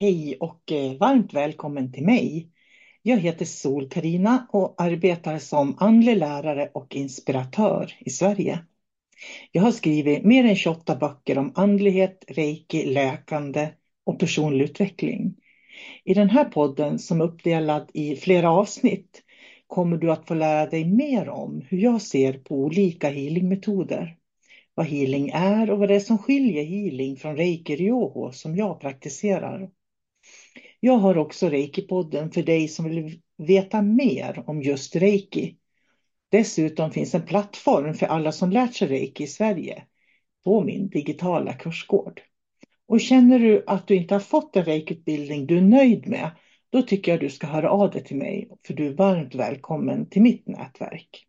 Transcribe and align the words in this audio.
Hej 0.00 0.36
och 0.40 0.72
eh, 0.72 0.98
varmt 0.98 1.34
välkommen 1.34 1.92
till 1.92 2.04
mig. 2.04 2.50
Jag 3.02 3.18
heter 3.18 3.44
sol 3.44 3.88
karina 3.88 4.46
och 4.52 4.82
arbetar 4.82 5.38
som 5.38 5.76
andlig 5.78 6.16
lärare 6.16 6.70
och 6.74 6.96
inspiratör 6.96 7.92
i 7.98 8.10
Sverige. 8.10 8.58
Jag 9.52 9.62
har 9.62 9.72
skrivit 9.72 10.24
mer 10.24 10.44
än 10.44 10.56
28 10.56 10.96
böcker 10.96 11.38
om 11.38 11.52
andlighet, 11.54 12.24
reiki, 12.28 12.86
läkande 12.86 13.68
och 14.04 14.18
personlig 14.18 14.64
utveckling. 14.64 15.34
I 16.04 16.14
den 16.14 16.30
här 16.30 16.44
podden 16.44 16.98
som 16.98 17.20
är 17.20 17.24
uppdelad 17.24 17.90
i 17.94 18.16
flera 18.16 18.50
avsnitt 18.50 19.22
kommer 19.66 19.96
du 19.96 20.12
att 20.12 20.28
få 20.28 20.34
lära 20.34 20.70
dig 20.70 20.84
mer 20.84 21.28
om 21.28 21.62
hur 21.68 21.78
jag 21.78 22.02
ser 22.02 22.32
på 22.32 22.54
olika 22.54 23.08
healingmetoder. 23.08 24.16
Vad 24.74 24.86
healing 24.86 25.30
är 25.34 25.70
och 25.70 25.78
vad 25.78 25.88
det 25.88 25.94
är 25.94 26.00
som 26.00 26.18
skiljer 26.18 26.64
healing 26.64 27.16
från 27.16 27.36
reiki 27.36 27.76
ryoho 27.76 28.32
som 28.32 28.56
jag 28.56 28.80
praktiserar. 28.80 29.70
Jag 30.86 30.98
har 30.98 31.18
också 31.18 31.48
Reiki-podden 31.48 32.30
för 32.30 32.42
dig 32.42 32.68
som 32.68 32.84
vill 32.84 33.20
veta 33.38 33.82
mer 33.82 34.44
om 34.46 34.62
just 34.62 34.96
Reiki. 34.96 35.56
Dessutom 36.28 36.90
finns 36.90 37.14
en 37.14 37.22
plattform 37.22 37.94
för 37.94 38.06
alla 38.06 38.32
som 38.32 38.50
lärt 38.50 38.74
sig 38.74 38.88
Reiki 38.88 39.24
i 39.24 39.26
Sverige 39.26 39.82
på 40.44 40.64
min 40.64 40.88
digitala 40.88 41.52
kursgård. 41.52 42.20
Och 42.88 43.00
känner 43.00 43.38
du 43.38 43.64
att 43.66 43.88
du 43.88 43.96
inte 43.96 44.14
har 44.14 44.20
fått 44.20 44.56
en 44.56 44.64
Reiki-utbildning 44.64 45.46
du 45.46 45.58
är 45.58 45.62
nöjd 45.62 46.08
med, 46.08 46.30
då 46.70 46.82
tycker 46.82 47.12
jag 47.12 47.20
du 47.20 47.30
ska 47.30 47.46
höra 47.46 47.70
av 47.70 47.90
dig 47.90 48.04
till 48.04 48.16
mig, 48.16 48.50
för 48.66 48.74
du 48.74 48.86
är 48.86 48.94
varmt 48.94 49.34
välkommen 49.34 50.08
till 50.10 50.22
mitt 50.22 50.48
nätverk. 50.48 51.26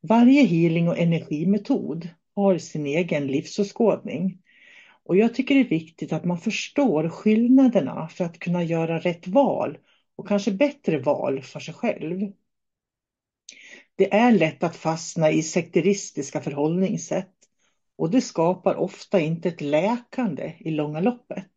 Varje 0.00 0.42
healing 0.42 0.88
och 0.88 0.98
energimetod 0.98 2.08
har 2.34 2.58
sin 2.58 2.86
egen 2.86 3.26
livsåskådning 3.26 4.38
och 5.10 5.16
jag 5.16 5.34
tycker 5.34 5.54
det 5.54 5.60
är 5.60 5.68
viktigt 5.68 6.12
att 6.12 6.24
man 6.24 6.38
förstår 6.38 7.08
skillnaderna 7.08 8.08
för 8.08 8.24
att 8.24 8.38
kunna 8.38 8.64
göra 8.64 8.98
rätt 8.98 9.26
val 9.26 9.78
och 10.16 10.28
kanske 10.28 10.52
bättre 10.52 10.98
val 10.98 11.42
för 11.42 11.60
sig 11.60 11.74
själv. 11.74 12.32
Det 13.96 14.14
är 14.14 14.32
lätt 14.32 14.62
att 14.62 14.76
fastna 14.76 15.30
i 15.30 15.42
sekteristiska 15.42 16.40
förhållningssätt 16.40 17.34
och 17.96 18.10
det 18.10 18.20
skapar 18.20 18.74
ofta 18.74 19.20
inte 19.20 19.48
ett 19.48 19.60
läkande 19.60 20.52
i 20.58 20.70
långa 20.70 21.00
loppet. 21.00 21.50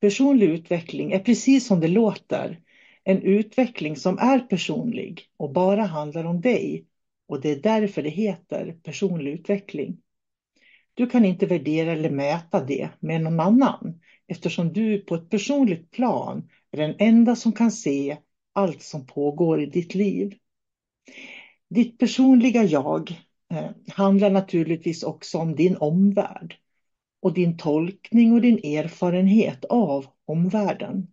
Personlig 0.00 0.46
utveckling 0.46 1.12
är 1.12 1.18
precis 1.18 1.66
som 1.66 1.80
det 1.80 1.88
låter, 1.88 2.60
en 3.04 3.22
utveckling 3.22 3.96
som 3.96 4.18
är 4.18 4.40
personlig 4.40 5.28
och 5.36 5.52
bara 5.52 5.82
handlar 5.82 6.24
om 6.24 6.40
dig 6.40 6.86
och 7.28 7.40
det 7.40 7.50
är 7.50 7.62
därför 7.62 8.02
det 8.02 8.10
heter 8.10 8.76
personlig 8.82 9.32
utveckling. 9.32 10.02
Du 10.98 11.06
kan 11.06 11.24
inte 11.24 11.46
värdera 11.46 11.92
eller 11.92 12.10
mäta 12.10 12.64
det 12.64 12.88
med 13.00 13.20
någon 13.20 13.40
annan 13.40 14.00
eftersom 14.26 14.72
du 14.72 14.98
på 14.98 15.14
ett 15.14 15.30
personligt 15.30 15.90
plan 15.90 16.48
är 16.70 16.76
den 16.76 16.94
enda 16.98 17.36
som 17.36 17.52
kan 17.52 17.70
se 17.70 18.16
allt 18.52 18.82
som 18.82 19.06
pågår 19.06 19.62
i 19.62 19.66
ditt 19.66 19.94
liv. 19.94 20.34
Ditt 21.70 21.98
personliga 21.98 22.64
jag 22.64 23.10
eh, 23.54 23.70
handlar 23.88 24.30
naturligtvis 24.30 25.02
också 25.02 25.38
om 25.38 25.54
din 25.56 25.76
omvärld 25.76 26.56
och 27.20 27.34
din 27.34 27.56
tolkning 27.56 28.32
och 28.32 28.40
din 28.40 28.58
erfarenhet 28.58 29.64
av 29.64 30.06
omvärlden. 30.24 31.06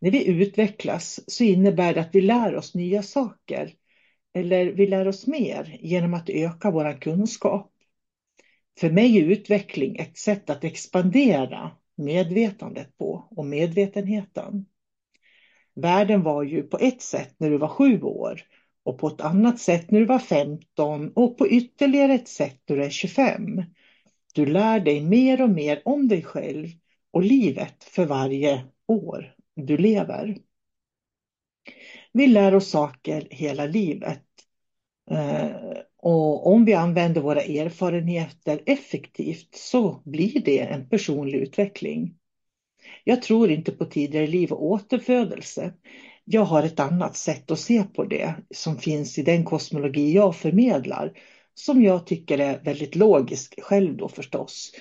När 0.00 0.10
vi 0.10 0.28
utvecklas 0.28 1.20
så 1.26 1.44
innebär 1.44 1.94
det 1.94 2.00
att 2.00 2.14
vi 2.14 2.20
lär 2.20 2.56
oss 2.56 2.74
nya 2.74 3.02
saker 3.02 3.74
eller 4.34 4.66
vi 4.66 4.86
lär 4.86 5.08
oss 5.08 5.26
mer 5.26 5.78
genom 5.80 6.14
att 6.14 6.28
öka 6.28 6.70
vår 6.70 7.00
kunskap. 7.00 7.74
För 8.78 8.90
mig 8.90 9.18
är 9.18 9.22
utveckling 9.22 9.96
ett 9.96 10.18
sätt 10.18 10.50
att 10.50 10.64
expandera 10.64 11.70
medvetandet 11.96 12.98
på 12.98 13.28
och 13.30 13.46
medvetenheten. 13.46 14.66
Världen 15.74 16.22
var 16.22 16.42
ju 16.42 16.62
på 16.62 16.78
ett 16.78 17.02
sätt 17.02 17.34
när 17.38 17.50
du 17.50 17.58
var 17.58 17.68
sju 17.68 18.02
år 18.02 18.40
och 18.82 18.98
på 18.98 19.08
ett 19.08 19.20
annat 19.20 19.58
sätt 19.58 19.90
när 19.90 20.00
du 20.00 20.06
var 20.06 20.18
15 20.18 21.12
och 21.14 21.38
på 21.38 21.48
ytterligare 21.48 22.14
ett 22.14 22.28
sätt 22.28 22.62
när 22.68 22.76
du 22.76 22.84
är 22.84 22.90
25. 22.90 23.62
Du 24.34 24.46
lär 24.46 24.80
dig 24.80 25.00
mer 25.00 25.42
och 25.42 25.50
mer 25.50 25.82
om 25.84 26.08
dig 26.08 26.22
själv 26.22 26.68
och 27.10 27.22
livet 27.22 27.84
för 27.84 28.06
varje 28.06 28.64
år 28.86 29.34
du 29.54 29.76
lever. 29.76 30.38
Vi 32.12 32.26
lär 32.26 32.54
oss 32.54 32.70
saker 32.70 33.28
hela 33.30 33.66
livet. 33.66 34.24
Eh, 35.10 35.50
och 35.98 36.46
om 36.46 36.64
vi 36.64 36.74
använder 36.74 37.20
våra 37.20 37.40
erfarenheter 37.42 38.62
effektivt 38.66 39.54
så 39.54 40.02
blir 40.04 40.40
det 40.44 40.58
en 40.58 40.88
personlig 40.88 41.38
utveckling. 41.38 42.14
Jag 43.04 43.22
tror 43.22 43.50
inte 43.50 43.72
på 43.72 43.84
tidigare 43.84 44.26
liv 44.26 44.52
och 44.52 44.64
återfödelse. 44.64 45.72
Jag 46.24 46.42
har 46.42 46.62
ett 46.62 46.80
annat 46.80 47.16
sätt 47.16 47.50
att 47.50 47.58
se 47.58 47.82
på 47.82 48.04
det 48.04 48.34
som 48.54 48.76
finns 48.76 49.18
i 49.18 49.22
den 49.22 49.44
kosmologi 49.44 50.12
jag 50.12 50.36
förmedlar 50.36 51.12
som 51.54 51.82
jag 51.82 52.06
tycker 52.06 52.38
är 52.38 52.60
väldigt 52.60 52.96
logisk 52.96 53.62
själv 53.62 53.96
då 53.96 54.08
förstås. 54.08 54.72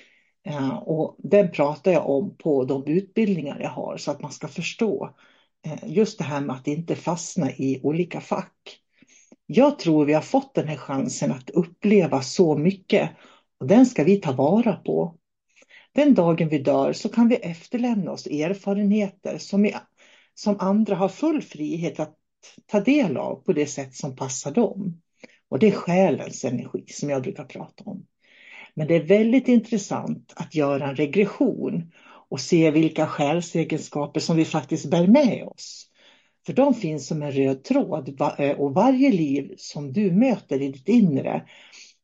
Eh, 0.48 0.78
och 0.78 1.16
den 1.20 1.52
pratar 1.52 1.92
jag 1.92 2.10
om 2.10 2.38
på 2.38 2.66
de 2.66 2.88
utbildningar 2.88 3.60
jag 3.60 3.70
har 3.70 3.98
så 3.98 4.12
att 4.12 4.22
man 4.22 4.32
ska 4.32 4.48
förstå 4.48 5.16
eh, 5.66 5.92
just 5.94 6.18
det 6.18 6.24
här 6.24 6.42
med 6.42 6.56
att 6.56 6.68
inte 6.68 6.96
fastna 6.96 7.52
i 7.52 7.80
olika 7.84 8.22
fack. 8.22 8.82
Jag 9.50 9.80
tror 9.80 10.06
vi 10.06 10.14
har 10.14 10.22
fått 10.22 10.54
den 10.54 10.68
här 10.68 10.78
chansen 10.78 11.32
att 11.32 11.50
uppleva 11.50 12.22
så 12.22 12.58
mycket 12.58 13.10
och 13.60 13.68
den 13.68 13.86
ska 13.86 14.04
vi 14.04 14.18
ta 14.18 14.32
vara 14.32 14.74
på. 14.74 15.16
Den 15.96 16.14
dagen 16.14 16.50
vi 16.50 16.58
dör 16.58 16.94
så 16.94 17.10
kan 17.10 17.28
vi 17.28 17.36
efterlämna 17.36 18.12
oss 18.12 18.28
erfarenheter 18.28 19.38
som, 19.38 19.66
i, 19.66 19.74
som 20.34 20.56
andra 20.60 20.96
har 20.96 21.10
full 21.10 21.42
frihet 21.42 22.00
att 22.00 22.16
ta 22.66 22.80
del 22.80 23.18
av 23.18 23.36
på 23.36 23.54
det 23.54 23.66
sätt 23.66 23.96
som 23.96 24.16
passar 24.16 24.52
dem. 24.52 25.02
Och 25.50 25.60
det 25.60 25.68
är 25.68 25.72
själens 25.72 26.46
energi 26.46 26.86
som 26.88 27.10
jag 27.10 27.22
brukar 27.22 27.44
prata 27.44 27.84
om. 27.84 28.06
Men 28.74 28.88
det 28.88 28.96
är 28.96 29.04
väldigt 29.04 29.48
intressant 29.48 30.34
att 30.36 30.56
göra 30.56 30.90
en 30.90 30.96
regression 30.96 31.92
och 32.30 32.40
se 32.40 32.72
vilka 32.72 33.08
själsegenskaper 33.08 34.20
som 34.20 34.38
vi 34.38 34.46
faktiskt 34.46 34.86
bär 34.86 35.08
med 35.08 35.44
oss. 35.48 35.87
För 36.48 36.54
de 36.54 36.74
finns 36.74 37.08
som 37.08 37.22
en 37.22 37.32
röd 37.32 37.64
tråd 37.64 38.22
eh, 38.40 38.60
och 38.60 38.74
varje 38.74 39.12
liv 39.12 39.54
som 39.58 39.94
du 39.94 40.12
möter 40.12 40.62
i 40.62 40.72
ditt 40.72 40.90
inre, 40.90 41.48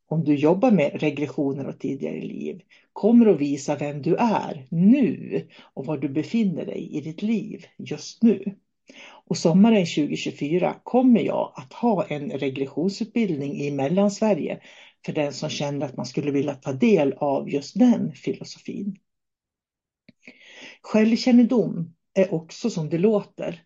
om 0.07 0.23
du 0.23 0.35
jobbar 0.35 0.71
med 0.71 1.01
regressioner 1.01 1.67
och 1.67 1.79
tidigare 1.79 2.21
liv, 2.21 2.61
kommer 2.93 3.25
att 3.25 3.39
visa 3.39 3.75
vem 3.75 4.01
du 4.01 4.15
är 4.15 4.67
nu 4.69 5.47
och 5.73 5.85
var 5.85 5.97
du 5.97 6.09
befinner 6.09 6.65
dig 6.65 6.89
i 6.91 7.01
ditt 7.01 7.21
liv 7.21 7.65
just 7.77 8.23
nu. 8.23 8.55
Och 9.27 9.37
sommaren 9.37 9.85
2024 9.85 10.75
kommer 10.83 11.21
jag 11.21 11.53
att 11.55 11.73
ha 11.73 12.05
en 12.05 12.29
regressionsutbildning 12.29 13.61
i 13.61 13.71
Mellansverige 13.71 14.59
för 15.05 15.13
den 15.13 15.33
som 15.33 15.49
känner 15.49 15.85
att 15.85 15.97
man 15.97 16.05
skulle 16.05 16.31
vilja 16.31 16.53
ta 16.53 16.73
del 16.73 17.13
av 17.13 17.49
just 17.49 17.79
den 17.79 18.11
filosofin. 18.11 18.95
Självkännedom 20.81 21.93
är 22.13 22.33
också 22.33 22.69
som 22.69 22.89
det 22.89 22.97
låter 22.97 23.63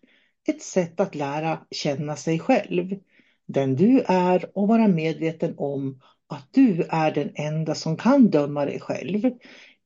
ett 0.48 0.62
sätt 0.62 1.00
att 1.00 1.14
lära 1.14 1.58
känna 1.70 2.16
sig 2.16 2.38
själv, 2.38 2.96
den 3.46 3.76
du 3.76 4.00
är 4.06 4.50
och 4.54 4.68
vara 4.68 4.88
medveten 4.88 5.54
om 5.58 6.00
att 6.28 6.48
du 6.50 6.82
är 6.88 7.10
den 7.10 7.30
enda 7.34 7.74
som 7.74 7.96
kan 7.96 8.30
döma 8.30 8.64
dig 8.64 8.80
själv 8.80 9.30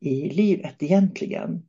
i 0.00 0.28
livet 0.28 0.82
egentligen. 0.82 1.62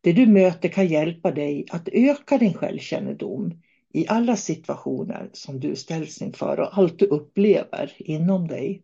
Det 0.00 0.12
du 0.12 0.26
möter 0.26 0.68
kan 0.68 0.86
hjälpa 0.86 1.30
dig 1.30 1.66
att 1.70 1.88
öka 1.92 2.38
din 2.38 2.54
självkännedom 2.54 3.62
i 3.92 4.08
alla 4.08 4.36
situationer 4.36 5.30
som 5.32 5.60
du 5.60 5.76
ställs 5.76 6.22
inför 6.22 6.60
och 6.60 6.78
allt 6.78 6.98
du 6.98 7.06
upplever 7.06 7.92
inom 7.98 8.48
dig. 8.48 8.82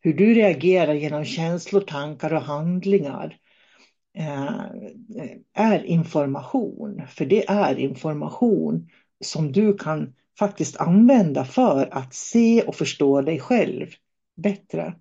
Hur 0.00 0.14
du 0.14 0.34
reagerar 0.34 0.94
genom 0.94 1.24
känslor, 1.24 1.80
tankar 1.80 2.32
och 2.32 2.42
handlingar 2.42 3.39
Eh, 4.14 4.64
är 5.54 5.84
information. 5.84 7.02
För 7.08 7.24
det 7.24 7.48
är 7.48 7.78
information 7.78 8.88
som 9.24 9.52
du 9.52 9.78
kan 9.78 10.14
faktiskt 10.38 10.76
använda 10.76 11.44
för 11.44 11.88
att 11.94 12.14
se 12.14 12.62
och 12.62 12.74
förstå 12.74 13.20
dig 13.20 13.40
själv 13.40 13.86
bättre. 14.36 14.94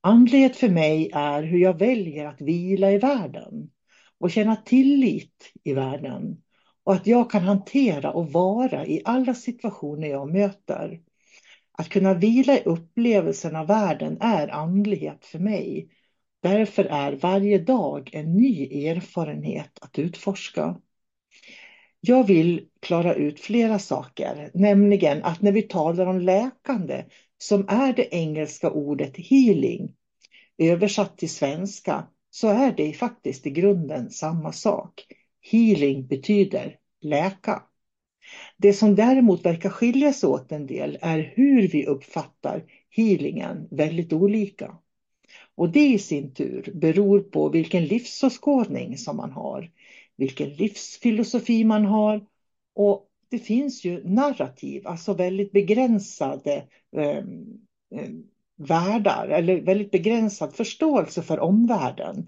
Andlighet 0.00 0.56
för 0.56 0.68
mig 0.68 1.10
är 1.14 1.42
hur 1.42 1.58
jag 1.58 1.78
väljer 1.78 2.26
att 2.26 2.40
vila 2.40 2.90
i 2.90 2.98
världen 2.98 3.70
och 4.18 4.30
känna 4.30 4.56
tillit 4.56 5.52
i 5.64 5.72
världen 5.72 6.42
och 6.84 6.94
att 6.94 7.06
jag 7.06 7.30
kan 7.30 7.42
hantera 7.42 8.12
och 8.12 8.32
vara 8.32 8.86
i 8.86 9.02
alla 9.04 9.34
situationer 9.34 10.08
jag 10.08 10.32
möter. 10.32 11.00
Att 11.72 11.88
kunna 11.88 12.14
vila 12.14 12.58
i 12.58 12.62
upplevelsen 12.64 13.56
av 13.56 13.66
världen 13.66 14.18
är 14.20 14.48
andlighet 14.48 15.24
för 15.24 15.38
mig. 15.38 15.88
Därför 16.44 16.84
är 16.84 17.12
varje 17.12 17.58
dag 17.58 18.10
en 18.12 18.36
ny 18.36 18.86
erfarenhet 18.86 19.78
att 19.80 19.98
utforska. 19.98 20.80
Jag 22.00 22.26
vill 22.26 22.68
klara 22.80 23.14
ut 23.14 23.40
flera 23.40 23.78
saker, 23.78 24.50
nämligen 24.54 25.24
att 25.24 25.42
när 25.42 25.52
vi 25.52 25.62
talar 25.62 26.06
om 26.06 26.20
läkande 26.20 27.04
som 27.38 27.68
är 27.68 27.92
det 27.92 28.14
engelska 28.14 28.70
ordet 28.70 29.16
healing, 29.16 29.92
översatt 30.58 31.18
till 31.18 31.30
svenska 31.30 32.06
så 32.30 32.48
är 32.48 32.72
det 32.76 32.92
faktiskt 32.92 33.46
i 33.46 33.50
grunden 33.50 34.10
samma 34.10 34.52
sak. 34.52 35.06
Healing 35.50 36.06
betyder 36.06 36.76
läka. 37.00 37.62
Det 38.56 38.72
som 38.72 38.94
däremot 38.94 39.46
verkar 39.46 39.70
skilja 39.70 40.12
sig 40.12 40.28
åt 40.28 40.52
en 40.52 40.66
del 40.66 40.98
är 41.00 41.32
hur 41.36 41.68
vi 41.68 41.86
uppfattar 41.86 42.64
healingen 42.90 43.68
väldigt 43.70 44.12
olika. 44.12 44.78
Och 45.56 45.68
det 45.70 45.86
i 45.86 45.98
sin 45.98 46.34
tur 46.34 46.72
beror 46.74 47.20
på 47.20 47.48
vilken 47.48 47.84
livsåskådning 47.84 48.98
som 48.98 49.16
man 49.16 49.30
har, 49.30 49.70
vilken 50.16 50.50
livsfilosofi 50.50 51.64
man 51.64 51.84
har 51.84 52.26
och 52.74 53.10
det 53.28 53.38
finns 53.38 53.84
ju 53.84 54.08
narrativ, 54.08 54.86
alltså 54.86 55.14
väldigt 55.14 55.52
begränsade 55.52 56.64
eh, 56.96 57.24
världar 58.56 59.28
eller 59.28 59.60
väldigt 59.60 59.90
begränsad 59.90 60.54
förståelse 60.54 61.22
för 61.22 61.40
omvärlden. 61.40 62.26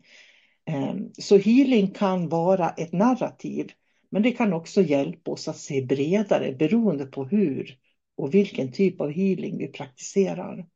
Eh, 0.64 0.94
så 1.18 1.36
healing 1.36 1.90
kan 1.90 2.28
vara 2.28 2.70
ett 2.70 2.92
narrativ, 2.92 3.72
men 4.10 4.22
det 4.22 4.32
kan 4.32 4.52
också 4.52 4.82
hjälpa 4.82 5.30
oss 5.30 5.48
att 5.48 5.58
se 5.58 5.82
bredare 5.82 6.52
beroende 6.52 7.06
på 7.06 7.24
hur 7.24 7.78
och 8.16 8.34
vilken 8.34 8.72
typ 8.72 9.00
av 9.00 9.10
healing 9.10 9.58
vi 9.58 9.68
praktiserar. 9.68 10.66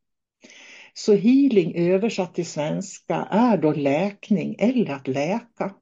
Så 0.93 1.15
healing 1.15 1.75
översatt 1.75 2.35
till 2.35 2.45
svenska 2.45 3.15
är 3.31 3.57
då 3.57 3.73
läkning 3.73 4.55
eller 4.59 4.91
att 4.91 5.07
läka. 5.07 5.73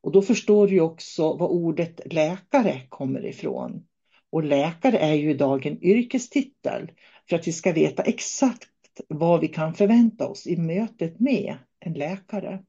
Och 0.00 0.12
då 0.12 0.22
förstår 0.22 0.68
vi 0.68 0.80
också 0.80 1.36
var 1.36 1.48
ordet 1.48 2.00
läkare 2.12 2.80
kommer 2.88 3.26
ifrån. 3.26 3.84
Och 4.30 4.44
läkare 4.44 4.98
är 4.98 5.14
ju 5.14 5.30
idag 5.30 5.66
en 5.66 5.84
yrkestitel 5.84 6.90
för 7.28 7.36
att 7.36 7.48
vi 7.48 7.52
ska 7.52 7.72
veta 7.72 8.02
exakt 8.02 8.68
vad 9.08 9.40
vi 9.40 9.48
kan 9.48 9.74
förvänta 9.74 10.26
oss 10.26 10.46
i 10.46 10.56
mötet 10.56 11.20
med 11.20 11.56
en 11.80 11.92
läkare. 11.92 12.62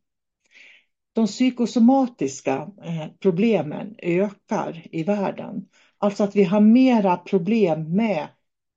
De 1.14 1.28
psykosomatiska 1.28 2.72
eh, 2.84 3.08
problemen 3.20 3.96
ökar 3.98 4.88
i 4.92 5.04
världen. 5.04 5.66
Alltså 5.98 6.24
att 6.24 6.36
vi 6.36 6.44
har 6.44 6.62
mera 6.62 7.18
problem 7.18 7.96
med 7.96 8.28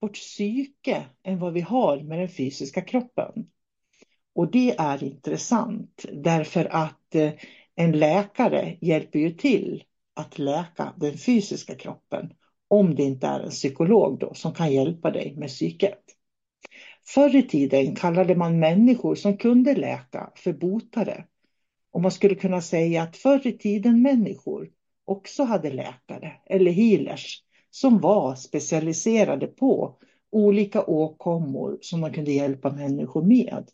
vårt 0.03 0.15
psyke 0.15 1.05
än 1.23 1.39
vad 1.39 1.53
vi 1.53 1.61
har 1.61 2.01
med 2.01 2.19
den 2.19 2.29
fysiska 2.29 2.81
kroppen. 2.81 3.33
Och 4.35 4.51
det 4.51 4.75
är 4.79 5.05
intressant 5.05 6.07
därför 6.13 6.65
att 6.65 7.15
eh, 7.15 7.33
en 7.75 7.93
läkare 7.93 8.77
hjälper 8.81 9.19
ju 9.19 9.31
till 9.31 9.85
att 10.15 10.39
läka 10.39 10.95
den 10.97 11.19
fysiska 11.19 11.75
kroppen 11.75 12.33
om 12.69 12.95
det 12.95 13.03
inte 13.03 13.27
är 13.27 13.41
en 13.41 13.51
psykolog 13.51 14.19
då 14.19 14.35
som 14.35 14.55
kan 14.55 14.73
hjälpa 14.73 15.11
dig 15.11 15.35
med 15.37 15.49
psyket. 15.49 16.03
Förr 17.07 17.37
i 17.37 17.43
tiden 17.43 17.95
kallade 17.95 18.35
man 18.35 18.59
människor 18.59 19.15
som 19.15 19.37
kunde 19.37 19.75
läka 19.75 20.33
för 20.35 20.53
botare. 20.53 21.25
Och 21.91 22.01
man 22.01 22.11
skulle 22.11 22.35
kunna 22.35 22.61
säga 22.61 23.03
att 23.03 23.17
förr 23.17 23.47
i 23.47 23.53
tiden 23.53 24.03
människor 24.03 24.71
också 25.05 25.43
hade 25.45 25.71
läkare 25.71 26.33
eller 26.47 26.71
healers 26.71 27.43
som 27.75 28.01
var 28.01 28.35
specialiserade 28.35 29.47
på 29.47 29.99
olika 30.33 30.85
åkommor 30.85 31.79
som 31.81 32.01
man 32.01 32.13
kunde 32.13 32.33
hjälpa 32.33 32.71
människor 32.71 33.23
med. 33.23 33.69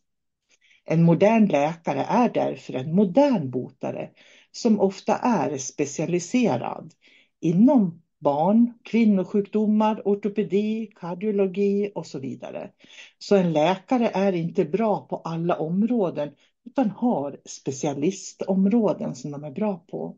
En 0.84 1.02
modern 1.02 1.46
läkare 1.46 2.04
är 2.04 2.28
därför 2.28 2.72
en 2.74 2.94
modern 2.94 3.50
botare 3.50 4.10
som 4.52 4.80
ofta 4.80 5.16
är 5.16 5.58
specialiserad 5.58 6.94
inom 7.40 8.02
barn, 8.18 8.72
kvinnosjukdomar, 8.84 10.02
ortopedi, 10.04 10.90
kardiologi 10.94 11.92
och 11.94 12.06
så 12.06 12.18
vidare. 12.18 12.70
Så 13.18 13.36
en 13.36 13.52
läkare 13.52 14.10
är 14.14 14.32
inte 14.32 14.64
bra 14.64 15.06
på 15.06 15.16
alla 15.16 15.56
områden 15.58 16.30
utan 16.64 16.90
har 16.90 17.40
specialistområden 17.44 19.14
som 19.14 19.30
de 19.30 19.44
är 19.44 19.50
bra 19.50 19.84
på. 19.90 20.16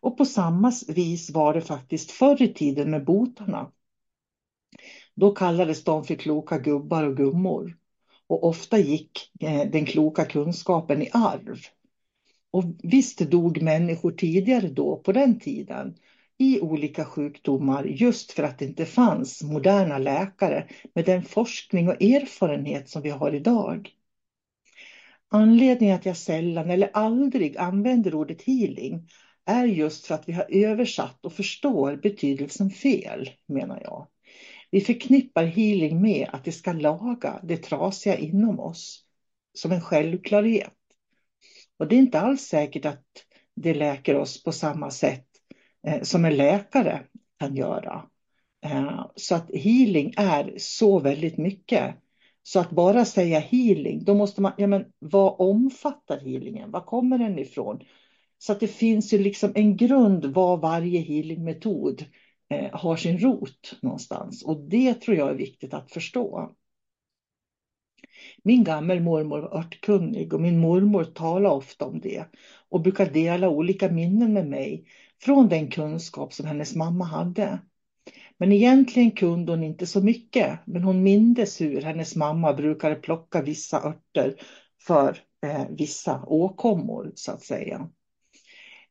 Och 0.00 0.16
på 0.16 0.24
samma 0.24 0.72
vis 0.88 1.30
var 1.30 1.54
det 1.54 1.60
faktiskt 1.60 2.10
förr 2.10 2.42
i 2.42 2.54
tiden 2.54 2.90
med 2.90 3.04
botarna. 3.04 3.72
Då 5.14 5.30
kallades 5.30 5.84
de 5.84 6.04
för 6.04 6.14
kloka 6.14 6.58
gubbar 6.58 7.04
och 7.04 7.16
gummor. 7.16 7.76
Och 8.26 8.44
ofta 8.44 8.78
gick 8.78 9.30
eh, 9.40 9.70
den 9.70 9.86
kloka 9.86 10.24
kunskapen 10.24 11.02
i 11.02 11.10
arv. 11.12 11.58
Och 12.50 12.64
visst 12.82 13.18
dog 13.18 13.62
människor 13.62 14.12
tidigare 14.12 14.68
då 14.68 14.96
på 14.96 15.12
den 15.12 15.40
tiden 15.40 15.96
i 16.38 16.60
olika 16.60 17.04
sjukdomar 17.04 17.84
just 17.84 18.32
för 18.32 18.42
att 18.42 18.58
det 18.58 18.64
inte 18.64 18.86
fanns 18.86 19.42
moderna 19.42 19.98
läkare 19.98 20.66
med 20.94 21.04
den 21.04 21.22
forskning 21.22 21.88
och 21.88 22.02
erfarenhet 22.02 22.88
som 22.88 23.02
vi 23.02 23.10
har 23.10 23.34
idag. 23.34 23.90
Anledningen 25.28 25.94
att 25.94 26.06
jag 26.06 26.16
sällan 26.16 26.70
eller 26.70 26.90
aldrig 26.94 27.56
använder 27.56 28.14
ordet 28.14 28.42
healing 28.42 29.08
är 29.50 29.64
just 29.64 30.06
för 30.06 30.14
att 30.14 30.28
vi 30.28 30.32
har 30.32 30.46
översatt 30.48 31.24
och 31.24 31.32
förstår 31.32 31.96
betydelsen 31.96 32.70
fel, 32.70 33.30
menar 33.46 33.80
jag. 33.84 34.06
Vi 34.70 34.80
förknippar 34.80 35.44
healing 35.44 36.02
med 36.02 36.28
att 36.32 36.44
det 36.44 36.52
ska 36.52 36.72
laga 36.72 37.40
det 37.42 37.56
trasiga 37.56 38.16
inom 38.16 38.60
oss, 38.60 39.04
som 39.54 39.72
en 39.72 39.80
självklarhet. 39.80 40.74
Och 41.78 41.88
det 41.88 41.94
är 41.94 41.98
inte 41.98 42.20
alls 42.20 42.42
säkert 42.42 42.84
att 42.84 43.04
det 43.56 43.74
läker 43.74 44.16
oss 44.16 44.42
på 44.42 44.52
samma 44.52 44.90
sätt 44.90 45.26
eh, 45.86 46.02
som 46.02 46.24
en 46.24 46.36
läkare 46.36 47.00
kan 47.38 47.56
göra. 47.56 48.02
Eh, 48.64 49.06
så 49.16 49.34
att 49.34 49.50
healing 49.54 50.14
är 50.16 50.54
så 50.56 50.98
väldigt 50.98 51.38
mycket. 51.38 51.94
Så 52.42 52.60
att 52.60 52.70
bara 52.70 53.04
säga 53.04 53.38
healing, 53.38 54.04
då 54.04 54.14
måste 54.14 54.42
man, 54.42 54.52
ja 54.56 54.66
men 54.66 54.84
vad 54.98 55.36
omfattar 55.38 56.20
healingen? 56.20 56.70
Var 56.70 56.80
kommer 56.80 57.18
den 57.18 57.38
ifrån? 57.38 57.80
Så 58.42 58.52
att 58.52 58.60
det 58.60 58.68
finns 58.68 59.12
ju 59.12 59.18
liksom 59.18 59.52
en 59.54 59.76
grund 59.76 60.26
var 60.26 60.56
varje 60.56 61.00
healingmetod 61.00 62.04
eh, 62.50 62.70
har 62.72 62.96
sin 62.96 63.18
rot 63.18 63.78
någonstans. 63.82 64.42
Och 64.42 64.68
det 64.68 64.94
tror 64.94 65.16
jag 65.16 65.30
är 65.30 65.34
viktigt 65.34 65.74
att 65.74 65.92
förstå. 65.92 66.50
Min 68.42 68.64
gammelmormor 68.64 69.40
var 69.40 69.58
örtkunnig 69.58 70.34
och 70.34 70.40
min 70.40 70.60
mormor 70.60 71.04
talade 71.04 71.54
ofta 71.54 71.84
om 71.84 72.00
det 72.00 72.24
och 72.68 72.80
brukar 72.80 73.10
dela 73.10 73.48
olika 73.48 73.88
minnen 73.88 74.32
med 74.32 74.46
mig 74.46 74.84
från 75.22 75.48
den 75.48 75.70
kunskap 75.70 76.32
som 76.32 76.46
hennes 76.46 76.74
mamma 76.74 77.04
hade. 77.04 77.58
Men 78.38 78.52
egentligen 78.52 79.10
kunde 79.10 79.52
hon 79.52 79.64
inte 79.64 79.86
så 79.86 80.00
mycket, 80.00 80.58
men 80.66 80.82
hon 80.82 81.02
mindes 81.02 81.60
hur 81.60 81.82
hennes 81.82 82.16
mamma 82.16 82.52
brukade 82.52 82.94
plocka 82.94 83.42
vissa 83.42 83.88
örter 83.88 84.34
för 84.86 85.18
eh, 85.46 85.64
vissa 85.70 86.24
åkommor 86.26 87.12
så 87.14 87.32
att 87.32 87.42
säga. 87.42 87.90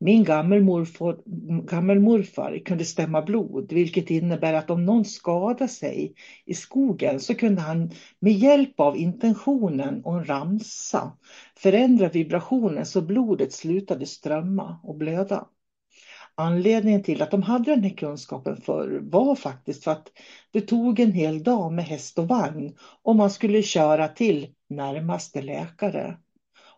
Min 0.01 0.23
gammelmorfar, 0.23 1.17
gammelmorfar 1.65 2.59
kunde 2.65 2.85
stämma 2.85 3.21
blod, 3.21 3.73
vilket 3.73 4.09
innebär 4.09 4.53
att 4.53 4.69
om 4.69 4.85
någon 4.85 5.05
skadade 5.05 5.67
sig 5.67 6.15
i 6.45 6.53
skogen 6.53 7.19
så 7.19 7.35
kunde 7.35 7.61
han 7.61 7.91
med 8.19 8.33
hjälp 8.33 8.79
av 8.79 8.97
intentionen 8.97 10.01
och 10.05 10.17
en 10.17 10.25
ramsa 10.25 11.17
förändra 11.57 12.09
vibrationen 12.09 12.85
så 12.85 13.01
blodet 13.01 13.53
slutade 13.53 14.05
strömma 14.05 14.79
och 14.83 14.95
blöda. 14.97 15.47
Anledningen 16.35 17.03
till 17.03 17.21
att 17.21 17.31
de 17.31 17.41
hade 17.43 17.71
den 17.75 17.83
här 17.83 17.95
kunskapen 17.95 18.57
förr 18.61 18.99
var 19.03 19.35
faktiskt 19.35 19.83
för 19.83 19.91
att 19.91 20.07
det 20.51 20.61
tog 20.61 20.99
en 20.99 21.11
hel 21.11 21.43
dag 21.43 21.71
med 21.73 21.85
häst 21.85 22.19
och 22.19 22.27
vagn 22.27 22.75
om 23.01 23.17
man 23.17 23.29
skulle 23.29 23.61
köra 23.63 24.07
till 24.07 24.47
närmaste 24.69 25.41
läkare. 25.41 26.17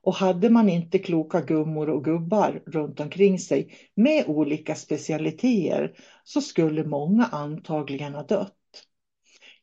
Och 0.04 0.14
hade 0.16 0.50
man 0.50 0.70
inte 0.70 1.00
kloka 1.00 1.42
gummor 1.42 1.90
och 1.90 2.04
gubbar 2.04 2.64
runt 2.66 3.00
omkring 3.00 3.40
sig 3.40 3.74
med 3.96 4.26
olika 4.28 4.76
specialiteter 4.76 5.96
så 6.24 6.42
skulle 6.42 6.84
många 6.84 7.26
antagligen 7.26 8.16
ha 8.16 8.24
dött. 8.24 8.54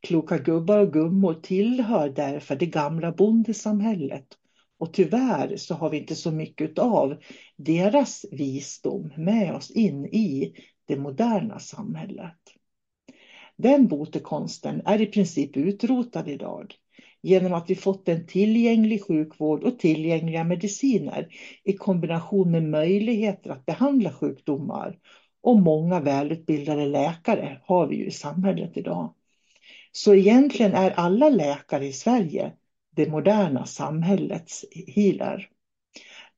Kloka 0.00 0.38
gubbar 0.38 0.78
och 0.78 0.92
gummor 0.92 1.34
tillhör 1.34 2.08
därför 2.08 2.56
det 2.56 2.66
gamla 2.66 3.12
bondesamhället 3.12 4.26
och 4.78 4.92
tyvärr 4.92 5.56
så 5.56 5.74
har 5.74 5.90
vi 5.90 5.96
inte 5.98 6.14
så 6.14 6.30
mycket 6.30 6.78
av 6.78 7.16
deras 7.56 8.24
visdom 8.30 9.12
med 9.16 9.54
oss 9.54 9.70
in 9.70 10.06
i 10.06 10.52
det 10.84 10.96
moderna 10.96 11.58
samhället. 11.58 12.38
Den 13.56 13.86
botekonsten 13.88 14.82
är 14.84 15.00
i 15.00 15.06
princip 15.06 15.56
utrotad 15.56 16.28
idag 16.28 16.74
genom 17.28 17.54
att 17.54 17.70
vi 17.70 17.74
fått 17.74 18.08
en 18.08 18.26
tillgänglig 18.26 19.04
sjukvård 19.04 19.64
och 19.64 19.78
tillgängliga 19.78 20.44
mediciner 20.44 21.28
i 21.64 21.72
kombination 21.72 22.50
med 22.50 22.62
möjligheter 22.62 23.50
att 23.50 23.66
behandla 23.66 24.12
sjukdomar. 24.12 24.98
Och 25.42 25.58
många 25.58 26.00
välutbildade 26.00 26.86
läkare 26.86 27.60
har 27.64 27.86
vi 27.86 27.96
ju 27.96 28.06
i 28.06 28.10
samhället 28.10 28.76
idag. 28.76 29.14
Så 29.92 30.14
egentligen 30.14 30.72
är 30.72 30.90
alla 30.90 31.28
läkare 31.28 31.86
i 31.86 31.92
Sverige 31.92 32.52
det 32.96 33.10
moderna 33.10 33.66
samhällets 33.66 34.64
healer. 34.96 35.48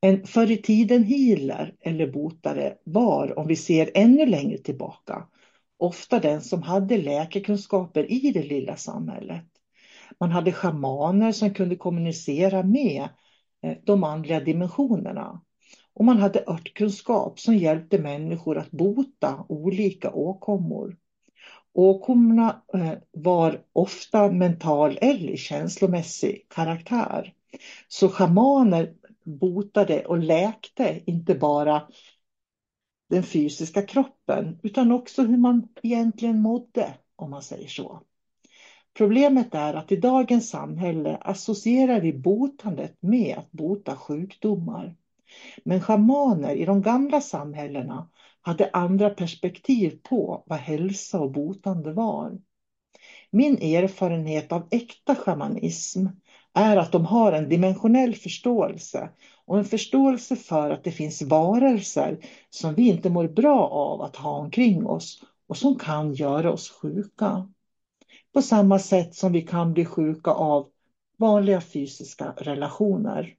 En 0.00 0.26
förr 0.26 0.50
i 0.50 0.56
tiden 0.56 1.04
healer 1.04 1.74
eller 1.80 2.06
botare 2.06 2.74
var, 2.84 3.38
om 3.38 3.46
vi 3.46 3.56
ser 3.56 3.90
ännu 3.94 4.26
längre 4.26 4.58
tillbaka, 4.58 5.26
ofta 5.78 6.18
den 6.18 6.40
som 6.40 6.62
hade 6.62 6.96
läkekunskaper 6.96 8.12
i 8.12 8.30
det 8.30 8.42
lilla 8.42 8.76
samhället. 8.76 9.44
Man 10.20 10.30
hade 10.30 10.52
schamaner 10.52 11.32
som 11.32 11.54
kunde 11.54 11.76
kommunicera 11.76 12.62
med 12.62 13.08
eh, 13.62 13.76
de 13.84 14.04
andliga 14.04 14.40
dimensionerna. 14.40 15.40
Och 15.94 16.04
man 16.04 16.18
hade 16.18 16.44
örtkunskap 16.46 17.40
som 17.40 17.56
hjälpte 17.56 17.98
människor 17.98 18.58
att 18.58 18.70
bota 18.70 19.44
olika 19.48 20.10
åkommor. 20.10 20.96
Åkommorna 21.72 22.62
eh, 22.74 22.92
var 23.10 23.62
ofta 23.72 24.32
mental 24.32 24.98
eller 25.00 25.36
känslomässig 25.36 26.46
karaktär. 26.48 27.34
Så 27.88 28.08
schamaner 28.08 28.94
botade 29.24 30.04
och 30.06 30.18
läkte 30.18 31.00
inte 31.06 31.34
bara 31.34 31.82
den 33.10 33.22
fysiska 33.22 33.82
kroppen 33.82 34.60
utan 34.62 34.92
också 34.92 35.22
hur 35.22 35.36
man 35.36 35.68
egentligen 35.82 36.42
mådde, 36.42 36.94
om 37.16 37.30
man 37.30 37.42
säger 37.42 37.68
så. 37.68 38.02
Problemet 38.94 39.54
är 39.54 39.74
att 39.74 39.92
i 39.92 39.96
dagens 39.96 40.50
samhälle 40.50 41.16
associerar 41.20 42.00
vi 42.00 42.12
botandet 42.12 42.96
med 43.00 43.38
att 43.38 43.52
bota 43.52 43.96
sjukdomar. 43.96 44.94
Men 45.64 45.80
schamaner 45.80 46.54
i 46.54 46.64
de 46.64 46.82
gamla 46.82 47.20
samhällena 47.20 48.08
hade 48.40 48.70
andra 48.72 49.10
perspektiv 49.10 49.98
på 50.02 50.44
vad 50.46 50.58
hälsa 50.58 51.20
och 51.20 51.30
botande 51.30 51.92
var. 51.92 52.38
Min 53.30 53.54
erfarenhet 53.58 54.52
av 54.52 54.68
äkta 54.70 55.14
shamanism 55.14 56.06
är 56.54 56.76
att 56.76 56.92
de 56.92 57.04
har 57.04 57.32
en 57.32 57.48
dimensionell 57.48 58.14
förståelse 58.14 59.10
och 59.44 59.58
en 59.58 59.64
förståelse 59.64 60.36
för 60.36 60.70
att 60.70 60.84
det 60.84 60.90
finns 60.90 61.22
varelser 61.22 62.18
som 62.50 62.74
vi 62.74 62.88
inte 62.88 63.10
mår 63.10 63.28
bra 63.28 63.68
av 63.68 64.02
att 64.02 64.16
ha 64.16 64.30
omkring 64.30 64.86
oss 64.86 65.24
och 65.46 65.56
som 65.56 65.78
kan 65.78 66.14
göra 66.14 66.52
oss 66.52 66.70
sjuka. 66.70 67.48
På 68.32 68.42
samma 68.42 68.78
sätt 68.78 69.14
som 69.14 69.32
vi 69.32 69.42
kan 69.42 69.72
bli 69.72 69.84
sjuka 69.84 70.30
av 70.30 70.68
vanliga 71.16 71.60
fysiska 71.60 72.34
relationer. 72.36 73.34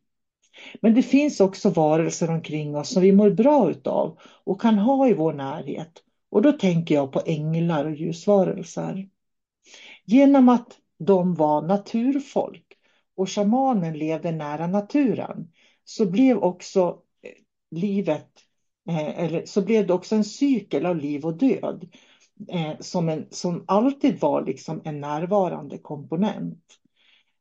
Men 0.81 0.93
det 0.93 1.03
finns 1.03 1.39
också 1.39 1.69
varelser 1.69 2.29
omkring 2.29 2.75
oss 2.75 2.89
som 2.89 3.01
vi 3.01 3.12
mår 3.12 3.29
bra 3.29 3.71
utav 3.71 4.19
och 4.43 4.62
kan 4.62 4.77
ha 4.77 5.07
i 5.07 5.13
vår 5.13 5.33
närhet. 5.33 6.03
Och 6.29 6.41
då 6.41 6.51
tänker 6.51 6.95
jag 6.95 7.12
på 7.12 7.21
änglar 7.25 7.86
och 7.86 7.95
ljusvarelser. 7.95 9.10
Genom 10.05 10.50
att 10.50 10.77
de 10.98 11.36
var 11.36 11.62
naturfolk 11.62 12.65
och 13.15 13.29
shamanen 13.29 13.98
levde 13.98 14.31
nära 14.31 14.67
naturen 14.67 15.51
så 15.83 16.05
blev 16.05 16.38
också 16.38 17.01
eh, 17.21 17.77
livet, 17.79 18.29
eh, 18.89 19.19
eller 19.19 19.45
så 19.45 19.62
blev 19.62 19.88
det 19.88 19.93
också 19.93 20.15
en 20.15 20.24
cykel 20.24 20.86
av 20.86 20.98
liv 20.98 21.25
och 21.25 21.38
död 21.38 21.89
eh, 22.48 22.74
som, 22.79 23.10
en, 23.10 23.27
som 23.29 23.63
alltid 23.67 24.19
var 24.19 24.45
liksom 24.45 24.81
en 24.83 25.01
närvarande 25.01 25.77
komponent. 25.77 26.60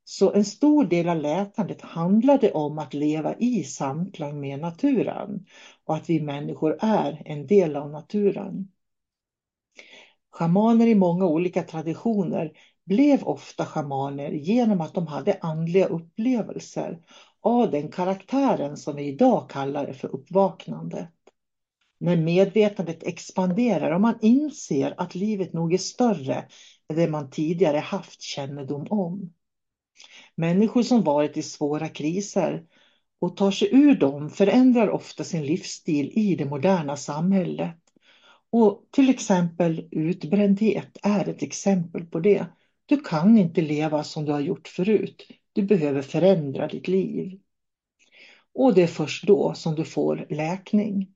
Så 0.05 0.33
en 0.33 0.45
stor 0.45 0.85
del 0.85 1.09
av 1.09 1.17
läkandet 1.17 1.81
handlade 1.81 2.53
om 2.53 2.79
att 2.79 2.95
leva 2.95 3.35
i 3.35 3.65
samklang 3.65 4.41
med 4.41 4.61
naturen 4.61 5.45
och 5.85 5.97
att 5.97 6.11
vi 6.11 6.21
människor 6.21 6.77
är 6.81 7.23
en 7.25 7.47
del 7.47 7.77
av 7.77 7.91
naturen. 7.91 8.69
Schamaner 10.33 10.87
i 10.87 10.95
många 10.95 11.27
olika 11.27 11.63
traditioner 11.63 12.53
blev 12.87 13.23
ofta 13.23 13.67
schamaner 13.67 14.31
genom 14.31 14.81
att 14.81 14.95
de 14.95 15.07
hade 15.07 15.39
andliga 15.41 15.87
upplevelser 15.87 16.99
av 17.41 17.71
den 17.71 17.91
karaktären 17.91 18.77
som 18.77 18.97
vi 18.97 19.07
idag 19.07 19.51
kallar 19.51 19.93
för 19.93 20.15
uppvaknandet. 20.15 21.09
När 22.01 22.17
medvetandet 22.17 23.03
expanderar 23.03 23.91
och 23.91 24.01
man 24.01 24.19
inser 24.23 24.95
att 24.97 25.15
livet 25.15 25.53
nog 25.53 25.75
är 25.75 25.79
större 25.79 26.49
än 26.89 26.97
det 26.97 27.09
man 27.09 27.31
tidigare 27.31 27.79
haft 27.79 28.23
kännedom 28.23 28.87
om. 28.91 29.33
Människor 30.35 30.83
som 30.83 31.03
varit 31.03 31.37
i 31.37 31.43
svåra 31.43 31.89
kriser 31.89 32.65
och 33.21 33.37
tar 33.37 33.51
sig 33.51 33.69
ur 33.73 33.95
dem 33.95 34.31
förändrar 34.31 34.89
ofta 34.89 35.25
sin 35.25 35.47
livsstil 35.47 36.13
i 36.15 36.37
det 36.37 36.45
moderna 36.45 36.97
samhället. 36.97 37.77
Och 38.51 38.89
till 38.91 39.11
exempel 39.11 39.89
utbrändhet 39.91 40.97
är 41.03 41.29
ett 41.29 41.43
exempel 41.43 42.05
på 42.05 42.21
det. 42.21 42.47
Du 42.87 43.01
kan 43.01 43.39
inte 43.39 43.61
leva 43.63 44.05
som 44.05 44.25
du 44.25 44.33
har 44.33 44.41
gjort 44.41 44.69
förut. 44.69 45.29
Du 45.53 45.63
behöver 45.63 46.03
förändra 46.03 46.69
ditt 46.69 46.89
liv. 46.89 47.41
Och 48.55 48.75
det 48.75 48.83
är 48.83 48.87
först 48.87 49.27
då 49.27 49.55
som 49.55 49.75
du 49.75 49.85
får 49.85 50.27
läkning. 50.31 51.15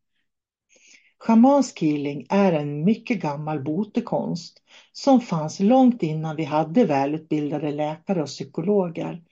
Schamansk 1.26 1.80
healing 1.80 2.26
är 2.28 2.52
en 2.52 2.84
mycket 2.84 3.20
gammal 3.20 3.64
botekonst 3.64 4.62
som 4.92 5.20
fanns 5.20 5.60
långt 5.60 6.02
innan 6.02 6.36
vi 6.36 6.44
hade 6.44 6.84
välutbildade 6.84 7.70
läkare 7.72 8.22
och 8.22 8.28
psykologer. 8.28 9.22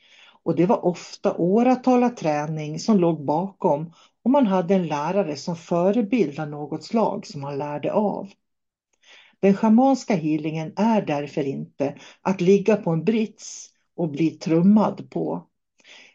Och 0.42 0.56
det 0.56 0.66
var 0.66 0.84
ofta 0.84 1.36
åratal 1.36 2.02
av 2.04 2.08
träning 2.08 2.78
som 2.78 2.98
låg 2.98 3.24
bakom 3.24 3.92
och 4.24 4.30
man 4.30 4.46
hade 4.46 4.74
en 4.74 4.86
lärare 4.86 5.36
som 5.36 5.56
förebild 5.56 6.40
av 6.40 6.48
något 6.48 6.84
slag 6.84 7.26
som 7.26 7.40
man 7.40 7.58
lärde 7.58 7.92
av. 7.92 8.30
Den 9.40 9.54
schamanska 9.54 10.14
healingen 10.14 10.72
är 10.76 11.02
därför 11.02 11.46
inte 11.46 11.96
att 12.22 12.40
ligga 12.40 12.76
på 12.76 12.90
en 12.90 13.04
brits 13.04 13.70
och 13.96 14.10
bli 14.10 14.30
trummad 14.30 15.10
på. 15.10 15.46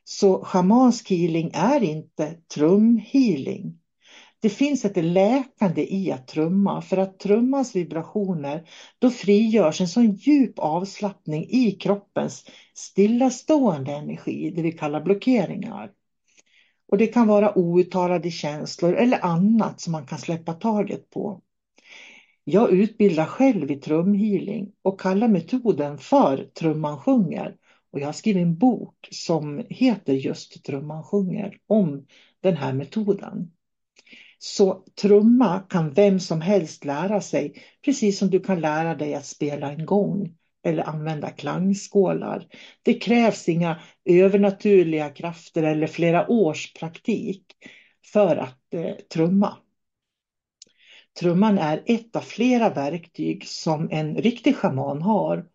Så 0.03 0.43
schamansk 0.43 1.09
healing 1.09 1.51
är 1.53 1.83
inte 1.83 2.33
trumhealing. 2.55 3.79
Det 4.41 4.49
finns 4.49 4.85
ett 4.85 5.05
läkande 5.05 5.93
i 5.93 6.11
att 6.11 6.27
trumma 6.27 6.81
för 6.81 6.97
att 6.97 7.19
trummans 7.19 7.75
vibrationer 7.75 8.69
då 8.99 9.09
frigörs 9.09 9.81
en 9.81 9.87
sån 9.87 10.11
djup 10.15 10.59
avslappning 10.59 11.43
i 11.49 11.71
kroppens 11.71 12.45
stillastående 12.73 13.91
energi, 13.91 14.53
det 14.55 14.61
vi 14.61 14.71
kallar 14.71 15.01
blockeringar. 15.01 15.91
Och 16.87 16.97
det 16.97 17.07
kan 17.07 17.27
vara 17.27 17.57
outtalade 17.57 18.31
känslor 18.31 18.95
eller 18.95 19.25
annat 19.25 19.81
som 19.81 19.91
man 19.91 20.05
kan 20.05 20.19
släppa 20.19 20.53
taget 20.53 21.09
på. 21.09 21.41
Jag 22.43 22.71
utbildar 22.71 23.25
själv 23.25 23.71
i 23.71 23.75
trumhealing 23.75 24.71
och 24.81 25.01
kallar 25.01 25.27
metoden 25.27 25.97
för 25.97 26.49
Trumman 26.53 26.99
sjunger. 26.99 27.55
Och 27.91 27.99
jag 27.99 28.05
har 28.05 28.13
skrivit 28.13 28.41
en 28.41 28.57
bok 28.57 29.07
som 29.11 29.65
heter 29.69 30.13
just 30.13 30.65
Trumman 30.65 31.03
sjunger 31.03 31.57
om 31.67 32.05
den 32.41 32.57
här 32.57 32.73
metoden. 32.73 33.51
Så 34.39 34.83
trumma 35.01 35.59
kan 35.59 35.93
vem 35.93 36.19
som 36.19 36.41
helst 36.41 36.85
lära 36.85 37.21
sig, 37.21 37.53
precis 37.85 38.19
som 38.19 38.29
du 38.29 38.39
kan 38.39 38.59
lära 38.59 38.95
dig 38.95 39.15
att 39.15 39.25
spela 39.25 39.71
en 39.71 39.85
gång 39.85 40.35
eller 40.63 40.83
använda 40.83 41.29
klangskålar. 41.29 42.47
Det 42.83 42.93
krävs 42.93 43.49
inga 43.49 43.79
övernaturliga 44.05 45.09
krafter 45.09 45.63
eller 45.63 45.87
flera 45.87 46.27
års 46.29 46.73
praktik 46.73 47.45
för 48.13 48.35
att 48.35 48.73
eh, 48.73 48.95
trumma. 49.13 49.57
Trumman 51.19 51.57
är 51.57 51.83
ett 51.85 52.15
av 52.15 52.21
flera 52.21 52.69
verktyg 52.69 53.47
som 53.47 53.89
en 53.91 54.15
riktig 54.15 54.55
schaman 54.55 55.01
har 55.01 55.45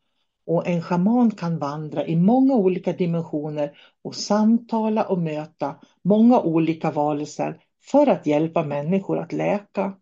och 0.46 0.66
en 0.66 0.82
schaman 0.82 1.30
kan 1.30 1.58
vandra 1.58 2.06
i 2.06 2.16
många 2.16 2.54
olika 2.54 2.92
dimensioner 2.92 3.78
och 4.02 4.14
samtala 4.14 5.04
och 5.04 5.18
möta 5.18 5.76
många 6.02 6.40
olika 6.40 6.90
varelser 6.90 7.60
för 7.90 8.06
att 8.06 8.26
hjälpa 8.26 8.64
människor 8.64 9.18
att 9.18 9.32
läka. 9.32 9.96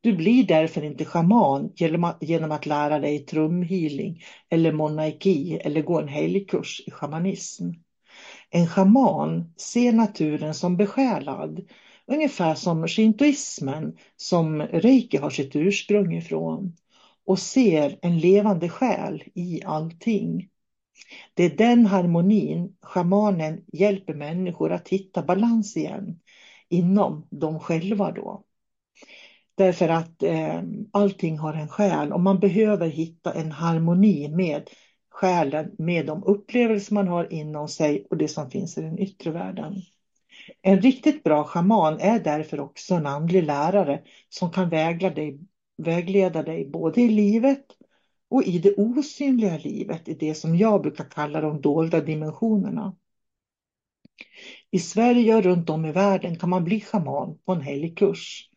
Du 0.00 0.12
blir 0.12 0.46
därför 0.46 0.84
inte 0.84 1.04
schaman 1.04 1.72
genom 2.20 2.52
att 2.52 2.66
lära 2.66 2.98
dig 2.98 3.18
trumhealing 3.18 4.22
eller 4.50 4.72
monaiki 4.72 5.56
eller 5.64 5.82
gå 5.82 6.00
en 6.00 6.08
helgkurs 6.08 6.82
i 6.86 6.90
shamanism. 6.90 7.70
En 8.50 8.66
schaman 8.66 9.54
ser 9.56 9.92
naturen 9.92 10.54
som 10.54 10.76
besjälad, 10.76 11.60
ungefär 12.06 12.54
som 12.54 12.88
shintoismen 12.88 13.96
som 14.16 14.62
reiki 14.62 15.16
har 15.16 15.30
sitt 15.30 15.56
ursprung 15.56 16.16
ifrån 16.16 16.76
och 17.26 17.38
ser 17.38 17.98
en 18.02 18.18
levande 18.18 18.68
själ 18.68 19.22
i 19.34 19.62
allting. 19.64 20.48
Det 21.34 21.44
är 21.44 21.56
den 21.56 21.86
harmonin 21.86 22.76
schamanen 22.82 23.64
hjälper 23.72 24.14
människor 24.14 24.72
att 24.72 24.88
hitta 24.88 25.22
balans 25.22 25.76
igen 25.76 26.18
inom 26.68 27.26
dem 27.30 27.60
själva 27.60 28.12
då. 28.12 28.44
Därför 29.54 29.88
att 29.88 30.22
eh, 30.22 30.62
allting 30.92 31.38
har 31.38 31.54
en 31.54 31.68
själ 31.68 32.12
och 32.12 32.20
man 32.20 32.38
behöver 32.38 32.88
hitta 32.88 33.34
en 33.34 33.52
harmoni 33.52 34.28
med 34.28 34.70
själen, 35.10 35.74
med 35.78 36.06
de 36.06 36.24
upplevelser 36.24 36.94
man 36.94 37.08
har 37.08 37.32
inom 37.32 37.68
sig 37.68 38.06
och 38.10 38.16
det 38.16 38.28
som 38.28 38.50
finns 38.50 38.78
i 38.78 38.82
den 38.82 38.98
yttre 38.98 39.30
världen. 39.30 39.74
En 40.62 40.80
riktigt 40.80 41.22
bra 41.22 41.44
schaman 41.44 42.00
är 42.00 42.20
därför 42.20 42.60
också 42.60 42.94
en 42.94 43.06
andlig 43.06 43.42
lärare 43.42 44.02
som 44.28 44.50
kan 44.50 44.68
dig, 45.10 45.40
vägleda 45.76 46.42
dig 46.42 46.70
både 46.70 47.00
i 47.00 47.08
livet 47.08 47.64
och 48.28 48.42
i 48.42 48.58
det 48.58 48.74
osynliga 48.74 49.58
livet, 49.58 50.08
i 50.08 50.14
det 50.14 50.34
som 50.34 50.56
jag 50.56 50.82
brukar 50.82 51.04
kalla 51.04 51.40
de 51.40 51.60
dolda 51.60 52.00
dimensionerna. 52.00 52.96
I 54.70 54.78
Sverige 54.78 55.34
och 55.34 55.42
runt 55.42 55.70
om 55.70 55.84
i 55.84 55.92
världen 55.92 56.38
kan 56.38 56.50
man 56.50 56.64
bli 56.64 56.80
schaman 56.80 57.38
på 57.44 57.52
en 57.52 57.60
helgkurs. 57.60 58.48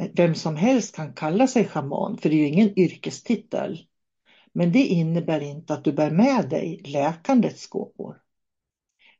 Eh, 0.00 0.08
vem 0.14 0.34
som 0.34 0.56
helst 0.56 0.96
kan 0.96 1.12
kalla 1.14 1.46
sig 1.46 1.64
schaman, 1.64 2.18
för 2.18 2.28
det 2.28 2.36
är 2.36 2.38
ju 2.38 2.46
ingen 2.46 2.78
yrkestitel. 2.78 3.78
Men 4.52 4.72
det 4.72 4.86
innebär 4.86 5.40
inte 5.40 5.74
att 5.74 5.84
du 5.84 5.92
bär 5.92 6.10
med 6.10 6.48
dig 6.48 6.82
läkandets 6.84 7.66
gåvor. 7.66 8.16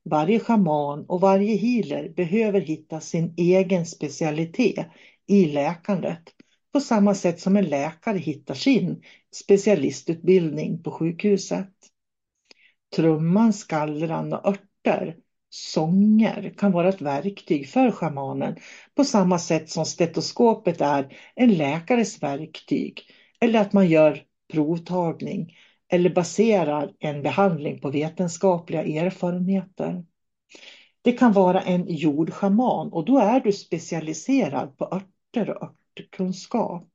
Varje 0.04 0.40
schaman 0.40 1.04
och 1.04 1.20
varje 1.20 1.56
healer 1.56 2.08
behöver 2.08 2.60
hitta 2.60 3.00
sin 3.00 3.34
egen 3.36 3.86
specialitet 3.86 4.86
i 5.26 5.44
läkandet 5.46 6.22
på 6.72 6.80
samma 6.80 7.14
sätt 7.14 7.40
som 7.40 7.56
en 7.56 7.64
läkare 7.64 8.18
hittar 8.18 8.54
sin 8.54 9.02
specialistutbildning 9.34 10.82
på 10.82 10.90
sjukhuset. 10.90 11.72
Trumman, 12.96 13.52
skallran 13.52 14.32
och 14.32 14.46
örter, 14.46 15.16
sånger 15.56 16.54
kan 16.58 16.72
vara 16.72 16.88
ett 16.88 17.00
verktyg 17.00 17.68
för 17.68 17.90
schamanen 17.90 18.56
på 18.94 19.04
samma 19.04 19.38
sätt 19.38 19.70
som 19.70 19.84
stetoskopet 19.84 20.80
är 20.80 21.16
en 21.34 21.54
läkares 21.54 22.22
verktyg 22.22 23.00
eller 23.40 23.60
att 23.60 23.72
man 23.72 23.88
gör 23.88 24.22
provtagning 24.52 25.56
eller 25.88 26.10
baserar 26.10 26.92
en 26.98 27.22
behandling 27.22 27.80
på 27.80 27.90
vetenskapliga 27.90 28.84
erfarenheter. 28.84 30.04
Det 31.02 31.12
kan 31.12 31.32
vara 31.32 31.60
en 31.60 31.84
jordschaman 31.88 32.92
och 32.92 33.04
då 33.04 33.18
är 33.18 33.40
du 33.40 33.52
specialiserad 33.52 34.76
på 34.76 34.84
örter 34.84 35.62
och 35.62 35.74
örtkunskap. 36.00 36.88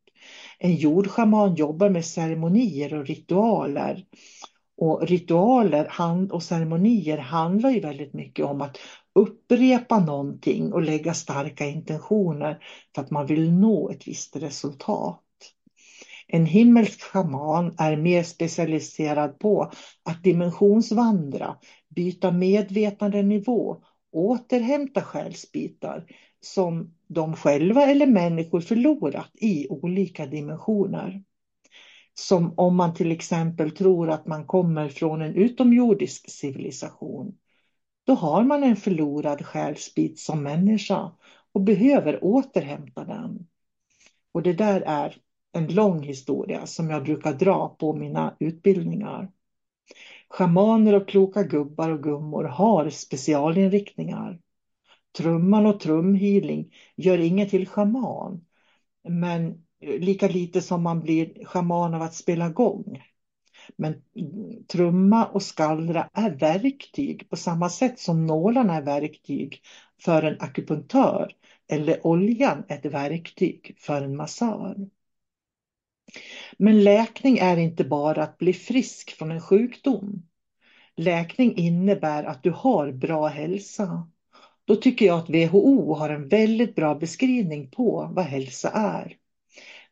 En 0.60 0.76
jordschaman 0.76 1.56
jobbar 1.56 1.90
med 1.90 2.06
ceremonier 2.06 2.94
och 2.94 3.06
ritualer. 3.06 4.06
Och 4.82 5.08
ritualer 5.08 5.90
och 6.32 6.44
ceremonier 6.44 7.18
handlar 7.18 7.70
ju 7.70 7.80
väldigt 7.80 8.14
mycket 8.14 8.46
om 8.46 8.62
att 8.62 8.78
upprepa 9.16 10.00
någonting 10.00 10.74
och 10.74 10.82
lägga 10.82 11.14
starka 11.14 11.66
intentioner 11.66 12.64
för 12.96 13.02
att 13.02 13.12
man 13.12 13.26
vill 13.26 13.52
nå 13.52 13.90
ett 13.90 14.08
visst 14.08 14.36
resultat. 14.36 15.24
En 16.28 16.46
himmelsk 16.46 17.02
schaman 17.02 17.76
är 17.78 17.96
mer 17.96 18.24
specialiserad 18.24 19.40
på 19.40 19.72
att 20.04 20.24
dimensionsvandra, 20.24 21.56
byta 21.96 22.32
medvetandenivå, 22.32 23.78
återhämta 24.12 25.02
själsbitar 25.02 26.06
som 26.40 26.94
de 27.08 27.36
själva 27.36 27.86
eller 27.86 28.06
människor 28.06 28.62
förlorat 28.62 29.32
i 29.34 29.68
olika 29.70 30.26
dimensioner. 30.26 31.24
Som 32.14 32.54
om 32.58 32.76
man 32.76 32.94
till 32.94 33.12
exempel 33.12 33.72
tror 33.72 34.10
att 34.10 34.28
man 34.28 34.46
kommer 34.46 34.90
från 34.90 35.22
en 35.22 35.36
utomjordisk 35.36 36.30
civilisation. 36.32 37.38
Då 38.04 38.14
har 38.14 38.44
man 38.44 38.64
en 38.64 38.76
förlorad 38.76 39.46
själsbit 39.46 40.20
som 40.20 40.44
människa 40.44 41.12
och 41.52 41.62
behöver 41.62 42.24
återhämta 42.24 43.06
den. 43.06 43.48
Och 44.32 44.44
det 44.44 44.54
där 44.54 44.82
är 44.82 45.18
en 45.52 45.68
lång 45.68 46.04
historia 46.04 46.66
som 46.66 46.90
jag 46.90 47.04
brukar 47.04 47.34
dra 47.34 47.76
på 47.80 47.94
mina 47.94 48.36
utbildningar. 48.40 49.32
Schamaner 50.30 50.94
och 50.96 51.08
kloka 51.08 51.44
gubbar 51.44 51.90
och 51.90 52.04
gummor 52.04 52.44
har 52.44 52.90
specialinriktningar. 52.90 54.40
Trumman 55.18 55.66
och 55.66 55.80
trumhealing 55.80 56.74
gör 56.96 57.18
ingen 57.18 57.50
till 57.50 57.68
schaman. 57.68 58.46
Men 59.04 59.66
Eh, 59.82 60.00
lika 60.00 60.28
lite 60.28 60.62
som 60.62 60.84
man 60.84 61.02
blir 61.02 61.46
schaman 61.46 61.94
av 61.94 62.02
att 62.02 62.16
spela 62.16 62.50
gång. 62.50 63.04
Men 63.76 64.02
trumma 64.68 65.26
och 65.26 65.44
skallra 65.44 66.10
är 66.14 66.32
verktyg 66.32 67.30
på 67.30 67.36
samma 67.36 67.70
sätt 67.70 68.00
som 68.00 68.26
nålarna 68.26 68.76
är 68.76 68.82
verktyg 68.82 69.62
för 70.02 70.24
en 70.24 70.38
akupunktör 70.40 71.32
eller 71.68 72.08
oljan 72.08 72.64
är 72.68 72.78
ett 72.78 72.86
verktyg 72.86 73.76
för 73.80 74.02
en 74.02 74.16
massör. 74.16 74.76
Men 76.58 76.84
läkning 76.84 77.38
är 77.38 77.58
inte 77.58 77.84
bara 77.84 78.24
att 78.24 78.38
bli 78.38 78.54
frisk 78.54 79.12
från 79.12 79.32
en 79.32 79.42
sjukdom. 79.42 80.28
Läkning 80.96 81.56
innebär 81.56 82.24
att 82.24 82.44
du 82.44 82.52
har 82.52 82.92
bra 82.92 83.28
hälsa. 83.28 84.10
Då 84.66 84.76
tycker 84.76 85.06
jag 85.06 85.20
att 85.20 85.30
WHO 85.30 85.94
har 85.94 86.10
en 86.10 86.28
väldigt 86.28 86.76
bra 86.76 86.96
beskrivning 86.96 87.72
på 87.72 88.10
vad 88.14 88.26
hälsa 88.26 88.70
är. 88.70 89.21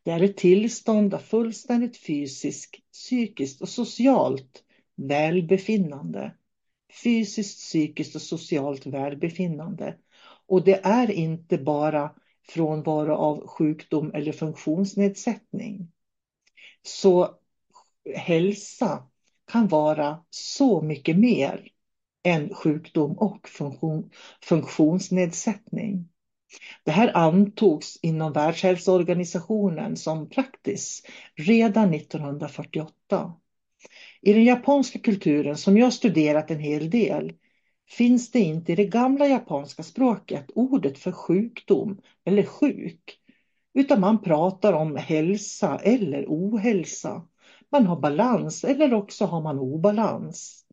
Det 0.09 0.13
är 0.13 0.23
ett 0.23 0.37
tillstånd 0.37 1.13
av 1.13 1.19
fullständigt 1.19 1.97
fysiskt, 1.97 2.75
psykiskt 2.93 3.61
och 3.61 3.69
socialt 3.69 4.63
välbefinnande. 4.95 6.35
Fysiskt, 7.03 7.59
psykiskt 7.59 8.15
och 8.15 8.21
socialt 8.21 8.85
välbefinnande. 8.85 9.95
Och 10.47 10.63
det 10.63 10.85
är 10.85 11.11
inte 11.11 11.57
bara 11.57 12.11
frånvaro 12.47 13.13
av 13.13 13.47
sjukdom 13.47 14.11
eller 14.13 14.31
funktionsnedsättning. 14.31 15.91
Så 16.81 17.35
hälsa 18.15 19.03
kan 19.51 19.67
vara 19.67 20.23
så 20.29 20.81
mycket 20.81 21.17
mer 21.17 21.67
än 22.23 22.53
sjukdom 22.53 23.17
och 23.17 23.49
funktion, 23.49 24.09
funktionsnedsättning. 24.41 26.09
Det 26.83 26.91
här 26.91 27.17
antogs 27.17 27.99
inom 28.01 28.33
Världshälsoorganisationen 28.33 29.97
som 29.97 30.29
praktis 30.29 31.03
redan 31.35 31.93
1948. 31.93 33.33
I 34.21 34.33
den 34.33 34.43
japanska 34.43 34.99
kulturen, 34.99 35.57
som 35.57 35.77
jag 35.77 35.93
studerat 35.93 36.51
en 36.51 36.59
hel 36.59 36.89
del, 36.89 37.33
finns 37.89 38.31
det 38.31 38.39
inte 38.39 38.71
i 38.71 38.75
det 38.75 38.85
gamla 38.85 39.27
japanska 39.27 39.83
språket 39.83 40.45
ordet 40.55 40.97
för 40.97 41.11
sjukdom 41.11 42.01
eller 42.25 42.43
sjuk, 42.43 43.19
utan 43.73 43.99
man 43.99 44.21
pratar 44.21 44.73
om 44.73 44.95
hälsa 44.95 45.79
eller 45.83 46.25
ohälsa. 46.27 47.27
Man 47.71 47.85
har 47.85 47.99
balans 47.99 48.63
eller 48.63 48.93
också 48.93 49.25
har 49.25 49.41
man 49.41 49.59
obalans. 49.59 50.65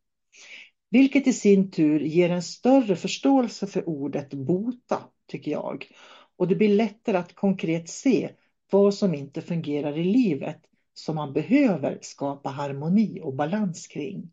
Vilket 0.90 1.26
i 1.26 1.32
sin 1.32 1.70
tur 1.70 2.00
ger 2.00 2.30
en 2.30 2.42
större 2.42 2.96
förståelse 2.96 3.66
för 3.66 3.88
ordet 3.88 4.34
bota, 4.34 4.98
tycker 5.26 5.50
jag. 5.50 5.86
Och 6.36 6.48
det 6.48 6.54
blir 6.54 6.68
lättare 6.68 7.16
att 7.16 7.34
konkret 7.34 7.88
se 7.88 8.30
vad 8.70 8.94
som 8.94 9.14
inte 9.14 9.42
fungerar 9.42 9.98
i 9.98 10.04
livet 10.04 10.60
som 10.94 11.16
man 11.16 11.32
behöver 11.32 11.98
skapa 12.02 12.48
harmoni 12.48 13.20
och 13.22 13.34
balans 13.34 13.86
kring. 13.86 14.32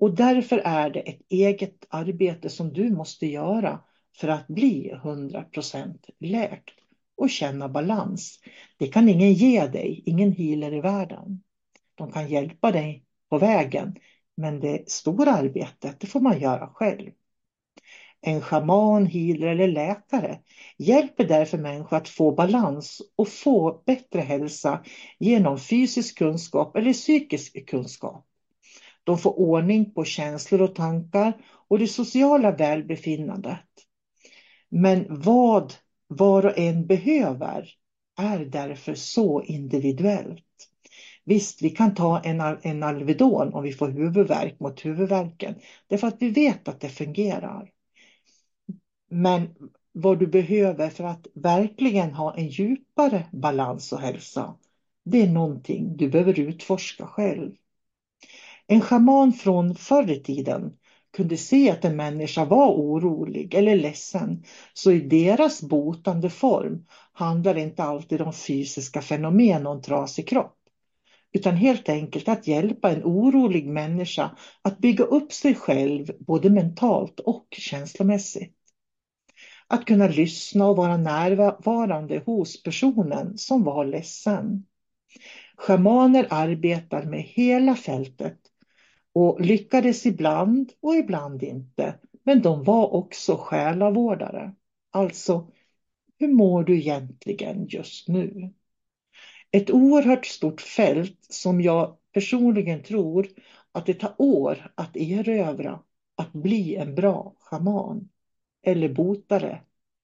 Och 0.00 0.14
därför 0.14 0.58
är 0.58 0.90
det 0.90 1.00
ett 1.00 1.20
eget 1.28 1.86
arbete 1.88 2.50
som 2.50 2.72
du 2.72 2.90
måste 2.90 3.26
göra 3.26 3.80
för 4.16 4.28
att 4.28 4.48
bli 4.48 4.92
100% 4.94 6.10
läkt 6.18 6.74
och 7.16 7.30
känna 7.30 7.68
balans. 7.68 8.40
Det 8.78 8.86
kan 8.86 9.08
ingen 9.08 9.32
ge 9.32 9.66
dig, 9.66 10.02
ingen 10.06 10.32
healer 10.32 10.74
i 10.74 10.80
världen. 10.80 11.42
De 11.94 12.12
kan 12.12 12.28
hjälpa 12.28 12.72
dig 12.72 13.04
på 13.28 13.38
vägen, 13.38 13.96
men 14.34 14.60
det 14.60 14.90
stora 14.90 15.32
arbetet, 15.32 16.00
det 16.00 16.06
får 16.06 16.20
man 16.20 16.40
göra 16.40 16.68
själv. 16.68 17.10
En 18.26 18.40
shaman, 18.40 19.06
healer 19.06 19.46
eller 19.46 19.68
läkare 19.68 20.38
hjälper 20.78 21.24
därför 21.24 21.58
människor 21.58 21.96
att 21.96 22.08
få 22.08 22.32
balans 22.32 23.02
och 23.16 23.28
få 23.28 23.82
bättre 23.86 24.20
hälsa 24.20 24.84
genom 25.18 25.58
fysisk 25.58 26.18
kunskap 26.18 26.76
eller 26.76 26.92
psykisk 26.92 27.68
kunskap. 27.68 28.26
De 29.04 29.18
får 29.18 29.38
ordning 29.38 29.94
på 29.94 30.04
känslor 30.04 30.62
och 30.62 30.74
tankar 30.74 31.32
och 31.68 31.78
det 31.78 31.88
sociala 31.88 32.52
välbefinnandet. 32.52 33.64
Men 34.68 35.06
vad 35.08 35.74
var 36.08 36.46
och 36.46 36.58
en 36.58 36.86
behöver 36.86 37.68
är 38.18 38.38
därför 38.38 38.94
så 38.94 39.42
individuellt. 39.42 40.42
Visst, 41.24 41.62
vi 41.62 41.70
kan 41.70 41.94
ta 41.94 42.20
en, 42.20 42.40
en 42.62 42.82
Alvedon 42.82 43.54
om 43.54 43.62
vi 43.62 43.72
får 43.72 43.88
huvudvärk 43.88 44.60
mot 44.60 44.84
huvudvärken, 44.84 45.54
därför 45.86 46.06
att 46.06 46.22
vi 46.22 46.30
vet 46.30 46.68
att 46.68 46.80
det 46.80 46.88
fungerar. 46.88 47.70
Men 49.10 49.48
vad 49.92 50.18
du 50.18 50.26
behöver 50.26 50.90
för 50.90 51.04
att 51.04 51.26
verkligen 51.34 52.12
ha 52.12 52.36
en 52.36 52.48
djupare 52.48 53.26
balans 53.32 53.92
och 53.92 54.00
hälsa, 54.00 54.54
det 55.04 55.22
är 55.22 55.28
någonting 55.30 55.96
du 55.96 56.08
behöver 56.08 56.40
utforska 56.40 57.06
själv. 57.06 57.52
En 58.66 58.80
schaman 58.80 59.32
från 59.32 59.74
förr 59.74 60.10
i 60.10 60.22
tiden 60.22 60.72
kunde 61.16 61.36
se 61.36 61.70
att 61.70 61.84
en 61.84 61.96
människa 61.96 62.44
var 62.44 62.72
orolig 62.72 63.54
eller 63.54 63.76
ledsen, 63.76 64.44
så 64.72 64.92
i 64.92 65.00
deras 65.00 65.62
botande 65.62 66.30
form 66.30 66.86
handlar 67.12 67.54
det 67.54 67.60
inte 67.60 67.82
alltid 67.82 68.20
om 68.20 68.32
fysiska 68.32 69.02
fenomen 69.02 69.66
och 69.66 69.74
en 69.74 69.82
trasig 69.82 70.28
kropp, 70.28 70.58
utan 71.32 71.56
helt 71.56 71.88
enkelt 71.88 72.28
att 72.28 72.46
hjälpa 72.46 72.90
en 72.90 73.04
orolig 73.04 73.66
människa 73.66 74.36
att 74.62 74.78
bygga 74.78 75.04
upp 75.04 75.32
sig 75.32 75.54
själv 75.54 76.10
både 76.18 76.50
mentalt 76.50 77.20
och 77.20 77.46
känslomässigt. 77.50 78.55
Att 79.68 79.84
kunna 79.84 80.08
lyssna 80.08 80.66
och 80.66 80.76
vara 80.76 80.96
närvarande 80.96 82.22
hos 82.26 82.62
personen 82.62 83.38
som 83.38 83.64
var 83.64 83.84
ledsen. 83.84 84.66
Schamaner 85.56 86.26
arbetar 86.30 87.02
med 87.02 87.22
hela 87.22 87.74
fältet 87.74 88.38
och 89.12 89.40
lyckades 89.40 90.06
ibland 90.06 90.72
och 90.80 90.94
ibland 90.94 91.42
inte. 91.42 91.94
Men 92.22 92.42
de 92.42 92.64
var 92.64 92.94
också 92.94 93.36
själavårdare. 93.36 94.54
Alltså, 94.90 95.50
hur 96.18 96.28
mår 96.28 96.64
du 96.64 96.78
egentligen 96.78 97.66
just 97.68 98.08
nu? 98.08 98.52
Ett 99.50 99.70
oerhört 99.70 100.26
stort 100.26 100.60
fält 100.60 101.18
som 101.28 101.60
jag 101.60 101.96
personligen 102.12 102.82
tror 102.82 103.28
att 103.72 103.86
det 103.86 103.94
tar 103.94 104.14
år 104.18 104.72
att 104.74 104.96
erövra, 104.96 105.80
att 106.16 106.32
bli 106.32 106.74
en 106.74 106.94
bra 106.94 107.34
schaman 107.38 108.08
eller 108.66 108.88
botare. 108.88 109.60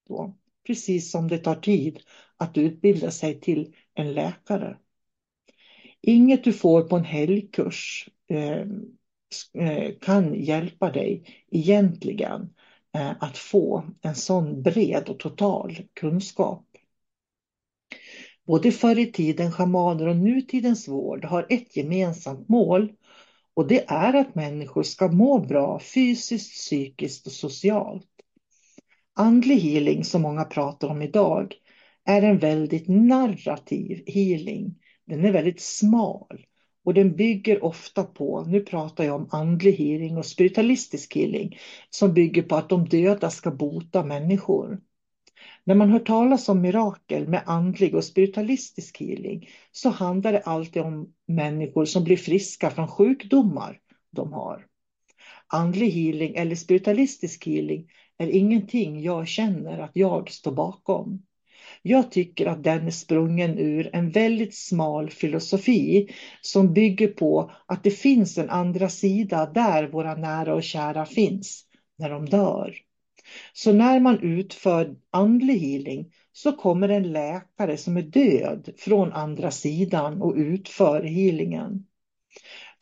Då. 0.09 0.35
Precis 0.67 1.11
som 1.11 1.29
det 1.29 1.39
tar 1.39 1.55
tid 1.55 2.01
att 2.37 2.59
utbilda 2.59 3.11
sig 3.11 3.41
till 3.41 3.75
en 3.95 4.13
läkare. 4.13 4.77
Inget 6.01 6.45
du 6.45 6.53
får 6.53 6.83
på 6.83 6.97
en 6.97 7.05
helgkurs 7.05 8.09
eh, 8.29 8.65
eh, 9.67 9.95
kan 10.01 10.35
hjälpa 10.35 10.91
dig 10.91 11.25
egentligen 11.51 12.55
eh, 12.95 13.11
att 13.21 13.39
få 13.39 13.85
en 14.03 14.15
sån 14.15 14.63
bred 14.63 15.09
och 15.09 15.19
total 15.19 15.79
kunskap. 15.95 16.67
Både 18.47 18.73
förr 18.73 18.99
i 18.99 19.13
tiden 19.13 19.53
schamaner 19.53 20.07
och 20.09 20.17
nutidens 20.17 20.89
vård 20.89 21.25
har 21.25 21.47
ett 21.49 21.77
gemensamt 21.77 22.49
mål 22.49 22.93
och 23.55 23.69
det 23.69 23.85
är 23.91 24.15
att 24.15 24.35
människor 24.35 24.83
ska 24.83 25.09
må 25.09 25.39
bra 25.39 25.81
fysiskt, 25.81 26.53
psykiskt 26.53 27.27
och 27.27 27.33
socialt. 27.33 28.12
Andlig 29.15 29.57
healing 29.57 30.05
som 30.05 30.23
många 30.23 30.45
pratar 30.45 30.89
om 30.89 31.03
idag 31.03 31.55
är 32.05 32.23
en 32.23 32.39
väldigt 32.39 32.89
narrativ 32.89 34.03
healing. 34.07 34.79
Den 35.07 35.25
är 35.25 35.33
väldigt 35.33 35.61
smal 35.61 36.47
och 36.85 36.95
den 36.95 37.17
bygger 37.17 37.65
ofta 37.65 38.05
på, 38.05 38.45
nu 38.45 38.61
pratar 38.61 39.05
jag 39.05 39.17
om 39.17 39.29
andlig 39.31 39.73
healing 39.73 40.19
och 40.19 40.27
spiritualistisk 40.27 41.15
healing, 41.15 41.59
som 41.91 42.15
bygger 42.15 42.43
på 42.43 42.57
att 42.57 42.69
de 42.69 42.89
döda 42.89 43.31
ska 43.31 43.51
bota 43.51 44.05
människor. 44.05 44.81
När 45.65 45.75
man 45.75 45.91
hör 45.91 45.99
talas 45.99 46.49
om 46.49 46.61
mirakel 46.61 47.29
med 47.29 47.43
andlig 47.47 47.95
och 47.95 48.05
spiritualistisk 48.05 49.01
healing 49.01 49.49
så 49.73 49.91
handlar 49.91 50.33
det 50.33 50.41
alltid 50.41 50.83
om 50.83 51.13
människor 51.27 51.85
som 51.85 52.05
blir 52.05 52.17
friska 52.17 52.71
från 52.71 52.89
sjukdomar 52.89 53.81
de 54.11 54.33
har. 54.33 54.67
Andlig 55.47 55.91
healing 55.91 56.35
eller 56.35 56.55
spiritualistisk 56.57 57.47
healing 57.47 57.89
är 58.19 58.29
ingenting 58.29 59.03
jag 59.03 59.29
känner 59.29 59.79
att 59.79 59.91
jag 59.95 60.31
står 60.31 60.53
bakom. 60.53 61.23
Jag 61.83 62.11
tycker 62.11 62.47
att 62.47 62.65
den 62.65 62.87
är 62.87 62.91
sprungen 62.91 63.59
ur 63.59 63.91
en 63.93 64.11
väldigt 64.11 64.55
smal 64.55 65.11
filosofi 65.11 66.15
som 66.41 66.73
bygger 66.73 67.09
på 67.09 67.51
att 67.67 67.85
det 67.85 67.91
finns 67.91 68.39
en 68.39 68.51
andra 68.51 68.89
sida 68.89 69.47
där 69.47 69.89
våra 69.89 70.15
nära 70.15 70.55
och 70.55 70.63
kära 70.63 71.07
finns 71.07 71.65
när 71.99 72.11
de 72.11 72.27
dör. 72.27 72.75
Så 73.53 73.73
när 73.73 74.01
man 74.01 74.19
utför 74.19 74.97
andlig 75.11 75.59
healing 75.59 76.13
så 76.33 76.53
kommer 76.53 76.89
en 76.89 77.13
läkare 77.13 77.77
som 77.77 77.97
är 77.97 78.03
död 78.03 78.69
från 78.77 79.13
andra 79.13 79.51
sidan 79.51 80.23
och 80.23 80.35
utför 80.37 81.03
healingen. 81.03 81.87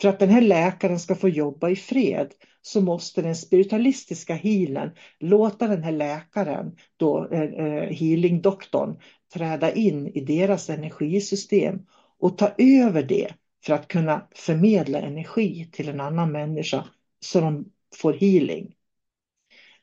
För 0.00 0.08
att 0.08 0.18
den 0.18 0.28
här 0.30 0.40
läkaren 0.40 0.98
ska 0.98 1.14
få 1.14 1.28
jobba 1.28 1.68
i 1.68 1.76
fred 1.76 2.32
så 2.62 2.80
måste 2.80 3.22
den 3.22 3.36
spiritualistiska 3.36 4.34
healen 4.34 4.90
låta 5.18 5.66
den 5.66 5.82
här 5.82 5.92
läkaren, 5.92 6.76
då, 6.96 7.28
eh, 7.32 7.42
eh, 7.42 7.90
healingdoktorn, 7.90 8.96
träda 9.34 9.72
in 9.72 10.06
i 10.06 10.20
deras 10.20 10.70
energisystem 10.70 11.86
och 12.18 12.38
ta 12.38 12.50
över 12.58 13.02
det 13.02 13.34
för 13.64 13.72
att 13.72 13.88
kunna 13.88 14.28
förmedla 14.34 15.00
energi 15.00 15.68
till 15.72 15.88
en 15.88 16.00
annan 16.00 16.32
människa 16.32 16.84
så 17.20 17.40
de 17.40 17.72
får 17.96 18.12
healing. 18.12 18.74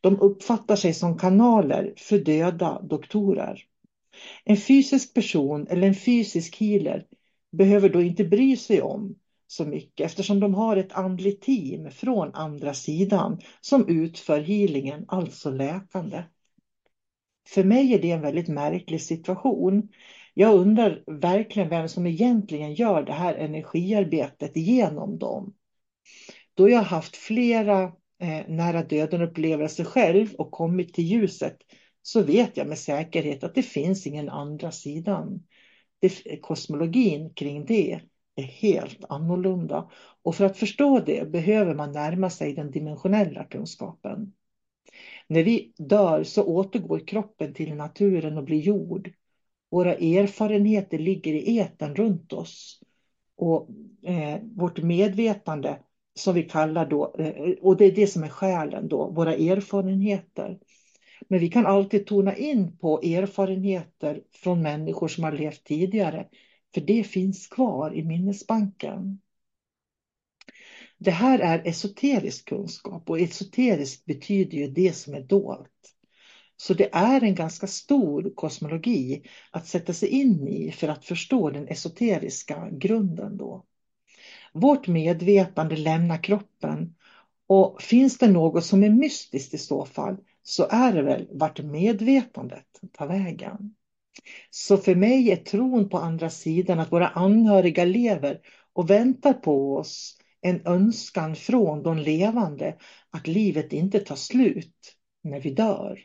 De 0.01 0.19
uppfattar 0.19 0.75
sig 0.75 0.93
som 0.93 1.17
kanaler 1.17 1.93
för 1.97 2.17
döda 2.17 2.81
doktorer. 2.81 3.63
En 4.43 4.57
fysisk 4.57 5.13
person 5.13 5.67
eller 5.67 5.87
en 5.87 5.95
fysisk 5.95 6.59
healer 6.59 7.05
behöver 7.51 7.89
då 7.89 8.01
inte 8.01 8.23
bry 8.23 8.57
sig 8.57 8.81
om 8.81 9.15
så 9.47 9.65
mycket 9.65 10.05
eftersom 10.05 10.39
de 10.39 10.53
har 10.53 10.77
ett 10.77 10.93
andligt 10.93 11.43
team 11.43 11.91
från 11.91 12.33
andra 12.33 12.73
sidan 12.73 13.39
som 13.61 13.87
utför 13.87 14.39
healingen, 14.39 15.05
alltså 15.07 15.51
läkande. 15.51 16.23
För 17.47 17.63
mig 17.63 17.93
är 17.93 18.01
det 18.01 18.11
en 18.11 18.21
väldigt 18.21 18.47
märklig 18.47 19.01
situation. 19.01 19.89
Jag 20.33 20.55
undrar 20.55 21.03
verkligen 21.07 21.69
vem 21.69 21.89
som 21.89 22.07
egentligen 22.07 22.73
gör 22.73 23.03
det 23.03 23.13
här 23.13 23.35
energiarbetet 23.35 24.57
genom 24.57 25.17
dem. 25.17 25.53
Då 26.53 26.69
jag 26.69 26.81
haft 26.81 27.15
flera 27.15 27.83
eh, 28.21 28.47
nära 28.47 28.83
döden 28.83 29.21
upplevelser 29.21 29.83
själv 29.83 30.33
och 30.33 30.51
kommit 30.51 30.93
till 30.93 31.03
ljuset 31.03 31.57
så 32.01 32.21
vet 32.21 32.57
jag 32.57 32.67
med 32.67 32.77
säkerhet 32.77 33.43
att 33.43 33.55
det 33.55 33.63
finns 33.63 34.07
ingen 34.07 34.29
andra 34.29 34.71
sidan. 34.71 35.43
Det, 35.99 36.41
kosmologin 36.41 37.33
kring 37.33 37.65
det 37.65 38.01
är 38.37 38.43
helt 38.43 39.05
annorlunda. 39.09 39.89
Och 40.23 40.35
för 40.35 40.45
att 40.45 40.57
förstå 40.57 40.99
det 40.99 41.31
behöver 41.31 41.75
man 41.75 41.91
närma 41.91 42.29
sig 42.29 42.53
den 42.53 42.71
dimensionella 42.71 43.43
kunskapen. 43.43 44.33
När 45.27 45.43
vi 45.43 45.73
dör 45.77 46.23
så 46.23 46.43
återgår 46.43 47.07
kroppen 47.07 47.53
till 47.53 47.75
naturen 47.75 48.37
och 48.37 48.43
blir 48.43 48.59
jord. 48.59 49.11
Våra 49.71 49.93
erfarenheter 49.93 50.99
ligger 50.99 51.33
i 51.33 51.57
eten 51.57 51.95
runt 51.95 52.33
oss. 52.33 52.81
Och 53.35 53.69
eh, 54.03 54.39
vårt 54.55 54.81
medvetande 54.81 55.79
som 56.15 56.35
vi 56.35 56.43
kallar 56.43 56.85
då, 56.85 57.15
eh, 57.19 57.53
och 57.61 57.77
det 57.77 57.85
är 57.85 57.91
det 57.91 58.07
som 58.07 58.23
är 58.23 58.29
själen 58.29 58.87
då, 58.87 59.09
våra 59.09 59.33
erfarenheter. 59.33 60.59
Men 61.27 61.39
vi 61.39 61.49
kan 61.49 61.65
alltid 61.65 62.05
tona 62.05 62.35
in 62.35 62.77
på 62.77 63.01
erfarenheter 63.01 64.21
från 64.31 64.61
människor 64.61 65.07
som 65.07 65.23
har 65.23 65.31
levt 65.31 65.63
tidigare 65.63 66.27
för 66.73 66.81
det 66.81 67.03
finns 67.03 67.47
kvar 67.47 67.95
i 67.95 68.03
minnesbanken. 68.03 69.19
Det 70.97 71.11
här 71.11 71.39
är 71.39 71.67
esoterisk 71.67 72.49
kunskap 72.49 73.09
och 73.09 73.19
esoteriskt 73.19 74.05
betyder 74.05 74.57
ju 74.57 74.67
det 74.67 74.95
som 74.95 75.13
är 75.13 75.21
dolt. 75.21 75.71
Så 76.57 76.73
det 76.73 76.89
är 76.95 77.23
en 77.23 77.35
ganska 77.35 77.67
stor 77.67 78.31
kosmologi 78.35 79.23
att 79.51 79.67
sätta 79.67 79.93
sig 79.93 80.09
in 80.09 80.47
i 80.47 80.71
för 80.71 80.87
att 80.87 81.05
förstå 81.05 81.49
den 81.49 81.67
esoteriska 81.67 82.69
grunden 82.71 83.37
då. 83.37 83.65
Vårt 84.53 84.87
medvetande 84.87 85.75
lämnar 85.75 86.23
kroppen 86.23 86.95
och 87.47 87.81
finns 87.81 88.17
det 88.17 88.27
något 88.27 88.65
som 88.65 88.83
är 88.83 88.89
mystiskt 88.89 89.53
i 89.53 89.57
så 89.57 89.85
fall 89.85 90.17
så 90.43 90.67
är 90.69 90.93
det 90.93 91.01
väl 91.01 91.27
vart 91.31 91.63
medvetandet 91.63 92.67
tar 92.91 93.07
vägen. 93.07 93.75
Så 94.49 94.77
för 94.77 94.95
mig 94.95 95.31
är 95.31 95.35
tron 95.35 95.89
på 95.89 95.97
andra 95.97 96.29
sidan 96.29 96.79
att 96.79 96.91
våra 96.91 97.07
anhöriga 97.07 97.85
lever 97.85 98.39
och 98.73 98.89
väntar 98.89 99.33
på 99.33 99.75
oss 99.75 100.17
en 100.41 100.61
önskan 100.65 101.35
från 101.35 101.83
de 101.83 101.97
levande 101.97 102.77
att 103.09 103.27
livet 103.27 103.73
inte 103.73 103.99
tar 103.99 104.15
slut 104.15 104.95
när 105.23 105.39
vi 105.39 105.49
dör. 105.49 105.99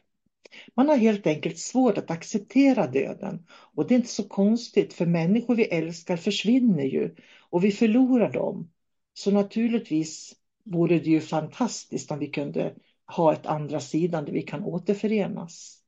Man 0.76 0.88
har 0.88 0.96
helt 0.96 1.26
enkelt 1.26 1.58
svårt 1.58 1.98
att 1.98 2.10
acceptera 2.10 2.86
döden 2.86 3.46
och 3.50 3.88
det 3.88 3.94
är 3.94 3.96
inte 3.96 4.08
så 4.08 4.28
konstigt 4.28 4.92
för 4.92 5.06
människor 5.06 5.54
vi 5.54 5.64
älskar 5.64 6.16
försvinner 6.16 6.84
ju 6.84 7.14
och 7.50 7.64
vi 7.64 7.72
förlorar 7.72 8.32
dem. 8.32 8.70
Så 9.14 9.30
naturligtvis 9.30 10.34
vore 10.64 10.98
det 10.98 11.10
ju 11.10 11.20
fantastiskt 11.20 12.10
om 12.10 12.18
vi 12.18 12.26
kunde 12.26 12.74
ha 13.16 13.32
ett 13.32 13.46
andra 13.46 13.80
sidan 13.80 14.24
där 14.24 14.32
vi 14.32 14.42
kan 14.42 14.64
återförenas. 14.64 15.78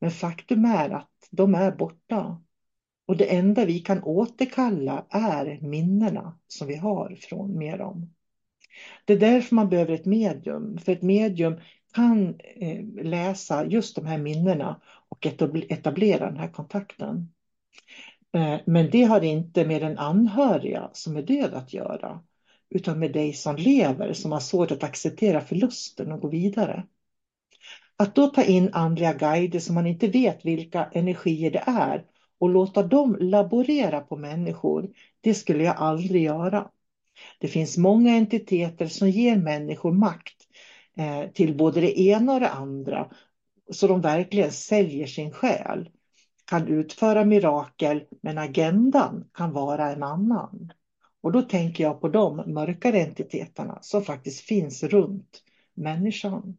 Men 0.00 0.10
faktum 0.10 0.64
är 0.64 0.90
att 0.90 1.10
de 1.34 1.54
är 1.54 1.72
borta. 1.72 2.40
Och 3.06 3.16
det 3.16 3.36
enda 3.36 3.64
vi 3.64 3.78
kan 3.78 4.02
återkalla 4.02 5.06
är 5.10 5.58
minnena 5.62 6.38
som 6.46 6.68
vi 6.68 6.76
har 6.76 7.16
från 7.20 7.58
med 7.58 7.78
dem. 7.78 8.14
Det 9.04 9.12
är 9.12 9.18
därför 9.18 9.54
man 9.54 9.68
behöver 9.68 9.94
ett 9.94 10.06
medium. 10.06 10.78
För 10.78 10.92
ett 10.92 11.02
medium 11.02 11.56
kan 11.94 12.34
eh, 12.40 12.84
läsa 13.02 13.66
just 13.66 13.96
de 13.96 14.06
här 14.06 14.18
minnena 14.18 14.80
och 15.08 15.26
etablera 15.68 16.26
den 16.26 16.36
här 16.36 16.48
kontakten. 16.48 17.32
Eh, 18.32 18.56
men 18.66 18.90
det 18.90 19.02
har 19.02 19.24
inte 19.24 19.64
med 19.64 19.82
den 19.82 19.98
anhöriga 19.98 20.90
som 20.92 21.16
är 21.16 21.22
död 21.22 21.54
att 21.54 21.72
göra 21.72 22.20
utan 22.70 22.98
med 22.98 23.12
dig 23.12 23.32
som 23.32 23.56
lever 23.56 24.12
som 24.12 24.32
har 24.32 24.40
svårt 24.40 24.70
att 24.70 24.84
acceptera 24.84 25.40
förlusten 25.40 26.12
och 26.12 26.20
gå 26.20 26.28
vidare. 26.28 26.86
Att 27.96 28.14
då 28.14 28.26
ta 28.26 28.42
in 28.42 28.70
andliga 28.72 29.12
guider 29.12 29.60
som 29.60 29.74
man 29.74 29.86
inte 29.86 30.08
vet 30.08 30.44
vilka 30.44 30.84
energier 30.84 31.50
det 31.50 31.64
är 31.66 32.04
och 32.38 32.48
låta 32.48 32.82
dem 32.82 33.16
laborera 33.20 34.00
på 34.00 34.16
människor, 34.16 34.90
det 35.20 35.34
skulle 35.34 35.64
jag 35.64 35.76
aldrig 35.76 36.22
göra. 36.22 36.70
Det 37.40 37.48
finns 37.48 37.78
många 37.78 38.16
entiteter 38.16 38.86
som 38.86 39.10
ger 39.10 39.36
människor 39.36 39.92
makt 39.92 40.36
eh, 40.96 41.30
till 41.30 41.56
både 41.56 41.80
det 41.80 42.00
ena 42.00 42.34
och 42.34 42.40
det 42.40 42.50
andra 42.50 43.10
så 43.72 43.86
de 43.86 44.00
verkligen 44.00 44.52
säljer 44.52 45.06
sin 45.06 45.30
själ. 45.30 45.90
Kan 46.44 46.68
utföra 46.68 47.24
mirakel 47.24 48.04
men 48.20 48.38
agendan 48.38 49.24
kan 49.34 49.52
vara 49.52 49.92
en 49.92 50.02
annan. 50.02 50.72
Och 51.20 51.32
då 51.32 51.42
tänker 51.42 51.84
jag 51.84 52.00
på 52.00 52.08
de 52.08 52.36
mörkare 52.36 53.00
entiteterna 53.00 53.78
som 53.82 54.02
faktiskt 54.02 54.40
finns 54.40 54.82
runt 54.82 55.42
människan. 55.74 56.56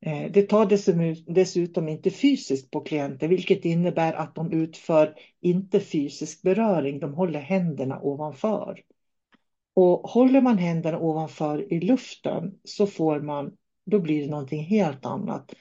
Eh, 0.00 0.30
det 0.30 0.42
tar 0.42 0.66
dessutom 1.34 1.88
inte 1.88 2.10
fysiskt 2.10 2.70
på 2.70 2.80
klienter, 2.80 3.28
vilket 3.28 3.64
innebär 3.64 4.12
att 4.12 4.34
de 4.34 4.52
utför 4.52 5.14
inte 5.40 5.80
fysisk 5.80 6.42
beröring, 6.42 7.00
de 7.00 7.14
håller 7.14 7.40
händerna 7.40 8.00
ovanför. 8.02 8.82
Och 9.74 10.10
håller 10.10 10.40
man 10.40 10.58
händerna 10.58 10.98
ovanför 10.98 11.72
i 11.72 11.80
luften 11.80 12.54
så 12.64 12.86
får 12.86 13.20
man, 13.20 13.52
då 13.86 13.98
blir 13.98 14.22
det 14.22 14.30
någonting 14.30 14.64
helt 14.64 15.06
annat. 15.06 15.54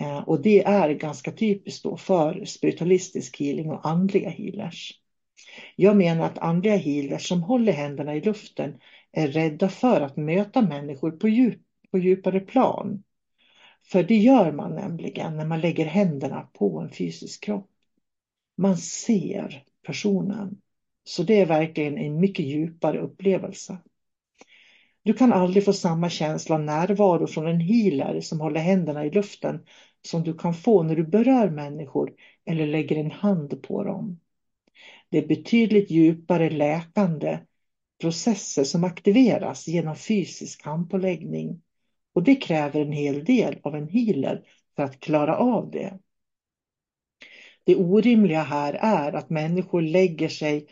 Eh, 0.00 0.18
och 0.18 0.42
det 0.42 0.64
är 0.64 0.90
ganska 0.90 1.32
typiskt 1.32 1.84
då 1.84 1.96
för 1.96 2.44
spiritualistisk 2.44 3.40
healing 3.40 3.70
och 3.70 3.88
andliga 3.88 4.30
healers. 4.30 5.00
Jag 5.76 5.96
menar 5.96 6.26
att 6.26 6.38
andliga 6.38 6.76
healers 6.76 7.28
som 7.28 7.42
håller 7.42 7.72
händerna 7.72 8.16
i 8.16 8.20
luften 8.20 8.74
är 9.12 9.28
rädda 9.28 9.68
för 9.68 10.00
att 10.00 10.16
möta 10.16 10.62
människor 10.62 11.10
på, 11.10 11.28
djup, 11.28 11.60
på 11.90 11.98
djupare 11.98 12.40
plan. 12.40 13.03
För 13.84 14.02
det 14.02 14.16
gör 14.16 14.52
man 14.52 14.74
nämligen 14.74 15.36
när 15.36 15.46
man 15.46 15.60
lägger 15.60 15.86
händerna 15.86 16.48
på 16.52 16.80
en 16.80 16.90
fysisk 16.90 17.44
kropp. 17.44 17.70
Man 18.56 18.76
ser 18.76 19.64
personen. 19.86 20.60
Så 21.04 21.22
det 21.22 21.40
är 21.40 21.46
verkligen 21.46 21.98
en 21.98 22.20
mycket 22.20 22.46
djupare 22.46 23.00
upplevelse. 23.00 23.78
Du 25.02 25.12
kan 25.12 25.32
aldrig 25.32 25.64
få 25.64 25.72
samma 25.72 26.10
känsla 26.10 26.54
av 26.54 26.60
närvaro 26.60 27.26
från 27.26 27.46
en 27.46 27.60
healer 27.60 28.20
som 28.20 28.40
håller 28.40 28.60
händerna 28.60 29.04
i 29.06 29.10
luften 29.10 29.66
som 30.02 30.22
du 30.22 30.34
kan 30.34 30.54
få 30.54 30.82
när 30.82 30.96
du 30.96 31.04
berör 31.04 31.50
människor 31.50 32.12
eller 32.44 32.66
lägger 32.66 32.96
en 32.96 33.10
hand 33.10 33.62
på 33.62 33.84
dem. 33.84 34.20
Det 35.08 35.18
är 35.18 35.26
betydligt 35.26 35.90
djupare 35.90 36.50
läkande 36.50 37.38
processer 38.00 38.64
som 38.64 38.84
aktiveras 38.84 39.68
genom 39.68 39.96
fysisk 39.96 40.64
handpåläggning 40.64 41.62
och 42.14 42.22
det 42.22 42.34
kräver 42.34 42.80
en 42.80 42.92
hel 42.92 43.24
del 43.24 43.58
av 43.62 43.74
en 43.76 43.88
healer 43.88 44.42
för 44.76 44.82
att 44.82 45.00
klara 45.00 45.36
av 45.36 45.70
det. 45.70 45.98
Det 47.64 47.76
orimliga 47.76 48.42
här 48.42 48.78
är 48.80 49.12
att 49.12 49.30
människor 49.30 49.82
lägger 49.82 50.28
sig 50.28 50.66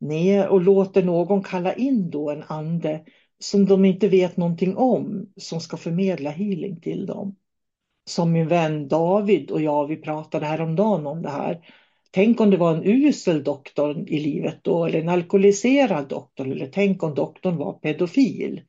ner 0.00 0.48
och 0.48 0.60
låter 0.60 1.02
någon 1.02 1.42
kalla 1.42 1.74
in 1.74 2.10
då 2.10 2.30
en 2.30 2.42
ande 2.46 3.04
som 3.38 3.66
de 3.66 3.84
inte 3.84 4.08
vet 4.08 4.36
någonting 4.36 4.76
om 4.76 5.32
som 5.36 5.60
ska 5.60 5.76
förmedla 5.76 6.30
healing 6.30 6.80
till 6.80 7.06
dem. 7.06 7.36
Som 8.04 8.32
min 8.32 8.48
vän 8.48 8.88
David 8.88 9.50
och 9.50 9.62
jag, 9.62 9.86
vi 9.86 9.96
pratade 9.96 10.46
häromdagen 10.46 11.06
om 11.06 11.22
det 11.22 11.30
här. 11.30 11.60
Tänk 12.10 12.40
om 12.40 12.50
det 12.50 12.56
var 12.56 12.74
en 12.74 12.84
usel 12.84 13.44
doktor 13.44 14.08
i 14.08 14.18
livet 14.18 14.58
då, 14.62 14.84
eller 14.84 15.00
en 15.00 15.08
alkoholiserad 15.08 16.08
doktor, 16.08 16.50
eller 16.50 16.66
tänk 16.66 17.02
om 17.02 17.14
doktorn 17.14 17.56
var 17.56 17.72
pedofil. 17.72 18.62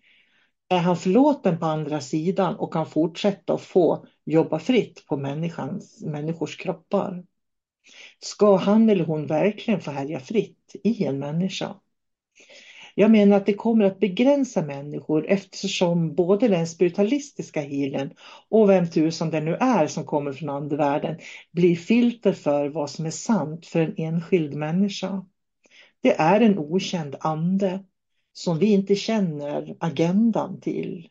Är 0.70 0.80
han 0.80 0.98
förlåten 0.98 1.60
på 1.60 1.66
andra 1.66 2.02
sidan 2.02 2.56
och 2.56 2.74
kan 2.74 2.86
fortsätta 2.86 3.54
att 3.54 3.62
få 3.62 4.06
jobba 4.26 4.60
fritt 4.60 5.06
på 5.08 5.18
människans, 5.18 6.04
människors 6.06 6.58
kroppar? 6.58 7.24
Ska 8.20 8.56
han 8.56 8.90
eller 8.90 9.06
hon 9.06 9.28
verkligen 9.28 9.82
få 9.82 9.92
härja 9.92 10.20
fritt 10.20 10.76
i 10.84 11.04
en 11.06 11.20
människa? 11.20 11.76
Jag 12.96 13.12
menar 13.12 13.38
att 13.38 13.46
det 13.46 13.54
kommer 13.54 13.86
att 13.86 14.00
begränsa 14.00 14.62
människor 14.62 15.26
eftersom 15.28 16.16
både 16.16 16.48
den 16.48 16.68
spiritualistiska 16.68 17.62
healen 17.62 18.14
och 18.50 18.70
vem 18.70 18.90
tusan 18.90 19.30
det 19.32 19.40
nu 19.42 19.56
är 19.56 19.88
som 19.88 20.06
kommer 20.06 20.32
från 20.34 20.50
andevärlden 20.50 21.18
blir 21.52 21.76
filter 21.76 22.34
för 22.34 22.70
vad 22.70 22.90
som 22.90 23.06
är 23.06 23.12
sant 23.12 23.66
för 23.66 23.80
en 23.80 23.94
enskild 23.98 24.54
människa. 24.54 25.26
Det 26.02 26.20
är 26.20 26.42
en 26.42 26.58
okänd 26.58 27.16
ande 27.20 27.84
som 28.38 28.60
vi 28.60 28.73
inte 28.73 28.95
känner 28.95 29.76
agendan 29.80 30.62
till. 30.62 31.10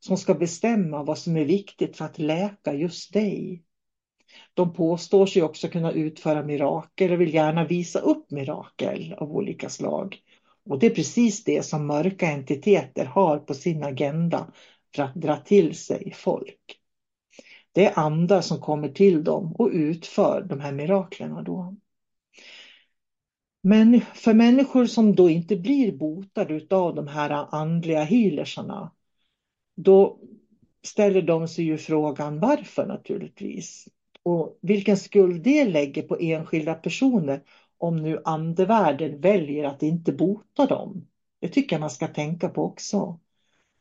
Som 0.00 0.16
ska 0.16 0.34
bestämma 0.34 1.02
vad 1.02 1.18
som 1.18 1.36
är 1.36 1.44
viktigt 1.44 1.96
för 1.96 2.04
att 2.04 2.18
läka 2.18 2.74
just 2.74 3.12
dig. 3.12 3.62
De 4.54 4.72
påstår 4.72 5.26
sig 5.26 5.42
också 5.42 5.68
kunna 5.68 5.92
utföra 5.92 6.42
mirakel 6.42 7.12
och 7.12 7.20
vill 7.20 7.34
gärna 7.34 7.66
visa 7.66 7.98
upp 7.98 8.30
mirakel 8.30 9.14
av 9.18 9.32
olika 9.32 9.68
slag. 9.68 10.18
Och 10.64 10.78
det 10.78 10.86
är 10.86 10.94
precis 10.94 11.44
det 11.44 11.62
som 11.62 11.86
mörka 11.86 12.26
entiteter 12.26 13.04
har 13.04 13.38
på 13.38 13.54
sin 13.54 13.84
agenda 13.84 14.52
för 14.94 15.02
att 15.02 15.14
dra 15.14 15.36
till 15.36 15.76
sig 15.76 16.12
folk. 16.16 16.78
Det 17.72 17.86
är 17.86 17.98
andar 17.98 18.40
som 18.40 18.60
kommer 18.60 18.88
till 18.88 19.24
dem 19.24 19.52
och 19.58 19.70
utför 19.72 20.46
de 20.48 20.60
här 20.60 20.72
miraklerna 20.72 21.42
då. 21.42 21.76
Men 23.62 24.00
för 24.00 24.34
människor 24.34 24.86
som 24.86 25.14
då 25.14 25.28
inte 25.30 25.56
blir 25.56 25.92
botade 25.92 26.66
av 26.70 26.94
de 26.94 27.08
här 27.08 27.46
andliga 27.50 28.02
healersarna, 28.04 28.92
då 29.76 30.18
ställer 30.82 31.22
de 31.22 31.48
sig 31.48 31.64
ju 31.64 31.78
frågan 31.78 32.40
varför 32.40 32.86
naturligtvis. 32.86 33.88
Och 34.22 34.58
vilken 34.62 34.96
skuld 34.96 35.42
det 35.42 35.64
lägger 35.64 36.02
på 36.02 36.16
enskilda 36.20 36.74
personer 36.74 37.42
om 37.78 37.96
nu 37.96 38.22
andevärlden 38.24 39.20
väljer 39.20 39.64
att 39.64 39.82
inte 39.82 40.12
bota 40.12 40.66
dem. 40.66 41.06
Det 41.40 41.48
tycker 41.48 41.76
jag 41.76 41.80
man 41.80 41.90
ska 41.90 42.08
tänka 42.08 42.48
på 42.48 42.62
också. 42.64 43.20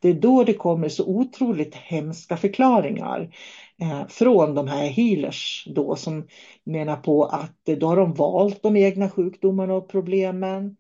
Det 0.02 0.10
är 0.10 0.14
då 0.14 0.44
det 0.44 0.54
kommer 0.54 0.90
så 0.90 1.06
otroligt 1.06 1.76
hemska 1.76 2.38
förklaringar 2.38 3.36
eh, 3.82 4.08
från 4.08 4.56
de 4.56 4.68
här 4.68 4.88
healers 4.88 5.68
då 5.76 5.96
som 5.96 6.28
menar 6.64 6.98
på 6.98 7.26
att 7.26 7.70
eh, 7.70 7.78
då 7.78 7.88
har 7.88 7.96
de 7.96 8.14
valt 8.14 8.64
de 8.64 8.76
egna 8.76 9.10
sjukdomarna 9.10 9.74
och 9.74 9.90
problemen. 9.90 10.78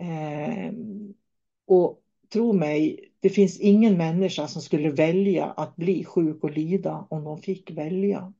Eh, 0.00 0.72
och 1.66 2.00
tro 2.32 2.52
mig, 2.52 3.10
det 3.20 3.28
finns 3.30 3.60
ingen 3.60 3.96
människa 3.96 4.48
som 4.48 4.62
skulle 4.62 4.90
välja 4.90 5.44
att 5.46 5.76
bli 5.76 6.04
sjuk 6.04 6.44
och 6.44 6.50
lida 6.50 7.06
om 7.10 7.24
de 7.24 7.38
fick 7.38 7.70
välja. 7.70 8.32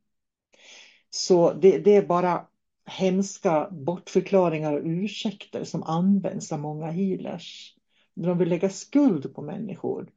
Så 1.10 1.52
det, 1.52 1.78
det 1.78 1.96
är 1.96 2.06
bara 2.06 2.46
hemska 2.86 3.68
bortförklaringar 3.70 4.72
och 4.72 4.82
ursäkter 4.84 5.64
som 5.64 5.82
används 5.82 6.52
av 6.52 6.58
många 6.58 6.90
healers. 6.90 7.74
De 8.14 8.38
vill 8.38 8.48
lägga 8.48 8.70
skuld 8.70 9.34
på 9.34 9.42
människor 9.42 10.10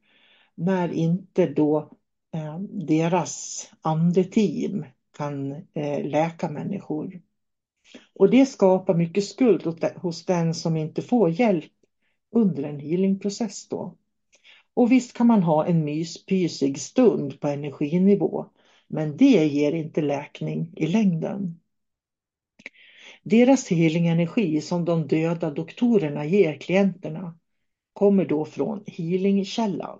när 0.58 0.92
inte 0.92 1.46
då 1.46 1.90
eh, 2.34 2.58
deras 2.60 3.70
andeteam 3.80 4.84
kan 5.16 5.52
eh, 5.52 6.04
läka 6.04 6.50
människor. 6.50 7.22
Och 8.14 8.30
det 8.30 8.46
skapar 8.46 8.94
mycket 8.94 9.24
skuld 9.24 9.62
hos 9.96 10.24
den 10.24 10.54
som 10.54 10.76
inte 10.76 11.02
får 11.02 11.30
hjälp 11.30 11.72
under 12.32 12.62
en 12.62 12.80
healingprocess 12.80 13.68
då. 13.68 13.96
Och 14.74 14.92
visst 14.92 15.12
kan 15.12 15.26
man 15.26 15.42
ha 15.42 15.66
en 15.66 15.84
myspysig 15.84 16.80
stund 16.80 17.40
på 17.40 17.48
energinivå, 17.48 18.46
men 18.86 19.16
det 19.16 19.46
ger 19.46 19.72
inte 19.72 20.00
läkning 20.00 20.72
i 20.76 20.86
längden. 20.86 21.60
Deras 23.22 23.68
healingenergi 23.68 24.60
som 24.60 24.84
de 24.84 25.06
döda 25.08 25.50
doktorerna 25.50 26.24
ger 26.24 26.54
klienterna 26.54 27.38
kommer 27.92 28.24
då 28.24 28.44
från 28.44 28.84
healingkällan. 28.86 29.98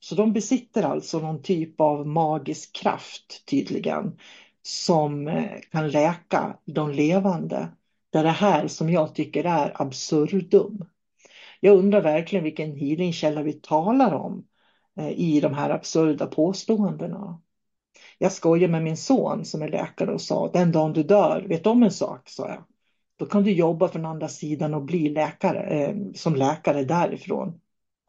Så 0.00 0.14
de 0.14 0.32
besitter 0.32 0.82
alltså 0.82 1.18
någon 1.18 1.42
typ 1.42 1.80
av 1.80 2.06
magisk 2.06 2.76
kraft 2.76 3.46
tydligen 3.46 4.18
som 4.62 5.28
eh, 5.28 5.60
kan 5.70 5.90
läka 5.90 6.56
de 6.64 6.90
levande. 6.90 7.68
Det 8.10 8.18
är 8.18 8.24
det 8.24 8.30
här 8.30 8.68
som 8.68 8.90
jag 8.90 9.14
tycker 9.14 9.44
är 9.44 9.82
absurdum. 9.82 10.84
Jag 11.60 11.76
undrar 11.76 12.02
verkligen 12.02 12.44
vilken 12.44 12.76
healingkälla 12.76 13.42
vi 13.42 13.52
talar 13.52 14.14
om 14.14 14.44
eh, 14.96 15.10
i 15.10 15.40
de 15.40 15.54
här 15.54 15.70
absurda 15.70 16.26
påståendena. 16.26 17.40
Jag 18.18 18.32
skojar 18.32 18.68
med 18.68 18.82
min 18.82 18.96
son 18.96 19.44
som 19.44 19.62
är 19.62 19.68
läkare 19.68 20.12
och 20.12 20.20
sa 20.20 20.50
den 20.52 20.72
dagen 20.72 20.92
du 20.92 21.02
dör, 21.02 21.44
vet 21.48 21.66
om 21.66 21.82
en 21.82 21.90
sak, 21.90 22.28
sa 22.28 22.48
jag. 22.48 22.64
Då 23.16 23.26
kan 23.26 23.42
du 23.42 23.52
jobba 23.52 23.88
från 23.88 24.06
andra 24.06 24.28
sidan 24.28 24.74
och 24.74 24.82
bli 24.82 25.08
läkare, 25.08 25.62
eh, 25.62 25.96
som 26.14 26.34
läkare 26.34 26.84
därifrån. 26.84 27.60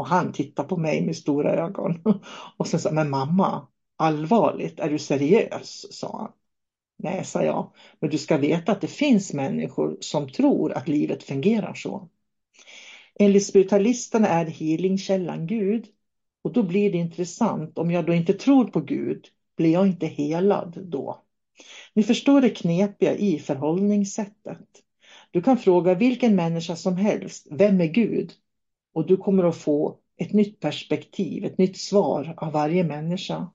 Och 0.01 0.07
han 0.07 0.33
tittade 0.33 0.67
på 0.67 0.77
mig 0.77 1.05
med 1.05 1.15
stora 1.15 1.53
ögon. 1.53 2.01
Och 2.57 2.67
sen 2.67 2.79
sa 2.79 2.91
men 2.91 3.09
mamma, 3.09 3.67
allvarligt, 3.97 4.79
är 4.79 4.89
du 4.89 4.99
seriös? 4.99 5.85
sa 5.99 6.17
han. 6.17 6.31
Nej, 6.97 7.25
sa 7.25 7.43
jag, 7.43 7.73
men 7.99 8.09
du 8.09 8.17
ska 8.17 8.37
veta 8.37 8.71
att 8.71 8.81
det 8.81 8.87
finns 8.87 9.33
människor 9.33 9.97
som 9.99 10.29
tror 10.29 10.73
att 10.73 10.87
livet 10.87 11.23
fungerar 11.23 11.73
så. 11.73 12.09
Enligt 13.19 13.45
spiritualisterna 13.45 14.27
är 14.27 14.45
healingkällan 14.45 15.47
Gud 15.47 15.85
och 16.43 16.53
då 16.53 16.63
blir 16.63 16.91
det 16.91 16.97
intressant 16.97 17.77
om 17.77 17.91
jag 17.91 18.05
då 18.05 18.13
inte 18.13 18.33
tror 18.33 18.65
på 18.65 18.79
Gud, 18.79 19.27
blir 19.57 19.73
jag 19.73 19.87
inte 19.87 20.07
helad 20.07 20.79
då? 20.85 21.21
Ni 21.93 22.03
förstår 22.03 22.41
det 22.41 22.49
knepiga 22.49 23.15
i 23.15 23.39
förhållningssättet. 23.39 24.67
Du 25.31 25.41
kan 25.41 25.57
fråga 25.57 25.93
vilken 25.93 26.35
människa 26.35 26.75
som 26.75 26.97
helst, 26.97 27.47
vem 27.51 27.81
är 27.81 27.87
Gud? 27.87 28.33
Och 28.93 29.07
du 29.07 29.17
kommer 29.17 29.43
att 29.43 29.57
få 29.57 29.97
ett 30.17 30.33
nytt 30.33 30.59
perspektiv, 30.59 31.45
ett 31.45 31.57
nytt 31.57 31.77
svar 31.77 32.33
av 32.37 32.51
varje 32.51 32.83
människa. 32.83 33.51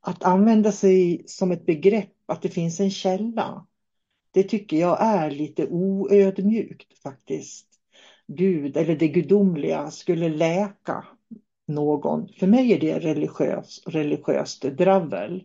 Att 0.00 0.24
använda 0.24 0.72
sig 0.72 1.22
som 1.26 1.50
ett 1.50 1.66
begrepp 1.66 2.12
att 2.26 2.42
det 2.42 2.48
finns 2.48 2.80
en 2.80 2.90
källa, 2.90 3.66
det 4.34 4.42
tycker 4.42 4.76
jag 4.76 4.98
är 5.00 5.30
lite 5.30 5.66
oödmjukt 5.66 6.98
faktiskt. 7.02 7.66
Gud 8.26 8.76
eller 8.76 8.96
det 8.96 9.08
gudomliga 9.08 9.90
skulle 9.90 10.28
läka 10.28 11.04
någon. 11.68 12.28
För 12.28 12.46
mig 12.46 12.72
är 12.72 12.80
det 12.80 12.98
religiös, 12.98 13.82
religiöst 13.86 14.62
dravel 14.62 15.44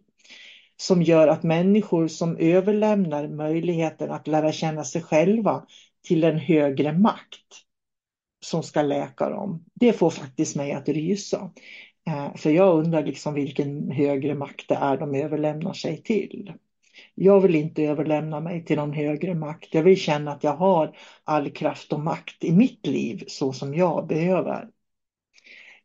som 0.78 1.04
gör 1.04 1.28
att 1.28 1.44
människor 1.44 2.08
som 2.08 2.38
överlämnar 2.38 3.28
möjligheten 3.28 4.12
att 4.12 4.28
lära 4.28 4.52
känna 4.52 4.84
sig 4.84 5.02
själva 5.02 5.66
till 6.04 6.24
en 6.24 6.38
högre 6.38 6.94
makt 6.94 7.63
som 8.44 8.64
ska 8.64 8.82
läka 8.82 9.30
dem. 9.30 9.66
Det 9.74 9.94
får 9.94 10.10
faktiskt 10.10 10.56
mig 10.56 10.72
att 10.72 10.90
rysa. 10.90 11.52
Eh, 12.08 12.36
för 12.36 12.50
jag 12.50 12.80
undrar 12.80 13.06
liksom 13.06 13.34
vilken 13.34 13.92
högre 13.92 14.36
makt 14.36 14.70
det 14.70 14.76
är 14.76 14.98
de 14.98 15.16
överlämnar 15.16 15.74
sig 15.74 16.04
till. 16.04 16.54
Jag 17.16 17.42
vill 17.42 17.56
inte 17.56 17.84
överlämna 17.84 18.40
mig 18.40 18.66
till 18.66 18.78
någon 18.78 18.94
högre 18.94 19.36
makt. 19.36 19.74
Jag 19.74 19.84
vill 19.84 19.98
känna 19.98 20.32
att 20.32 20.44
jag 20.44 20.56
har 20.56 20.96
all 21.24 21.50
kraft 21.50 21.94
och 21.94 22.00
makt 22.00 22.44
i 22.44 22.52
mitt 22.52 22.88
liv 22.88 23.24
så 23.28 23.54
som 23.54 23.74
jag 23.74 24.08
behöver. 24.08 24.68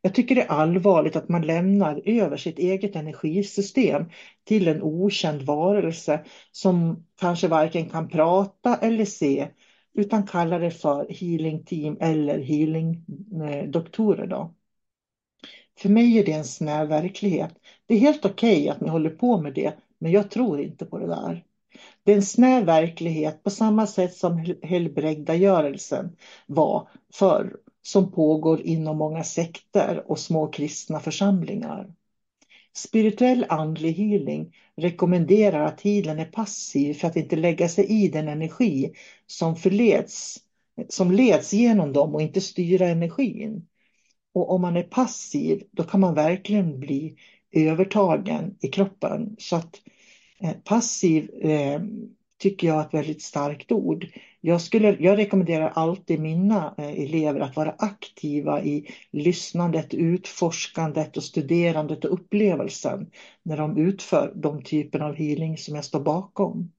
Jag 0.01 0.15
tycker 0.15 0.35
det 0.35 0.41
är 0.41 0.47
allvarligt 0.47 1.15
att 1.15 1.29
man 1.29 1.41
lämnar 1.41 2.01
över 2.05 2.37
sitt 2.37 2.59
eget 2.59 2.95
energisystem 2.95 4.05
till 4.43 4.67
en 4.67 4.81
okänd 4.81 5.41
varelse 5.41 6.25
som 6.51 7.05
kanske 7.19 7.47
varken 7.47 7.89
kan 7.89 8.09
prata 8.09 8.75
eller 8.75 9.05
se 9.05 9.47
utan 9.93 10.27
kallar 10.27 10.59
det 10.59 10.71
för 10.71 11.07
healing 11.09 11.63
team 11.63 11.97
eller 11.99 12.39
healing 12.39 13.05
eh, 13.43 13.69
doktorer. 13.69 14.27
Då. 14.27 14.53
För 15.79 15.89
mig 15.89 16.19
är 16.19 16.25
det 16.25 16.31
en 16.31 16.45
snäv 16.45 16.87
verklighet. 16.87 17.53
Det 17.85 17.93
är 17.93 17.99
helt 17.99 18.25
okej 18.25 18.59
okay 18.61 18.69
att 18.69 18.81
ni 18.81 18.89
håller 18.89 19.09
på 19.09 19.41
med 19.41 19.53
det, 19.53 19.73
men 19.97 20.11
jag 20.11 20.31
tror 20.31 20.61
inte 20.61 20.85
på 20.85 20.99
det 20.99 21.07
där. 21.07 21.43
Det 22.03 22.11
är 22.11 22.15
en 22.15 22.23
snäv 22.23 22.65
verklighet 22.65 23.43
på 23.43 23.49
samma 23.49 23.87
sätt 23.87 24.13
som 24.13 24.55
helbrägdagörelsen 24.63 26.17
var 26.47 26.89
förr, 27.13 27.57
som 27.81 28.11
pågår 28.11 28.61
inom 28.61 28.97
många 28.97 29.23
sekter 29.23 30.03
och 30.11 30.19
små 30.19 30.47
kristna 30.47 30.99
församlingar. 30.99 31.93
Spirituell 32.83 33.45
andlig 33.49 33.93
healing 33.93 34.55
rekommenderar 34.75 35.65
att 35.65 35.81
healern 35.81 36.19
är 36.19 36.25
passiv 36.25 36.93
för 36.93 37.07
att 37.07 37.15
inte 37.15 37.35
lägga 37.35 37.69
sig 37.69 37.85
i 37.85 38.07
den 38.07 38.27
energi 38.27 38.93
som 39.27 39.55
förleds, 39.55 40.37
som 40.89 41.11
leds 41.11 41.53
genom 41.53 41.93
dem 41.93 42.15
och 42.15 42.21
inte 42.21 42.41
styra 42.41 42.87
energin. 42.87 43.67
Och 44.33 44.51
om 44.51 44.61
man 44.61 44.77
är 44.77 44.83
passiv, 44.83 45.63
då 45.71 45.83
kan 45.83 45.99
man 45.99 46.15
verkligen 46.15 46.79
bli 46.79 47.15
övertagen 47.51 48.57
i 48.61 48.67
kroppen. 48.67 49.35
Så 49.39 49.55
att 49.55 49.81
eh, 50.39 50.53
passiv 50.63 51.29
eh, 51.41 51.81
tycker 52.37 52.67
jag 52.67 52.77
är 52.77 52.85
ett 52.85 52.93
väldigt 52.93 53.21
starkt 53.21 53.71
ord. 53.71 54.07
Jag, 54.41 54.61
skulle, 54.61 54.97
jag 54.99 55.17
rekommenderar 55.17 55.69
alltid 55.69 56.19
mina 56.19 56.75
eh, 56.77 57.01
elever 57.01 57.39
att 57.39 57.55
vara 57.55 57.75
aktiva 57.77 58.63
i 58.63 58.87
lyssnandet, 59.11 59.93
utforskandet 59.93 61.17
och 61.17 61.23
studerandet 61.23 62.05
och 62.05 62.13
upplevelsen 62.13 63.11
när 63.43 63.57
de 63.57 63.77
utför 63.77 64.33
de 64.35 64.63
typen 64.63 65.01
av 65.01 65.15
healing 65.15 65.57
som 65.57 65.75
jag 65.75 65.85
står 65.85 65.99
bakom. 65.99 66.71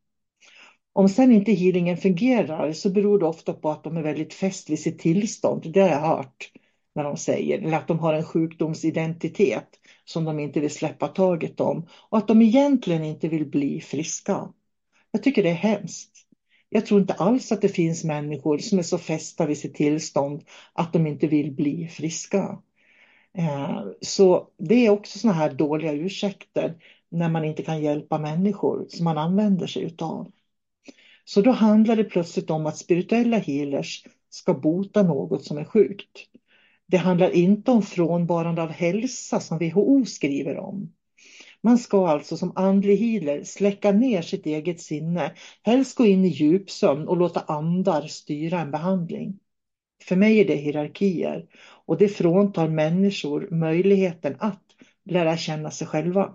Om 0.92 1.09
sen 1.09 1.33
inte 1.33 1.53
healingen 1.53 1.96
fungerar 1.96 2.73
så 2.73 2.90
beror 2.90 3.18
det 3.18 3.27
ofta 3.27 3.53
på 3.53 3.70
att 3.70 3.85
de 3.85 3.96
är 3.96 4.03
väldigt 4.03 4.35
fäst 4.35 4.70
vid 4.70 4.81
sitt 4.81 4.99
tillstånd. 4.99 5.73
Det 5.73 5.81
har 5.81 5.88
jag 5.88 6.01
hört 6.01 6.53
när 6.94 7.05
de 7.05 7.16
säger. 7.16 7.59
Eller 7.59 7.77
att 7.77 7.88
de 7.88 7.99
har 7.99 8.14
en 8.14 8.25
sjukdomsidentitet 8.25 9.68
som 10.05 10.25
de 10.25 10.38
inte 10.38 10.61
vill 10.61 10.70
släppa 10.70 11.09
taget 11.09 11.61
om. 11.61 11.88
Och 12.11 12.18
att 12.18 12.29
de 12.29 12.42
egentligen 12.42 13.05
inte 13.05 13.29
vill 13.29 13.46
bli 13.46 13.81
friska. 13.81 14.53
Jag 15.11 15.23
tycker 15.23 15.42
det 15.42 15.51
är 15.51 15.55
hemskt. 15.55 16.19
Jag 16.72 16.87
tror 16.87 17.00
inte 17.00 17.14
alls 17.14 17.52
att 17.52 17.61
det 17.62 17.68
finns 17.68 18.04
människor 18.04 18.59
som 18.59 18.78
är 18.78 18.83
så 18.83 18.98
fästa 18.98 19.46
vid 19.46 19.59
sitt 19.59 19.74
tillstånd 19.74 20.44
att 20.72 20.92
de 20.92 21.06
inte 21.06 21.26
vill 21.26 21.52
bli 21.52 21.88
friska. 21.88 22.59
Eh, 23.38 23.83
så 24.00 24.48
det 24.59 24.87
är 24.87 24.90
också 24.90 25.18
såna 25.18 25.33
här 25.33 25.52
dåliga 25.54 25.92
ursäkter 25.92 26.74
när 27.09 27.28
man 27.28 27.44
inte 27.44 27.62
kan 27.62 27.83
hjälpa 27.83 28.18
människor 28.18 28.87
som 28.88 29.04
man 29.04 29.18
använder 29.18 29.66
sig 29.66 29.83
utav. 29.83 30.33
Så 31.24 31.40
då 31.40 31.50
handlar 31.50 31.96
det 31.96 32.04
plötsligt 32.04 32.50
om 32.50 32.66
att 32.66 32.76
spirituella 32.76 33.38
healers 33.38 34.04
ska 34.30 34.54
bota 34.54 35.02
något 35.02 35.44
som 35.44 35.59
är 35.59 35.64
sjukt. 35.64 36.26
Det 36.87 36.96
handlar 36.96 37.30
inte 37.30 37.70
om 37.70 37.83
frånvarande 37.83 38.62
av 38.62 38.70
hälsa 38.70 39.40
som 39.40 39.59
WHO 39.59 40.04
skriver 40.04 40.59
om. 40.59 40.92
Man 41.62 41.79
ska 41.79 42.09
alltså 42.09 42.37
som 42.37 42.53
andlig 42.55 42.96
healer 42.96 43.44
släcka 43.44 43.92
ner 43.92 44.23
sitt 44.23 44.46
eget 44.46 44.81
sinne, 44.81 45.35
helst 45.62 45.96
gå 45.96 46.07
in 46.07 46.25
i 46.25 46.29
djupsömn 46.29 47.09
och 47.09 47.16
låta 47.16 47.40
andar 47.40 48.03
styra 48.03 48.61
en 48.61 48.70
behandling. 48.70 49.38
För 50.05 50.16
mig 50.16 50.40
är 50.40 50.44
det 50.44 50.55
hierarkier 50.55 51.46
och 51.87 51.99
det 51.99 52.09
fråntar 52.09 52.68
människor 52.68 53.49
möjligheten 53.51 54.37
att 54.38 54.62
lära 55.05 55.37
känna 55.37 55.70
sig 55.70 55.87
själva. 55.87 56.35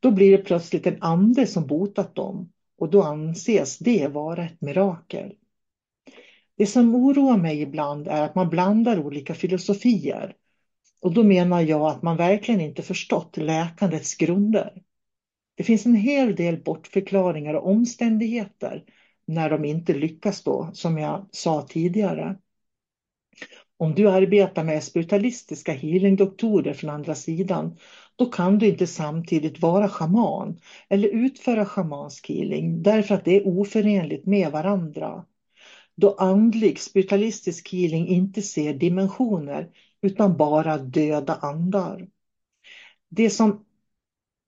Då 0.00 0.10
blir 0.10 0.38
det 0.38 0.44
plötsligt 0.44 0.86
en 0.86 1.02
ande 1.02 1.46
som 1.46 1.66
botat 1.66 2.14
dem 2.14 2.52
och 2.78 2.90
då 2.90 3.02
anses 3.02 3.78
det 3.78 4.06
vara 4.06 4.44
ett 4.44 4.60
mirakel. 4.60 5.32
Det 6.56 6.66
som 6.66 6.94
oroar 6.94 7.36
mig 7.36 7.60
ibland 7.60 8.08
är 8.08 8.22
att 8.22 8.34
man 8.34 8.48
blandar 8.50 8.98
olika 8.98 9.34
filosofier 9.34 10.34
och 11.00 11.14
då 11.14 11.24
menar 11.24 11.60
jag 11.60 11.80
att 11.80 12.02
man 12.02 12.16
verkligen 12.16 12.60
inte 12.60 12.82
förstått 12.82 13.36
läkandets 13.36 14.14
grunder. 14.14 14.82
Det 15.56 15.64
finns 15.64 15.86
en 15.86 15.94
hel 15.94 16.36
del 16.36 16.62
bortförklaringar 16.62 17.54
och 17.54 17.68
omständigheter 17.70 18.84
när 19.26 19.50
de 19.50 19.64
inte 19.64 19.94
lyckas 19.94 20.42
då, 20.42 20.70
som 20.72 20.98
jag 20.98 21.26
sa 21.32 21.62
tidigare. 21.62 22.36
Om 23.76 23.94
du 23.94 24.10
arbetar 24.10 24.64
med 24.64 24.84
spiritualistiska 24.84 25.72
healingdoktorer 25.72 26.74
från 26.74 26.90
andra 26.90 27.14
sidan, 27.14 27.76
då 28.16 28.26
kan 28.26 28.58
du 28.58 28.66
inte 28.66 28.86
samtidigt 28.86 29.60
vara 29.60 29.88
schaman 29.88 30.60
eller 30.88 31.08
utföra 31.08 31.64
schamansk 31.66 32.28
healing 32.28 32.82
därför 32.82 33.14
att 33.14 33.24
det 33.24 33.36
är 33.36 33.46
oförenligt 33.46 34.26
med 34.26 34.50
varandra. 34.52 35.24
Då 35.96 36.14
andlig 36.14 36.78
spiritualistisk 36.80 37.72
healing 37.72 38.08
inte 38.08 38.42
ser 38.42 38.74
dimensioner 38.74 39.68
utan 40.02 40.36
bara 40.36 40.78
döda 40.78 41.34
andar. 41.34 42.08
Det, 43.08 43.30
som, 43.30 43.64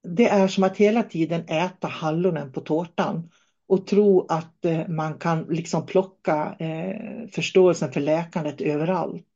det 0.02 0.28
är 0.28 0.48
som 0.48 0.64
att 0.64 0.76
hela 0.76 1.02
tiden 1.02 1.44
äta 1.48 1.88
hallonen 1.88 2.52
på 2.52 2.60
tårtan 2.60 3.30
och 3.68 3.86
tro 3.86 4.26
att 4.28 4.64
eh, 4.64 4.88
man 4.88 5.18
kan 5.18 5.42
liksom 5.42 5.86
plocka 5.86 6.56
eh, 6.58 7.28
förståelsen 7.28 7.92
för 7.92 8.00
läkandet 8.00 8.60
överallt. 8.60 9.26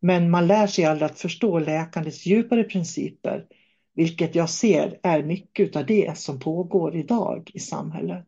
Men 0.00 0.30
man 0.30 0.46
lär 0.46 0.66
sig 0.66 0.84
aldrig 0.84 1.10
att 1.10 1.18
förstå 1.18 1.58
läkandets 1.58 2.26
djupare 2.26 2.64
principer, 2.64 3.46
vilket 3.94 4.34
jag 4.34 4.50
ser 4.50 5.00
är 5.02 5.22
mycket 5.22 5.76
av 5.76 5.86
det 5.86 6.18
som 6.18 6.40
pågår 6.40 6.96
idag 6.96 7.50
i 7.54 7.60
samhället. 7.60 8.26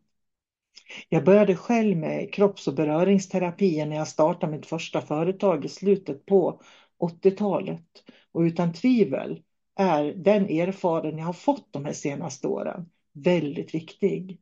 Jag 1.08 1.24
började 1.24 1.56
själv 1.56 1.96
med 1.96 2.34
kropps 2.34 2.68
och 2.68 2.74
beröringsterapi 2.74 3.84
när 3.84 3.96
jag 3.96 4.08
startade 4.08 4.52
mitt 4.52 4.66
första 4.66 5.00
företag 5.00 5.64
i 5.64 5.68
slutet 5.68 6.26
på 6.26 6.60
80-talet. 7.00 7.84
Och 8.32 8.40
utan 8.40 8.72
tvivel 8.72 9.42
är 9.76 10.04
den 10.04 10.44
erfarenhet 10.44 11.18
jag 11.18 11.26
har 11.26 11.32
fått 11.32 11.72
de 11.72 11.84
här 11.84 11.92
senaste 11.92 12.48
åren 12.48 12.90
väldigt 13.12 13.74
viktig. 13.74 14.40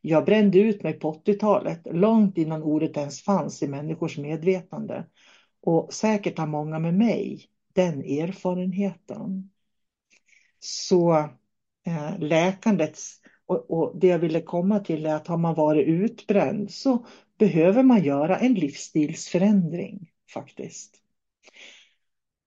Jag 0.00 0.24
brände 0.24 0.58
ut 0.58 0.82
mig 0.82 0.92
på 0.92 1.12
80-talet, 1.12 1.80
långt 1.84 2.38
innan 2.38 2.62
ordet 2.62 2.96
ens 2.96 3.22
fanns 3.22 3.62
i 3.62 3.68
människors 3.68 4.18
medvetande. 4.18 5.04
Och 5.62 5.94
säkert 5.94 6.38
har 6.38 6.46
många 6.46 6.78
med 6.78 6.94
mig 6.94 7.44
den 7.72 8.00
erfarenheten. 8.02 9.50
Så 10.60 11.16
eh, 11.86 12.18
läkandets, 12.18 13.20
och, 13.46 13.70
och 13.70 13.98
det 13.98 14.06
jag 14.06 14.18
ville 14.18 14.40
komma 14.40 14.80
till 14.80 15.06
är 15.06 15.14
att 15.14 15.26
har 15.26 15.36
man 15.36 15.54
varit 15.54 15.86
utbränd 15.86 16.70
så 16.70 17.06
behöver 17.38 17.82
man 17.82 18.04
göra 18.04 18.38
en 18.38 18.54
livsstilsförändring 18.54 20.10
faktiskt. 20.34 21.02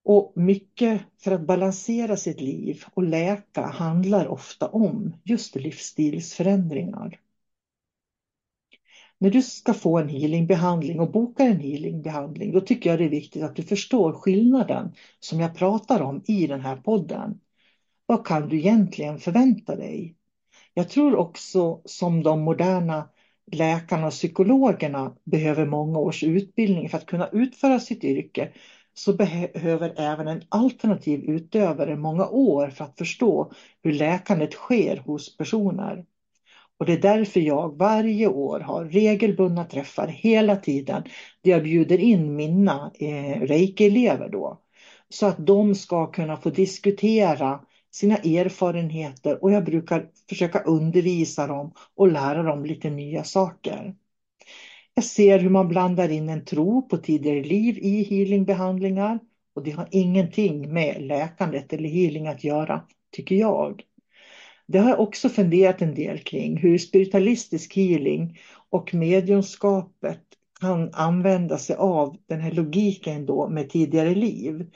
Och 0.03 0.33
mycket 0.35 1.01
för 1.17 1.31
att 1.31 1.47
balansera 1.47 2.17
sitt 2.17 2.41
liv 2.41 2.83
och 2.93 3.03
läka 3.03 3.65
handlar 3.65 4.27
ofta 4.27 4.67
om 4.67 5.15
just 5.23 5.55
livsstilsförändringar. 5.55 7.19
När 9.17 9.29
du 9.29 9.41
ska 9.41 9.73
få 9.73 9.97
en 9.97 10.09
healingbehandling 10.09 10.99
och 10.99 11.11
bokar 11.11 11.45
en 11.45 11.59
healingbehandling, 11.59 12.51
då 12.51 12.61
tycker 12.61 12.89
jag 12.89 12.99
det 12.99 13.05
är 13.05 13.09
viktigt 13.09 13.43
att 13.43 13.55
du 13.55 13.63
förstår 13.63 14.13
skillnaden 14.13 14.91
som 15.19 15.39
jag 15.39 15.55
pratar 15.55 16.01
om 16.01 16.23
i 16.27 16.47
den 16.47 16.61
här 16.61 16.75
podden. 16.75 17.39
Vad 18.05 18.27
kan 18.27 18.49
du 18.49 18.57
egentligen 18.57 19.19
förvänta 19.19 19.75
dig? 19.75 20.15
Jag 20.73 20.89
tror 20.89 21.15
också 21.15 21.81
som 21.85 22.23
de 22.23 22.41
moderna 22.41 23.09
läkarna 23.51 24.07
och 24.07 24.13
psykologerna 24.13 25.15
behöver 25.23 25.65
många 25.65 25.99
års 25.99 26.23
utbildning 26.23 26.89
för 26.89 26.97
att 26.97 27.05
kunna 27.05 27.29
utföra 27.29 27.79
sitt 27.79 28.03
yrke 28.03 28.51
så 28.93 29.13
behöver 29.13 29.93
även 29.97 30.27
en 30.27 30.43
alternativ 30.49 31.23
utövare 31.23 31.95
många 31.95 32.27
år 32.27 32.69
för 32.69 32.83
att 32.83 32.97
förstå 32.97 33.51
hur 33.83 33.93
läkandet 33.93 34.53
sker 34.53 34.97
hos 34.97 35.37
personer. 35.37 36.05
Och 36.79 36.85
det 36.85 36.93
är 36.93 37.01
därför 37.01 37.39
jag 37.39 37.77
varje 37.77 38.27
år 38.27 38.59
har 38.59 38.85
regelbundna 38.85 39.65
träffar 39.65 40.07
hela 40.07 40.55
tiden 40.55 41.03
där 41.41 41.51
jag 41.51 41.63
bjuder 41.63 41.97
in 41.97 42.35
mina 42.35 42.91
eh, 42.99 43.41
reiki-elever 43.41 44.29
då. 44.29 44.61
Så 45.09 45.25
att 45.25 45.47
de 45.47 45.75
ska 45.75 46.11
kunna 46.11 46.37
få 46.37 46.49
diskutera 46.49 47.59
sina 47.91 48.15
erfarenheter 48.15 49.43
och 49.43 49.51
jag 49.51 49.65
brukar 49.65 50.09
försöka 50.29 50.59
undervisa 50.59 51.47
dem 51.47 51.73
och 51.95 52.11
lära 52.11 52.43
dem 52.43 52.65
lite 52.65 52.89
nya 52.89 53.23
saker. 53.23 53.95
Jag 54.93 55.03
ser 55.03 55.39
hur 55.39 55.49
man 55.49 55.67
blandar 55.67 56.09
in 56.09 56.29
en 56.29 56.45
tro 56.45 56.87
på 56.87 56.97
tidigare 56.97 57.43
liv 57.43 57.77
i 57.77 58.03
healingbehandlingar 58.03 59.19
och 59.55 59.63
det 59.63 59.71
har 59.71 59.87
ingenting 59.91 60.73
med 60.73 61.01
läkandet 61.01 61.73
eller 61.73 61.89
healing 61.89 62.27
att 62.27 62.43
göra, 62.43 62.81
tycker 63.11 63.35
jag. 63.35 63.83
Det 64.67 64.79
har 64.79 64.89
jag 64.89 64.99
också 64.99 65.29
funderat 65.29 65.81
en 65.81 65.95
del 65.95 66.19
kring, 66.19 66.57
hur 66.57 66.77
spiritualistisk 66.77 67.75
healing 67.75 68.39
och 68.69 68.93
mediumskapet 68.93 70.21
kan 70.59 70.93
använda 70.93 71.57
sig 71.57 71.75
av 71.75 72.17
den 72.25 72.41
här 72.41 72.51
logiken 72.51 73.25
då 73.25 73.49
med 73.49 73.69
tidigare 73.69 74.15
liv. 74.15 74.71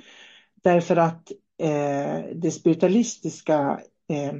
Därför 0.63 0.95
att 0.95 1.32
eh, 1.61 2.36
det 2.36 2.51
spiritualistiska 2.51 3.80
eh, 4.09 4.34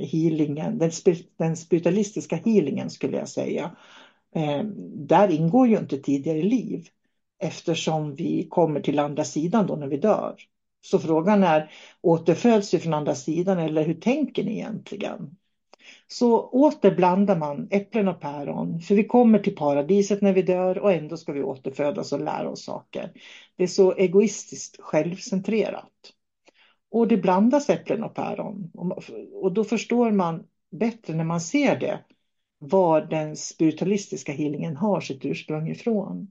healingen, 0.00 0.78
den, 0.78 0.90
den 1.36 1.56
spiritualistiska 1.56 2.36
healingen 2.36 2.90
skulle 2.90 3.16
jag 3.16 3.28
säga, 3.28 3.64
eh, 3.64 3.70
Eh, 4.34 4.64
där 4.96 5.30
ingår 5.30 5.68
ju 5.68 5.78
inte 5.78 5.98
tidigare 5.98 6.42
liv 6.42 6.88
eftersom 7.38 8.14
vi 8.14 8.46
kommer 8.50 8.80
till 8.80 8.98
andra 8.98 9.24
sidan 9.24 9.66
då 9.66 9.76
när 9.76 9.86
vi 9.86 9.96
dör. 9.96 10.36
Så 10.80 10.98
frågan 10.98 11.44
är, 11.44 11.70
återföds 12.00 12.74
vi 12.74 12.78
från 12.78 12.94
andra 12.94 13.14
sidan 13.14 13.58
eller 13.58 13.84
hur 13.84 13.94
tänker 13.94 14.44
ni 14.44 14.52
egentligen? 14.52 15.36
Så 16.06 16.40
åter 16.40 16.94
blandar 16.94 17.36
man 17.36 17.68
äpplen 17.70 18.08
och 18.08 18.20
päron, 18.20 18.80
för 18.80 18.94
vi 18.94 19.04
kommer 19.04 19.38
till 19.38 19.56
paradiset 19.56 20.22
när 20.22 20.32
vi 20.32 20.42
dör 20.42 20.78
och 20.78 20.92
ändå 20.92 21.16
ska 21.16 21.32
vi 21.32 21.42
återfödas 21.42 22.12
och 22.12 22.20
lära 22.20 22.50
oss 22.50 22.64
saker. 22.64 23.12
Det 23.56 23.62
är 23.62 23.68
så 23.68 23.94
egoistiskt 23.94 24.80
självcentrerat. 24.80 25.90
Och 26.90 27.08
det 27.08 27.16
blandas 27.16 27.70
äpplen 27.70 28.04
och 28.04 28.14
päron. 28.14 28.70
Och 29.32 29.52
då 29.52 29.64
förstår 29.64 30.10
man 30.10 30.46
bättre 30.70 31.14
när 31.14 31.24
man 31.24 31.40
ser 31.40 31.80
det, 31.80 32.00
var 32.68 33.00
den 33.00 33.36
spiritualistiska 33.36 34.32
healingen 34.32 34.76
har 34.76 35.00
sitt 35.00 35.24
ursprung 35.24 35.70
ifrån. 35.70 36.28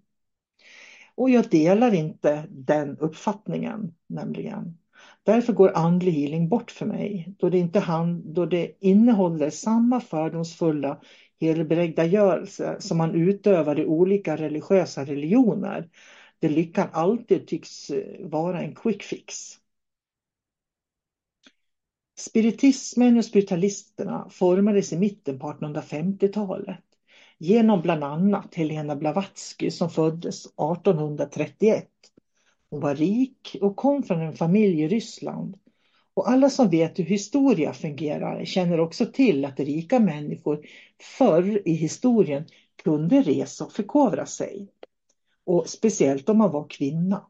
Och 1.16 1.30
jag 1.30 1.50
delar 1.50 1.94
inte 1.94 2.48
den 2.50 2.98
uppfattningen 2.98 3.94
nämligen. 4.08 4.78
Därför 5.24 5.54
går 5.54 5.72
andlig 5.78 6.12
healing 6.12 6.50
bort 6.50 6.72
för 6.72 6.86
mig, 6.86 7.36
då 7.40 7.50
det, 7.50 7.58
inte 7.58 7.80
hand, 7.80 8.24
då 8.26 8.46
det 8.46 8.72
innehåller 8.80 9.50
samma 9.50 10.00
fördomsfulla 10.00 11.02
helbrägdagörelse 11.42 12.76
som 12.80 12.98
man 12.98 13.16
utövar 13.16 13.80
i 13.80 13.86
olika 13.86 14.36
religiösa 14.38 15.06
religioner, 15.06 15.90
där 16.40 16.50
lyckan 16.50 16.88
alltid 16.92 17.48
tycks 17.48 17.92
vara 18.20 18.62
en 18.62 18.76
quick 18.76 19.04
fix. 19.04 19.60
Spiritismen 22.16 23.18
och 23.18 23.26
spiritualisterna 23.26 24.28
formades 24.30 24.94
i 24.94 24.98
mitten 24.98 25.40
på 25.40 25.48
1850-talet 25.48 26.84
genom 27.38 27.82
bland 27.82 28.04
annat 28.04 28.56
Helena 28.56 28.96
Blavatsky 28.96 29.72
som 29.72 29.90
föddes 29.90 30.46
1831. 30.46 31.90
Hon 32.70 32.80
var 32.80 32.96
rik 32.96 33.58
och 33.62 33.76
kom 33.76 34.04
från 34.04 34.22
en 34.22 34.34
familj 34.34 34.82
i 34.82 34.88
Ryssland. 34.88 35.58
Och 36.14 36.30
alla 36.30 36.50
som 36.50 36.70
vet 36.70 37.00
hur 37.00 37.04
historia 37.04 37.74
fungerar 37.74 38.46
känner 38.46 38.80
också 38.80 39.06
till 39.06 39.46
att 39.46 39.60
rika 39.60 40.00
människor 40.00 40.66
förr 41.18 41.62
i 41.66 41.74
historien 41.74 42.46
kunde 42.84 43.22
resa 43.22 43.66
och 43.66 43.72
förkovra 43.72 44.26
sig. 44.26 44.68
Och 45.46 45.70
speciellt 45.70 46.30
om 46.30 46.38
man 46.38 46.52
var 46.52 46.68
kvinna. 46.70 47.28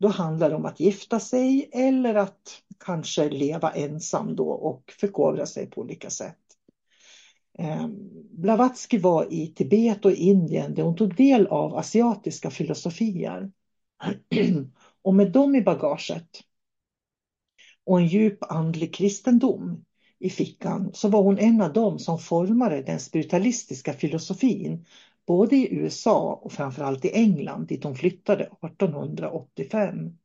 Då 0.00 0.08
handlar 0.08 0.50
det 0.50 0.56
om 0.56 0.66
att 0.66 0.80
gifta 0.80 1.20
sig 1.20 1.70
eller 1.72 2.14
att 2.14 2.62
kanske 2.84 3.30
leva 3.30 3.70
ensam 3.70 4.36
då 4.36 4.50
och 4.50 4.92
förkovra 5.00 5.46
sig 5.46 5.70
på 5.70 5.80
olika 5.80 6.10
sätt. 6.10 6.36
Ehm, 7.58 7.98
Blavatsky 8.30 8.98
var 8.98 9.32
i 9.32 9.46
Tibet 9.46 10.04
och 10.04 10.12
Indien 10.12 10.74
där 10.74 10.82
hon 10.82 10.96
tog 10.96 11.16
del 11.16 11.46
av 11.46 11.76
asiatiska 11.76 12.50
filosofier. 12.50 13.50
Och 15.02 15.14
med 15.14 15.32
dem 15.32 15.54
i 15.54 15.62
bagaget 15.62 16.28
och 17.84 18.00
en 18.00 18.06
djup 18.06 18.38
andlig 18.42 18.94
kristendom 18.94 19.84
i 20.18 20.30
fickan 20.30 20.90
så 20.94 21.08
var 21.08 21.22
hon 21.22 21.38
en 21.38 21.60
av 21.60 21.72
dem 21.72 21.98
som 21.98 22.18
formade 22.18 22.82
den 22.82 23.00
spiritualistiska 23.00 23.92
filosofin 23.92 24.84
både 25.30 25.56
i 25.56 25.74
USA 25.74 26.40
och 26.42 26.52
framförallt 26.52 27.04
i 27.04 27.10
England 27.10 27.66
dit 27.66 27.84
hon 27.84 27.94
flyttade 27.94 28.44
1885. 28.44 30.18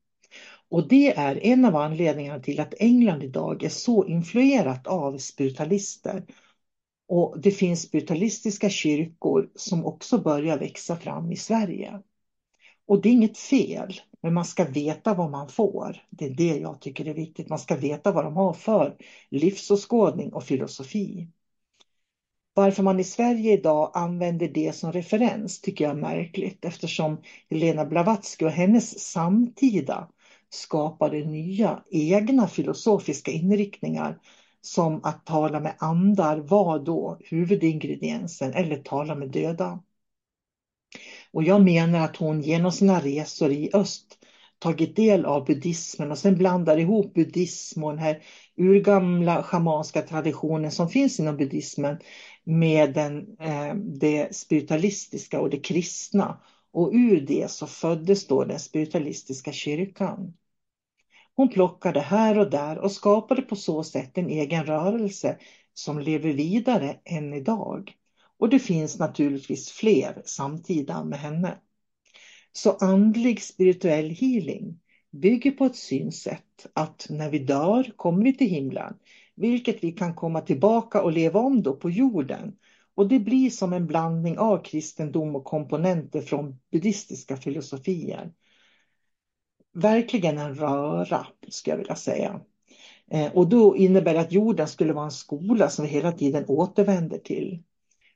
Och 0.70 0.88
det 0.88 1.18
är 1.18 1.46
en 1.46 1.66
av 1.66 1.76
anledningarna 1.76 2.40
till 2.40 2.60
att 2.60 2.74
England 2.80 3.24
idag 3.24 3.64
är 3.64 3.70
så 3.70 4.06
influerat 4.06 4.88
av 4.88 5.18
spiritualister 5.18 6.26
och 7.08 7.40
det 7.40 7.52
finns 7.52 7.82
spiritualistiska 7.82 8.70
kyrkor 8.70 9.50
som 9.56 9.86
också 9.86 10.18
börjar 10.18 10.60
växa 10.60 10.96
fram 10.96 11.32
i 11.32 11.36
Sverige. 11.36 12.02
Och 12.86 13.02
det 13.02 13.10
är 13.10 13.14
inget 13.14 13.38
fel, 13.38 13.94
men 14.22 14.34
man 14.34 14.46
ska 14.46 14.66
veta 14.66 15.14
vad 15.14 15.32
man 15.32 15.50
får. 15.50 15.98
Det 16.10 16.26
är 16.26 16.34
det 16.34 16.58
jag 16.58 16.82
tycker 16.82 17.06
är 17.08 17.14
viktigt. 17.14 17.50
Man 17.50 17.60
ska 17.60 17.76
veta 17.76 18.12
vad 18.12 18.24
de 18.24 18.36
har 18.36 18.54
för 18.54 18.98
livsåskådning 19.30 20.34
och 20.34 20.44
filosofi. 20.44 21.28
Varför 22.58 22.84
man 22.84 23.00
i 23.00 23.04
Sverige 23.04 23.54
idag 23.54 23.92
använder 23.94 24.48
det 24.48 24.76
som 24.76 24.92
referens 24.92 25.62
tycker 25.62 25.86
jag 25.86 25.92
är 25.92 26.02
märkligt 26.02 26.66
eftersom 26.66 27.22
Helena 27.50 27.86
Blavatsky 27.86 28.46
och 28.46 28.52
hennes 28.52 29.00
samtida 29.00 30.08
skapade 30.50 31.18
nya 31.26 31.84
egna 31.92 32.48
filosofiska 32.48 33.32
inriktningar 33.32 34.20
som 34.62 35.00
att 35.04 35.26
tala 35.26 35.60
med 35.60 35.76
andar 35.80 36.38
var 36.38 36.80
då 36.80 37.18
huvudingrediensen 37.20 38.54
eller 38.54 38.78
tala 38.78 39.16
med 39.16 39.30
döda. 39.32 39.80
Och 41.32 41.44
jag 41.44 41.62
menar 41.62 42.00
att 42.06 42.18
hon 42.18 42.42
genom 42.42 42.72
sina 42.72 43.00
resor 43.00 43.52
i 43.52 43.70
öst 43.74 44.18
tagit 44.60 44.96
del 44.96 45.26
av 45.26 45.46
buddhismen 45.46 46.12
och 46.12 46.18
sen 46.18 46.36
blandar 46.36 46.78
ihop 46.78 47.14
buddhism 47.14 47.84
och 47.84 47.92
den 47.92 48.00
här 48.00 48.22
urgamla 48.58 49.44
schamanska 49.44 50.02
traditionen 50.02 50.72
som 50.72 50.90
finns 50.90 51.20
inom 51.20 51.38
buddhismen 51.38 51.98
med 52.46 52.94
den, 52.94 53.38
eh, 53.40 53.76
det 53.76 54.36
spiritualistiska 54.36 55.42
och 55.42 55.50
det 55.50 55.60
kristna. 55.60 56.42
Och 56.72 56.92
ur 56.94 57.22
det 57.22 57.52
så 57.52 57.68
föddes 57.68 58.28
då 58.28 58.44
den 58.44 58.60
spiritualistiska 58.60 59.52
kyrkan. 59.52 60.34
Hon 61.36 61.50
plockade 61.50 62.00
här 62.00 62.40
och 62.40 62.50
där 62.50 62.78
och 62.78 62.92
skapade 62.92 63.42
på 63.42 63.56
så 63.56 63.84
sätt 63.84 64.18
en 64.18 64.30
egen 64.30 64.66
rörelse 64.66 65.38
som 65.74 66.00
lever 66.00 66.34
vidare 66.34 67.00
än 67.06 67.34
idag. 67.34 67.94
Och 68.38 68.50
det 68.50 68.60
finns 68.60 69.00
naturligtvis 69.00 69.72
fler 69.72 70.22
samtida 70.26 71.04
med 71.04 71.20
henne. 71.20 71.58
Så 72.52 72.72
andlig 72.72 73.42
spirituell 73.42 74.10
healing, 74.10 74.80
bygger 75.12 75.52
på 75.52 75.66
ett 75.66 75.76
synsätt 75.76 76.68
att 76.74 77.08
när 77.10 77.30
vi 77.30 77.40
dör 77.40 77.92
kommer 77.96 78.24
vi 78.24 78.34
till 78.34 78.50
himlen, 78.50 78.94
vilket 79.36 79.84
vi 79.84 79.92
kan 79.92 80.16
komma 80.16 80.42
tillbaka 80.42 81.02
och 81.02 81.12
leva 81.12 81.40
om 81.40 81.64
då 81.64 81.76
på 81.76 81.90
jorden. 81.90 82.56
Och 82.96 83.08
det 83.08 83.20
blir 83.20 83.50
som 83.50 83.74
en 83.74 83.88
blandning 83.88 84.38
av 84.38 84.64
kristendom 84.64 85.36
och 85.36 85.44
komponenter 85.44 86.22
från 86.22 86.60
buddhistiska 86.72 87.38
filosofier. 87.38 88.32
Verkligen 89.74 90.38
en 90.38 90.56
röra, 90.56 91.28
skulle 91.48 91.74
jag 91.74 91.78
vilja 91.78 91.96
säga. 91.96 92.42
Eh, 93.12 93.32
och 93.32 93.50
då 93.50 93.78
innebär 93.78 94.14
det 94.14 94.20
att 94.20 94.32
jorden 94.32 94.68
skulle 94.68 94.94
vara 94.94 95.06
en 95.06 95.12
skola 95.12 95.70
som 95.70 95.86
vi 95.86 95.92
hela 95.92 96.12
tiden 96.12 96.46
återvänder 96.48 97.18
till. 97.18 97.64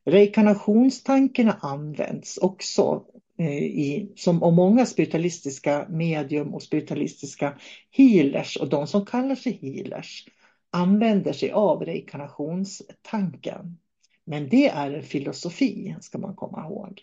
Reinkarnationstankarna 0.06 1.58
används 1.62 2.38
också 2.38 3.06
eh, 3.38 3.64
i, 3.64 4.12
som 4.16 4.44
och 4.44 4.54
många 4.54 4.86
spiritualistiska 4.86 5.86
medium 5.90 6.54
och 6.54 6.64
spiritualistiska 6.64 7.58
healers 7.92 8.58
och 8.58 8.70
de 8.70 8.88
som 8.88 9.06
kallar 9.06 9.36
sig 9.36 9.60
healers 9.62 10.26
använder 10.72 11.34
sig 11.34 11.52
av 11.52 11.86
reinkarnationstanken. 11.86 13.78
Men 14.26 14.50
det 14.50 14.70
är 14.70 14.92
en 14.92 15.04
filosofi, 15.04 15.96
ska 16.02 16.18
man 16.18 16.36
komma 16.36 16.66
ihåg. 16.66 17.02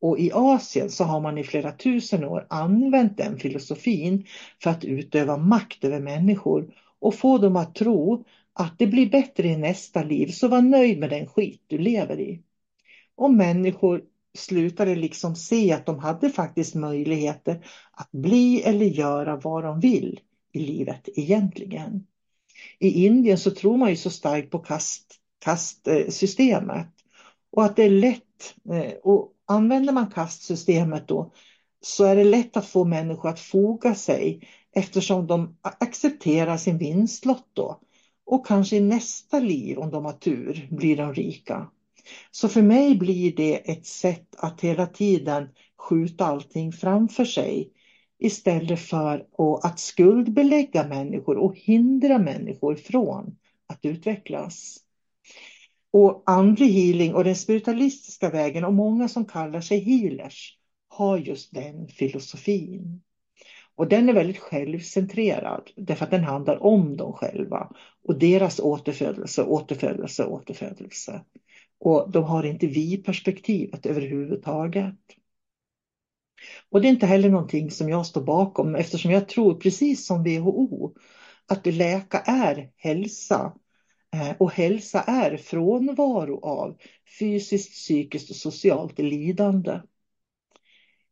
Och 0.00 0.18
i 0.18 0.30
Asien 0.34 0.90
så 0.90 1.04
har 1.04 1.20
man 1.20 1.38
i 1.38 1.44
flera 1.44 1.72
tusen 1.72 2.24
år 2.24 2.46
använt 2.50 3.16
den 3.16 3.38
filosofin 3.38 4.26
för 4.62 4.70
att 4.70 4.84
utöva 4.84 5.36
makt 5.36 5.84
över 5.84 6.00
människor 6.00 6.74
och 6.98 7.14
få 7.14 7.38
dem 7.38 7.56
att 7.56 7.74
tro 7.74 8.24
att 8.52 8.78
det 8.78 8.86
blir 8.86 9.10
bättre 9.10 9.48
i 9.48 9.56
nästa 9.56 10.02
liv, 10.02 10.26
så 10.26 10.48
var 10.48 10.62
nöjd 10.62 10.98
med 10.98 11.10
den 11.10 11.26
skit 11.26 11.62
du 11.66 11.78
lever 11.78 12.20
i. 12.20 12.42
Och 13.14 13.30
människor 13.30 14.02
slutade 14.34 14.94
liksom 14.94 15.36
se 15.36 15.72
att 15.72 15.86
de 15.86 15.98
hade 15.98 16.30
faktiskt 16.30 16.74
möjligheter 16.74 17.66
att 17.92 18.12
bli 18.12 18.62
eller 18.62 18.86
göra 18.86 19.36
vad 19.36 19.64
de 19.64 19.80
vill 19.80 20.20
i 20.52 20.58
livet 20.58 21.08
egentligen. 21.14 22.06
I 22.78 23.06
Indien 23.06 23.38
så 23.38 23.50
tror 23.50 23.76
man 23.76 23.90
ju 23.90 23.96
så 23.96 24.10
starkt 24.10 24.50
på 24.50 24.58
kast, 24.58 25.14
kastsystemet 25.38 26.86
och 27.52 27.64
att 27.64 27.76
det 27.76 27.84
är 27.84 27.90
lätt, 27.90 28.54
eh, 28.72 28.92
och 29.02 29.32
använder 29.46 29.92
man 29.92 30.10
kastsystemet 30.10 31.08
då 31.08 31.32
så 31.80 32.04
är 32.04 32.16
det 32.16 32.24
lätt 32.24 32.56
att 32.56 32.66
få 32.66 32.84
människor 32.84 33.28
att 33.28 33.40
foga 33.40 33.94
sig 33.94 34.48
eftersom 34.74 35.26
de 35.26 35.56
accepterar 35.62 36.56
sin 36.56 36.78
vinstlott 36.78 37.50
då. 37.52 37.80
Och 38.26 38.46
kanske 38.46 38.76
i 38.76 38.80
nästa 38.80 39.38
liv, 39.38 39.78
om 39.78 39.90
de 39.90 40.04
har 40.04 40.12
tur, 40.12 40.68
blir 40.70 40.96
de 40.96 41.14
rika. 41.14 41.70
Så 42.30 42.48
för 42.48 42.62
mig 42.62 42.96
blir 42.96 43.36
det 43.36 43.70
ett 43.70 43.86
sätt 43.86 44.36
att 44.38 44.60
hela 44.60 44.86
tiden 44.86 45.48
skjuta 45.78 46.26
allting 46.26 46.72
framför 46.72 47.24
sig 47.24 47.70
istället 48.18 48.80
för 48.80 49.26
att 49.62 49.80
skuldbelägga 49.80 50.88
människor 50.88 51.36
och 51.36 51.56
hindra 51.56 52.18
människor 52.18 52.74
från 52.74 53.36
att 53.66 53.84
utvecklas. 53.84 54.78
Och 55.90 56.22
andlig 56.26 56.68
healing 56.68 57.14
och 57.14 57.24
den 57.24 57.36
spiritualistiska 57.36 58.30
vägen 58.30 58.64
och 58.64 58.74
många 58.74 59.08
som 59.08 59.24
kallar 59.24 59.60
sig 59.60 59.78
healers 59.80 60.58
har 60.88 61.18
just 61.18 61.54
den 61.54 61.88
filosofin. 61.88 63.02
Och 63.74 63.88
den 63.88 64.08
är 64.08 64.12
väldigt 64.12 64.38
självcentrerad 64.38 65.70
därför 65.76 66.04
att 66.04 66.10
den 66.10 66.24
handlar 66.24 66.62
om 66.62 66.96
dem 66.96 67.12
själva 67.12 67.70
och 68.04 68.18
deras 68.18 68.60
återfödelse, 68.60 69.42
återfödelse, 69.42 70.24
återfödelse. 70.24 71.24
Och 71.78 72.10
de 72.10 72.24
har 72.24 72.44
inte 72.44 72.66
vi-perspektivet 72.66 73.86
överhuvudtaget. 73.86 74.94
Och 76.70 76.80
det 76.80 76.88
är 76.88 76.90
inte 76.90 77.06
heller 77.06 77.28
någonting 77.28 77.70
som 77.70 77.88
jag 77.88 78.06
står 78.06 78.22
bakom 78.22 78.74
eftersom 78.74 79.10
jag 79.10 79.28
tror 79.28 79.54
precis 79.54 80.06
som 80.06 80.24
WHO 80.24 80.94
att 81.48 81.66
läka 81.66 82.18
är 82.18 82.70
hälsa 82.76 83.52
eh, 84.14 84.36
och 84.38 84.52
hälsa 84.52 85.00
är 85.02 85.36
frånvaro 85.36 86.40
av 86.40 86.76
fysiskt, 87.18 87.72
psykiskt 87.72 88.30
och 88.30 88.36
socialt 88.36 88.98
lidande. 88.98 89.80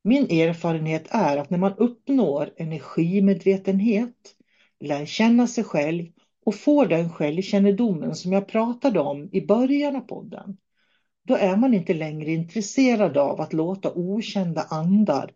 Min 0.02 0.24
erfarenhet 0.24 1.06
är 1.10 1.36
att 1.36 1.50
när 1.50 1.58
man 1.58 1.74
uppnår 1.78 2.54
energimedvetenhet, 2.56 4.34
lär 4.80 5.06
känna 5.06 5.46
sig 5.46 5.64
själv 5.64 6.06
och 6.46 6.54
får 6.54 6.86
den 6.86 7.10
självkännedomen 7.10 8.14
som 8.14 8.32
jag 8.32 8.48
pratade 8.48 9.00
om 9.00 9.28
i 9.32 9.46
början 9.46 9.96
av 9.96 10.00
podden, 10.00 10.56
då 11.28 11.36
är 11.36 11.56
man 11.56 11.74
inte 11.74 11.94
längre 11.94 12.32
intresserad 12.32 13.16
av 13.16 13.40
att 13.40 13.52
låta 13.52 13.92
okända 13.94 14.62
andar 14.62 15.30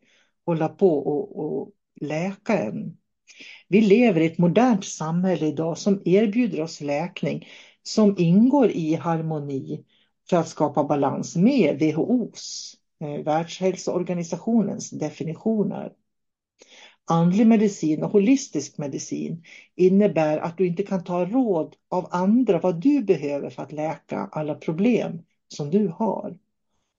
hålla 0.46 0.68
på 0.68 0.98
och, 0.98 1.38
och 1.38 1.70
läka 2.00 2.58
en. 2.58 2.96
Vi 3.68 3.80
lever 3.80 4.20
i 4.20 4.26
ett 4.26 4.38
modernt 4.38 4.84
samhälle 4.84 5.46
idag 5.46 5.78
som 5.78 6.02
erbjuder 6.04 6.60
oss 6.62 6.80
läkning 6.80 7.46
som 7.82 8.14
ingår 8.18 8.70
i 8.70 8.94
harmoni 8.94 9.84
för 10.30 10.36
att 10.36 10.48
skapa 10.48 10.84
balans 10.84 11.36
med 11.36 11.78
WHOs 11.78 12.74
eh, 13.00 13.24
Världshälsoorganisationens 13.24 14.90
definitioner. 14.90 15.92
Andlig 17.10 17.46
medicin 17.46 18.02
och 18.02 18.10
holistisk 18.10 18.78
medicin 18.78 19.44
innebär 19.76 20.38
att 20.38 20.58
du 20.58 20.66
inte 20.66 20.82
kan 20.82 21.04
ta 21.04 21.24
råd 21.24 21.76
av 21.88 22.08
andra 22.10 22.60
vad 22.60 22.80
du 22.80 23.02
behöver 23.02 23.50
för 23.50 23.62
att 23.62 23.72
läka 23.72 24.28
alla 24.32 24.54
problem 24.54 25.22
som 25.48 25.70
du 25.70 25.88
har. 25.88 26.38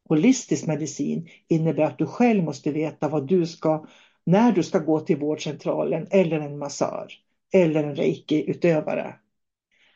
Holistisk 0.09 0.67
medicin 0.67 1.29
innebär 1.47 1.83
att 1.83 1.97
du 1.97 2.05
själv 2.05 2.43
måste 2.43 2.71
veta 2.71 3.09
vad 3.09 3.27
du 3.27 3.47
ska, 3.47 3.85
när 4.23 4.51
du 4.51 4.63
ska 4.63 4.79
gå 4.79 4.99
till 4.99 5.17
vårdcentralen 5.17 6.07
eller 6.11 6.39
en 6.39 6.57
massör 6.57 7.11
eller 7.53 7.83
en 7.83 7.95
reiki-utövare. 7.95 9.15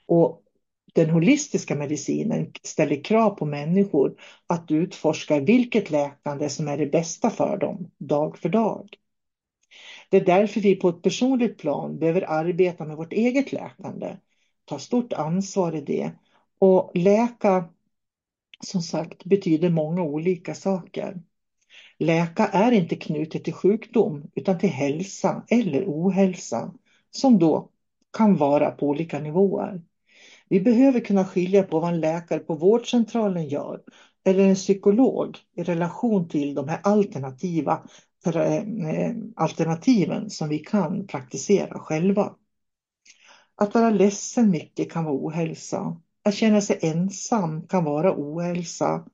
Och 0.05 0.43
den 0.93 1.09
holistiska 1.09 1.75
medicinen 1.75 2.51
ställer 2.63 3.03
krav 3.03 3.29
på 3.29 3.45
människor 3.45 4.15
att 4.47 4.71
utforska 4.71 5.39
vilket 5.39 5.91
läkande 5.91 6.49
som 6.49 6.67
är 6.67 6.77
det 6.77 6.85
bästa 6.85 7.29
för 7.29 7.57
dem 7.57 7.91
dag 7.97 8.37
för 8.37 8.49
dag. 8.49 8.89
Det 10.09 10.17
är 10.17 10.25
därför 10.25 10.61
vi 10.61 10.75
på 10.75 10.89
ett 10.89 11.01
personligt 11.01 11.57
plan 11.57 11.99
behöver 11.99 12.21
arbeta 12.21 12.85
med 12.85 12.97
vårt 12.97 13.13
eget 13.13 13.51
läkande, 13.51 14.17
ta 14.65 14.79
stort 14.79 15.13
ansvar 15.13 15.75
i 15.75 15.81
det 15.81 16.11
och 16.59 16.91
läka 16.93 17.65
som 18.65 18.81
sagt 18.81 19.25
betyder 19.25 19.69
många 19.69 20.03
olika 20.03 20.55
saker. 20.55 21.21
Läka 21.99 22.47
är 22.47 22.71
inte 22.71 22.95
knutet 22.95 23.43
till 23.43 23.53
sjukdom 23.53 24.31
utan 24.35 24.59
till 24.59 24.69
hälsa 24.69 25.43
eller 25.49 25.83
ohälsa 25.85 26.73
som 27.11 27.39
då 27.39 27.69
kan 28.17 28.37
vara 28.37 28.71
på 28.71 28.87
olika 28.87 29.19
nivåer. 29.19 29.81
Vi 30.49 30.61
behöver 30.61 30.99
kunna 30.99 31.25
skilja 31.25 31.63
på 31.63 31.79
vad 31.79 31.93
en 31.93 31.99
läkare 31.99 32.39
på 32.39 32.55
vårdcentralen 32.55 33.47
gör 33.47 33.81
eller 34.23 34.47
en 34.47 34.55
psykolog 34.55 35.37
i 35.55 35.63
relation 35.63 36.29
till 36.29 36.55
de 36.55 36.69
här 36.69 36.79
alternativa 36.83 37.83
eh, 38.25 39.15
alternativen 39.35 40.29
som 40.29 40.49
vi 40.49 40.59
kan 40.59 41.07
praktisera 41.07 41.79
själva. 41.79 42.35
Att 43.55 43.73
vara 43.73 43.89
ledsen 43.89 44.49
mycket 44.49 44.91
kan 44.91 45.03
vara 45.03 45.15
ohälsa. 45.15 46.01
Att 46.25 46.35
känna 46.35 46.61
sig 46.61 46.79
ensam 46.81 47.67
kan 47.67 47.83
vara 47.83 48.13
ohälsa. 48.17 49.05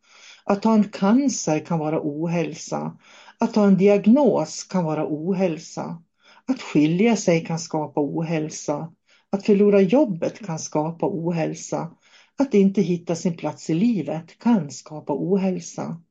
Att 0.43 0.64
ha 0.64 0.74
en 0.74 0.89
cancer 0.89 1.60
kan 1.60 1.80
vara 1.80 1.99
ohälsa. 2.03 2.97
Att 3.39 3.55
ha 3.55 3.68
en 3.68 3.78
diagnos 3.78 4.64
kan 4.64 4.84
vara 4.84 5.05
ohälsa. 5.07 6.03
Att 6.47 6.62
skilja 6.62 7.16
sig 7.16 7.45
kan 7.45 7.60
skapa 7.60 8.01
ohälsa. 8.01 8.93
Att 9.30 9.45
förlora 9.45 9.82
jobbet 9.82 10.45
kan 10.45 10.60
skapa 10.60 11.05
ohälsa. 11.10 11.91
Att 12.38 12.53
inte 12.53 12.82
hitta 12.82 13.16
sin 13.16 13.38
plats 13.38 13.70
i 13.70 13.74
livet 13.74 14.39
kan 14.39 14.72
skapa 14.72 15.14
ohälsa. 15.14 16.01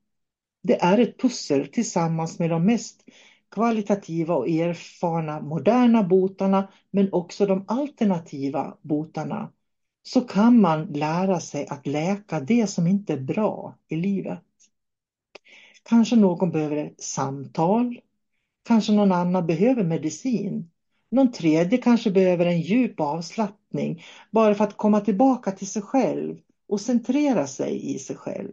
Det 0.63 0.83
är 0.83 0.99
ett 0.99 1.21
pussel 1.21 1.69
tillsammans 1.69 2.39
med 2.39 2.51
de 2.51 2.65
mest 2.67 3.01
kvalitativa 3.55 4.35
och 4.35 4.49
erfarna 4.49 5.41
moderna 5.41 6.03
botarna 6.03 6.69
men 6.91 7.09
också 7.13 7.47
de 7.47 7.65
alternativa 7.69 8.77
botarna 8.83 9.53
så 10.13 10.21
kan 10.21 10.61
man 10.61 10.85
lära 10.87 11.41
sig 11.41 11.67
att 11.67 11.87
läka 11.87 12.41
det 12.41 12.67
som 12.67 12.87
inte 12.87 13.13
är 13.13 13.21
bra 13.21 13.75
i 13.89 13.97
livet. 13.97 14.45
Kanske 15.83 16.17
någon 16.17 16.51
behöver 16.51 16.95
samtal, 16.99 18.01
kanske 18.69 18.93
någon 18.93 19.13
annan 19.13 19.47
behöver 19.47 19.85
medicin 19.85 20.71
någon 21.11 21.33
tredje 21.33 21.79
kanske 21.79 22.11
behöver 22.11 22.47
en 22.47 22.61
djup 22.61 23.01
avslappning 23.01 24.05
bara 24.31 24.55
för 24.55 24.65
att 24.65 24.77
komma 24.77 25.01
tillbaka 25.01 25.51
till 25.53 25.67
sig 25.67 25.83
själv 25.83 26.39
och 26.69 26.81
centrera 26.81 27.47
sig 27.47 27.95
i 27.95 27.99
sig 27.99 28.17
själv. 28.17 28.53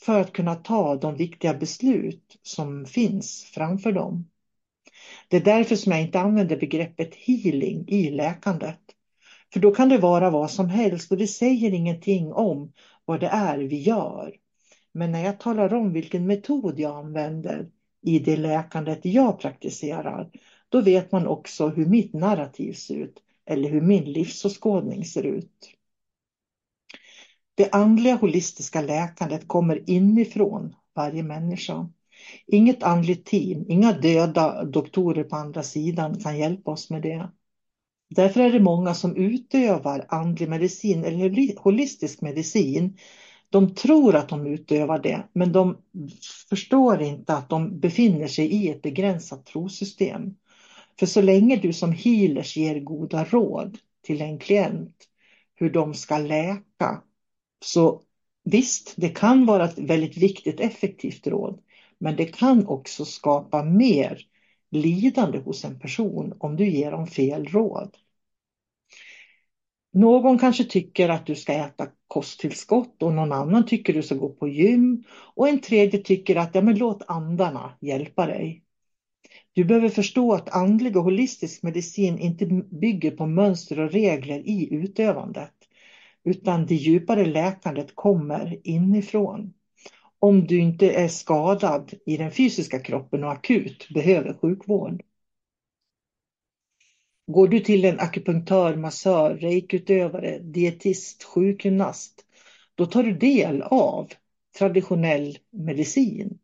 För 0.00 0.20
att 0.20 0.32
kunna 0.32 0.54
ta 0.54 0.96
de 0.96 1.16
viktiga 1.16 1.54
beslut 1.54 2.38
som 2.42 2.86
finns 2.86 3.44
framför 3.44 3.92
dem. 3.92 4.28
Det 5.28 5.36
är 5.36 5.44
därför 5.44 5.76
som 5.76 5.92
jag 5.92 6.02
inte 6.02 6.20
använder 6.20 6.56
begreppet 6.56 7.14
healing 7.14 7.84
i 7.88 8.10
läkandet. 8.10 8.81
För 9.52 9.60
då 9.60 9.70
kan 9.70 9.88
det 9.88 9.98
vara 9.98 10.30
vad 10.30 10.50
som 10.50 10.68
helst 10.68 11.12
och 11.12 11.18
det 11.18 11.26
säger 11.26 11.74
ingenting 11.74 12.32
om 12.32 12.72
vad 13.04 13.20
det 13.20 13.26
är 13.26 13.58
vi 13.58 13.80
gör. 13.80 14.34
Men 14.92 15.12
när 15.12 15.24
jag 15.24 15.40
talar 15.40 15.74
om 15.74 15.92
vilken 15.92 16.26
metod 16.26 16.80
jag 16.80 16.96
använder 16.96 17.68
i 18.02 18.18
det 18.18 18.36
läkandet 18.36 19.04
jag 19.04 19.40
praktiserar 19.40 20.30
då 20.68 20.80
vet 20.80 21.12
man 21.12 21.26
också 21.26 21.68
hur 21.68 21.86
mitt 21.86 22.12
narrativ 22.12 22.72
ser 22.72 22.94
ut 22.94 23.22
eller 23.46 23.68
hur 23.68 23.80
min 23.80 24.04
livsåskådning 24.04 25.04
ser 25.04 25.22
ut. 25.22 25.74
Det 27.54 27.70
andliga 27.74 28.14
holistiska 28.14 28.80
läkandet 28.80 29.48
kommer 29.48 29.90
inifrån 29.90 30.74
varje 30.94 31.22
människa. 31.22 31.88
Inget 32.46 32.82
andligt 32.82 33.26
team, 33.26 33.64
inga 33.68 33.92
döda 33.92 34.64
doktorer 34.64 35.24
på 35.24 35.36
andra 35.36 35.62
sidan 35.62 36.20
kan 36.20 36.38
hjälpa 36.38 36.70
oss 36.70 36.90
med 36.90 37.02
det. 37.02 37.28
Därför 38.14 38.40
är 38.40 38.52
det 38.52 38.60
många 38.60 38.94
som 38.94 39.16
utövar 39.16 40.06
andlig 40.08 40.48
medicin 40.48 41.04
eller 41.04 41.60
holistisk 41.62 42.20
medicin. 42.20 42.96
De 43.50 43.74
tror 43.74 44.14
att 44.14 44.28
de 44.28 44.46
utövar 44.46 44.98
det, 44.98 45.22
men 45.32 45.52
de 45.52 45.76
förstår 46.50 47.02
inte 47.02 47.34
att 47.34 47.48
de 47.48 47.80
befinner 47.80 48.26
sig 48.26 48.46
i 48.46 48.68
ett 48.68 48.82
begränsat 48.82 49.46
trosystem. 49.46 50.34
För 50.98 51.06
så 51.06 51.22
länge 51.22 51.56
du 51.56 51.72
som 51.72 51.92
healers 51.92 52.56
ger 52.56 52.80
goda 52.80 53.24
råd 53.24 53.78
till 54.02 54.20
en 54.22 54.38
klient 54.38 54.96
hur 55.54 55.70
de 55.70 55.94
ska 55.94 56.18
läka, 56.18 57.02
så 57.64 58.02
visst, 58.44 58.94
det 58.96 59.08
kan 59.08 59.46
vara 59.46 59.64
ett 59.64 59.78
väldigt 59.78 60.16
viktigt 60.16 60.60
effektivt 60.60 61.26
råd, 61.26 61.60
men 61.98 62.16
det 62.16 62.24
kan 62.24 62.66
också 62.66 63.04
skapa 63.04 63.62
mer 63.62 64.26
lidande 64.72 65.38
hos 65.38 65.64
en 65.64 65.78
person 65.78 66.34
om 66.38 66.56
du 66.56 66.68
ger 66.68 66.90
dem 66.90 67.06
fel 67.06 67.46
råd. 67.46 67.96
Någon 69.92 70.38
kanske 70.38 70.64
tycker 70.64 71.08
att 71.08 71.26
du 71.26 71.36
ska 71.36 71.52
äta 71.52 71.86
kosttillskott 72.08 73.02
och 73.02 73.12
någon 73.12 73.32
annan 73.32 73.66
tycker 73.66 73.92
du 73.92 74.02
ska 74.02 74.14
gå 74.14 74.28
på 74.28 74.48
gym 74.48 75.04
och 75.10 75.48
en 75.48 75.60
tredje 75.60 76.00
tycker 76.00 76.36
att 76.36 76.54
ja, 76.54 76.62
men 76.62 76.78
låt 76.78 77.02
andarna 77.06 77.72
hjälpa 77.80 78.26
dig. 78.26 78.62
Du 79.52 79.64
behöver 79.64 79.88
förstå 79.88 80.32
att 80.32 80.54
andlig 80.54 80.96
och 80.96 81.04
holistisk 81.04 81.62
medicin 81.62 82.18
inte 82.18 82.46
bygger 82.70 83.10
på 83.10 83.26
mönster 83.26 83.80
och 83.80 83.92
regler 83.92 84.48
i 84.48 84.74
utövandet 84.74 85.54
utan 86.24 86.66
det 86.66 86.74
djupare 86.74 87.24
läkandet 87.24 87.94
kommer 87.94 88.60
inifrån. 88.64 89.52
Om 90.24 90.46
du 90.46 90.58
inte 90.58 90.90
är 90.92 91.08
skadad 91.08 91.94
i 92.06 92.16
den 92.16 92.30
fysiska 92.30 92.78
kroppen 92.78 93.24
och 93.24 93.32
akut 93.32 93.88
behöver 93.94 94.34
sjukvård. 94.34 95.02
Går 97.26 97.48
du 97.48 97.60
till 97.60 97.84
en 97.84 98.00
akupunktör, 98.00 98.76
massör, 98.76 99.34
reikutövare, 99.34 100.38
dietist, 100.38 101.22
sjukgymnast, 101.24 102.24
då 102.74 102.86
tar 102.86 103.02
du 103.02 103.12
del 103.12 103.62
av 103.62 104.12
traditionell 104.58 105.38
medicin. 105.50 106.38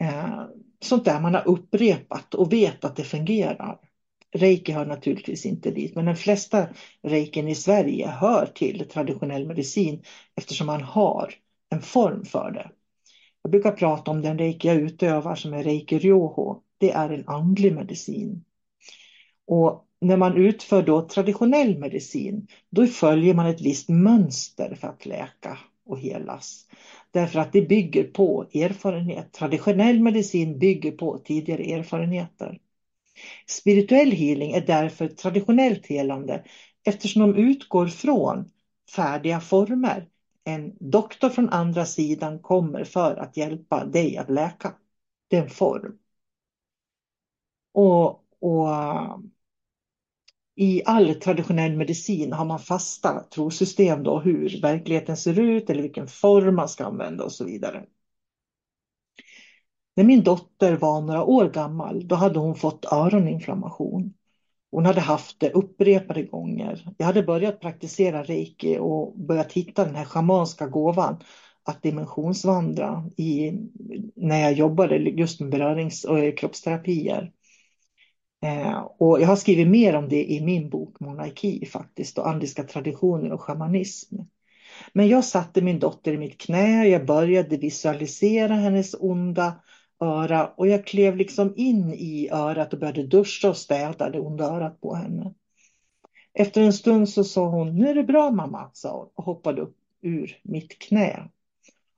Eh, 0.00 0.42
sånt 0.80 1.04
där 1.04 1.20
man 1.20 1.34
har 1.34 1.48
upprepat 1.48 2.34
och 2.34 2.52
vet 2.52 2.84
att 2.84 2.96
det 2.96 3.04
fungerar. 3.04 3.78
Reiki 4.34 4.72
hör 4.72 4.86
naturligtvis 4.86 5.46
inte 5.46 5.70
dit, 5.70 5.94
men 5.94 6.04
de 6.04 6.16
flesta 6.16 6.68
reikin 7.02 7.48
i 7.48 7.54
Sverige 7.54 8.08
hör 8.08 8.46
till 8.46 8.88
traditionell 8.88 9.46
medicin 9.46 10.02
eftersom 10.36 10.66
man 10.66 10.82
har 10.82 11.34
en 11.70 11.82
form 11.82 12.24
för 12.24 12.50
det. 12.50 12.70
Jag 13.42 13.50
brukar 13.50 13.72
prata 13.72 14.10
om 14.10 14.22
den 14.22 14.38
reiki 14.38 14.68
jag 14.68 14.76
utövar 14.76 15.34
som 15.34 15.54
är 15.54 15.62
reiki 15.62 15.98
ryoho. 15.98 16.60
Det 16.78 16.90
är 16.90 17.10
en 17.10 17.28
andlig 17.28 17.74
medicin. 17.74 18.44
Och 19.46 19.84
när 20.00 20.16
man 20.16 20.36
utför 20.36 20.82
då 20.82 21.02
traditionell 21.02 21.78
medicin, 21.78 22.46
då 22.70 22.86
följer 22.86 23.34
man 23.34 23.46
ett 23.46 23.60
visst 23.60 23.88
mönster 23.88 24.74
för 24.74 24.88
att 24.88 25.06
läka 25.06 25.58
och 25.86 26.00
helas. 26.00 26.66
Därför 27.10 27.40
att 27.40 27.52
det 27.52 27.62
bygger 27.62 28.04
på 28.04 28.46
erfarenhet. 28.54 29.32
Traditionell 29.32 30.00
medicin 30.00 30.58
bygger 30.58 30.92
på 30.92 31.18
tidigare 31.18 31.62
erfarenheter. 31.62 32.58
Spirituell 33.46 34.10
healing 34.10 34.52
är 34.52 34.66
därför 34.66 35.08
traditionellt 35.08 35.86
helande 35.86 36.44
eftersom 36.84 37.22
de 37.22 37.36
utgår 37.40 37.86
från 37.86 38.50
färdiga 38.96 39.40
former. 39.40 40.08
En 40.48 40.76
doktor 40.80 41.28
från 41.30 41.48
andra 41.48 41.86
sidan 41.86 42.38
kommer 42.38 42.84
för 42.84 43.16
att 43.16 43.36
hjälpa 43.36 43.84
dig 43.84 44.16
att 44.16 44.30
läka. 44.30 44.74
Det 45.28 45.36
är 45.36 45.42
en 45.42 45.50
form. 45.50 45.98
Och, 47.72 48.08
och 48.40 48.68
i 50.54 50.82
all 50.84 51.14
traditionell 51.14 51.76
medicin 51.76 52.32
har 52.32 52.44
man 52.44 52.58
fasta 52.58 53.20
trosystem 53.20 54.02
då 54.02 54.20
hur 54.20 54.60
verkligheten 54.62 55.16
ser 55.16 55.38
ut 55.38 55.70
eller 55.70 55.82
vilken 55.82 56.06
form 56.06 56.54
man 56.54 56.68
ska 56.68 56.84
använda 56.84 57.24
och 57.24 57.32
så 57.32 57.44
vidare. 57.44 57.86
När 59.96 60.04
min 60.04 60.22
dotter 60.22 60.76
var 60.76 61.00
några 61.00 61.24
år 61.24 61.48
gammal 61.48 62.08
då 62.08 62.14
hade 62.14 62.38
hon 62.38 62.54
fått 62.54 62.92
öroninflammation. 62.92 64.14
Hon 64.70 64.86
hade 64.86 65.00
haft 65.00 65.40
det 65.40 65.50
upprepade 65.50 66.22
gånger. 66.22 66.88
Jag 66.96 67.06
hade 67.06 67.22
börjat 67.22 67.60
praktisera 67.60 68.22
reiki 68.22 68.78
och 68.80 69.18
börjat 69.18 69.52
hitta 69.52 69.84
den 69.84 69.94
här 69.94 70.04
schamanska 70.04 70.66
gåvan 70.66 71.16
att 71.64 71.82
dimensionsvandra 71.82 73.04
i, 73.16 73.52
när 74.16 74.40
jag 74.40 74.52
jobbade 74.52 74.96
just 74.96 75.40
med 75.40 75.50
berörings 75.50 76.04
och 76.04 76.38
kroppsterapier. 76.38 77.32
Eh, 78.42 78.78
och 78.98 79.20
jag 79.20 79.26
har 79.26 79.36
skrivit 79.36 79.68
mer 79.68 79.96
om 79.96 80.08
det 80.08 80.32
i 80.32 80.40
min 80.40 80.70
bok 80.70 81.00
Monarki 81.00 81.66
faktiskt 81.66 82.18
och 82.18 82.28
andiska 82.28 82.62
traditioner 82.62 83.32
och 83.32 83.42
shamanism. 83.42 84.16
Men 84.92 85.08
jag 85.08 85.24
satte 85.24 85.62
min 85.62 85.78
dotter 85.78 86.12
i 86.12 86.18
mitt 86.18 86.40
knä, 86.40 86.88
jag 86.88 87.06
började 87.06 87.56
visualisera 87.56 88.54
hennes 88.54 88.94
onda 89.00 89.60
öra 90.00 90.46
och 90.46 90.68
jag 90.68 90.86
klev 90.86 91.16
liksom 91.16 91.52
in 91.56 91.92
i 91.92 92.28
örat 92.32 92.72
och 92.72 92.78
började 92.78 93.02
duscha 93.02 93.48
och 93.48 93.56
städa 93.56 94.10
det 94.10 94.20
onda 94.20 94.44
örat 94.44 94.80
på 94.80 94.94
henne. 94.94 95.34
Efter 96.34 96.62
en 96.62 96.72
stund 96.72 97.08
så 97.08 97.24
sa 97.24 97.48
hon, 97.48 97.76
nu 97.76 97.88
är 97.88 97.94
det 97.94 98.04
bra 98.04 98.30
mamma, 98.30 98.70
sa 98.72 98.98
hon 98.98 99.08
och 99.14 99.24
hoppade 99.24 99.62
upp 99.62 99.76
ur 100.02 100.40
mitt 100.42 100.78
knä. 100.78 101.28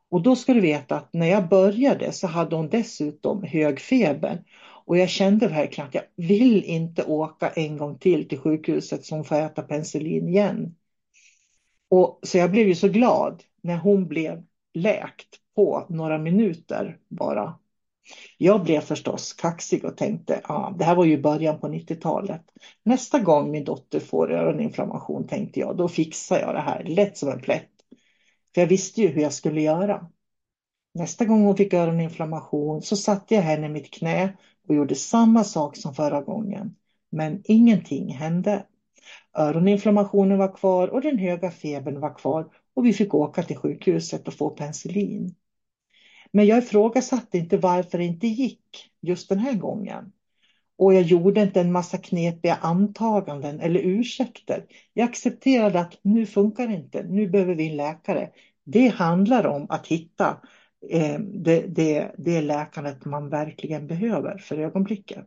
Och 0.09 0.23
då 0.23 0.37
ska 0.37 0.55
du 0.55 0.61
veta 0.61 0.97
att 0.97 1.13
när 1.13 1.27
jag 1.27 1.49
började 1.49 2.13
så 2.13 2.27
hade 2.27 2.57
hon 2.57 2.69
dessutom 2.69 3.43
hög 3.43 3.81
feber 3.81 4.45
och 4.85 4.99
jag 4.99 5.09
kände 5.09 5.49
verkligen 5.49 5.89
att 5.89 5.95
jag 5.95 6.05
vill 6.17 6.65
inte 6.65 7.05
åka 7.05 7.49
en 7.49 7.77
gång 7.77 7.99
till 7.99 8.29
till 8.29 8.39
sjukhuset 8.39 9.05
som 9.05 9.25
får 9.25 9.37
äta 9.37 9.63
penicillin 9.63 10.29
igen. 10.29 10.75
Och, 11.89 12.21
så 12.23 12.39
jag 12.39 12.51
blev 12.51 12.69
ju 12.69 12.75
så 12.75 12.89
glad 12.89 13.43
när 13.63 13.77
hon 13.77 14.09
blev 14.09 14.45
läkt 14.75 15.29
på 15.55 15.87
några 15.89 16.19
minuter 16.19 16.99
bara. 17.09 17.60
Jag 18.39 18.63
blev 18.63 18.81
förstås 18.81 19.33
kaxig 19.33 19.85
och 19.85 19.97
tänkte, 19.97 20.41
ah, 20.45 20.71
det 20.71 20.85
här 20.85 20.95
var 20.95 21.05
ju 21.05 21.23
början 21.23 21.61
på 21.61 21.69
90-talet. 21.69 22.45
Nästa 22.83 23.19
gång 23.19 23.51
min 23.51 23.65
dotter 23.65 24.01
får 24.01 24.33
öroninflammation 24.33 25.27
tänkte 25.27 25.61
jag, 25.61 25.77
då 25.77 25.89
fixar 25.89 26.41
jag 26.41 26.55
det 26.55 26.61
här 26.61 26.85
lätt 26.85 27.17
som 27.17 27.29
en 27.29 27.41
plätt. 27.41 27.71
För 28.55 28.61
jag 28.61 28.69
visste 28.69 29.01
ju 29.01 29.09
hur 29.09 29.23
jag 29.23 29.33
skulle 29.33 29.61
göra. 29.61 30.07
Nästa 30.95 31.25
gång 31.25 31.45
hon 31.45 31.57
fick 31.57 31.75
öroninflammation 31.75 32.83
så 32.83 32.97
satte 32.97 33.35
jag 33.35 33.43
henne 33.43 33.67
i 33.67 33.71
mitt 33.71 33.91
knä 33.91 34.37
och 34.69 34.75
gjorde 34.75 34.95
samma 34.95 35.45
sak 35.45 35.77
som 35.77 35.95
förra 35.95 36.21
gången. 36.21 36.77
Men 37.11 37.41
ingenting 37.45 38.15
hände. 38.15 38.67
Öroninflammationen 39.39 40.39
var 40.39 40.57
kvar 40.57 40.89
och 40.89 41.01
den 41.01 41.19
höga 41.19 41.51
febern 41.51 42.01
var 42.01 42.15
kvar 42.15 42.53
och 42.75 42.87
vi 42.87 42.93
fick 42.93 43.15
åka 43.15 43.43
till 43.43 43.57
sjukhuset 43.57 44.29
och 44.29 44.35
få 44.35 44.51
penicillin. 44.51 45.35
Men 46.33 46.47
jag 46.47 46.59
ifrågasatte 46.59 47.39
inte 47.39 47.57
varför 47.57 47.99
det 47.99 48.05
inte 48.05 48.27
gick 48.27 48.91
just 49.01 49.29
den 49.29 49.39
här 49.39 49.55
gången. 49.55 50.13
Och 50.79 50.95
jag 50.95 51.03
gjorde 51.03 51.43
inte 51.43 51.61
en 51.61 51.73
massa 51.73 51.99
knepiga 51.99 52.55
antaganden 52.55 53.61
eller 53.61 53.81
ursäkter. 53.81 54.67
Jag 54.93 55.05
accepterade 55.05 55.81
att 55.81 55.99
nu 56.03 56.27
funkar 56.27 56.69
det 56.69 56.75
inte, 56.75 57.03
nu 57.03 57.29
behöver 57.29 57.55
vi 57.55 57.71
en 57.71 57.77
läkare. 57.77 58.31
Det 58.65 58.89
handlar 58.89 59.47
om 59.47 59.67
att 59.69 59.87
hitta 59.87 60.41
eh, 60.91 61.19
det, 61.21 61.61
det, 61.61 62.15
det 62.19 62.41
läkandet 62.41 63.05
man 63.05 63.29
verkligen 63.29 63.87
behöver 63.87 64.39
för 64.39 64.59
ögonblicket. 64.59 65.27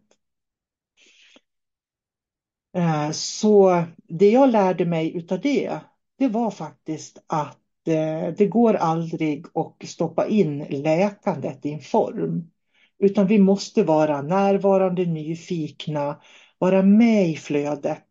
Eh, 2.75 3.11
så 3.11 3.83
det 3.95 4.31
jag 4.31 4.49
lärde 4.49 4.85
mig 4.85 5.17
utav 5.17 5.41
det, 5.41 5.79
det 6.17 6.27
var 6.27 6.51
faktiskt 6.51 7.23
att 7.27 7.62
Eh, 7.87 8.33
det 8.37 8.47
går 8.47 8.73
aldrig 8.73 9.45
att 9.53 9.89
stoppa 9.89 10.27
in 10.27 10.65
läkandet 10.69 11.65
i 11.65 11.73
en 11.73 11.79
form. 11.79 12.51
Utan 12.99 13.27
vi 13.27 13.39
måste 13.39 13.83
vara 13.83 14.21
närvarande, 14.21 15.05
nyfikna, 15.05 16.21
vara 16.57 16.83
med 16.83 17.29
i 17.29 17.35
flödet. 17.35 18.07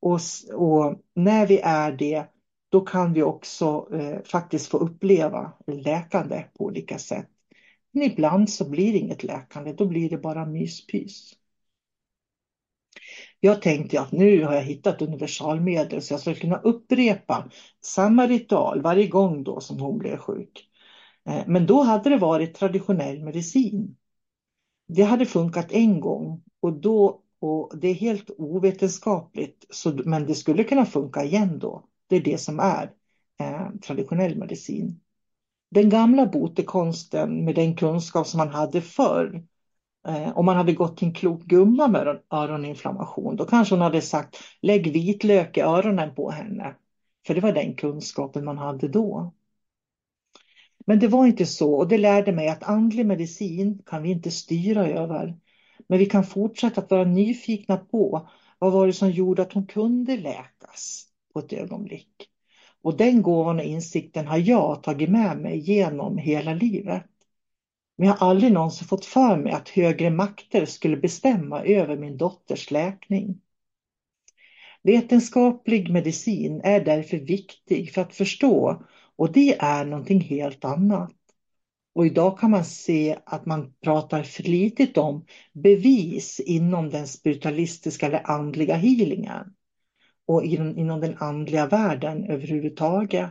Och, 0.00 0.20
och 0.54 1.00
när 1.14 1.46
vi 1.46 1.58
är 1.58 1.92
det, 1.92 2.24
då 2.68 2.80
kan 2.80 3.12
vi 3.12 3.22
också 3.22 3.88
eh, 3.92 4.22
faktiskt 4.22 4.66
få 4.66 4.78
uppleva 4.78 5.52
läkande 5.66 6.44
på 6.58 6.64
olika 6.64 6.98
sätt. 6.98 7.28
Men 7.92 8.02
ibland 8.02 8.50
så 8.50 8.70
blir 8.70 8.92
det 8.92 8.98
inget 8.98 9.24
läkande, 9.24 9.72
då 9.72 9.86
blir 9.86 10.10
det 10.10 10.18
bara 10.18 10.46
myspys. 10.46 11.32
Jag 13.40 13.62
tänkte 13.62 14.00
att 14.00 14.12
nu 14.12 14.44
har 14.44 14.54
jag 14.54 14.62
hittat 14.62 15.02
universalmedel 15.02 16.02
så 16.02 16.12
jag 16.12 16.20
skulle 16.20 16.36
kunna 16.36 16.56
upprepa 16.58 17.50
samma 17.84 18.26
ritual 18.26 18.82
varje 18.82 19.06
gång 19.06 19.44
då 19.44 19.60
som 19.60 19.80
hon 19.80 19.98
blev 19.98 20.16
sjuk. 20.16 20.68
Eh, 21.28 21.42
men 21.46 21.66
då 21.66 21.82
hade 21.82 22.10
det 22.10 22.16
varit 22.18 22.54
traditionell 22.54 23.24
medicin. 23.24 23.96
Det 24.88 25.02
hade 25.02 25.26
funkat 25.26 25.72
en 25.72 26.00
gång 26.00 26.42
och 26.60 26.72
då 26.72 27.22
Och 27.42 27.72
det 27.80 27.88
är 27.88 27.94
helt 27.94 28.30
ovetenskapligt, 28.38 29.66
så, 29.70 29.92
men 30.04 30.26
det 30.26 30.34
skulle 30.34 30.64
kunna 30.64 30.86
funka 30.86 31.24
igen 31.24 31.58
då. 31.58 31.84
Det 32.08 32.16
är 32.16 32.20
det 32.20 32.38
som 32.38 32.60
är 32.60 32.92
eh, 33.40 33.70
traditionell 33.82 34.36
medicin. 34.36 35.00
Den 35.70 35.88
gamla 35.88 36.26
botekonsten 36.26 37.44
med 37.44 37.54
den 37.54 37.76
kunskap 37.76 38.26
som 38.26 38.38
man 38.38 38.48
hade 38.48 38.80
förr, 38.80 39.44
Eh, 40.08 40.38
om 40.38 40.46
man 40.46 40.56
hade 40.56 40.72
gått 40.72 40.96
till 40.96 41.08
en 41.08 41.14
klok 41.14 41.42
gumma 41.42 41.88
med 41.88 42.20
öroninflammation, 42.30 43.36
då 43.36 43.44
kanske 43.44 43.74
hon 43.74 43.82
hade 43.82 44.00
sagt 44.02 44.36
lägg 44.62 44.92
vitlök 44.92 45.56
i 45.56 45.60
öronen 45.60 46.14
på 46.14 46.30
henne. 46.30 46.74
För 47.26 47.34
det 47.34 47.40
var 47.40 47.52
den 47.52 47.74
kunskapen 47.74 48.44
man 48.44 48.58
hade 48.58 48.88
då. 48.88 49.34
Men 50.86 50.98
det 50.98 51.08
var 51.08 51.26
inte 51.26 51.46
så 51.46 51.74
och 51.74 51.88
det 51.88 51.98
lärde 51.98 52.32
mig 52.32 52.48
att 52.48 52.62
andlig 52.62 53.06
medicin 53.06 53.82
kan 53.86 54.02
vi 54.02 54.10
inte 54.10 54.30
styra 54.30 54.86
över. 54.86 55.36
Men 55.88 55.98
vi 55.98 56.06
kan 56.06 56.24
fortsätta 56.24 56.80
att 56.80 56.90
vara 56.90 57.04
nyfikna 57.04 57.76
på 57.76 58.28
vad 58.58 58.72
var 58.72 58.86
det 58.86 58.92
som 58.92 59.10
gjorde 59.10 59.42
att 59.42 59.52
hon 59.52 59.66
kunde 59.66 60.16
läkas 60.16 61.06
på 61.32 61.38
ett 61.38 61.52
ögonblick. 61.52 62.30
Och 62.82 62.96
den 62.96 63.22
gåvan 63.22 63.58
och 63.58 63.64
insikten 63.64 64.26
har 64.26 64.38
jag 64.38 64.82
tagit 64.82 65.10
med 65.10 65.38
mig 65.38 65.58
genom 65.58 66.18
hela 66.18 66.54
livet. 66.54 67.09
Men 68.00 68.08
jag 68.08 68.14
har 68.14 68.30
aldrig 68.30 68.52
någonsin 68.52 68.88
fått 68.88 69.04
för 69.04 69.36
mig 69.36 69.52
att 69.52 69.68
högre 69.68 70.10
makter 70.10 70.64
skulle 70.64 70.96
bestämma 70.96 71.64
över 71.64 71.96
min 71.96 72.16
dotters 72.16 72.70
läkning. 72.70 73.40
Vetenskaplig 74.82 75.90
medicin 75.90 76.60
är 76.64 76.84
därför 76.84 77.16
viktig 77.16 77.92
för 77.92 78.02
att 78.02 78.14
förstå 78.14 78.82
och 79.16 79.32
det 79.32 79.58
är 79.58 79.84
någonting 79.84 80.20
helt 80.20 80.64
annat. 80.64 81.14
Och 81.94 82.06
idag 82.06 82.38
kan 82.38 82.50
man 82.50 82.64
se 82.64 83.18
att 83.26 83.46
man 83.46 83.72
pratar 83.84 84.22
flitigt 84.22 84.98
om 84.98 85.26
bevis 85.52 86.40
inom 86.40 86.90
den 86.90 87.06
spiritualistiska 87.06 88.06
eller 88.06 88.30
andliga 88.30 88.74
healingen 88.74 89.54
och 90.26 90.44
inom 90.44 91.00
den 91.00 91.16
andliga 91.18 91.66
världen 91.66 92.24
överhuvudtaget. 92.24 93.30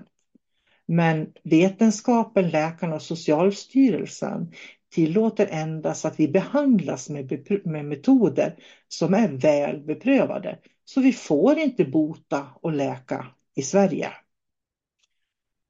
Men 0.91 1.33
vetenskapen, 1.43 2.49
läkarna 2.49 2.95
och 2.95 3.01
Socialstyrelsen 3.01 4.53
tillåter 4.91 5.47
endast 5.51 6.05
att 6.05 6.19
vi 6.19 6.27
behandlas 6.27 7.09
med, 7.09 7.47
med 7.65 7.85
metoder 7.85 8.55
som 8.87 9.13
är 9.13 9.27
väl 9.27 9.79
beprövade. 9.79 10.59
Så 10.85 11.01
vi 11.01 11.13
får 11.13 11.59
inte 11.59 11.85
bota 11.85 12.47
och 12.61 12.73
läka 12.73 13.27
i 13.55 13.61
Sverige. 13.61 14.11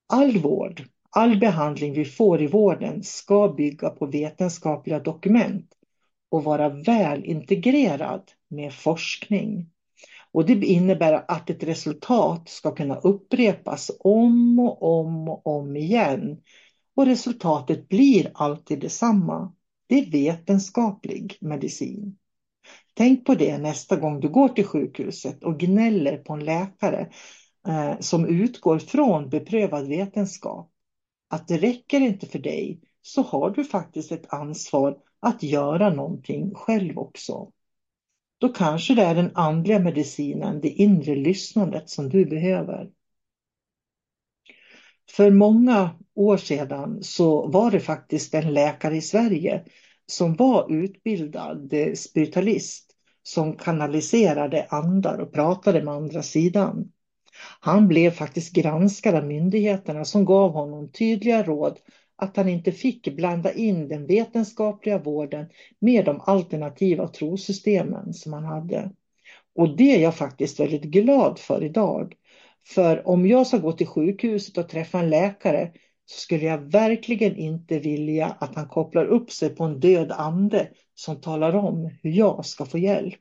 All 0.08 0.38
vård, 0.38 0.84
all 1.10 1.40
behandling 1.40 1.94
vi 1.94 2.06
får 2.06 2.42
i 2.42 2.48
vården 2.48 3.04
ska 3.04 3.48
bygga 3.48 3.90
på 3.90 4.06
vetenskapliga 4.06 5.00
dokument 5.00 5.74
och 6.30 6.44
vara 6.44 6.70
väl 6.70 7.26
integrerad 7.26 8.32
med 8.48 8.74
forskning. 8.74 9.70
Och 10.32 10.46
det 10.46 10.66
innebär 10.66 11.26
att 11.28 11.50
ett 11.50 11.64
resultat 11.64 12.50
ska 12.50 12.76
kunna 12.76 12.96
upprepas 12.96 13.92
om 14.00 14.60
och 14.60 15.00
om 15.00 15.30
och 15.30 15.48
om 15.48 15.76
igen. 15.76 16.42
Och 16.96 17.06
resultatet 17.06 17.88
blir 17.88 18.32
alltid 18.34 18.80
detsamma. 18.80 19.54
Det 19.88 20.00
är 20.00 20.12
vetenskaplig 20.12 21.38
medicin. 21.42 22.18
Tänk 22.94 23.26
på 23.26 23.36
det 23.36 23.58
nästa 23.58 23.96
gång 23.96 24.20
du 24.20 24.30
går 24.30 24.50
till 24.50 24.66
sjukhuset 24.66 25.44
och 25.44 25.60
gnäller 25.60 26.18
på 26.18 26.34
en 26.34 26.46
läkare 26.46 27.10
eh, 27.68 28.00
som 28.00 28.26
utgår 28.26 28.80
från 28.80 29.30
beprövad 29.30 29.88
vetenskap. 29.88 30.72
Att 31.30 31.48
det 31.48 31.58
räcker 31.58 32.00
inte 32.00 32.26
för 32.26 32.40
dig 32.40 32.80
så 33.02 33.22
har 33.22 33.50
du 33.50 33.64
faktiskt 33.64 34.12
ett 34.12 34.34
ansvar 34.34 34.98
att 35.20 35.44
göra 35.44 35.90
någonting 35.90 36.56
själv 36.56 36.98
också. 36.98 37.52
Då 38.40 38.50
kanske 38.50 38.96
det 38.96 39.02
är 39.02 39.16
den 39.16 39.32
andliga 39.36 39.80
medicinen, 39.80 40.62
det 40.62 40.70
inre 40.70 41.16
lyssnandet 41.16 41.90
som 41.90 42.10
du 42.10 42.26
behöver. 42.26 42.90
För 45.10 45.32
många 45.32 45.90
år 46.16 46.38
sedan 46.38 47.04
så 47.04 47.48
var 47.48 47.72
det 47.72 47.80
faktiskt 47.80 48.34
en 48.34 48.54
läkare 48.54 48.96
i 48.96 49.02
Sverige 49.02 49.64
som 50.06 50.36
var 50.36 50.72
utbildad 50.74 51.74
spiritualist 51.96 52.96
som 53.24 53.56
kanaliserade 53.56 54.68
andar 54.70 55.18
och 55.18 55.34
pratade 55.34 55.84
med 55.84 55.94
andra 55.94 56.24
sidan. 56.24 56.92
Han 57.60 57.88
blev 57.88 58.12
faktiskt 58.12 58.54
granskad 58.54 59.16
av 59.16 59.26
myndigheterna 59.26 60.06
som 60.06 60.26
gav 60.26 60.52
honom 60.52 60.92
tydliga 60.92 61.44
råd 61.44 61.80
att 62.20 62.38
han 62.38 62.50
inte 62.50 62.72
fick 62.72 63.16
blanda 63.16 63.54
in 63.54 63.88
den 63.88 64.08
vetenskapliga 64.08 64.98
vården 64.98 65.46
med 65.80 66.06
de 66.06 66.22
alternativa 66.22 67.08
trosystemen 67.08 68.14
som 68.14 68.34
han 68.34 68.44
hade. 68.44 68.92
Och 69.56 69.78
det 69.78 69.96
är 69.96 70.00
jag 70.00 70.16
faktiskt 70.16 70.60
väldigt 70.60 70.84
glad 70.84 71.40
för 71.40 71.64
idag. 71.64 72.14
För 72.66 73.08
om 73.08 73.28
jag 73.28 73.48
ska 73.48 73.58
gå 73.58 73.72
till 73.72 73.88
sjukhuset 73.88 74.58
och 74.58 74.70
träffa 74.70 75.00
en 75.00 75.10
läkare 75.10 75.72
så 76.06 76.20
skulle 76.20 76.46
jag 76.46 76.58
verkligen 76.58 77.36
inte 77.36 77.80
vilja 77.80 78.36
att 78.40 78.56
han 78.56 78.68
kopplar 78.68 79.06
upp 79.06 79.32
sig 79.32 79.50
på 79.50 79.64
en 79.64 79.80
död 79.80 80.12
ande 80.12 80.70
som 80.96 81.22
talar 81.22 81.56
om 81.56 81.90
hur 82.04 82.12
jag 82.12 82.46
ska 82.46 82.66
få 82.66 82.78
hjälp. 82.78 83.20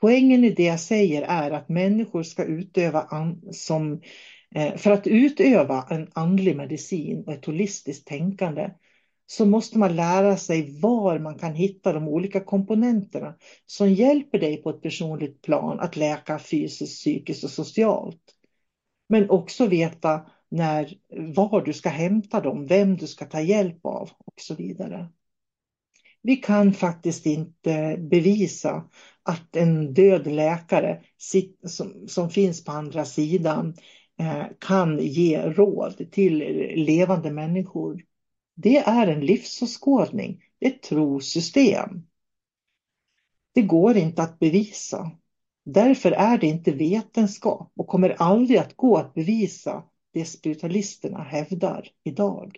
Poängen 0.00 0.44
i 0.44 0.50
det 0.50 0.64
jag 0.64 0.80
säger 0.80 1.22
är 1.22 1.50
att 1.50 1.68
människor 1.68 2.22
ska 2.22 2.44
utöva 2.44 3.08
som 3.52 4.00
Eh, 4.54 4.76
för 4.76 4.90
att 4.90 5.06
utöva 5.06 5.86
en 5.90 6.10
andlig 6.14 6.56
medicin 6.56 7.24
och 7.26 7.32
ett 7.32 7.44
holistiskt 7.44 8.06
tänkande 8.06 8.70
så 9.26 9.46
måste 9.46 9.78
man 9.78 9.96
lära 9.96 10.36
sig 10.36 10.80
var 10.80 11.18
man 11.18 11.38
kan 11.38 11.54
hitta 11.54 11.92
de 11.92 12.08
olika 12.08 12.40
komponenterna 12.40 13.34
som 13.66 13.92
hjälper 13.92 14.38
dig 14.38 14.62
på 14.62 14.70
ett 14.70 14.82
personligt 14.82 15.42
plan 15.42 15.80
att 15.80 15.96
läka 15.96 16.38
fysiskt, 16.38 17.00
psykiskt 17.00 17.44
och 17.44 17.50
socialt. 17.50 18.22
Men 19.08 19.30
också 19.30 19.66
veta 19.66 20.26
när, 20.48 20.94
var 21.34 21.60
du 21.60 21.72
ska 21.72 21.88
hämta 21.88 22.40
dem, 22.40 22.66
vem 22.66 22.96
du 22.96 23.06
ska 23.06 23.24
ta 23.24 23.40
hjälp 23.40 23.86
av 23.86 24.10
och 24.18 24.40
så 24.40 24.54
vidare. 24.54 25.08
Vi 26.22 26.36
kan 26.36 26.72
faktiskt 26.72 27.26
inte 27.26 27.96
bevisa 27.98 28.84
att 29.22 29.56
en 29.56 29.94
död 29.94 30.26
läkare 30.26 31.00
som 32.06 32.30
finns 32.30 32.64
på 32.64 32.72
andra 32.72 33.04
sidan 33.04 33.74
Eh, 34.22 34.46
kan 34.58 34.98
ge 34.98 35.42
råd 35.42 36.10
till 36.10 36.38
levande 36.76 37.30
människor. 37.30 38.04
Det 38.54 38.78
är 38.78 39.06
en 39.06 39.20
livsåskådning, 39.20 40.44
ett 40.60 40.82
trosystem. 40.82 42.06
Det 43.54 43.62
går 43.62 43.96
inte 43.96 44.22
att 44.22 44.38
bevisa. 44.38 45.10
Därför 45.64 46.12
är 46.12 46.38
det 46.38 46.46
inte 46.46 46.72
vetenskap 46.72 47.72
och 47.76 47.86
kommer 47.86 48.10
aldrig 48.10 48.58
att 48.58 48.76
gå 48.76 48.96
att 48.96 49.14
bevisa 49.14 49.84
det 50.12 50.24
spiritualisterna 50.24 51.22
hävdar 51.22 51.88
idag. 52.04 52.56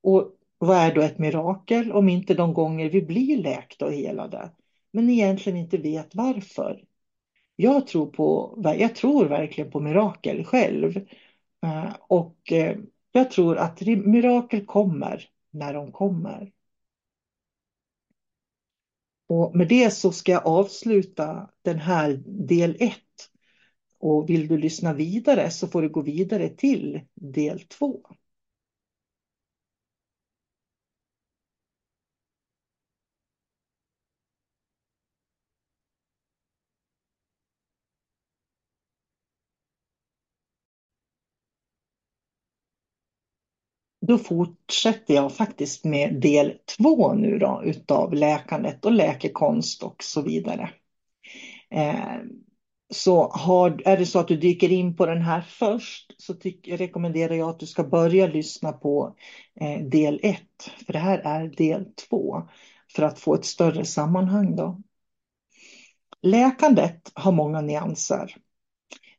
Och 0.00 0.32
vad 0.58 0.76
är 0.76 0.94
då 0.94 1.00
ett 1.00 1.18
mirakel 1.18 1.92
om 1.92 2.08
inte 2.08 2.34
de 2.34 2.54
gånger 2.54 2.90
vi 2.90 3.02
blir 3.02 3.36
läkta 3.36 3.86
och 3.86 3.92
helade, 3.92 4.50
men 4.92 5.10
egentligen 5.10 5.58
inte 5.58 5.76
vet 5.76 6.14
varför? 6.14 6.84
Jag 7.56 7.86
tror, 7.86 8.06
på, 8.06 8.58
jag 8.78 8.94
tror 8.94 9.24
verkligen 9.24 9.70
på 9.70 9.80
mirakel 9.80 10.44
själv. 10.44 10.96
Eh, 11.62 11.96
och 12.08 12.52
eh, 12.52 12.78
jag 13.12 13.30
tror 13.30 13.56
att 13.56 13.80
mirakel 13.80 14.66
kommer 14.66 15.28
när 15.50 15.74
de 15.74 15.92
kommer. 15.92 16.52
Och 19.28 19.56
med 19.56 19.68
det 19.68 19.90
så 19.90 20.12
ska 20.12 20.32
jag 20.32 20.46
avsluta 20.46 21.50
den 21.62 21.78
här 21.78 22.22
del 22.26 22.76
1. 22.80 22.96
Och 23.98 24.30
vill 24.30 24.48
du 24.48 24.58
lyssna 24.58 24.94
vidare 24.94 25.50
så 25.50 25.68
får 25.68 25.82
du 25.82 25.88
gå 25.88 26.02
vidare 26.02 26.48
till 26.48 27.00
del 27.14 27.60
2. 27.60 28.00
Då 44.06 44.18
fortsätter 44.18 45.14
jag 45.14 45.32
faktiskt 45.32 45.84
med 45.84 46.20
del 46.20 46.58
två 46.78 47.14
nu 47.14 47.38
då 47.38 47.62
utav 47.64 48.14
läkandet 48.14 48.84
och 48.84 48.92
läkekonst 48.92 49.82
och 49.82 50.02
så 50.02 50.22
vidare. 50.22 50.70
Eh, 51.70 52.16
så 52.90 53.28
har, 53.28 53.82
är 53.84 53.96
det 53.96 54.06
så 54.06 54.18
att 54.18 54.28
du 54.28 54.36
dyker 54.36 54.72
in 54.72 54.96
på 54.96 55.06
den 55.06 55.22
här 55.22 55.40
först 55.40 56.22
så 56.22 56.34
tyck, 56.34 56.68
rekommenderar 56.68 57.34
jag 57.34 57.48
att 57.48 57.60
du 57.60 57.66
ska 57.66 57.84
börja 57.84 58.26
lyssna 58.26 58.72
på 58.72 59.16
eh, 59.60 59.80
del 59.80 60.20
ett. 60.22 60.70
För 60.86 60.92
det 60.92 60.98
här 60.98 61.18
är 61.18 61.48
del 61.48 61.84
två. 62.08 62.42
För 62.96 63.02
att 63.02 63.18
få 63.18 63.34
ett 63.34 63.44
större 63.44 63.84
sammanhang 63.84 64.56
då. 64.56 64.82
Läkandet 66.22 67.10
har 67.14 67.32
många 67.32 67.60
nyanser. 67.60 68.36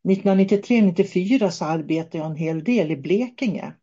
1993-94 0.03 1.49
så 1.49 1.65
arbetade 1.65 2.17
jag 2.17 2.31
en 2.31 2.35
hel 2.35 2.63
del 2.63 2.91
i 2.91 2.97
Blekinge 2.97 3.73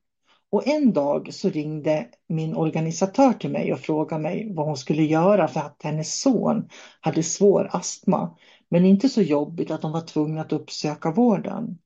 och 0.54 0.68
en 0.68 0.92
dag 0.92 1.34
så 1.34 1.50
ringde 1.50 2.08
min 2.28 2.56
organisatör 2.56 3.32
till 3.32 3.50
mig 3.50 3.72
och 3.72 3.80
frågade 3.80 4.22
mig 4.22 4.52
vad 4.54 4.66
hon 4.66 4.76
skulle 4.76 5.02
göra 5.02 5.48
för 5.48 5.60
att 5.60 5.80
hennes 5.82 6.20
son 6.20 6.68
hade 7.00 7.22
svår 7.22 7.68
astma, 7.72 8.36
men 8.68 8.84
inte 8.84 9.08
så 9.08 9.22
jobbigt 9.22 9.70
att 9.70 9.82
de 9.82 9.92
var 9.92 10.00
tvungna 10.00 10.40
att 10.40 10.52
uppsöka 10.52 11.10
vården. 11.10 11.78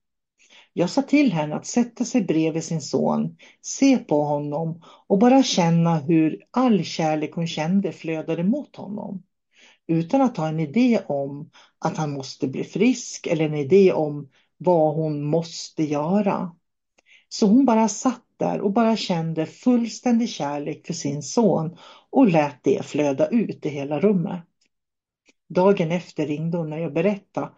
Jag 0.73 0.91
sa 0.91 1.03
till 1.03 1.33
henne 1.33 1.55
att 1.55 1.67
sätta 1.67 2.05
sig 2.05 2.23
bredvid 2.23 2.65
sin 2.65 2.81
son, 2.81 3.37
se 3.63 3.99
på 3.99 4.23
honom 4.23 4.83
och 5.07 5.19
bara 5.19 5.43
känna 5.43 5.99
hur 5.99 6.43
all 6.51 6.85
kärlek 6.85 7.35
hon 7.35 7.47
kände 7.47 7.93
flödade 7.93 8.45
mot 8.45 8.77
honom. 8.77 9.23
Utan 9.87 10.21
att 10.21 10.37
ha 10.37 10.49
en 10.49 10.61
idé 10.61 11.01
om 11.09 11.51
att 11.79 11.97
han 11.97 12.13
måste 12.13 12.49
bli 12.49 12.65
frisk 12.65 13.27
eller 13.27 13.45
en 13.45 13.55
idé 13.55 13.93
om 13.93 14.29
vad 14.57 14.95
hon 14.95 15.23
måste 15.23 15.85
göra. 15.85 16.53
Så 17.29 17.47
hon 17.47 17.65
bara 17.65 17.89
satt 17.89 18.25
där 18.39 18.61
och 18.61 18.73
bara 18.73 18.97
kände 18.97 19.47
fullständig 19.47 20.29
kärlek 20.29 20.87
för 20.87 20.95
sin 20.95 21.23
son 21.23 21.77
och 22.11 22.29
lät 22.29 22.65
det 22.65 22.85
flöda 22.85 23.29
ut 23.29 23.67
i 23.67 23.69
hela 23.69 24.01
rummet. 24.01 24.43
Dagen 25.49 25.93
efter 25.93 26.27
ringde 26.27 26.59
hon 26.59 26.71
när 26.71 26.79
jag 26.79 26.93
berättade 26.93 27.51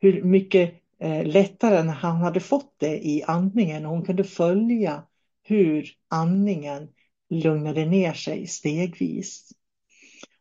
hur 0.00 0.22
mycket 0.22 0.74
eh, 1.00 1.24
lättare 1.26 1.76
än 1.76 1.88
han 1.88 2.16
hade 2.16 2.40
fått 2.40 2.74
det 2.78 3.06
i 3.06 3.22
andningen 3.26 3.86
och 3.86 3.92
hon 3.92 4.04
kunde 4.04 4.24
följa 4.24 5.02
hur 5.42 5.90
andningen 6.08 6.88
lugnade 7.30 7.84
ner 7.84 8.12
sig 8.12 8.46
stegvis. 8.46 9.52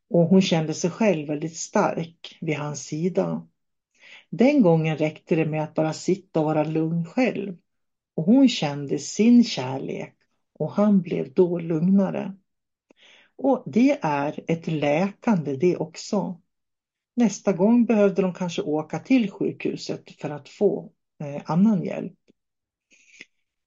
Och 0.09 0.25
hon 0.27 0.41
kände 0.41 0.73
sig 0.73 0.89
själv 0.89 1.27
väldigt 1.27 1.57
stark 1.57 2.37
vid 2.41 2.55
hans 2.55 2.85
sida. 2.85 3.47
Den 4.29 4.61
gången 4.61 4.97
räckte 4.97 5.35
det 5.35 5.45
med 5.45 5.63
att 5.63 5.73
bara 5.73 5.93
sitta 5.93 6.39
och 6.39 6.45
vara 6.45 6.63
lugn 6.63 7.05
själv. 7.05 7.57
Och 8.15 8.23
hon 8.23 8.49
kände 8.49 8.99
sin 8.99 9.43
kärlek 9.43 10.15
och 10.59 10.71
han 10.71 11.01
blev 11.01 11.33
då 11.33 11.59
lugnare. 11.59 12.33
Och 13.35 13.63
det 13.65 13.99
är 14.01 14.39
ett 14.47 14.67
läkande 14.67 15.55
det 15.55 15.77
också. 15.77 16.41
Nästa 17.15 17.53
gång 17.53 17.85
behövde 17.85 18.21
de 18.21 18.33
kanske 18.33 18.61
åka 18.61 18.99
till 18.99 19.31
sjukhuset 19.31 20.11
för 20.21 20.29
att 20.29 20.49
få 20.49 20.91
eh, 21.23 21.41
annan 21.45 21.83
hjälp. 21.83 22.13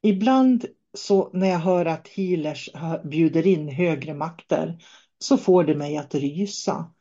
Ibland 0.02 0.66
så 0.94 1.30
när 1.32 1.48
jag 1.48 1.58
hör 1.58 1.86
att 1.86 2.08
healers 2.08 2.70
bjuder 3.04 3.46
in 3.46 3.68
högre 3.68 4.14
makter 4.14 4.78
så 5.18 5.36
får 5.36 5.64
det 5.64 5.74
mig 5.74 5.96
att 5.96 6.14
rysa. 6.14 6.92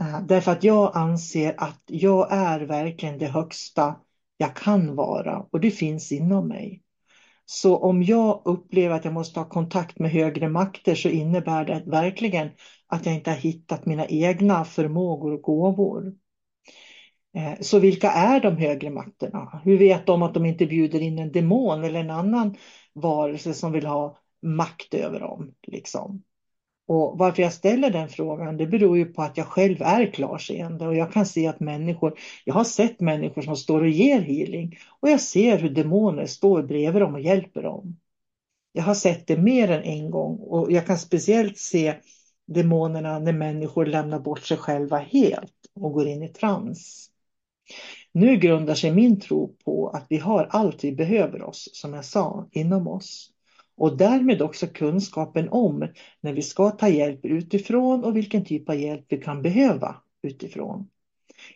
Eh, 0.00 0.26
därför 0.26 0.52
att 0.52 0.64
jag 0.64 0.96
anser 0.96 1.54
att 1.56 1.82
jag 1.86 2.32
är 2.32 2.60
verkligen 2.60 3.18
det 3.18 3.26
högsta 3.26 3.96
jag 4.36 4.56
kan 4.56 4.96
vara 4.96 5.46
och 5.50 5.60
det 5.60 5.70
finns 5.70 6.12
inom 6.12 6.48
mig. 6.48 6.81
Så 7.54 7.76
om 7.76 8.02
jag 8.02 8.42
upplever 8.44 8.94
att 8.94 9.04
jag 9.04 9.14
måste 9.14 9.40
ha 9.40 9.48
kontakt 9.48 9.98
med 9.98 10.10
högre 10.10 10.48
makter 10.48 10.94
så 10.94 11.08
innebär 11.08 11.64
det 11.64 11.82
verkligen 11.86 12.50
att 12.86 13.06
jag 13.06 13.14
inte 13.14 13.30
har 13.30 13.36
hittat 13.36 13.86
mina 13.86 14.06
egna 14.06 14.64
förmågor 14.64 15.32
och 15.32 15.42
gåvor. 15.42 16.12
Eh, 17.36 17.60
så 17.60 17.78
vilka 17.78 18.10
är 18.10 18.40
de 18.40 18.56
högre 18.56 18.90
makterna? 18.90 19.60
Hur 19.64 19.78
vet 19.78 20.06
de 20.06 20.22
att 20.22 20.34
de 20.34 20.46
inte 20.46 20.66
bjuder 20.66 21.00
in 21.00 21.18
en 21.18 21.32
demon 21.32 21.84
eller 21.84 22.00
en 22.00 22.10
annan 22.10 22.56
varelse 22.92 23.54
som 23.54 23.72
vill 23.72 23.86
ha 23.86 24.18
makt 24.42 24.94
över 24.94 25.20
dem? 25.20 25.54
Liksom? 25.66 26.22
Och 26.92 27.18
varför 27.18 27.42
jag 27.42 27.52
ställer 27.52 27.90
den 27.90 28.08
frågan, 28.08 28.56
det 28.56 28.66
beror 28.66 28.96
ju 28.98 29.04
på 29.04 29.22
att 29.22 29.36
jag 29.36 29.46
själv 29.46 29.82
är 29.82 30.06
klarseende 30.06 30.86
och 30.86 30.96
jag 30.96 31.12
kan 31.12 31.26
se 31.26 31.46
att 31.46 31.60
människor, 31.60 32.18
jag 32.44 32.54
har 32.54 32.64
sett 32.64 33.00
människor 33.00 33.42
som 33.42 33.56
står 33.56 33.80
och 33.80 33.88
ger 33.88 34.20
healing 34.20 34.78
och 35.00 35.10
jag 35.10 35.20
ser 35.20 35.58
hur 35.58 35.70
demoner 35.70 36.26
står 36.26 36.62
bredvid 36.62 37.02
dem 37.02 37.14
och 37.14 37.20
hjälper 37.20 37.62
dem. 37.62 37.96
Jag 38.72 38.82
har 38.82 38.94
sett 38.94 39.26
det 39.26 39.36
mer 39.36 39.70
än 39.70 39.82
en 39.82 40.10
gång 40.10 40.36
och 40.36 40.72
jag 40.72 40.86
kan 40.86 40.98
speciellt 40.98 41.58
se 41.58 41.94
demonerna 42.46 43.18
när 43.18 43.32
människor 43.32 43.86
lämnar 43.86 44.18
bort 44.18 44.42
sig 44.42 44.56
själva 44.56 44.98
helt 44.98 45.54
och 45.74 45.92
går 45.92 46.06
in 46.06 46.22
i 46.22 46.28
trans. 46.28 47.10
Nu 48.12 48.36
grundar 48.36 48.74
sig 48.74 48.90
min 48.90 49.20
tro 49.20 49.56
på 49.64 49.88
att 49.88 50.06
vi 50.08 50.18
har 50.18 50.46
allt 50.50 50.84
vi 50.84 50.92
behöver 50.92 51.42
oss, 51.42 51.68
som 51.72 51.94
jag 51.94 52.04
sa, 52.04 52.48
inom 52.50 52.88
oss 52.88 53.31
och 53.82 53.96
därmed 53.96 54.42
också 54.42 54.66
kunskapen 54.66 55.48
om 55.48 55.88
när 56.20 56.32
vi 56.32 56.42
ska 56.42 56.70
ta 56.70 56.88
hjälp 56.88 57.24
utifrån 57.24 58.04
och 58.04 58.16
vilken 58.16 58.44
typ 58.44 58.68
av 58.68 58.76
hjälp 58.76 59.04
vi 59.08 59.16
kan 59.16 59.42
behöva 59.42 59.96
utifrån. 60.22 60.88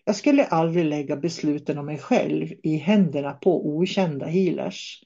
Jag 0.05 0.17
skulle 0.17 0.45
aldrig 0.45 0.85
lägga 0.85 1.17
besluten 1.17 1.79
om 1.79 1.87
mig 1.87 1.99
själv 1.99 2.53
i 2.63 2.77
händerna 2.77 3.33
på 3.33 3.69
okända 3.69 4.27
healers. 4.27 5.03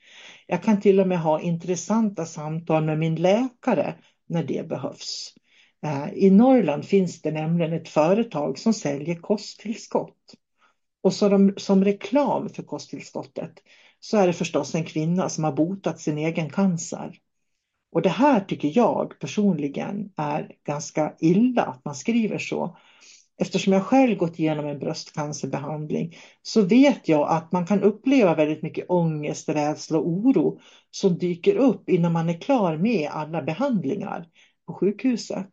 Jag 0.46 0.62
kan 0.62 0.80
till 0.80 1.00
och 1.00 1.08
med 1.08 1.20
ha 1.20 1.40
intressanta 1.40 2.24
samtal 2.24 2.84
med 2.84 2.98
min 2.98 3.14
läkare 3.14 3.94
när 4.28 4.44
det 4.44 4.68
behövs. 4.68 5.34
Eh, 5.82 6.12
I 6.14 6.30
Norrland 6.30 6.84
finns 6.84 7.22
det 7.22 7.30
nämligen 7.30 7.72
ett 7.72 7.88
företag 7.88 8.58
som 8.58 8.74
säljer 8.74 9.14
kosttillskott. 9.14 10.34
Och 11.02 11.12
så 11.12 11.28
de, 11.28 11.54
som 11.56 11.84
reklam 11.84 12.48
för 12.48 12.62
kosttillskottet 12.62 13.52
så 14.00 14.16
är 14.16 14.26
det 14.26 14.32
förstås 14.32 14.74
en 14.74 14.84
kvinna 14.84 15.28
som 15.28 15.44
har 15.44 15.52
botat 15.52 16.00
sin 16.00 16.18
egen 16.18 16.50
cancer. 16.50 17.18
Och 17.92 18.02
det 18.02 18.08
här 18.08 18.40
tycker 18.40 18.72
jag 18.74 19.18
personligen 19.18 20.12
är 20.16 20.52
ganska 20.66 21.14
illa 21.20 21.62
att 21.62 21.84
man 21.84 21.94
skriver 21.94 22.38
så. 22.38 22.76
Eftersom 23.38 23.72
jag 23.72 23.84
själv 23.84 24.16
gått 24.16 24.38
igenom 24.38 24.66
en 24.66 24.78
bröstcancerbehandling 24.78 26.16
så 26.42 26.62
vet 26.62 27.08
jag 27.08 27.28
att 27.28 27.52
man 27.52 27.66
kan 27.66 27.82
uppleva 27.82 28.34
väldigt 28.34 28.62
mycket 28.62 28.90
ångest, 28.90 29.48
rädsla 29.48 29.98
och 29.98 30.08
oro 30.08 30.60
som 30.90 31.18
dyker 31.18 31.56
upp 31.56 31.88
innan 31.88 32.12
man 32.12 32.28
är 32.28 32.40
klar 32.40 32.76
med 32.76 33.10
alla 33.10 33.42
behandlingar 33.42 34.26
på 34.66 34.74
sjukhuset. 34.74 35.52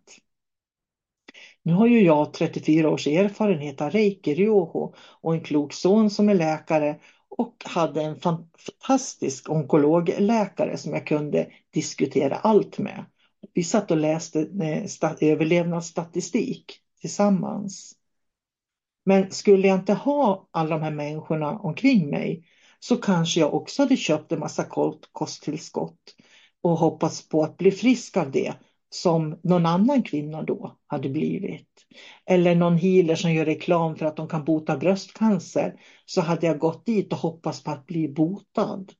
Nu 1.63 1.73
har 1.73 1.87
ju 1.87 2.01
jag 2.01 2.33
34 2.33 2.89
års 2.89 3.07
erfarenhet 3.07 3.81
av 3.81 3.89
reiki, 3.89 4.35
ryoho 4.35 4.93
och 5.21 5.33
en 5.33 5.41
klok 5.41 5.73
son 5.73 6.09
som 6.09 6.29
är 6.29 6.35
läkare 6.35 6.99
och 7.37 7.63
hade 7.65 8.01
en 8.01 8.19
fantastisk 8.19 9.49
onkologläkare 9.49 10.77
som 10.77 10.93
jag 10.93 11.07
kunde 11.07 11.47
diskutera 11.73 12.35
allt 12.35 12.77
med. 12.77 13.05
Vi 13.53 13.63
satt 13.63 13.91
och 13.91 13.97
läste 13.97 14.39
eh, 14.41 15.29
överlevnadsstatistik 15.31 16.79
tillsammans. 17.01 17.93
Men 19.05 19.31
skulle 19.31 19.67
jag 19.67 19.79
inte 19.79 19.93
ha 19.93 20.47
alla 20.51 20.69
de 20.69 20.83
här 20.83 20.91
människorna 20.91 21.59
omkring 21.59 22.09
mig 22.09 22.43
så 22.79 22.97
kanske 22.97 23.39
jag 23.39 23.53
också 23.53 23.81
hade 23.81 23.97
köpt 23.97 24.31
en 24.31 24.39
massa 24.39 24.65
kosttillskott 25.11 26.15
och 26.61 26.77
hoppats 26.77 27.29
på 27.29 27.43
att 27.43 27.57
bli 27.57 27.71
frisk 27.71 28.17
av 28.17 28.31
det 28.31 28.53
som 28.89 29.39
någon 29.43 29.65
annan 29.65 30.03
kvinna 30.03 30.43
då 30.43 30.77
hade 30.87 31.09
blivit. 31.09 31.67
Eller 32.25 32.55
någon 32.55 32.77
healer 32.77 33.15
som 33.15 33.33
gör 33.33 33.45
reklam 33.45 33.95
för 33.95 34.05
att 34.05 34.15
de 34.15 34.27
kan 34.27 34.43
bota 34.43 34.77
bröstcancer. 34.77 35.79
Så 36.05 36.21
hade 36.21 36.47
jag 36.47 36.59
gått 36.59 36.85
dit 36.85 37.13
och 37.13 37.19
hoppats 37.19 37.63
på 37.63 37.71
att 37.71 37.85
bli 37.85 38.07
botad. 38.09 38.93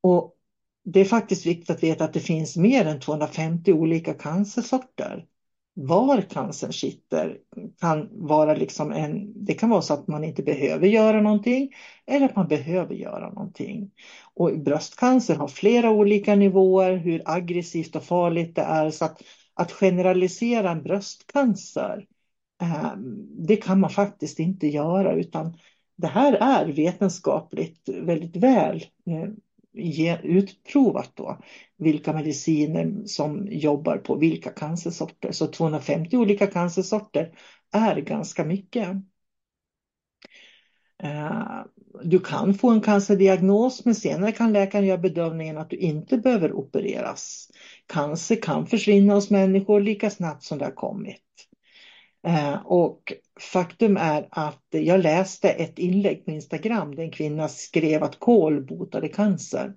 Och 0.00 0.36
det 0.84 1.00
är 1.00 1.04
faktiskt 1.04 1.46
viktigt 1.46 1.70
att 1.70 1.82
veta 1.82 2.04
att 2.04 2.12
det 2.12 2.20
finns 2.20 2.56
mer 2.56 2.84
än 2.84 3.00
250 3.00 3.72
olika 3.72 4.14
cancersorter 4.14 5.26
var 5.74 6.20
cancern 6.20 6.72
sitter 6.72 7.38
kan 7.80 8.08
vara 8.12 8.54
liksom 8.54 8.92
en, 8.92 9.44
det 9.44 9.54
kan 9.54 9.70
vara 9.70 9.82
så 9.82 9.94
att 9.94 10.08
man 10.08 10.24
inte 10.24 10.42
behöver 10.42 10.86
göra 10.86 11.20
någonting 11.20 11.70
eller 12.06 12.26
att 12.26 12.36
man 12.36 12.48
behöver 12.48 12.94
göra 12.94 13.30
någonting. 13.30 13.90
Och 14.34 14.58
bröstcancer 14.58 15.34
har 15.34 15.48
flera 15.48 15.90
olika 15.90 16.34
nivåer, 16.34 16.96
hur 16.96 17.22
aggressivt 17.24 17.96
och 17.96 18.04
farligt 18.04 18.56
det 18.56 18.62
är. 18.62 18.90
Så 18.90 19.04
att, 19.04 19.22
att 19.54 19.72
generalisera 19.72 20.70
en 20.70 20.82
bröstcancer, 20.82 22.06
eh, 22.62 22.92
det 23.46 23.56
kan 23.56 23.80
man 23.80 23.90
faktiskt 23.90 24.38
inte 24.38 24.66
göra 24.66 25.12
utan 25.12 25.56
det 25.96 26.06
här 26.06 26.32
är 26.32 26.66
vetenskapligt 26.72 27.88
väldigt 27.88 28.36
väl 28.36 28.76
eh, 29.06 29.30
utprovat 30.22 31.12
då 31.14 31.38
vilka 31.76 32.12
mediciner 32.12 33.06
som 33.06 33.48
jobbar 33.50 33.96
på 33.96 34.16
vilka 34.16 34.50
cancersorter. 34.50 35.32
Så 35.32 35.46
250 35.46 36.16
olika 36.16 36.46
cancersorter 36.46 37.32
är 37.72 37.96
ganska 37.96 38.44
mycket. 38.44 38.88
Eh, 41.02 41.64
du 42.04 42.18
kan 42.18 42.54
få 42.54 42.70
en 42.70 42.80
cancerdiagnos 42.80 43.84
men 43.84 43.94
senare 43.94 44.32
kan 44.32 44.52
läkaren 44.52 44.86
göra 44.86 44.98
bedömningen 44.98 45.58
att 45.58 45.70
du 45.70 45.76
inte 45.76 46.18
behöver 46.18 46.52
opereras. 46.52 47.50
Cancer 47.86 48.36
kan 48.36 48.66
försvinna 48.66 49.14
hos 49.14 49.30
människor 49.30 49.80
lika 49.80 50.10
snabbt 50.10 50.42
som 50.42 50.58
det 50.58 50.64
har 50.64 50.72
kommit. 50.72 51.49
Eh, 52.26 52.66
och 52.66 53.12
faktum 53.40 53.96
är 53.96 54.28
att 54.30 54.64
jag 54.70 55.00
läste 55.00 55.50
ett 55.50 55.78
inlägg 55.78 56.24
på 56.24 56.30
Instagram 56.30 56.94
där 56.94 57.02
en 57.02 57.10
kvinna 57.10 57.48
skrev 57.48 58.02
att 58.02 58.18
kol 58.18 58.66
botade 58.66 59.08
cancer. 59.08 59.74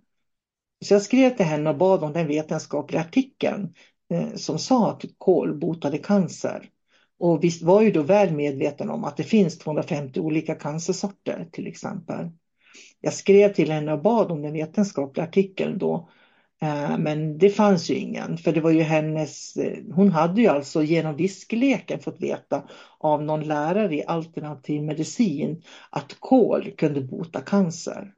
Så 0.85 0.93
jag 0.93 1.01
skrev 1.01 1.29
till 1.29 1.45
henne 1.45 1.69
och 1.69 1.77
bad 1.77 2.03
om 2.03 2.13
den 2.13 2.27
vetenskapliga 2.27 3.01
artikeln 3.01 3.73
eh, 4.13 4.35
som 4.35 4.59
sa 4.59 4.91
att 4.91 5.03
kol 5.17 5.59
botade 5.59 5.97
cancer. 5.97 6.69
Och 7.19 7.43
visst 7.43 7.61
var 7.63 7.81
ju 7.81 7.91
då 7.91 8.01
väl 8.01 8.33
medveten 8.33 8.89
om 8.89 9.03
att 9.03 9.17
det 9.17 9.23
finns 9.23 9.57
250 9.57 10.19
olika 10.19 10.55
cancersorter 10.55 11.47
till 11.51 11.67
exempel. 11.67 12.29
Jag 13.01 13.13
skrev 13.13 13.53
till 13.53 13.71
henne 13.71 13.93
och 13.93 14.01
bad 14.01 14.31
om 14.31 14.41
den 14.41 14.53
vetenskapliga 14.53 15.25
artikeln 15.25 15.77
då 15.77 16.09
Eh, 16.22 16.22
Eh, 16.63 16.97
men 16.97 17.37
det 17.37 17.49
fanns 17.49 17.89
ju 17.89 17.95
ingen, 17.95 18.37
för 18.37 18.51
det 18.51 18.61
var 18.61 18.71
ju 18.71 18.81
hennes, 18.81 19.57
eh, 19.57 19.83
hon 19.95 20.11
hade 20.11 20.41
ju 20.41 20.47
alltså 20.47 20.83
genom 20.83 21.15
viskleken 21.15 21.99
fått 21.99 22.21
veta 22.21 22.63
av 22.99 23.23
någon 23.23 23.43
lärare 23.43 23.95
i 23.95 24.05
alternativ 24.05 24.83
medicin 24.83 25.63
att 25.89 26.19
kol 26.19 26.71
kunde 26.77 27.01
bota 27.01 27.41
cancer. 27.41 28.13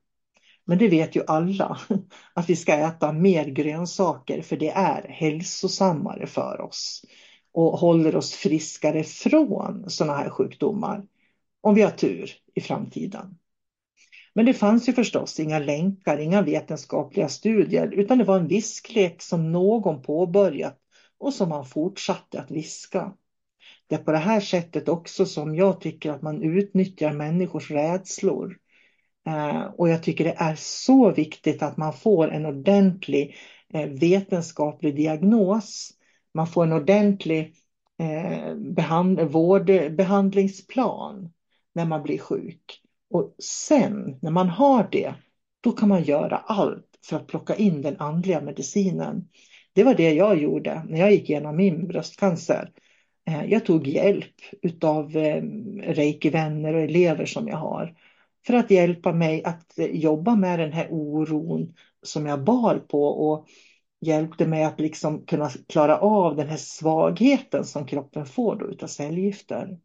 Men 0.66 0.78
det 0.78 0.88
vet 0.88 1.16
ju 1.16 1.24
alla, 1.28 1.80
att 2.34 2.50
vi 2.50 2.56
ska 2.56 2.74
äta 2.74 3.12
mer 3.12 3.46
grönsaker 3.46 4.42
för 4.42 4.58
det 4.58 4.70
är 4.70 5.08
hälsosammare 5.10 6.28
för 6.28 6.62
oss 6.62 7.02
och 7.54 7.80
håller 7.80 8.16
oss 8.16 8.34
friskare 8.34 9.04
från 9.04 9.90
sådana 9.90 10.18
här 10.18 10.30
sjukdomar 10.30 11.04
om 11.62 11.76
vi 11.76 11.82
har 11.82 11.92
tur 11.92 12.32
i 12.56 12.62
framtiden. 12.62 13.38
Men 14.36 14.46
det 14.46 14.54
fanns 14.54 14.90
ju 14.90 14.94
förstås 14.94 15.40
inga 15.40 15.60
länkar, 15.60 16.18
inga 16.18 16.42
vetenskapliga 16.42 17.30
studier, 17.30 17.94
utan 17.94 18.18
det 18.18 18.24
var 18.24 18.40
en 18.40 18.48
visklek 18.48 19.22
som 19.22 19.52
någon 19.52 20.02
påbörjat 20.02 20.80
och 21.18 21.34
som 21.34 21.50
man 21.50 21.66
fortsatte 21.66 22.40
att 22.40 22.52
viska. 22.52 23.14
Det 23.88 23.96
är 23.96 24.00
på 24.00 24.12
det 24.12 24.18
här 24.18 24.40
sättet 24.40 24.90
också 24.90 25.26
som 25.26 25.56
jag 25.56 25.82
tycker 25.82 26.12
att 26.12 26.22
man 26.22 26.42
utnyttjar 26.42 27.14
människors 27.14 27.72
rädslor. 27.72 28.58
Eh, 29.28 29.62
och 29.62 29.90
jag 29.90 30.04
tycker 30.04 30.24
det 30.24 30.36
är 30.38 30.56
så 30.56 31.12
viktigt 31.12 31.64
att 31.64 31.78
man 31.78 31.94
får 31.94 32.32
en 32.32 32.46
ordentlig 32.46 33.36
eh, 33.74 33.88
vetenskaplig 33.88 34.96
diagnos. 34.96 35.92
Man 36.34 36.48
får 36.48 36.64
en 36.64 36.74
ordentlig 36.74 37.56
eh, 38.00 38.56
behand 38.56 39.20
vårdbehandlingsplan 39.20 41.30
när 41.74 41.86
man 41.86 42.04
blir 42.04 42.20
sjuk. 42.20 42.85
Och 43.16 43.36
sen 43.40 44.20
när 44.22 44.32
man 44.32 44.50
har 44.50 44.88
det, 44.92 45.14
då 45.62 45.72
kan 45.72 45.90
man 45.90 46.04
göra 46.04 46.38
allt 46.38 46.86
för 47.06 47.16
att 47.16 47.28
plocka 47.28 47.56
in 47.56 47.82
den 47.82 47.98
andliga 48.00 48.42
medicinen. 48.42 49.30
Det 49.74 49.84
var 49.84 49.96
det 49.96 50.14
jag 50.14 50.38
gjorde 50.42 50.84
när 50.90 51.00
jag 51.00 51.12
gick 51.12 51.30
igenom 51.30 51.56
min 51.56 51.88
bröstcancer. 51.88 52.72
Eh, 53.28 53.46
jag 53.46 53.66
tog 53.66 53.88
hjälp 53.88 54.34
av 54.82 55.12
reikivänner 55.12 55.90
eh, 55.90 55.94
reiki-vänner 55.94 56.74
och 56.74 56.82
elever 56.82 57.26
som 57.26 57.48
jag 57.48 57.58
har 57.58 57.96
för 58.48 58.54
att 58.54 58.72
hjälpa 58.72 59.14
mig 59.14 59.44
att 59.44 59.80
eh, 59.80 59.86
jobba 59.86 60.36
med 60.36 60.60
den 60.60 60.74
här 60.74 60.88
oron 60.92 61.74
som 62.04 62.26
jag 62.26 62.44
bar 62.44 62.78
på 62.88 63.04
och 63.04 63.48
hjälpte 64.02 64.48
mig 64.48 64.64
att 64.64 64.80
liksom 64.80 65.26
kunna 65.26 65.50
klara 65.68 65.98
av 65.98 66.36
den 66.36 66.48
här 66.48 66.58
svagheten 66.58 67.66
som 67.66 67.86
kroppen 67.86 68.26
får 68.26 68.56
då 68.56 68.68
utav 68.68 68.88
cellgifter. 68.88 69.78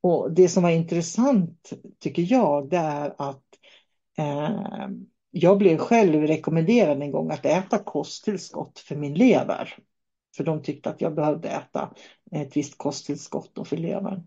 Och 0.00 0.32
det 0.32 0.48
som 0.48 0.62
var 0.62 0.70
intressant 0.70 1.72
tycker 1.98 2.22
jag 2.22 2.70
det 2.70 2.76
är 2.76 3.14
att 3.18 3.44
eh, 4.18 4.88
jag 5.30 5.58
blev 5.58 5.78
själv 5.78 6.22
rekommenderad 6.22 7.02
en 7.02 7.12
gång 7.12 7.30
att 7.30 7.46
äta 7.46 7.78
kosttillskott 7.78 8.78
för 8.78 8.96
min 8.96 9.14
lever. 9.14 9.74
För 10.36 10.44
de 10.44 10.62
tyckte 10.62 10.90
att 10.90 11.00
jag 11.00 11.14
behövde 11.14 11.48
äta 11.48 11.94
ett 12.30 12.56
visst 12.56 12.78
kosttillskott 12.78 13.68
för 13.68 13.76
levern. 13.76 14.22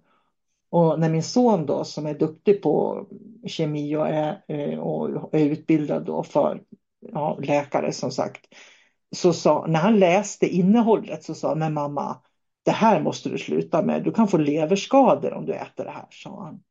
Och 0.70 1.00
när 1.00 1.10
min 1.10 1.24
son 1.24 1.66
då 1.66 1.84
som 1.84 2.06
är 2.06 2.14
duktig 2.14 2.62
på 2.62 3.06
kemi 3.48 3.96
och 3.96 4.08
är, 4.08 4.44
eh, 4.48 4.80
och 4.80 5.34
är 5.36 5.46
utbildad 5.46 6.06
då 6.06 6.24
för 6.24 6.64
ja, 7.12 7.38
läkare 7.42 7.92
som 7.92 8.12
sagt. 8.12 8.46
Så 9.16 9.34
sa, 9.34 9.66
när 9.68 9.80
han 9.80 10.00
läste 10.00 10.48
innehållet 10.48 11.24
så 11.24 11.36
sa 11.36 11.56
men 11.56 11.74
mamma 11.74 12.18
det 12.64 12.72
här 12.72 13.02
måste 13.02 13.30
du 13.30 13.38
sluta 13.38 13.82
med. 13.82 14.04
Du 14.04 14.12
kan 14.12 14.28
få 14.28 14.38
leverskador 14.38 15.34
om 15.34 15.46
du 15.46 15.54
äter 15.54 15.84
det 15.84 15.92
här, 15.92 16.08
sa 16.10 16.44
han. 16.44 16.64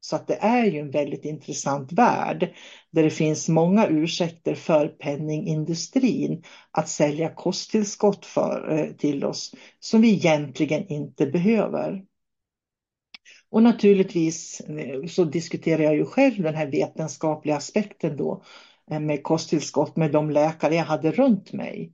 Så 0.00 0.16
att 0.16 0.26
det 0.26 0.34
är 0.34 0.64
ju 0.64 0.78
en 0.78 0.90
väldigt 0.90 1.24
intressant 1.24 1.92
värld 1.92 2.54
där 2.90 3.02
det 3.02 3.10
finns 3.10 3.48
många 3.48 3.86
ursäkter 3.86 4.54
för 4.54 4.88
penningindustrin 4.88 6.42
att 6.70 6.88
sälja 6.88 7.34
kosttillskott 7.34 8.26
för, 8.26 8.78
eh, 8.78 8.90
till 8.96 9.24
oss 9.24 9.54
som 9.80 10.00
vi 10.00 10.12
egentligen 10.12 10.86
inte 10.88 11.26
behöver. 11.26 12.04
Och 13.50 13.62
naturligtvis 13.62 14.60
eh, 14.60 15.06
så 15.06 15.24
diskuterar 15.24 15.82
jag 15.82 15.96
ju 15.96 16.04
själv 16.06 16.42
den 16.42 16.54
här 16.54 16.66
vetenskapliga 16.66 17.56
aspekten 17.56 18.16
då 18.16 18.42
eh, 18.90 19.00
med 19.00 19.22
kosttillskott 19.22 19.96
med 19.96 20.12
de 20.12 20.30
läkare 20.30 20.74
jag 20.74 20.84
hade 20.84 21.12
runt 21.12 21.52
mig. 21.52 21.92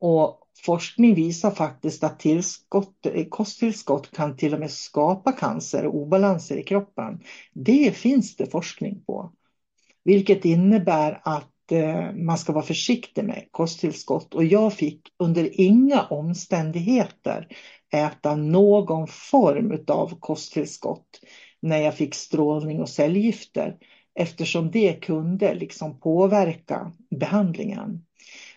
Och 0.00 0.43
forskning 0.62 1.14
visar 1.14 1.50
faktiskt 1.50 2.04
att 2.04 2.18
tillskott, 2.18 3.06
kosttillskott 3.30 4.16
kan 4.16 4.36
till 4.36 4.54
och 4.54 4.60
med 4.60 4.70
skapa 4.70 5.32
cancer 5.32 5.86
och 5.86 5.94
obalanser 5.94 6.56
i 6.56 6.62
kroppen. 6.62 7.20
Det 7.52 7.96
finns 7.96 8.36
det 8.36 8.46
forskning 8.46 9.04
på. 9.06 9.32
Vilket 10.04 10.44
innebär 10.44 11.20
att 11.24 11.72
eh, 11.72 12.12
man 12.12 12.38
ska 12.38 12.52
vara 12.52 12.64
försiktig 12.64 13.24
med 13.24 13.48
kosttillskott 13.50 14.34
och 14.34 14.44
jag 14.44 14.72
fick 14.72 15.00
under 15.18 15.60
inga 15.60 16.02
omständigheter 16.02 17.48
äta 17.94 18.34
någon 18.36 19.06
form 19.06 19.84
av 19.88 20.18
kosttillskott 20.20 21.20
när 21.62 21.78
jag 21.78 21.94
fick 21.94 22.14
strålning 22.14 22.80
och 22.80 22.88
cellgifter 22.88 23.76
eftersom 24.14 24.70
det 24.70 24.92
kunde 24.92 25.54
liksom 25.54 26.00
påverka 26.00 26.92
behandlingen. 27.20 28.04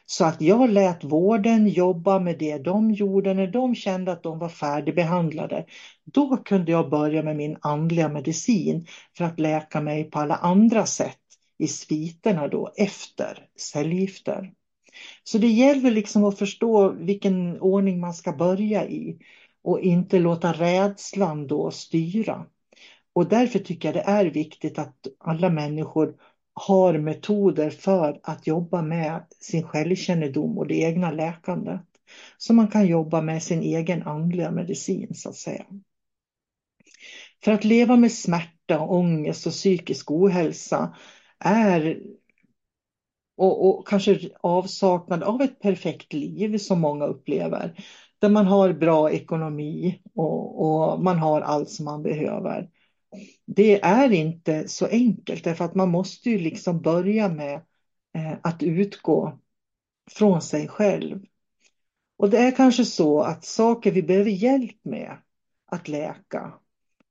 Så 0.10 0.26
att 0.26 0.42
jag 0.42 0.70
lät 0.70 1.04
vården 1.04 1.68
jobba 1.68 2.20
med 2.20 2.40
det 2.40 2.58
de 2.58 2.92
gjorde 2.92 3.34
när 3.34 3.48
de 3.48 3.76
kände 3.76 4.12
att 4.12 4.24
de 4.24 4.40
var 4.40 4.50
färdigbehandlade. 4.50 5.66
Då 6.06 6.38
kunde 6.38 6.72
jag 6.72 6.90
börja 6.90 7.24
med 7.24 7.36
min 7.36 7.58
andliga 7.62 8.10
medicin 8.10 8.88
för 9.18 9.26
att 9.26 9.40
läka 9.40 9.82
mig 9.82 10.04
på 10.04 10.20
alla 10.20 10.36
andra 10.36 10.86
sätt 10.86 11.20
i 11.60 11.68
sviterna 11.68 12.48
då 12.48 12.72
efter 12.78 13.48
cellgifter. 13.58 14.54
Så 15.24 15.38
det 15.38 15.48
gäller 15.48 15.92
liksom 15.92 16.24
att 16.24 16.40
förstå 16.40 16.90
vilken 16.90 17.60
ordning 17.62 18.00
man 18.00 18.14
ska 18.14 18.32
börja 18.32 18.88
i 18.88 19.18
och 19.64 19.80
inte 19.80 20.20
låta 20.20 20.54
rädslan 20.54 21.48
då 21.48 21.72
styra. 21.72 22.46
Och 23.14 23.30
därför 23.30 23.60
tycker 23.60 23.88
jag 23.88 23.96
det 23.96 24.12
är 24.12 24.26
viktigt 24.26 24.80
att 24.80 25.08
alla 25.20 25.50
människor 25.50 26.16
har 26.60 26.98
metoder 26.98 27.70
för 27.70 28.20
att 28.24 28.48
jobba 28.48 28.82
med 28.82 29.26
sin 29.40 29.64
självkännedom 29.64 30.58
och 30.58 30.68
det 30.68 30.76
egna 30.76 31.12
läkandet. 31.12 31.82
Så 32.38 32.54
man 32.54 32.68
kan 32.68 32.88
jobba 32.88 33.22
med 33.22 33.44
sin 33.44 33.62
egen 33.62 34.04
andliga 34.04 34.52
medicin 34.52 35.16
så 35.16 35.30
att 35.30 35.36
säga. 35.36 35.66
För 37.44 37.52
att 37.52 37.64
leva 37.64 37.96
med 37.96 38.12
smärta, 38.12 38.80
ångest 38.80 39.48
och 39.48 39.52
psykisk 39.52 40.12
ohälsa 40.12 40.96
är 41.40 42.02
och, 43.38 43.70
och 43.70 43.88
kanske 43.88 44.30
avsaknad 44.42 45.24
av 45.24 45.42
ett 45.42 45.60
perfekt 45.60 46.14
liv 46.14 46.58
som 46.58 46.82
många 46.82 47.06
upplever. 47.06 47.84
Där 48.20 48.30
man 48.30 48.46
har 48.46 48.74
bra 48.74 49.12
ekonomi 49.12 50.02
och, 50.16 50.62
och, 50.62 51.04
man 51.04 51.18
har 51.18 51.42
allt 51.42 51.70
som 51.70 51.86
man 51.86 52.04
behöver. 52.04 52.70
Det 53.46 53.82
är 53.82 54.12
inte 54.12 54.68
så 54.68 54.86
enkelt 54.88 55.44
därför 55.44 55.66
att 55.66 55.76
man 55.76 55.90
måste 55.90 56.30
ju 56.30 56.40
liksom 56.40 56.82
börja 56.82 57.30
med 57.30 57.56
eh, 58.14 58.34
att 58.44 58.64
utgå 58.64 59.40
från 60.12 60.42
sig 60.42 60.68
själv. 60.68 61.26
Och 62.18 62.30
det 62.30 62.38
är 62.38 62.52
kanske 62.52 62.86
så 62.86 63.22
att 63.22 63.46
saker 63.46 63.92
vi 63.92 64.04
behöver 64.04 64.32
hjälp 64.32 64.78
med 64.84 65.18
att 65.66 65.88
läka 65.88 66.54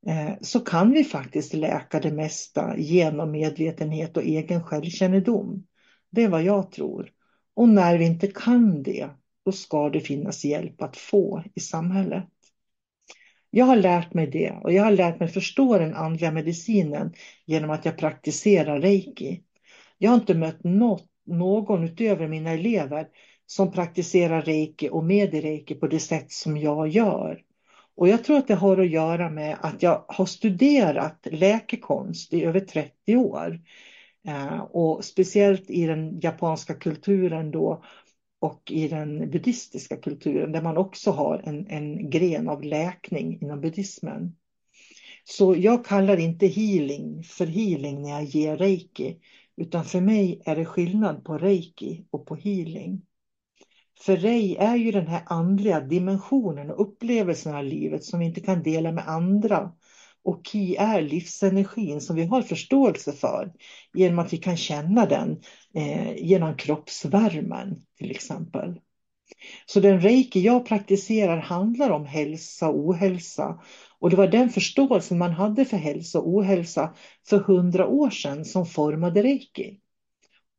eh, 0.06 0.32
så 0.40 0.60
kan 0.60 0.92
vi 0.92 1.04
faktiskt 1.04 1.54
läka 1.54 2.00
det 2.00 2.12
mesta 2.12 2.78
genom 2.78 3.30
medvetenhet 3.30 4.16
och 4.16 4.22
egen 4.22 4.62
självkännedom. 4.62 5.66
Det 6.10 6.22
är 6.22 6.28
vad 6.28 6.42
jag 6.42 6.72
tror. 6.72 7.12
Och 7.54 7.68
när 7.68 7.98
vi 7.98 8.04
inte 8.04 8.26
kan 8.26 8.82
det, 8.82 9.08
då 9.44 9.52
ska 9.52 9.90
det 9.90 10.00
finnas 10.00 10.44
hjälp 10.44 10.82
att 10.82 10.96
få 10.96 11.42
i 11.54 11.60
samhället. 11.60 12.24
Jag 13.56 13.64
har 13.64 13.76
lärt 13.76 14.14
mig 14.14 14.26
det 14.26 14.50
och 14.62 14.72
jag 14.72 14.84
har 14.84 14.90
lärt 14.90 15.20
mig 15.20 15.28
förstå 15.28 15.78
den 15.78 15.94
andliga 15.94 16.30
medicinen 16.30 17.12
genom 17.46 17.70
att 17.70 17.84
jag 17.84 17.98
praktiserar 17.98 18.80
reiki. 18.80 19.40
Jag 19.98 20.10
har 20.10 20.14
inte 20.14 20.34
mött 20.34 20.64
något, 20.64 21.06
någon 21.26 21.84
utöver 21.84 22.28
mina 22.28 22.50
elever 22.50 23.06
som 23.46 23.72
praktiserar 23.72 24.42
reiki 24.42 24.88
och 24.92 25.04
med 25.04 25.34
reiki 25.34 25.74
på 25.74 25.86
det 25.86 26.00
sätt 26.00 26.32
som 26.32 26.56
jag 26.56 26.88
gör. 26.88 27.42
Och 27.96 28.08
jag 28.08 28.24
tror 28.24 28.36
att 28.36 28.48
det 28.48 28.54
har 28.54 28.78
att 28.80 28.90
göra 28.90 29.30
med 29.30 29.56
att 29.60 29.82
jag 29.82 30.04
har 30.08 30.26
studerat 30.26 31.26
läkekonst 31.30 32.32
i 32.32 32.44
över 32.44 32.60
30 32.60 33.16
år. 33.16 33.60
Eh, 34.28 34.60
och 34.60 35.04
speciellt 35.04 35.70
i 35.70 35.86
den 35.86 36.20
japanska 36.20 36.74
kulturen 36.74 37.50
då 37.50 37.82
och 38.46 38.70
i 38.70 38.88
den 38.88 39.30
buddhistiska 39.30 39.96
kulturen 39.96 40.52
där 40.52 40.62
man 40.62 40.76
också 40.76 41.10
har 41.10 41.42
en, 41.44 41.66
en 41.66 42.10
gren 42.10 42.48
av 42.48 42.62
läkning 42.62 43.42
inom 43.42 43.60
buddhismen. 43.60 44.36
Så 45.24 45.56
jag 45.56 45.84
kallar 45.84 46.16
inte 46.16 46.46
healing 46.46 47.22
för 47.22 47.46
healing 47.46 48.02
när 48.02 48.10
jag 48.10 48.24
ger 48.24 48.56
reiki, 48.56 49.20
utan 49.56 49.84
för 49.84 50.00
mig 50.00 50.42
är 50.44 50.56
det 50.56 50.64
skillnad 50.64 51.24
på 51.24 51.38
reiki 51.38 52.04
och 52.10 52.26
på 52.26 52.34
healing. 52.34 53.02
För 54.00 54.16
rei 54.16 54.56
är 54.56 54.76
ju 54.76 54.92
den 54.92 55.06
här 55.06 55.22
andliga 55.26 55.80
dimensionen 55.80 56.70
och 56.70 56.80
upplevelsen 56.80 57.54
av 57.54 57.64
livet 57.64 58.04
som 58.04 58.20
vi 58.20 58.26
inte 58.26 58.40
kan 58.40 58.62
dela 58.62 58.92
med 58.92 59.08
andra. 59.08 59.72
Och 60.26 60.46
ki 60.46 60.76
är 60.76 61.02
livsenergin 61.02 62.00
som 62.00 62.16
vi 62.16 62.24
har 62.24 62.42
förståelse 62.42 63.12
för 63.12 63.52
genom 63.94 64.18
att 64.18 64.32
vi 64.32 64.36
kan 64.36 64.56
känna 64.56 65.06
den 65.06 65.40
eh, 65.74 66.16
genom 66.16 66.56
kroppsvärmen 66.56 67.82
till 67.98 68.10
exempel. 68.10 68.80
Så 69.66 69.80
den 69.80 70.00
reiki 70.00 70.40
jag 70.40 70.66
praktiserar 70.66 71.36
handlar 71.36 71.90
om 71.90 72.06
hälsa 72.06 72.68
och 72.68 72.78
ohälsa. 72.78 73.60
Och 73.98 74.10
det 74.10 74.16
var 74.16 74.28
den 74.28 74.50
förståelsen 74.50 75.18
man 75.18 75.32
hade 75.32 75.64
för 75.64 75.76
hälsa 75.76 76.20
och 76.20 76.28
ohälsa 76.28 76.94
för 77.28 77.38
hundra 77.38 77.86
år 77.86 78.10
sedan 78.10 78.44
som 78.44 78.66
formade 78.66 79.22
reiki. 79.22 79.80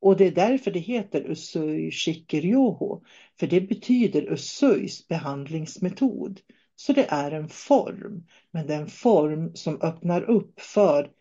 Och 0.01 0.18
det 0.18 0.28
är 0.28 0.32
därför 0.32 0.72
det 0.72 0.80
heter 0.80 1.32
Usui 1.32 1.91
Shikiryoho, 1.91 3.01
för 3.39 3.47
det 3.47 3.61
betyder 3.61 4.34
Usuis 4.34 5.07
behandlingsmetod. 5.07 6.39
Så 6.80 6.93
det 6.93 7.05
är 7.09 7.32
en 7.32 7.49
form, 7.49 8.23
men 8.51 8.67
det 8.67 8.73
är 8.73 8.82
en 8.82 8.88
form 8.88 9.55
som 9.55 9.82
öppnar 9.82 10.21
upp 10.21 10.59
för 10.59 11.11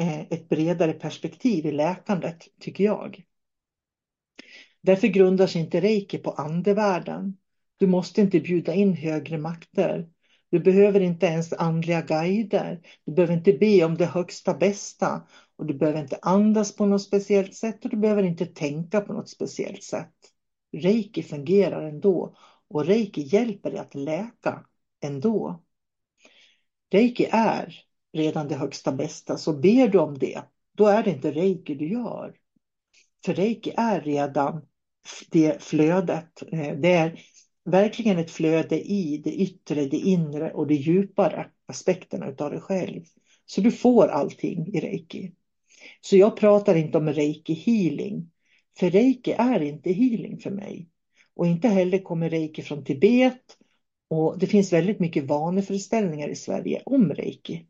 eh, 0.00 0.20
ett 0.20 0.48
bredare 0.48 0.92
perspektiv 0.92 1.66
i 1.66 1.72
läkandet, 1.72 2.48
tycker 2.60 2.84
jag. 2.84 3.24
Därför 4.80 5.08
grundar 5.08 5.46
sig 5.46 5.60
inte 5.60 5.80
reiki 5.80 6.18
på 6.18 6.30
andevärlden. 6.30 7.36
Du 7.76 7.86
måste 7.86 8.20
inte 8.20 8.40
bjuda 8.40 8.74
in 8.74 8.92
högre 8.92 9.38
makter. 9.38 10.08
Du 10.50 10.60
behöver 10.60 11.00
inte 11.00 11.26
ens 11.26 11.52
andliga 11.52 12.02
guider. 12.02 12.80
Du 13.04 13.12
behöver 13.12 13.34
inte 13.34 13.52
be 13.52 13.84
om 13.84 13.96
det 13.96 14.06
högsta 14.06 14.54
bästa. 14.54 15.26
Och 15.56 15.66
du 15.66 15.74
behöver 15.74 16.00
inte 16.00 16.18
andas 16.22 16.76
på 16.76 16.86
något 16.86 17.02
speciellt 17.02 17.54
sätt 17.54 17.84
och 17.84 17.90
du 17.90 17.96
behöver 17.96 18.22
inte 18.22 18.46
tänka 18.46 19.00
på 19.00 19.12
något 19.12 19.28
speciellt 19.28 19.82
sätt. 19.82 20.14
Reiki 20.76 21.22
fungerar 21.22 21.88
ändå 21.88 22.36
och 22.68 22.86
reiki 22.86 23.20
hjälper 23.20 23.70
dig 23.70 23.80
att 23.80 23.94
läka 23.94 24.64
ändå. 25.02 25.62
Reiki 26.90 27.28
är 27.30 27.84
redan 28.12 28.48
det 28.48 28.54
högsta 28.54 28.92
bästa, 28.92 29.38
så 29.38 29.52
ber 29.52 29.88
du 29.88 29.98
om 29.98 30.18
det, 30.18 30.42
då 30.76 30.86
är 30.86 31.02
det 31.02 31.10
inte 31.10 31.32
reiki 31.32 31.74
du 31.74 31.88
gör. 31.88 32.36
För 33.24 33.34
reiki 33.34 33.72
är 33.76 34.00
redan 34.00 34.62
det 35.30 35.62
flödet. 35.62 36.42
Eh, 36.52 36.76
det 36.76 36.92
är 36.92 37.20
verkligen 37.64 38.18
ett 38.18 38.30
flöde 38.30 38.80
i 38.80 39.22
det 39.24 39.34
yttre, 39.34 39.84
det 39.84 39.96
inre 39.96 40.52
och 40.52 40.66
det 40.66 40.74
djupare 40.74 41.50
aspekterna 41.66 42.26
av 42.26 42.50
dig 42.50 42.60
själv. 42.60 43.04
Så 43.46 43.60
du 43.60 43.70
får 43.70 44.08
allting 44.08 44.66
i 44.74 44.80
reiki. 44.80 45.32
Så 46.00 46.16
jag 46.16 46.36
pratar 46.36 46.74
inte 46.74 46.98
om 46.98 47.08
reiki 47.08 47.54
healing. 47.54 48.30
För 48.78 48.90
reiki 48.90 49.32
är 49.32 49.60
inte 49.60 49.92
healing 49.92 50.38
för 50.38 50.50
mig. 50.50 50.88
Och 51.34 51.46
inte 51.46 51.68
heller 51.68 51.98
kommer 51.98 52.30
reiki 52.30 52.62
från 52.62 52.84
Tibet. 52.84 53.58
Och 54.14 54.38
det 54.38 54.46
finns 54.46 54.72
väldigt 54.72 55.00
mycket 55.00 55.24
vaneföreställningar 55.24 56.28
i 56.28 56.34
Sverige 56.34 56.82
om 56.84 57.14
reiki. 57.14 57.66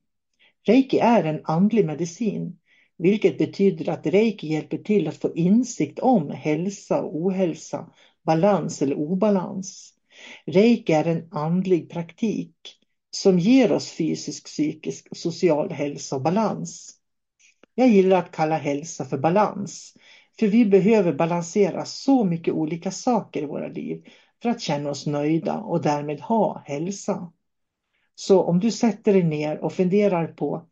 Reiki 0.67 0.99
är 0.99 1.25
en 1.25 1.41
andlig 1.45 1.87
medicin. 1.87 2.59
Vilket 2.99 3.39
betyder 3.39 3.89
att 3.93 4.07
reiki 4.07 4.49
hjälper 4.49 4.79
till 4.79 5.09
att 5.09 5.17
få 5.17 5.35
insikt 5.35 5.99
om 5.99 6.31
hälsa 6.31 7.03
och 7.03 7.17
ohälsa, 7.17 7.91
balans 8.27 8.83
eller 8.83 8.99
obalans. 8.99 9.95
Reiki 10.47 10.93
är 10.93 11.05
en 11.05 11.29
andlig 11.31 11.91
praktik 11.91 12.57
som 13.11 13.39
ger 13.39 13.73
oss 13.73 13.91
fysisk, 13.91 14.45
psykisk 14.45 15.09
och 15.11 15.17
social 15.17 15.71
hälsa 15.71 16.17
och 16.17 16.23
balans. 16.23 16.95
Jag 17.75 17.89
gillar 17.89 18.19
att 18.19 18.33
kalla 18.33 18.57
hälsa 18.57 19.05
för 19.05 19.19
balans. 19.19 19.95
För 20.39 20.47
vi 20.47 20.65
behöver 20.65 21.13
balansera 21.13 21.85
så 21.85 22.25
mycket 22.25 22.55
olika 22.55 22.91
saker 22.91 23.43
i 23.43 23.47
våra 23.47 23.69
liv 23.69 24.05
för 24.43 24.49
att 24.49 24.61
känna 24.61 24.91
oss 24.91 25.07
nöjda 25.07 25.59
och 25.59 25.83
därmed 25.83 26.21
ha 26.21 26.63
hälsa. 26.65 27.33
Så 28.15 28.43
om 28.43 28.61
du 28.61 28.71
sätter 28.71 29.13
dig 29.13 29.23
ner 29.23 29.59
och 29.59 29.73
funderar 29.73 30.27
på 30.27 30.69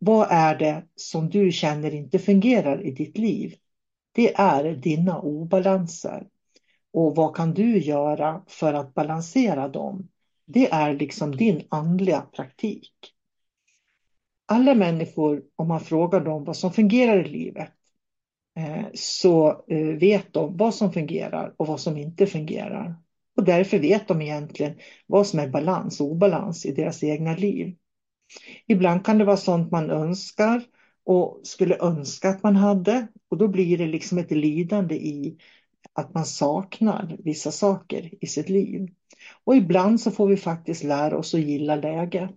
vad 0.00 0.26
är 0.30 0.58
det 0.58 0.84
som 0.96 1.30
du 1.30 1.52
känner 1.52 1.94
inte 1.94 2.18
fungerar 2.18 2.86
i 2.86 2.90
ditt 2.90 3.18
liv? 3.18 3.54
Det 4.12 4.34
är 4.34 4.74
dina 4.74 5.20
obalanser. 5.20 6.28
Och 6.92 7.16
vad 7.16 7.36
kan 7.36 7.54
du 7.54 7.78
göra 7.78 8.42
för 8.46 8.74
att 8.74 8.94
balansera 8.94 9.68
dem? 9.68 10.08
Det 10.46 10.72
är 10.72 10.94
liksom 10.94 11.36
din 11.36 11.66
andliga 11.68 12.20
praktik 12.20 13.14
alla 14.46 14.74
människor, 14.74 15.42
om 15.56 15.68
man 15.68 15.80
frågar 15.80 16.20
dem 16.20 16.44
vad 16.44 16.56
som 16.56 16.72
fungerar 16.72 17.26
i 17.26 17.28
livet, 17.28 17.72
eh, 18.56 18.86
så 18.94 19.64
eh, 19.68 19.86
vet 19.86 20.32
de 20.32 20.56
vad 20.56 20.74
som 20.74 20.92
fungerar 20.92 21.54
och 21.56 21.66
vad 21.66 21.80
som 21.80 21.96
inte 21.96 22.26
fungerar. 22.26 22.94
Och 23.36 23.44
därför 23.44 23.78
vet 23.78 24.08
de 24.08 24.22
egentligen 24.22 24.74
vad 25.06 25.26
som 25.26 25.38
är 25.38 25.48
balans 25.48 26.00
och 26.00 26.06
obalans 26.06 26.66
i 26.66 26.72
deras 26.72 27.02
egna 27.02 27.36
liv. 27.36 27.76
Ibland 28.66 29.04
kan 29.04 29.18
det 29.18 29.24
vara 29.24 29.36
sånt 29.36 29.70
man 29.70 29.90
önskar 29.90 30.62
och 31.04 31.40
skulle 31.42 31.78
önska 31.78 32.28
att 32.28 32.42
man 32.42 32.56
hade 32.56 33.06
och 33.30 33.38
då 33.38 33.48
blir 33.48 33.78
det 33.78 33.86
liksom 33.86 34.18
ett 34.18 34.30
lidande 34.30 34.94
i 34.94 35.36
att 35.92 36.14
man 36.14 36.26
saknar 36.26 37.16
vissa 37.18 37.50
saker 37.52 38.10
i 38.20 38.26
sitt 38.26 38.48
liv. 38.48 38.88
Och 39.44 39.56
ibland 39.56 40.00
så 40.00 40.10
får 40.10 40.28
vi 40.28 40.36
faktiskt 40.36 40.84
lära 40.84 41.18
oss 41.18 41.34
att 41.34 41.40
gilla 41.40 41.76
läget. 41.76 42.36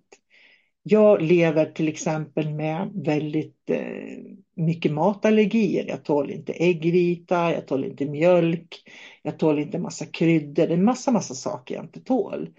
Jag 0.90 1.22
lever 1.22 1.66
till 1.66 1.88
exempel 1.88 2.50
med 2.50 2.92
väldigt 2.96 3.70
eh, 3.70 4.18
mycket 4.56 4.92
matallergier. 4.92 5.86
Jag 5.88 6.04
tål 6.04 6.32
inte 6.32 6.54
äggvita, 6.54 7.54
jag 7.54 7.68
tål 7.68 7.86
inte 7.86 8.06
mjölk, 8.06 8.84
jag 9.22 9.40
tål 9.40 9.60
inte 9.60 9.80
massa 9.80 10.06
kryddor. 10.06 10.68
Det 10.68 10.74
är 10.74 10.78
massa, 10.78 11.12
massa 11.12 11.34
saker 11.34 11.76
jag 11.76 11.84
inte 11.84 12.00
tål. 12.00 12.50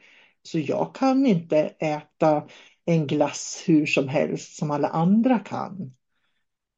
Så 0.42 0.58
jag 0.58 0.94
kan 0.94 1.26
inte 1.26 1.58
äta 1.78 2.48
en 2.84 3.06
glass 3.06 3.64
hur 3.66 3.86
som 3.86 4.08
helst 4.08 4.56
som 4.56 4.70
alla 4.70 4.88
andra 4.88 5.38
kan. 5.38 5.94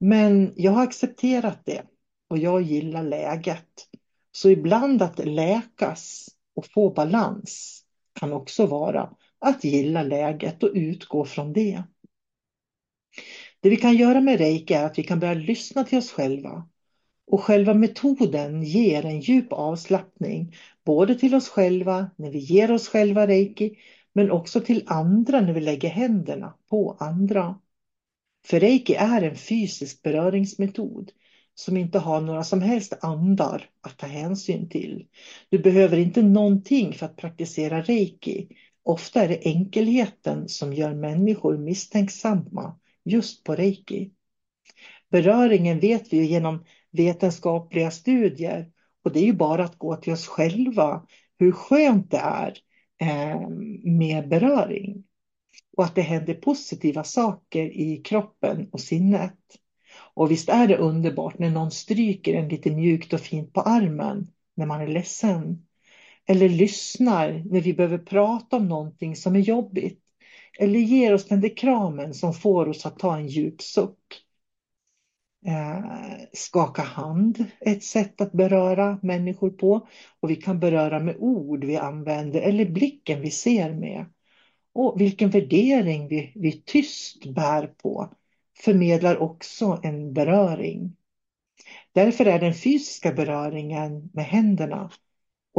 Men 0.00 0.52
jag 0.56 0.72
har 0.72 0.82
accepterat 0.82 1.66
det 1.66 1.82
och 2.28 2.38
jag 2.38 2.62
gillar 2.62 3.02
läget. 3.02 3.86
Så 4.32 4.50
ibland 4.50 5.02
att 5.02 5.18
läkas 5.18 6.28
och 6.54 6.66
få 6.66 6.90
balans 6.90 7.82
kan 8.20 8.32
också 8.32 8.66
vara 8.66 9.10
att 9.40 9.64
gilla 9.64 10.02
läget 10.02 10.62
och 10.62 10.70
utgå 10.74 11.24
från 11.24 11.52
det. 11.52 11.82
Det 13.60 13.70
vi 13.70 13.76
kan 13.76 13.96
göra 13.96 14.20
med 14.20 14.38
reiki 14.38 14.74
är 14.74 14.86
att 14.86 14.98
vi 14.98 15.02
kan 15.02 15.20
börja 15.20 15.34
lyssna 15.34 15.84
till 15.84 15.98
oss 15.98 16.10
själva. 16.10 16.68
Och 17.26 17.40
själva 17.40 17.74
metoden 17.74 18.62
ger 18.62 19.06
en 19.06 19.20
djup 19.20 19.52
avslappning, 19.52 20.54
både 20.84 21.14
till 21.14 21.34
oss 21.34 21.48
själva 21.48 22.10
när 22.16 22.30
vi 22.30 22.38
ger 22.38 22.70
oss 22.70 22.88
själva 22.88 23.26
reiki, 23.26 23.76
men 24.12 24.30
också 24.30 24.60
till 24.60 24.82
andra 24.86 25.40
när 25.40 25.52
vi 25.52 25.60
lägger 25.60 25.88
händerna 25.88 26.54
på 26.70 26.96
andra. 27.00 27.58
För 28.46 28.60
reiki 28.60 28.94
är 28.94 29.22
en 29.22 29.36
fysisk 29.36 30.02
beröringsmetod 30.02 31.10
som 31.54 31.76
inte 31.76 31.98
har 31.98 32.20
några 32.20 32.44
som 32.44 32.62
helst 32.62 32.98
andar 33.00 33.68
att 33.80 33.98
ta 33.98 34.06
hänsyn 34.06 34.68
till. 34.68 35.06
Du 35.48 35.58
behöver 35.58 35.96
inte 35.96 36.22
någonting 36.22 36.92
för 36.92 37.06
att 37.06 37.16
praktisera 37.16 37.82
reiki, 37.82 38.48
Ofta 38.82 39.22
är 39.22 39.28
det 39.28 39.46
enkelheten 39.46 40.48
som 40.48 40.72
gör 40.72 40.94
människor 40.94 41.58
misstänksamma 41.58 42.78
just 43.04 43.44
på 43.44 43.54
reiki. 43.54 44.10
Beröringen 45.10 45.80
vet 45.80 46.12
vi 46.12 46.26
genom 46.26 46.64
vetenskapliga 46.90 47.90
studier 47.90 48.70
och 49.04 49.12
det 49.12 49.20
är 49.20 49.24
ju 49.24 49.32
bara 49.32 49.64
att 49.64 49.78
gå 49.78 49.96
till 49.96 50.12
oss 50.12 50.26
själva 50.26 51.06
hur 51.38 51.52
skönt 51.52 52.10
det 52.10 52.18
är 52.18 52.58
eh, 53.00 53.48
med 53.84 54.28
beröring 54.28 55.04
och 55.76 55.84
att 55.84 55.94
det 55.94 56.02
händer 56.02 56.34
positiva 56.34 57.04
saker 57.04 57.64
i 57.64 58.02
kroppen 58.04 58.68
och 58.72 58.80
sinnet. 58.80 59.38
Och 60.14 60.30
visst 60.30 60.48
är 60.48 60.66
det 60.66 60.76
underbart 60.76 61.38
när 61.38 61.50
någon 61.50 61.70
stryker 61.70 62.34
en 62.34 62.48
lite 62.48 62.70
mjukt 62.70 63.12
och 63.12 63.20
fint 63.20 63.52
på 63.52 63.60
armen 63.60 64.26
när 64.54 64.66
man 64.66 64.80
är 64.80 64.88
ledsen. 64.88 65.66
Eller 66.30 66.48
lyssnar 66.48 67.42
när 67.50 67.60
vi 67.60 67.74
behöver 67.74 67.98
prata 67.98 68.56
om 68.56 68.68
någonting 68.68 69.16
som 69.16 69.36
är 69.36 69.40
jobbigt. 69.40 70.00
Eller 70.58 70.78
ger 70.80 71.14
oss 71.14 71.28
den 71.28 71.40
där 71.40 71.56
kramen 71.56 72.14
som 72.14 72.34
får 72.34 72.68
oss 72.68 72.86
att 72.86 72.98
ta 72.98 73.16
en 73.16 73.26
djup 73.26 73.62
suck. 73.62 74.24
Eh, 75.46 75.84
skaka 76.32 76.82
hand 76.82 77.44
är 77.60 77.72
ett 77.72 77.84
sätt 77.84 78.20
att 78.20 78.32
beröra 78.32 78.98
människor 79.02 79.50
på. 79.50 79.88
Och 80.20 80.30
vi 80.30 80.36
kan 80.36 80.60
beröra 80.60 81.00
med 81.00 81.16
ord 81.18 81.64
vi 81.64 81.76
använder 81.76 82.40
eller 82.40 82.64
blicken 82.64 83.20
vi 83.20 83.30
ser 83.30 83.74
med. 83.74 84.04
Och 84.72 85.00
vilken 85.00 85.30
värdering 85.30 86.08
vi, 86.08 86.32
vi 86.34 86.52
tyst 86.52 87.34
bär 87.34 87.66
på 87.66 88.14
förmedlar 88.64 89.16
också 89.16 89.80
en 89.82 90.12
beröring. 90.12 90.96
Därför 91.92 92.26
är 92.26 92.40
den 92.40 92.54
fysiska 92.54 93.12
beröringen 93.12 94.10
med 94.12 94.24
händerna 94.24 94.90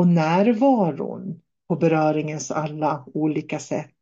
och 0.01 0.07
närvaron 0.07 1.41
på 1.67 1.75
beröringens 1.75 2.51
alla 2.51 3.05
olika 3.13 3.59
sätt 3.59 3.95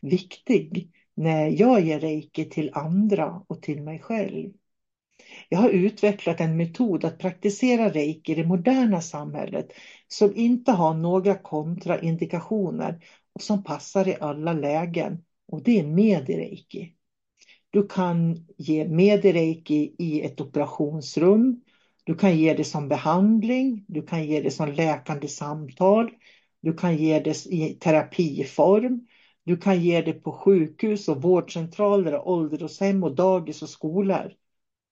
viktig 0.00 0.90
när 1.14 1.48
jag 1.48 1.80
ger 1.80 2.00
reiki 2.00 2.44
till 2.44 2.70
andra 2.72 3.42
och 3.46 3.62
till 3.62 3.82
mig 3.82 3.98
själv. 3.98 4.50
Jag 5.48 5.58
har 5.58 5.68
utvecklat 5.68 6.40
en 6.40 6.56
metod 6.56 7.04
att 7.04 7.18
praktisera 7.18 7.88
reiki 7.88 8.32
i 8.32 8.34
det 8.34 8.44
moderna 8.44 9.00
samhället 9.00 9.72
som 10.08 10.36
inte 10.36 10.72
har 10.72 10.94
några 10.94 11.34
kontraindikationer 11.34 13.04
och 13.32 13.42
som 13.42 13.64
passar 13.64 14.08
i 14.08 14.16
alla 14.20 14.52
lägen 14.52 15.24
och 15.48 15.62
det 15.62 15.78
är 15.78 15.86
med 15.86 16.30
i 16.30 16.36
reiki. 16.36 16.94
Du 17.70 17.88
kan 17.88 18.46
ge 18.58 18.88
med 18.88 19.24
reiki 19.24 19.94
i 19.98 20.22
ett 20.22 20.40
operationsrum. 20.40 21.60
Du 22.04 22.14
kan 22.14 22.36
ge 22.36 22.54
det 22.54 22.64
som 22.64 22.88
behandling. 22.88 23.84
Du 23.88 24.02
kan 24.02 24.24
ge 24.24 24.40
det 24.40 24.50
som 24.50 24.72
läkande 24.72 25.28
samtal. 25.28 26.10
Du 26.60 26.72
kan 26.72 26.96
ge 26.96 27.20
det 27.20 27.46
i 27.46 27.74
terapiform. 27.74 29.06
Du 29.44 29.56
kan 29.56 29.80
ge 29.80 30.02
det 30.02 30.12
på 30.12 30.32
sjukhus 30.32 31.08
och 31.08 31.22
vårdcentraler, 31.22 32.14
och 32.14 32.32
ålderdomshem 32.32 33.02
och 33.02 33.14
dagis 33.14 33.62
och 33.62 33.68
skolor. 33.68 34.32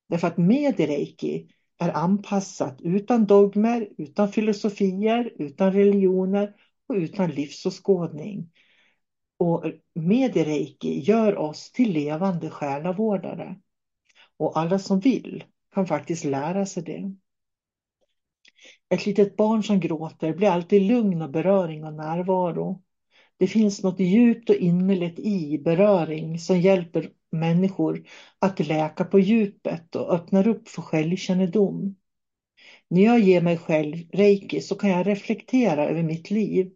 Därför 0.09 0.29
att 0.29 0.39
med 0.39 0.81
reiki 0.81 1.49
är 1.79 1.91
anpassat 1.97 2.81
utan 2.81 3.27
dogmer, 3.27 3.89
utan 3.99 4.33
filosofier, 4.33 5.33
utan 5.39 5.73
religioner 5.73 6.55
och 6.87 6.95
utan 6.95 7.31
livsåskådning. 7.31 8.51
Och 9.39 9.65
med 9.95 10.37
reiki 10.37 11.01
gör 11.01 11.37
oss 11.37 11.73
till 11.73 11.93
levande 11.93 12.51
själavårdare. 12.51 13.57
Och 14.37 14.59
alla 14.59 14.79
som 14.79 15.01
vill 15.01 15.45
kan 15.75 15.87
faktiskt 15.87 16.25
lära 16.25 16.67
sig 16.67 16.83
det. 16.83 17.15
Ett 18.95 19.07
litet 19.07 19.37
barn 19.37 19.63
som 19.63 19.81
gråter 19.81 20.35
blir 20.35 20.49
alltid 20.49 20.83
lugn 20.83 21.23
av 21.23 21.31
beröring 21.31 21.85
och 21.85 21.95
närvaro. 21.95 22.83
Det 23.37 23.47
finns 23.47 23.83
något 23.83 24.01
djupt 24.01 24.51
och 24.51 24.57
innerligt 24.57 25.19
i 25.19 25.59
beröring 25.59 26.39
som 26.39 26.61
hjälper 26.61 27.11
människor 27.33 28.03
att 28.39 28.67
läka 28.67 29.05
på 29.05 29.19
djupet 29.19 29.97
och 29.97 30.15
öppnar 30.15 30.47
upp 30.47 30.69
för 30.69 30.83
självkännedom. 30.83 31.97
När 32.89 33.03
jag 33.05 33.21
ger 33.21 33.41
mig 33.41 33.57
själv 33.57 33.97
reiki 34.13 34.61
så 34.61 34.75
kan 34.75 34.91
jag 34.91 35.07
reflektera 35.07 35.89
över 35.89 36.03
mitt 36.03 36.31
liv. 36.31 36.73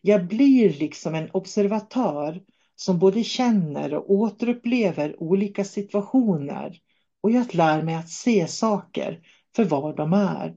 Jag 0.00 0.26
blir 0.26 0.72
liksom 0.72 1.14
en 1.14 1.30
observatör 1.30 2.42
som 2.74 2.98
både 2.98 3.24
känner 3.24 3.94
och 3.94 4.10
återupplever 4.10 5.22
olika 5.22 5.64
situationer 5.64 6.78
och 7.24 7.30
jag 7.30 7.54
lär 7.54 7.82
mig 7.82 7.94
att 7.94 8.08
se 8.08 8.46
saker 8.46 9.20
för 9.56 9.64
vad 9.64 9.96
de 9.96 10.12
är. 10.12 10.56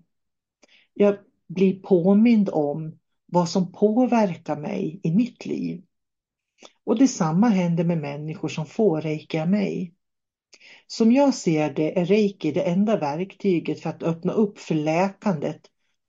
Jag 0.93 1.17
blir 1.47 1.79
påmind 1.79 2.49
om 2.49 2.99
vad 3.25 3.49
som 3.49 3.71
påverkar 3.71 4.57
mig 4.57 4.99
i 5.03 5.11
mitt 5.11 5.45
liv. 5.45 5.83
Och 6.83 6.97
detsamma 6.97 7.49
händer 7.49 7.83
med 7.83 7.97
människor 7.97 8.47
som 8.47 8.65
får 8.65 9.01
reiki 9.01 9.39
av 9.39 9.49
mig. 9.49 9.93
Som 10.87 11.11
jag 11.11 11.33
ser 11.33 11.73
det 11.73 11.99
är 11.99 12.05
reiki 12.05 12.51
det 12.51 12.63
enda 12.63 12.97
verktyget 12.97 13.79
för 13.79 13.89
att 13.89 14.03
öppna 14.03 14.33
upp 14.33 14.59
för 14.59 14.75
läkandet 14.75 15.61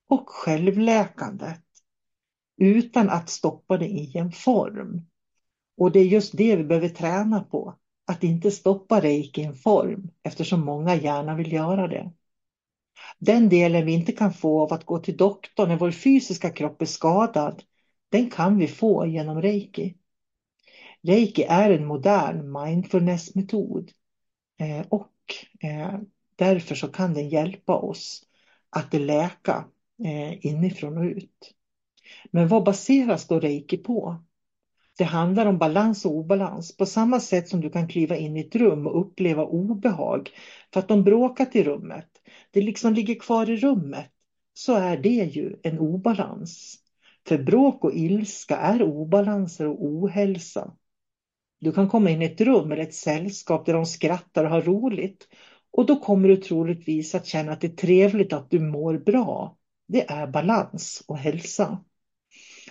och 0.09 0.29
självläkandet 0.29 1.65
utan 2.57 3.11
att 3.11 3.29
stoppa 3.29 3.77
det 3.77 3.89
i 3.89 4.19
en 4.19 4.33
form. 4.33 5.07
Och 5.77 5.93
det 5.93 6.01
är 6.01 6.05
just 6.05 6.37
det 6.37 6.57
vi 6.57 6.65
behöver 6.65 6.89
träna 6.89 7.41
på, 7.41 7.79
att 8.09 8.25
inte 8.25 8.51
stoppa 8.51 9.01
reiki 9.01 9.41
i 9.41 9.45
en 9.45 9.55
form 9.55 10.11
eftersom 10.23 10.65
många 10.65 10.95
gärna 10.95 11.35
vill 11.35 11.53
göra 11.53 11.89
det. 11.89 12.13
Den 13.19 13.49
delen 13.49 13.87
vi 13.87 13.93
inte 13.93 14.13
kan 14.13 14.33
få 14.33 14.63
av 14.63 14.73
att 14.73 14.85
gå 14.85 14.99
till 14.99 15.17
doktorn 15.17 15.69
när 15.69 15.77
vår 15.77 15.91
fysiska 15.91 16.51
kropp 16.51 16.83
är 16.83 16.87
skadad, 16.87 17.63
den 18.09 18.31
kan 18.31 18.59
vi 18.59 18.69
få 18.69 19.07
genom 19.07 19.43
reiki. 19.43 19.97
Reiki 21.03 21.43
är 21.43 21.71
en 21.71 21.87
modern 21.87 22.53
mindfulnessmetod 22.63 23.93
eh, 24.61 24.87
och 24.89 25.15
eh, 25.61 25.99
därför 26.37 26.75
så 26.75 26.89
kan 26.89 27.15
den 27.15 27.29
hjälpa 27.29 27.77
oss 27.77 28.23
att 28.71 28.95
läka 28.95 29.65
eh, 30.05 30.47
inifrån 30.47 30.99
och 30.99 31.05
ut. 31.05 31.55
Men 32.31 32.49
vad 32.49 32.65
baseras 32.65 33.27
då 33.27 33.41
reiki 33.41 33.77
på? 33.77 34.25
Det 34.99 35.05
handlar 35.05 35.47
om 35.47 35.59
balans 35.59 36.05
och 36.05 36.13
obalans 36.13 36.77
på 36.77 36.87
samma 36.87 37.21
sätt 37.21 37.49
som 37.49 37.61
du 37.61 37.71
kan 37.71 37.89
kliva 37.89 38.17
in 38.17 38.37
i 38.37 38.41
ett 38.41 38.57
rum 38.57 38.87
och 38.87 39.01
uppleva 39.01 39.45
obehag 39.45 40.31
för 40.73 40.81
att 40.81 40.89
de 40.89 41.05
bråkat 41.05 41.57
i 41.57 41.65
rummet. 41.65 42.09
Det 42.51 42.61
liksom 42.61 42.95
ligger 42.95 43.15
kvar 43.15 43.51
i 43.51 43.57
rummet. 43.57 44.11
Så 44.55 44.75
är 44.75 44.97
det 44.97 45.09
ju 45.09 45.57
en 45.63 45.79
obalans. 45.79 46.77
För 47.29 47.39
bråk 47.39 47.85
och 47.85 47.95
ilska 47.95 48.57
är 48.57 48.83
obalanser 48.83 49.67
och 49.67 49.85
ohälsa. 49.85 50.73
Du 51.61 51.73
kan 51.73 51.89
komma 51.89 52.11
in 52.11 52.23
i 52.23 52.25
ett 52.25 52.41
rum 52.41 52.73
eller 52.73 52.83
ett 52.83 52.95
sällskap 52.95 53.67
där 53.67 53.73
de 53.73 53.87
skrattar 53.87 54.45
och 54.45 54.51
har 54.51 54.63
roligt 54.63 55.29
och 55.71 55.87
då 55.87 55.97
kommer 55.97 56.29
du 56.29 56.37
troligtvis 56.37 57.15
att 57.15 57.27
känna 57.27 57.53
att 57.53 57.61
det 57.61 57.67
är 57.67 57.77
trevligt 57.77 58.33
att 58.33 58.51
du 58.51 58.61
mår 58.61 58.99
bra. 58.99 59.57
Det 59.89 60.11
är 60.11 60.27
balans 60.27 61.05
och 61.07 61.19
hälsa. 61.19 61.85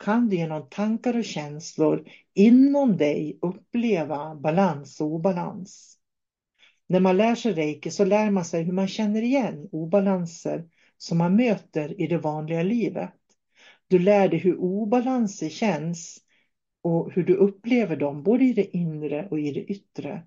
kan 0.00 0.28
du 0.28 0.36
genom 0.36 0.68
tankar 0.68 1.18
och 1.18 1.24
känslor 1.24 2.08
inom 2.34 2.96
dig 2.96 3.38
uppleva 3.42 4.34
balans 4.34 5.00
och 5.00 5.06
obalans. 5.06 5.96
När 6.86 7.00
man 7.00 7.16
lär 7.16 7.34
sig 7.34 7.52
reiki 7.52 7.90
så 7.90 8.04
lär 8.04 8.30
man 8.30 8.44
sig 8.44 8.62
hur 8.62 8.72
man 8.72 8.88
känner 8.88 9.22
igen 9.22 9.68
obalanser 9.72 10.68
som 10.98 11.18
man 11.18 11.36
möter 11.36 12.00
i 12.00 12.06
det 12.06 12.18
vanliga 12.18 12.62
livet. 12.62 13.14
Du 13.88 13.98
lär 13.98 14.28
dig 14.28 14.38
hur 14.38 14.56
obalanser 14.56 15.48
känns 15.48 16.18
och 16.82 17.12
hur 17.12 17.24
du 17.24 17.34
upplever 17.34 17.96
dem, 17.96 18.22
både 18.22 18.44
i 18.44 18.52
det 18.52 18.76
inre 18.76 19.28
och 19.30 19.40
i 19.40 19.52
det 19.52 19.64
yttre. 19.64 20.22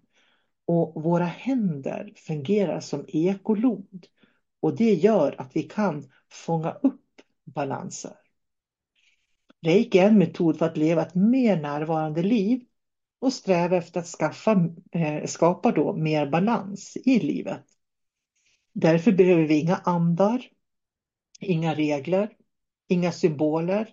Och 0.65 1.03
våra 1.03 1.25
händer 1.25 2.13
fungerar 2.15 2.79
som 2.79 3.05
ekolod 3.07 4.07
och 4.59 4.77
det 4.77 4.93
gör 4.93 5.35
att 5.37 5.55
vi 5.55 5.63
kan 5.63 6.09
fånga 6.29 6.71
upp 6.71 7.21
balanser. 7.45 8.22
Reiki 9.63 9.99
är 9.99 10.07
en 10.07 10.17
metod 10.17 10.57
för 10.57 10.65
att 10.65 10.77
leva 10.77 11.01
ett 11.01 11.15
mer 11.15 11.61
närvarande 11.61 12.23
liv 12.23 12.61
och 13.19 13.33
sträva 13.33 13.77
efter 13.77 13.99
att 13.99 14.07
skaffa, 14.07 14.69
eh, 14.91 15.25
skapa 15.25 15.71
då 15.71 15.95
mer 15.95 16.27
balans 16.27 16.97
i 17.05 17.19
livet. 17.19 17.63
Därför 18.73 19.11
behöver 19.11 19.43
vi 19.43 19.59
inga 19.59 19.75
andar, 19.75 20.45
inga 21.39 21.75
regler, 21.75 22.29
inga 22.87 23.11
symboler, 23.11 23.89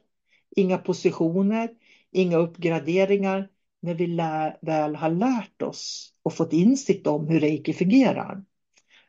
inga 0.56 0.78
positioner, 0.78 1.70
inga 2.10 2.36
uppgraderingar 2.36 3.48
när 3.80 3.94
vi 3.94 4.06
lär, 4.06 4.59
väl 4.62 4.97
har 4.97 5.10
lärt 5.10 5.62
oss 5.62 6.14
och 6.22 6.34
fått 6.34 6.52
insikt 6.52 7.06
om 7.06 7.28
hur 7.28 7.40
reiki 7.40 7.72
fungerar. 7.72 8.44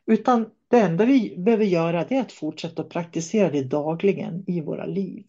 Utan 0.06 0.50
det 0.68 0.80
enda 0.80 1.04
vi 1.04 1.34
behöver 1.38 1.64
göra 1.64 2.04
är 2.04 2.20
att 2.20 2.32
fortsätta 2.32 2.82
att 2.82 2.88
praktisera 2.88 3.50
det 3.50 3.64
dagligen 3.64 4.44
i 4.46 4.60
våra 4.60 4.86
liv. 4.86 5.26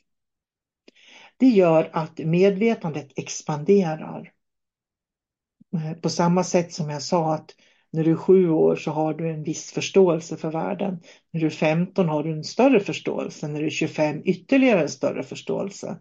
Det 1.44 1.50
gör 1.50 1.90
att 1.94 2.18
medvetandet 2.18 3.12
expanderar. 3.16 4.32
Eh, 5.76 5.94
på 5.94 6.10
samma 6.10 6.44
sätt 6.44 6.74
som 6.74 6.90
jag 6.90 7.02
sa 7.02 7.34
att 7.34 7.56
när 7.92 8.04
du 8.04 8.12
är 8.12 8.16
sju 8.16 8.50
år 8.50 8.76
så 8.76 8.92
har 8.92 9.14
du 9.14 9.30
en 9.30 9.44
viss 9.44 9.72
förståelse 9.72 10.38
för 10.38 10.52
världen. 10.52 11.00
När 11.32 11.42
du 11.42 11.46
är 11.46 11.50
15 11.50 12.10
har 12.10 12.24
du 12.24 12.32
en 12.32 12.44
större 12.44 12.80
förståelse. 12.80 13.48
När 13.48 13.60
du 13.60 13.66
är 13.66 13.70
25 13.70 14.22
ytterligare 14.26 14.82
en 14.82 14.90
större 14.90 15.24
förståelse. 15.24 15.98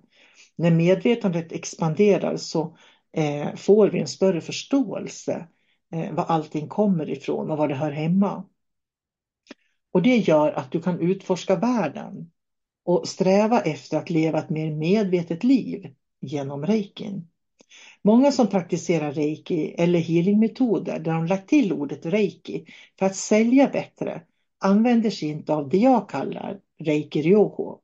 När 0.57 0.71
medvetandet 0.71 1.53
expanderar 1.53 2.37
så 2.37 2.77
eh, 3.13 3.55
får 3.55 3.89
vi 3.89 4.01
en 4.01 4.09
större 4.09 4.41
förståelse 4.41 5.49
eh, 5.93 6.13
var 6.13 6.25
allting 6.25 6.69
kommer 6.69 7.11
ifrån 7.11 7.51
och 7.51 7.59
var 7.59 7.69
det 7.69 7.75
hör 7.75 7.93
hemma. 7.93 8.45
Och 9.93 10.03
det 10.03 10.17
gör 10.17 10.53
att 10.53 10.73
du 10.73 10.83
kan 10.83 11.01
utforska 11.01 11.57
världen 11.57 12.32
och 12.85 13.09
sträva 13.09 13.61
efter 13.61 13.99
att 13.99 14.11
leva 14.11 14.39
ett 14.39 14.51
mer 14.51 14.71
medvetet 14.71 15.45
liv 15.45 15.95
genom 16.21 16.67
reikin. 16.67 17.29
Många 18.05 18.33
som 18.33 18.47
praktiserar 18.47 19.13
reiki 19.13 19.75
eller 19.79 19.99
healingmetoder 19.99 20.99
där 20.99 21.13
de 21.13 21.27
lagt 21.27 21.49
till 21.49 21.73
ordet 21.73 22.07
reiki 22.07 22.67
för 22.99 23.07
att 23.07 23.17
sälja 23.17 23.69
bättre 23.69 24.23
använder 24.61 25.11
sig 25.11 25.29
inte 25.29 25.55
av 25.55 25.69
det 25.69 25.79
jag 25.79 26.09
kallar 26.09 26.61
reiki 26.79 27.23
ryoho. 27.23 27.79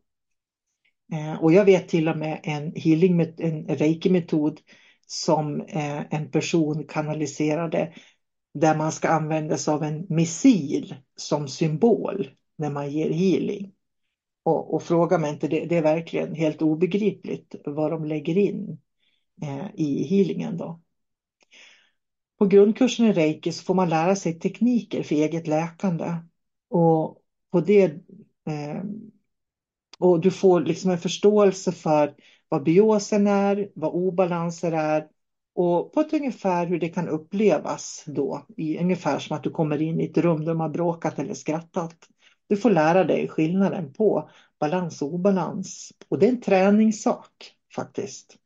Eh, 1.12 1.43
och 1.43 1.53
jag 1.53 1.65
vet 1.65 1.89
till 1.89 2.09
och 2.09 2.19
med 2.19 2.41
en 2.43 2.73
healing, 2.77 3.20
en 3.20 3.66
reiki-metod 3.69 4.61
som 5.07 5.61
eh, 5.61 6.15
en 6.15 6.31
person 6.31 6.85
kanaliserade 6.89 7.95
där 8.55 8.77
man 8.77 8.93
ska 8.93 9.09
använda 9.09 9.57
sig 9.57 9.75
av 9.75 9.83
en 9.83 10.07
missil 10.09 10.95
som 11.16 11.49
symbol 11.49 12.31
när 12.57 12.70
man 12.70 12.91
ger 12.91 13.11
healing. 13.11 13.73
Och, 14.49 14.75
och 14.75 14.83
fråga 14.83 15.19
mig 15.19 15.33
inte, 15.33 15.49
det, 15.49 15.66
det, 15.66 15.77
är 15.77 15.83
verkligen 15.83 16.35
helt 16.35 16.62
obegripligt 16.62 17.55
vad 17.65 17.91
de 17.91 18.05
lägger 18.05 18.39
in 18.39 18.79
eh, 19.43 19.66
i 19.75 20.03
healingen 20.03 20.57
då. 20.57 20.81
På 22.39 22.47
grundkursen 22.47 23.07
i 23.07 23.12
reiki 23.12 23.53
så 23.53 23.65
får 23.65 23.75
man 23.75 23.89
lära 23.89 24.16
sig 24.16 24.39
tekniker 24.39 25.03
för 25.03 25.15
eget 25.15 25.47
läkande. 25.47 26.16
Och 26.70 27.23
på 27.51 27.61
det 27.61 27.85
eh, 28.47 28.83
och 29.99 30.20
du 30.20 30.31
får 30.31 30.61
liksom 30.61 30.91
en 30.91 30.99
förståelse 30.99 31.73
för 31.73 32.15
vad 32.49 32.62
biosen 32.62 33.27
är, 33.27 33.70
vad 33.75 33.93
obalanser 33.95 34.73
är 34.73 35.07
och 35.55 35.93
på 35.93 36.01
ett 36.01 36.12
ungefär 36.12 36.66
hur 36.66 36.81
det 36.81 36.89
kan 36.89 37.09
upplevas 37.09 38.05
då, 38.07 38.47
i 38.57 38.79
ungefär 38.79 39.19
som 39.19 39.37
att 39.37 39.43
du 39.43 39.51
kommer 39.51 39.83
in 39.83 40.01
i 40.01 40.05
ett 40.05 40.19
rum 40.19 40.41
där 40.41 40.53
de 40.53 40.61
har 40.61 40.69
bråkat 40.69 41.19
eller 41.19 41.35
skrattat. 41.35 41.97
Du 42.49 42.57
får 42.57 42.70
lära 42.70 43.05
dig 43.05 43.29
skillnaden 43.29 43.93
på 43.93 44.31
balans 44.61 45.03
och 45.03 45.15
obalans. 45.15 45.93
Och 46.09 46.19
det 46.19 46.27
är 46.27 46.31
en 46.31 46.41
träningssak 46.41 47.55
faktiskt. 47.75 48.37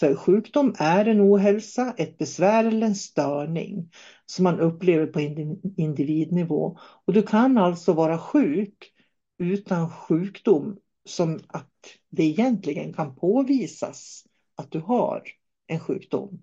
För 0.00 0.14
sjukdom 0.14 0.74
är 0.78 1.04
en 1.04 1.20
ohälsa, 1.20 1.94
ett 1.96 2.18
besvär 2.18 2.64
eller 2.64 2.86
en 2.86 2.94
störning 2.94 3.90
som 4.26 4.42
man 4.42 4.60
upplever 4.60 5.06
på 5.06 5.20
individnivå. 5.76 6.78
Och 7.04 7.12
du 7.12 7.22
kan 7.22 7.58
alltså 7.58 7.92
vara 7.92 8.18
sjuk 8.18 8.92
utan 9.38 9.90
sjukdom 9.90 10.76
som 11.04 11.40
att 11.48 11.70
det 12.10 12.24
egentligen 12.24 12.92
kan 12.92 13.16
påvisas 13.16 14.24
att 14.54 14.70
du 14.70 14.80
har 14.80 15.22
en 15.66 15.80
sjukdom. 15.80 16.42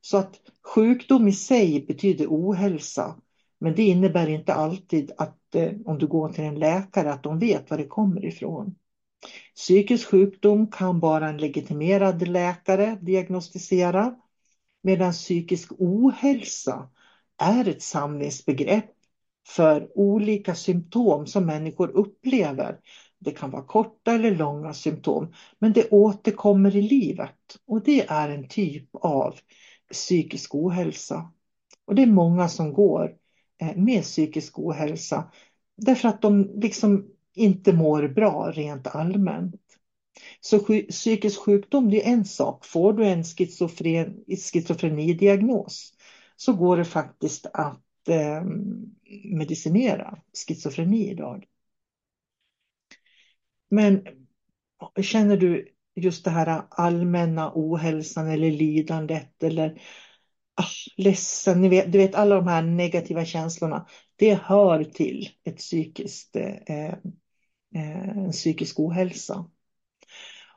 Så 0.00 0.16
att 0.16 0.40
sjukdom 0.74 1.28
i 1.28 1.32
sig 1.32 1.84
betyder 1.88 2.26
ohälsa. 2.26 3.16
Men 3.60 3.74
det 3.74 3.82
innebär 3.82 4.28
inte 4.28 4.54
alltid 4.54 5.12
att 5.18 5.54
eh, 5.54 5.72
om 5.84 5.98
du 5.98 6.06
går 6.06 6.28
till 6.28 6.44
en 6.44 6.58
läkare 6.58 7.12
att 7.12 7.22
de 7.22 7.38
vet 7.38 7.70
var 7.70 7.78
det 7.78 7.86
kommer 7.86 8.24
ifrån. 8.24 8.74
Psykisk 9.56 10.08
sjukdom 10.08 10.70
kan 10.70 11.00
bara 11.00 11.28
en 11.28 11.36
legitimerad 11.36 12.28
läkare 12.28 12.98
diagnostisera. 13.00 14.14
Medan 14.82 15.12
psykisk 15.12 15.72
ohälsa 15.78 16.88
är 17.42 17.68
ett 17.68 17.82
samlingsbegrepp 17.82 18.90
för 19.48 19.98
olika 19.98 20.54
symptom 20.54 21.26
som 21.26 21.46
människor 21.46 21.88
upplever 21.88 22.78
det 23.18 23.30
kan 23.30 23.50
vara 23.50 23.62
korta 23.62 24.12
eller 24.12 24.34
långa 24.34 24.74
symptom, 24.74 25.32
men 25.58 25.72
det 25.72 25.90
återkommer 25.90 26.76
i 26.76 26.82
livet 26.82 27.58
och 27.66 27.82
det 27.82 28.06
är 28.08 28.28
en 28.28 28.48
typ 28.48 28.88
av 28.92 29.34
psykisk 29.92 30.54
ohälsa. 30.54 31.32
Och 31.84 31.94
det 31.94 32.02
är 32.02 32.06
många 32.06 32.48
som 32.48 32.72
går 32.72 33.14
Eh, 33.58 33.76
med 33.76 34.02
psykisk 34.02 34.58
ohälsa 34.58 35.32
därför 35.76 36.08
att 36.08 36.22
de 36.22 36.60
liksom 36.60 37.10
inte 37.34 37.72
mår 37.72 38.08
bra 38.08 38.50
rent 38.50 38.86
allmänt. 38.86 39.54
Så 40.40 40.58
psykisk 40.90 41.40
sjukdom 41.40 41.90
det 41.90 42.06
är 42.06 42.12
en 42.12 42.24
sak. 42.24 42.64
Får 42.64 42.92
du 42.92 43.06
en 43.06 43.24
schizofren, 43.24 44.24
schizofrenidiagnos 44.52 45.92
så 46.36 46.52
går 46.52 46.76
det 46.76 46.84
faktiskt 46.84 47.46
att 47.52 48.08
eh, 48.08 48.42
medicinera 49.24 50.18
schizofreni 50.46 51.10
idag. 51.10 51.46
Men 53.70 54.06
känner 55.02 55.36
du 55.36 55.68
just 55.94 56.24
det 56.24 56.30
här 56.30 56.62
allmänna 56.70 57.52
ohälsan 57.54 58.28
eller 58.28 58.50
lidandet 58.50 59.42
eller 59.42 59.80
ah, 60.58 60.64
ledsen, 60.96 61.60
ni 61.60 61.68
vet, 61.68 61.92
du 61.92 61.98
vet 61.98 62.14
alla 62.14 62.34
de 62.34 62.48
här 62.48 62.62
negativa 62.62 63.24
känslorna. 63.24 63.86
Det 64.16 64.34
hör 64.34 64.84
till 64.84 65.28
ett 65.44 65.56
psykiskt, 65.56 66.36
eh, 66.36 66.76
eh, 66.76 66.94
eh 67.74 68.08
en 68.08 68.32
psykisk 68.32 68.80
ohälsa. 68.80 69.44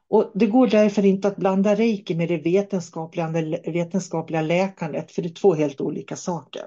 Och 0.07 0.31
Det 0.35 0.47
går 0.47 0.67
därför 0.67 1.05
inte 1.05 1.27
att 1.27 1.37
blanda 1.37 1.75
reiki 1.75 2.15
med 2.15 2.27
det 2.27 2.37
vetenskapliga, 2.37 3.27
vetenskapliga 3.65 4.41
läkandet, 4.41 5.11
för 5.11 5.21
det 5.21 5.29
är 5.29 5.33
två 5.33 5.53
helt 5.53 5.81
olika 5.81 6.15
saker. 6.15 6.63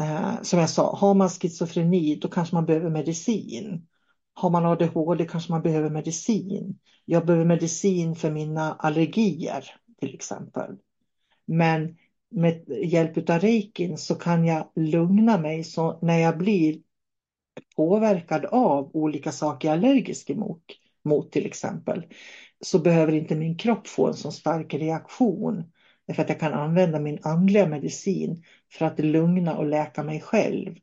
Eh, 0.00 0.42
som 0.42 0.58
jag 0.58 0.70
sa, 0.70 0.96
har 0.96 1.14
man 1.14 1.28
schizofreni 1.28 2.18
då 2.22 2.28
kanske 2.28 2.54
man 2.54 2.66
behöver 2.66 2.90
medicin. 2.90 3.86
Har 4.34 4.50
man 4.50 4.66
ADHD 4.66 5.24
kanske 5.24 5.52
man 5.52 5.62
behöver 5.62 5.90
medicin. 5.90 6.78
Jag 7.04 7.26
behöver 7.26 7.44
medicin 7.44 8.16
för 8.16 8.30
mina 8.30 8.74
allergier 8.74 9.64
till 10.00 10.14
exempel. 10.14 10.76
Men 11.46 11.96
med 12.30 12.64
hjälp 12.68 13.30
av 13.30 13.38
reikin 13.38 13.98
så 13.98 14.14
kan 14.14 14.44
jag 14.44 14.68
lugna 14.74 15.38
mig 15.38 15.64
så 15.64 15.98
när 16.02 16.18
jag 16.18 16.38
blir 16.38 16.78
påverkad 17.76 18.44
av 18.44 18.90
olika 18.96 19.32
saker 19.32 19.68
jag 19.68 19.74
är 19.74 19.78
allergisk 19.78 20.30
emot, 20.30 20.62
mot 21.04 21.32
till 21.32 21.46
exempel, 21.46 22.06
så 22.60 22.78
behöver 22.78 23.12
inte 23.12 23.34
min 23.34 23.56
kropp 23.56 23.86
få 23.86 24.06
en 24.06 24.14
så 24.14 24.30
stark 24.30 24.74
reaktion. 24.74 25.64
Därför 26.06 26.22
att 26.22 26.28
jag 26.28 26.40
kan 26.40 26.52
använda 26.52 27.00
min 27.00 27.18
andliga 27.22 27.66
medicin 27.66 28.44
för 28.72 28.86
att 28.86 28.98
lugna 28.98 29.56
och 29.56 29.66
läka 29.66 30.02
mig 30.02 30.20
själv. 30.20 30.76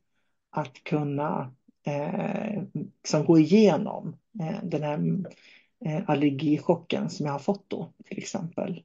Att 0.52 0.84
kunna 0.84 1.56
eh, 1.86 2.64
liksom 2.73 3.26
gå 3.26 3.40
igenom 3.40 4.15
eh, 4.41 4.64
den 4.64 4.84
här 4.84 5.23
eh, 5.86 6.10
allergichocken 6.10 7.10
som 7.10 7.26
jag 7.26 7.34
har 7.34 7.40
fått 7.40 7.69
då 7.69 7.94
till 8.06 8.18
exempel. 8.18 8.84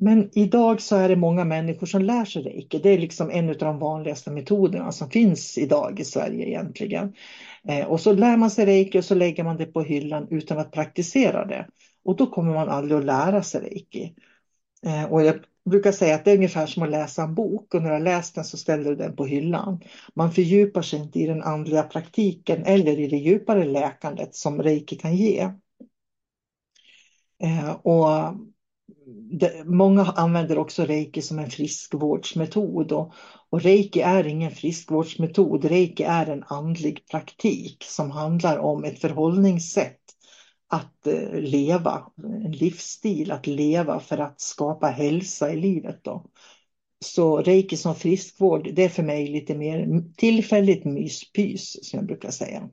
Men 0.00 0.30
idag 0.32 0.80
så 0.80 0.96
är 0.96 1.08
det 1.08 1.16
många 1.16 1.44
människor 1.44 1.86
som 1.86 2.02
lär 2.02 2.24
sig 2.24 2.42
reiki. 2.42 2.78
Det 2.78 2.90
är 2.90 2.98
liksom 2.98 3.30
en 3.30 3.48
av 3.48 3.56
de 3.56 3.78
vanligaste 3.78 4.30
metoderna 4.30 4.92
som 4.92 5.10
finns 5.10 5.58
idag 5.58 6.00
i 6.00 6.04
Sverige 6.04 6.46
egentligen. 6.48 7.14
Eh, 7.68 7.86
och 7.86 8.00
så 8.00 8.12
lär 8.12 8.36
man 8.36 8.50
sig 8.50 8.66
reiki 8.66 8.98
och 8.98 9.04
så 9.04 9.14
lägger 9.14 9.44
man 9.44 9.56
det 9.56 9.66
på 9.66 9.82
hyllan 9.82 10.26
utan 10.30 10.58
att 10.58 10.72
praktisera 10.72 11.44
det. 11.44 11.66
Och 12.04 12.16
då 12.16 12.26
kommer 12.26 12.54
man 12.54 12.68
aldrig 12.68 12.98
att 12.98 13.04
lära 13.04 13.42
sig 13.42 13.60
reiki. 13.60 14.14
Eh, 14.86 15.04
och 15.04 15.22
jag 15.22 15.36
brukar 15.70 15.92
säga 15.92 16.14
att 16.14 16.24
det 16.24 16.30
är 16.30 16.36
ungefär 16.36 16.66
som 16.66 16.82
att 16.82 16.90
läsa 16.90 17.22
en 17.22 17.34
bok 17.34 17.74
och 17.74 17.82
när 17.82 17.88
du 17.88 17.94
har 17.94 18.00
läst 18.00 18.34
den 18.34 18.44
så 18.44 18.56
ställer 18.56 18.90
du 18.90 18.96
den 18.96 19.16
på 19.16 19.26
hyllan. 19.26 19.80
Man 20.14 20.32
fördjupar 20.32 20.82
sig 20.82 20.98
inte 20.98 21.20
i 21.20 21.26
den 21.26 21.42
andliga 21.42 21.82
praktiken 21.82 22.64
eller 22.64 22.98
i 22.98 23.06
det 23.06 23.16
djupare 23.16 23.64
läkandet 23.64 24.34
som 24.34 24.62
reiki 24.62 24.96
kan 24.96 25.16
ge. 25.16 25.50
Eh, 27.42 27.70
och 27.70 28.34
det, 29.30 29.64
många 29.64 30.04
använder 30.04 30.58
också 30.58 30.84
reiki 30.84 31.22
som 31.22 31.38
en 31.38 31.50
friskvårdsmetod 31.50 32.92
och, 32.92 33.12
och 33.50 33.62
reiki 33.62 34.00
är 34.00 34.26
ingen 34.26 34.50
friskvårdsmetod. 34.50 35.64
Reiki 35.64 36.02
är 36.02 36.26
en 36.26 36.44
andlig 36.46 37.06
praktik 37.06 37.84
som 37.88 38.10
handlar 38.10 38.58
om 38.58 38.84
ett 38.84 39.00
förhållningssätt 39.00 40.00
att 40.68 41.06
eh, 41.06 41.32
leva, 41.32 42.02
en 42.44 42.52
livsstil 42.52 43.32
att 43.32 43.46
leva 43.46 44.00
för 44.00 44.18
att 44.18 44.40
skapa 44.40 44.86
hälsa 44.86 45.52
i 45.52 45.56
livet. 45.56 46.04
Då. 46.04 46.26
Så 47.04 47.36
reiki 47.42 47.76
som 47.76 47.94
friskvård, 47.94 48.74
det 48.74 48.84
är 48.84 48.88
för 48.88 49.02
mig 49.02 49.28
lite 49.28 49.54
mer 49.54 50.04
tillfälligt 50.16 50.84
myspys 50.84 51.90
som 51.90 51.98
jag 51.98 52.06
brukar 52.06 52.30
säga. 52.30 52.68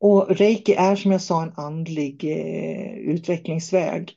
Och 0.00 0.28
reiki 0.28 0.74
är 0.74 0.96
som 0.96 1.12
jag 1.12 1.22
sa 1.22 1.42
en 1.42 1.52
andlig 1.56 2.24
eh, 2.24 2.92
utvecklingsväg. 2.92 4.16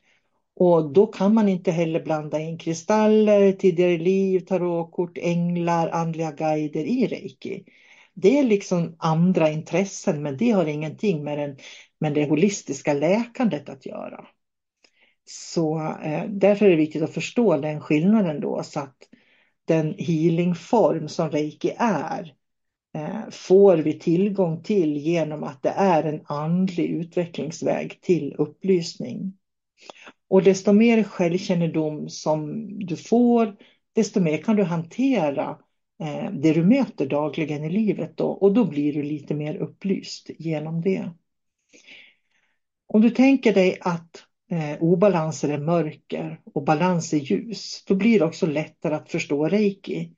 Och 0.56 0.92
då 0.92 1.06
kan 1.06 1.34
man 1.34 1.48
inte 1.48 1.70
heller 1.70 2.04
blanda 2.04 2.40
in 2.40 2.58
kristaller, 2.58 3.52
tidigare 3.52 3.98
liv, 3.98 4.40
tarotkort, 4.40 5.18
änglar, 5.18 5.88
andliga 5.88 6.32
guider 6.32 6.84
i 6.84 7.06
reiki. 7.06 7.64
Det 8.14 8.38
är 8.38 8.44
liksom 8.44 8.96
andra 8.98 9.50
intressen 9.50 10.22
men 10.22 10.36
det 10.36 10.50
har 10.50 10.66
ingenting 10.66 11.24
med, 11.24 11.38
den, 11.38 11.56
med 11.98 12.14
det 12.14 12.28
holistiska 12.28 12.94
läkandet 12.94 13.68
att 13.68 13.86
göra. 13.86 14.26
Så 15.24 15.78
eh, 16.04 16.24
därför 16.28 16.66
är 16.66 16.70
det 16.70 16.76
viktigt 16.76 17.02
att 17.02 17.14
förstå 17.14 17.56
den 17.56 17.80
skillnaden 17.80 18.40
då 18.40 18.62
så 18.62 18.80
att 18.80 18.96
den 19.64 19.94
healingform 19.98 21.08
som 21.08 21.30
reiki 21.30 21.74
är 21.78 22.34
eh, 22.94 23.30
får 23.30 23.76
vi 23.76 23.98
tillgång 23.98 24.62
till 24.62 24.96
genom 24.96 25.44
att 25.44 25.62
det 25.62 25.74
är 25.76 26.04
en 26.04 26.20
andlig 26.24 26.90
utvecklingsväg 26.90 28.00
till 28.00 28.34
upplysning. 28.38 29.32
Och 30.34 30.42
desto 30.42 30.72
mer 30.72 31.02
självkännedom 31.02 32.08
som 32.08 32.68
du 32.86 32.96
får, 32.96 33.56
desto 33.92 34.20
mer 34.20 34.38
kan 34.38 34.56
du 34.56 34.62
hantera 34.62 35.58
eh, 36.02 36.30
det 36.32 36.52
du 36.52 36.64
möter 36.64 37.06
dagligen 37.06 37.64
i 37.64 37.70
livet 37.70 38.16
då, 38.16 38.26
och 38.26 38.54
då 38.54 38.64
blir 38.64 38.92
du 38.92 39.02
lite 39.02 39.34
mer 39.34 39.56
upplyst 39.56 40.30
genom 40.38 40.80
det. 40.80 41.10
Om 42.86 43.00
du 43.00 43.10
tänker 43.10 43.54
dig 43.54 43.78
att 43.80 44.24
eh, 44.50 44.82
obalanser 44.82 45.48
är 45.48 45.58
mörker 45.58 46.40
och 46.54 46.64
balans 46.64 47.12
är 47.12 47.18
ljus, 47.18 47.84
då 47.86 47.94
blir 47.94 48.18
det 48.18 48.24
också 48.24 48.46
lättare 48.46 48.94
att 48.94 49.10
förstå 49.10 49.48
reiki. 49.48 50.12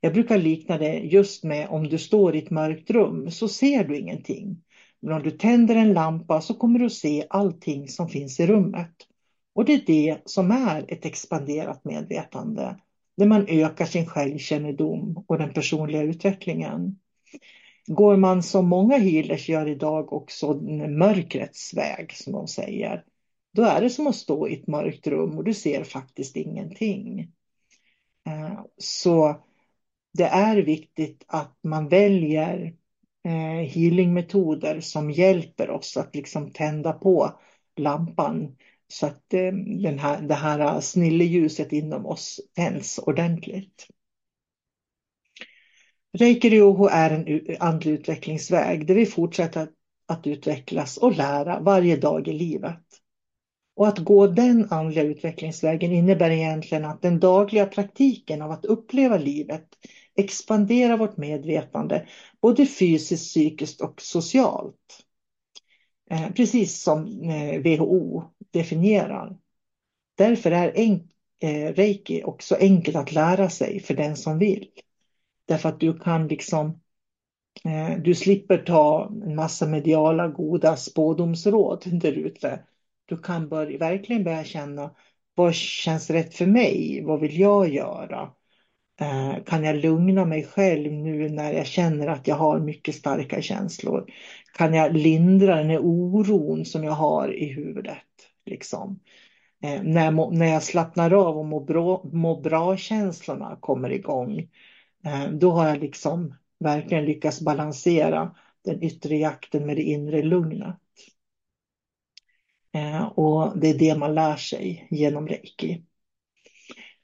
Jag 0.00 0.12
brukar 0.12 0.38
likna 0.38 0.78
det 0.78 0.94
just 0.94 1.44
med 1.44 1.68
om 1.68 1.88
du 1.88 1.98
står 1.98 2.36
i 2.36 2.38
ett 2.38 2.50
mörkt 2.50 2.90
rum 2.90 3.30
så 3.30 3.48
ser 3.48 3.84
du 3.84 3.98
ingenting. 3.98 4.62
Men 5.00 5.12
om 5.12 5.22
du 5.22 5.30
tänder 5.30 5.76
en 5.76 5.92
lampa 5.92 6.40
så 6.40 6.54
kommer 6.54 6.78
du 6.78 6.90
se 6.90 7.26
allting 7.30 7.88
som 7.88 8.08
finns 8.08 8.40
i 8.40 8.46
rummet. 8.46 8.94
Och 9.54 9.64
det 9.64 9.72
är 9.72 9.82
det 9.86 10.18
som 10.24 10.50
är 10.50 10.84
ett 10.88 11.04
expanderat 11.04 11.84
medvetande. 11.84 12.76
När 13.16 13.26
man 13.26 13.46
ökar 13.48 13.84
sin 13.84 14.06
självkännedom 14.06 15.24
och 15.28 15.38
den 15.38 15.52
personliga 15.52 16.02
utvecklingen. 16.02 16.98
Går 17.86 18.16
man 18.16 18.42
som 18.42 18.68
många 18.68 18.98
healers 18.98 19.48
gör 19.48 19.68
idag 19.68 20.12
också 20.12 20.54
mörkrets 20.88 21.74
väg 21.74 22.12
som 22.12 22.32
de 22.32 22.48
säger. 22.48 23.04
Då 23.52 23.62
är 23.62 23.80
det 23.80 23.90
som 23.90 24.06
att 24.06 24.16
stå 24.16 24.48
i 24.48 24.54
ett 24.54 24.66
mörkt 24.66 25.06
rum 25.06 25.38
och 25.38 25.44
du 25.44 25.54
ser 25.54 25.84
faktiskt 25.84 26.36
ingenting. 26.36 27.20
Eh, 28.26 28.60
så 28.76 29.36
det 30.18 30.24
är 30.24 30.56
viktigt 30.56 31.24
att 31.28 31.58
man 31.62 31.88
väljer 31.88 32.74
eh, 33.24 33.68
healingmetoder 33.68 34.80
som 34.80 35.10
hjälper 35.10 35.70
oss 35.70 35.96
att 35.96 36.14
liksom 36.14 36.50
tända 36.50 36.92
på 36.92 37.32
lampan 37.76 38.56
så 38.92 39.06
att 39.06 39.34
eh, 39.34 39.52
den 39.82 39.98
här, 39.98 40.22
det 40.22 40.34
här 40.34 40.58
eh, 40.58 40.80
snilleljuset 40.80 41.72
inom 41.72 42.06
oss 42.06 42.40
tänds 42.56 42.98
ordentligt. 42.98 43.86
Reiki 46.18 46.50
Ryoho 46.50 46.88
är 46.88 47.10
en 47.10 47.56
andlig 47.60 47.92
utvecklingsväg 47.92 48.86
där 48.86 48.94
vi 48.94 49.06
fortsätter 49.06 49.68
att 50.06 50.26
utvecklas 50.26 50.96
och 50.96 51.16
lära 51.16 51.60
varje 51.60 51.96
dag 51.96 52.28
i 52.28 52.32
livet. 52.32 52.84
Och 53.76 53.88
att 53.88 53.98
gå 53.98 54.26
den 54.26 54.66
andliga 54.70 55.04
utvecklingsvägen 55.04 55.92
innebär 55.92 56.30
egentligen 56.30 56.84
att 56.84 57.02
den 57.02 57.20
dagliga 57.20 57.66
praktiken 57.66 58.42
av 58.42 58.50
att 58.50 58.64
uppleva 58.64 59.16
livet 59.16 59.68
expanderar 60.14 60.96
vårt 60.96 61.16
medvetande 61.16 62.06
både 62.40 62.66
fysiskt, 62.66 63.24
psykiskt 63.24 63.80
och 63.80 64.02
socialt. 64.02 65.04
Eh, 66.10 66.32
precis 66.32 66.82
som 66.82 67.04
WHO 67.64 68.31
definierar. 68.52 69.36
Därför 70.14 70.50
är 70.50 70.72
en, 70.78 71.08
eh, 71.40 71.74
reiki 71.74 72.22
också 72.24 72.56
enkelt 72.60 72.96
att 72.96 73.12
lära 73.12 73.50
sig 73.50 73.80
för 73.80 73.94
den 73.94 74.16
som 74.16 74.38
vill. 74.38 74.68
Därför 75.48 75.68
att 75.68 75.80
du 75.80 75.98
kan 75.98 76.28
liksom 76.28 76.80
eh, 77.64 77.98
du 77.98 78.14
slipper 78.14 78.58
ta 78.58 79.12
en 79.24 79.34
massa 79.34 79.66
mediala 79.66 80.28
goda 80.28 80.76
spådomsråd 80.76 81.82
där 81.92 82.12
ute. 82.12 82.64
Du 83.06 83.16
kan 83.16 83.48
börja, 83.48 83.78
verkligen 83.78 84.24
börja 84.24 84.44
känna 84.44 84.90
vad 85.34 85.54
känns 85.54 86.10
rätt 86.10 86.34
för 86.34 86.46
mig? 86.46 87.02
Vad 87.04 87.20
vill 87.20 87.40
jag 87.40 87.68
göra? 87.68 88.30
Eh, 89.00 89.44
kan 89.46 89.64
jag 89.64 89.76
lugna 89.76 90.24
mig 90.24 90.44
själv 90.44 90.92
nu 90.92 91.28
när 91.28 91.52
jag 91.52 91.66
känner 91.66 92.06
att 92.06 92.26
jag 92.28 92.36
har 92.36 92.60
mycket 92.60 92.94
starka 92.94 93.42
känslor? 93.42 94.10
Kan 94.54 94.74
jag 94.74 94.96
lindra 94.96 95.56
den 95.56 95.70
här 95.70 95.80
oron 95.80 96.64
som 96.64 96.84
jag 96.84 96.92
har 96.92 97.34
i 97.34 97.46
huvudet? 97.46 97.98
Liksom. 98.46 99.00
Eh, 99.62 99.82
när, 99.82 100.04
jag, 100.04 100.34
när 100.34 100.46
jag 100.46 100.62
slappnar 100.62 101.10
av 101.10 101.38
och 101.38 101.44
mår 101.44 101.64
bra, 101.64 102.02
mår 102.12 102.40
bra-känslorna 102.40 103.56
kommer 103.60 103.90
igång, 103.92 104.38
eh, 105.04 105.30
då 105.30 105.50
har 105.50 105.68
jag 105.68 105.78
liksom 105.78 106.34
verkligen 106.58 107.04
lyckats 107.04 107.40
balansera 107.40 108.34
den 108.64 108.82
yttre 108.82 109.16
jakten 109.16 109.66
med 109.66 109.76
det 109.76 109.82
inre 109.82 110.22
lugnet. 110.22 110.76
Eh, 112.74 113.02
och 113.02 113.58
det 113.58 113.70
är 113.70 113.78
det 113.78 113.98
man 113.98 114.14
lär 114.14 114.36
sig 114.36 114.88
genom 114.90 115.28
reiki. 115.28 115.82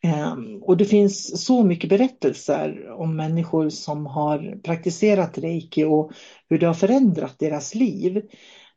Ehm, 0.03 0.63
och 0.63 0.77
det 0.77 0.85
finns 0.85 1.45
så 1.45 1.65
mycket 1.65 1.91
berättelser 1.91 2.91
om 2.91 3.17
människor 3.17 3.69
som 3.69 4.07
har 4.07 4.61
praktiserat 4.63 5.39
reiki 5.39 5.85
och 5.85 6.13
hur 6.49 6.59
det 6.59 6.67
har 6.67 6.75
förändrat 6.75 7.39
deras 7.39 7.75
liv. 7.75 8.23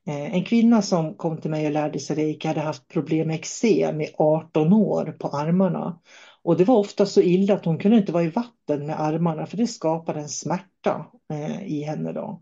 Eh, 0.08 0.36
en 0.36 0.46
kvinna 0.46 0.82
som 0.82 1.16
kom 1.16 1.38
till 1.38 1.52
mig 1.52 1.66
och 1.66 1.72
lärde 1.72 2.00
sig 2.00 2.16
reiki 2.16 2.48
hade 2.48 2.60
haft 2.60 2.88
problem 2.88 3.28
med 3.28 3.36
eksem 3.36 4.02
i 4.02 4.10
18 4.18 4.74
år 4.74 5.16
på 5.20 5.28
armarna. 5.28 6.00
Och 6.44 6.58
det 6.58 6.64
var 6.64 6.78
ofta 6.78 7.06
så 7.06 7.22
illa 7.22 7.54
att 7.54 7.66
hon 7.66 7.78
kunde 7.78 7.98
inte 7.98 8.12
vara 8.12 8.24
i 8.24 8.30
vatten 8.30 8.86
med 8.86 9.02
armarna 9.02 9.46
för 9.46 9.58
det 9.58 9.68
skapade 9.68 10.20
en 10.20 10.30
smärta 10.30 11.06
eh, 11.34 11.64
i 11.68 11.84
henne. 11.84 12.12
Då. 12.12 12.42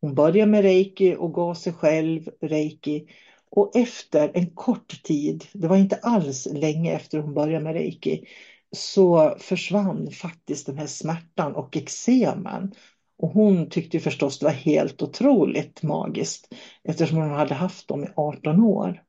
Hon 0.00 0.14
började 0.14 0.50
med 0.50 0.62
reiki 0.62 1.16
och 1.18 1.34
gav 1.34 1.54
sig 1.54 1.72
själv 1.72 2.28
reiki 2.40 3.06
och 3.50 3.76
efter 3.76 4.30
en 4.34 4.50
kort 4.50 5.02
tid, 5.02 5.44
det 5.52 5.68
var 5.68 5.76
inte 5.76 5.96
alls 5.96 6.48
länge 6.52 6.92
efter 6.92 7.18
hon 7.18 7.34
började 7.34 7.64
med 7.64 7.72
reiki, 7.72 8.24
så 8.76 9.36
försvann 9.38 10.10
faktiskt 10.10 10.66
den 10.66 10.78
här 10.78 10.86
smärtan 10.86 11.54
och 11.54 11.76
eksemen. 11.76 12.74
Och 13.22 13.28
hon 13.28 13.68
tyckte 13.68 14.00
förstås 14.00 14.38
det 14.38 14.44
var 14.44 14.52
helt 14.52 15.02
otroligt 15.02 15.82
magiskt 15.82 16.54
eftersom 16.84 17.18
hon 17.18 17.30
hade 17.30 17.54
haft 17.54 17.88
dem 17.88 18.04
i 18.04 18.08
18 18.16 18.60
år. 18.64 19.02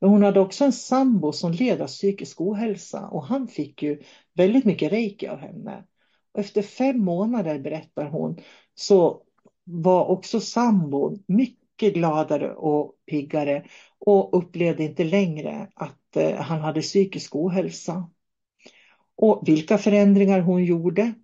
Men 0.00 0.10
hon 0.10 0.22
hade 0.22 0.40
också 0.40 0.64
en 0.64 0.72
sambo 0.72 1.32
som 1.32 1.52
led 1.52 1.80
av 1.80 1.86
psykisk 1.86 2.40
ohälsa 2.40 3.08
och 3.08 3.24
han 3.24 3.48
fick 3.48 3.82
ju 3.82 4.02
väldigt 4.34 4.64
mycket 4.64 4.92
reiki 4.92 5.26
av 5.26 5.38
henne. 5.38 5.84
Och 6.32 6.40
efter 6.40 6.62
fem 6.62 6.98
månader, 6.98 7.58
berättar 7.58 8.04
hon, 8.04 8.36
så 8.74 9.22
var 9.64 10.04
också 10.04 10.40
sambon 10.40 11.24
mycket 11.28 11.94
gladare 11.94 12.54
och 12.54 12.92
piggare 13.06 13.64
och 13.98 14.38
upplevde 14.38 14.84
inte 14.84 15.04
längre 15.04 15.68
att 15.74 16.16
eh, 16.16 16.34
han 16.34 16.60
hade 16.60 16.82
psykisk 16.82 17.36
ohälsa. 17.36 18.10
Och 19.16 19.42
vilka 19.48 19.78
förändringar 19.78 20.40
hon 20.40 20.64
gjorde, 20.64 21.14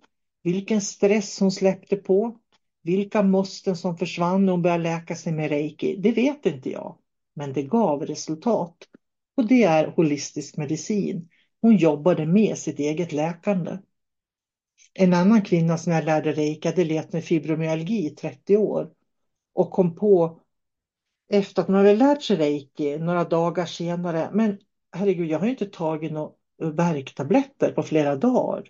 vilken 0.43 0.81
stress 0.81 1.39
hon 1.39 1.51
släppte 1.51 1.95
på, 1.95 2.37
vilka 2.83 3.23
måsten 3.23 3.75
som 3.75 3.97
försvann 3.97 4.45
när 4.45 4.51
hon 4.51 4.61
började 4.61 4.83
läka 4.83 5.15
sig 5.15 5.33
med 5.33 5.49
reiki, 5.49 5.95
det 5.95 6.11
vet 6.11 6.45
inte 6.45 6.69
jag. 6.69 6.97
Men 7.33 7.53
det 7.53 7.63
gav 7.63 8.05
resultat. 8.05 8.77
Och 9.37 9.47
det 9.47 9.63
är 9.63 9.87
holistisk 9.87 10.57
medicin. 10.57 11.29
Hon 11.61 11.77
jobbade 11.77 12.25
med 12.25 12.57
sitt 12.57 12.79
eget 12.79 13.11
läkande. 13.11 13.77
En 14.93 15.13
annan 15.13 15.41
kvinna 15.41 15.77
som 15.77 15.93
jag 15.93 16.05
lärde 16.05 16.31
reiki 16.31 16.67
hade 16.67 16.83
levt 16.83 17.13
med 17.13 17.23
fibromyalgi 17.23 18.05
i 18.05 18.09
30 18.09 18.57
år 18.57 18.89
och 19.53 19.71
kom 19.71 19.95
på 19.95 20.41
efter 21.29 21.61
att 21.61 21.67
man 21.67 21.77
hade 21.77 21.95
lärt 21.95 22.23
sig 22.23 22.37
reiki 22.37 22.97
några 22.97 23.23
dagar 23.23 23.65
senare, 23.65 24.29
men 24.33 24.57
herregud, 24.91 25.29
jag 25.29 25.39
har 25.39 25.47
inte 25.47 25.65
tagit 25.65 26.11
några 26.11 26.31
värktabletter 26.57 27.71
på 27.71 27.83
flera 27.83 28.15
dagar. 28.15 28.63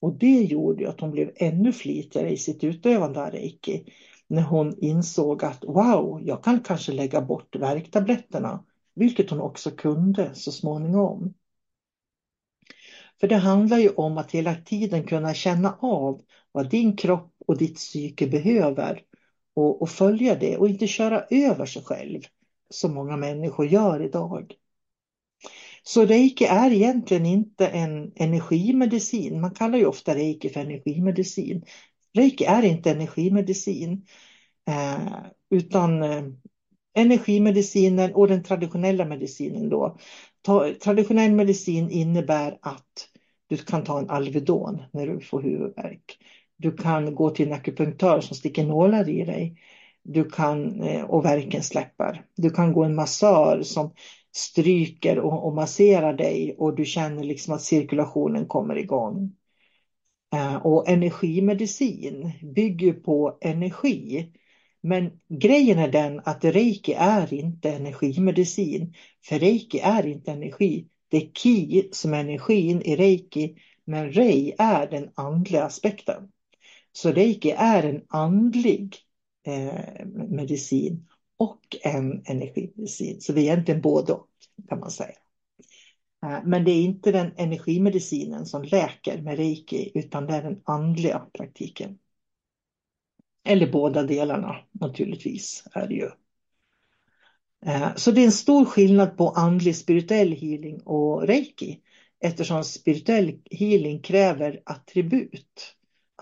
Och 0.00 0.18
det 0.18 0.42
gjorde 0.42 0.88
att 0.88 1.00
hon 1.00 1.10
blev 1.10 1.30
ännu 1.36 1.72
flitigare 1.72 2.30
i 2.30 2.36
sitt 2.36 2.64
utövande 2.64 3.22
av 3.22 3.30
reiki. 3.30 3.92
När 4.26 4.42
hon 4.42 4.78
insåg 4.78 5.44
att 5.44 5.64
wow, 5.64 6.20
jag 6.24 6.44
kan 6.44 6.60
kanske 6.60 6.92
lägga 6.92 7.20
bort 7.20 7.56
värktabletterna. 7.56 8.64
Vilket 8.94 9.30
hon 9.30 9.40
också 9.40 9.70
kunde 9.70 10.34
så 10.34 10.52
småningom. 10.52 11.34
För 13.20 13.28
det 13.28 13.36
handlar 13.36 13.78
ju 13.78 13.88
om 13.88 14.18
att 14.18 14.30
hela 14.30 14.54
tiden 14.54 15.04
kunna 15.06 15.34
känna 15.34 15.76
av 15.80 16.20
vad 16.52 16.70
din 16.70 16.96
kropp 16.96 17.34
och 17.46 17.58
ditt 17.58 17.76
psyke 17.76 18.26
behöver 18.26 19.02
och, 19.54 19.82
och 19.82 19.88
följa 19.88 20.34
det 20.34 20.56
och 20.56 20.68
inte 20.68 20.86
köra 20.86 21.24
över 21.30 21.66
sig 21.66 21.82
själv 21.82 22.20
som 22.70 22.94
många 22.94 23.16
människor 23.16 23.66
gör 23.66 24.02
idag. 24.02 24.54
Så 25.82 26.04
reiki 26.04 26.44
är 26.44 26.70
egentligen 26.70 27.26
inte 27.26 27.66
en 27.66 28.12
energimedicin. 28.16 29.40
Man 29.40 29.54
kallar 29.54 29.78
ju 29.78 29.86
ofta 29.86 30.14
reiki 30.14 30.48
för 30.48 30.60
energimedicin. 30.60 31.64
Reiki 32.14 32.44
är 32.44 32.62
inte 32.62 32.90
energimedicin. 32.90 34.06
Eh, 34.68 35.24
utan 35.50 36.02
eh, 36.02 36.22
energimedicinen 36.94 38.14
och 38.14 38.28
den 38.28 38.42
traditionella 38.42 39.04
medicinen 39.04 39.68
då. 39.68 39.98
Traditionell 40.82 41.32
medicin 41.32 41.90
innebär 41.90 42.58
att 42.62 43.08
du 43.46 43.56
kan 43.56 43.84
ta 43.84 43.98
en 43.98 44.10
Alvedon 44.10 44.82
när 44.92 45.06
du 45.06 45.20
får 45.20 45.42
huvudvärk. 45.42 46.18
Du 46.56 46.76
kan 46.76 47.14
gå 47.14 47.30
till 47.30 47.46
en 47.46 47.52
akupunktör 47.52 48.20
som 48.20 48.36
sticker 48.36 48.64
nålar 48.64 49.08
i 49.08 49.24
dig. 49.24 49.56
Du 50.02 50.24
kan, 50.24 50.82
eh, 50.82 51.04
och 51.04 51.24
värken 51.24 51.62
släpper. 51.62 52.24
Du 52.36 52.50
kan 52.50 52.72
gå 52.72 52.84
en 52.84 52.94
massör 52.94 53.62
som 53.62 53.94
stryker 54.32 55.18
och, 55.18 55.46
och 55.46 55.54
masserar 55.54 56.12
dig 56.12 56.54
och 56.58 56.76
du 56.76 56.84
känner 56.84 57.24
liksom 57.24 57.54
att 57.54 57.62
cirkulationen 57.62 58.46
kommer 58.46 58.78
igång. 58.78 59.36
Eh, 60.34 60.56
och 60.56 60.88
energimedicin 60.88 62.32
bygger 62.54 62.92
på 62.92 63.38
energi. 63.40 64.32
Men 64.80 65.10
grejen 65.28 65.78
är 65.78 65.88
den 65.88 66.20
att 66.24 66.44
reiki 66.44 66.92
är 66.92 67.34
inte 67.34 67.70
energimedicin. 67.70 68.94
För 69.24 69.38
reiki 69.38 69.78
är 69.78 70.06
inte 70.06 70.32
energi. 70.32 70.88
Det 71.08 71.16
är 71.16 71.30
ki 71.32 71.88
som 71.92 72.14
är 72.14 72.20
energin 72.20 72.82
i 72.82 72.96
reiki. 72.96 73.56
Men 73.84 74.12
rei 74.12 74.54
är 74.58 74.90
den 74.90 75.10
andliga 75.14 75.64
aspekten. 75.64 76.28
Så 76.92 77.12
reiki 77.12 77.50
är 77.50 77.82
en 77.82 78.02
andlig 78.08 78.96
eh, 79.46 80.06
medicin 80.28 81.06
och 81.40 81.76
en 81.82 82.22
energimedicin. 82.26 83.20
Så 83.20 83.32
det 83.32 83.40
är 83.40 83.42
egentligen 83.42 83.80
både 83.80 84.12
och 84.12 84.28
kan 84.68 84.80
man 84.80 84.90
säga. 84.90 85.14
Eh, 86.22 86.38
men 86.44 86.64
det 86.64 86.70
är 86.70 86.82
inte 86.82 87.12
den 87.12 87.32
energimedicinen 87.36 88.46
som 88.46 88.62
läker 88.62 89.22
med 89.22 89.36
reiki 89.36 89.90
utan 89.94 90.26
det 90.26 90.34
är 90.34 90.42
den 90.42 90.60
andliga 90.64 91.18
praktiken. 91.32 91.98
Eller 93.44 93.72
båda 93.72 94.02
delarna 94.02 94.56
naturligtvis 94.72 95.64
är 95.72 95.88
det 95.88 95.94
ju. 95.94 96.10
Eh, 97.66 97.94
så 97.96 98.10
det 98.10 98.20
är 98.20 98.26
en 98.26 98.32
stor 98.32 98.64
skillnad 98.64 99.16
på 99.16 99.28
andlig 99.28 99.76
spirituell 99.76 100.32
healing 100.32 100.80
och 100.80 101.26
reiki 101.26 101.80
eftersom 102.20 102.64
spirituell 102.64 103.38
healing 103.50 104.02
kräver 104.02 104.62
attribut 104.64 105.76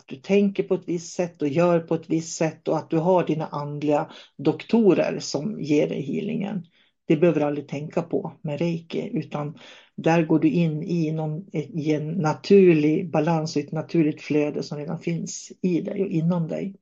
du 0.08 0.16
tänker 0.16 0.62
på 0.62 0.74
ett 0.74 0.88
visst 0.88 1.12
sätt 1.12 1.42
och 1.42 1.48
gör 1.48 1.80
på 1.80 1.94
ett 1.94 2.10
visst 2.10 2.36
sätt 2.36 2.68
och 2.68 2.76
att 2.76 2.90
du 2.90 2.96
har 2.96 3.26
dina 3.26 3.46
andliga 3.46 4.10
doktorer 4.36 5.18
som 5.20 5.60
ger 5.60 5.88
dig 5.88 6.02
healingen. 6.02 6.66
Det 7.06 7.16
behöver 7.16 7.40
du 7.40 7.46
aldrig 7.46 7.68
tänka 7.68 8.02
på 8.02 8.32
med 8.42 8.58
reiki 8.58 9.10
utan 9.12 9.58
där 9.96 10.26
går 10.26 10.38
du 10.38 10.48
in 10.48 10.82
i, 10.82 11.12
någon, 11.12 11.46
i 11.52 11.92
en 11.92 12.08
naturlig 12.08 13.10
balans 13.10 13.56
och 13.56 13.62
ett 13.62 13.72
naturligt 13.72 14.22
flöde 14.22 14.62
som 14.62 14.78
redan 14.78 14.98
finns 14.98 15.52
i 15.62 15.80
dig 15.80 16.02
och 16.02 16.08
inom 16.08 16.48
dig. 16.48 16.76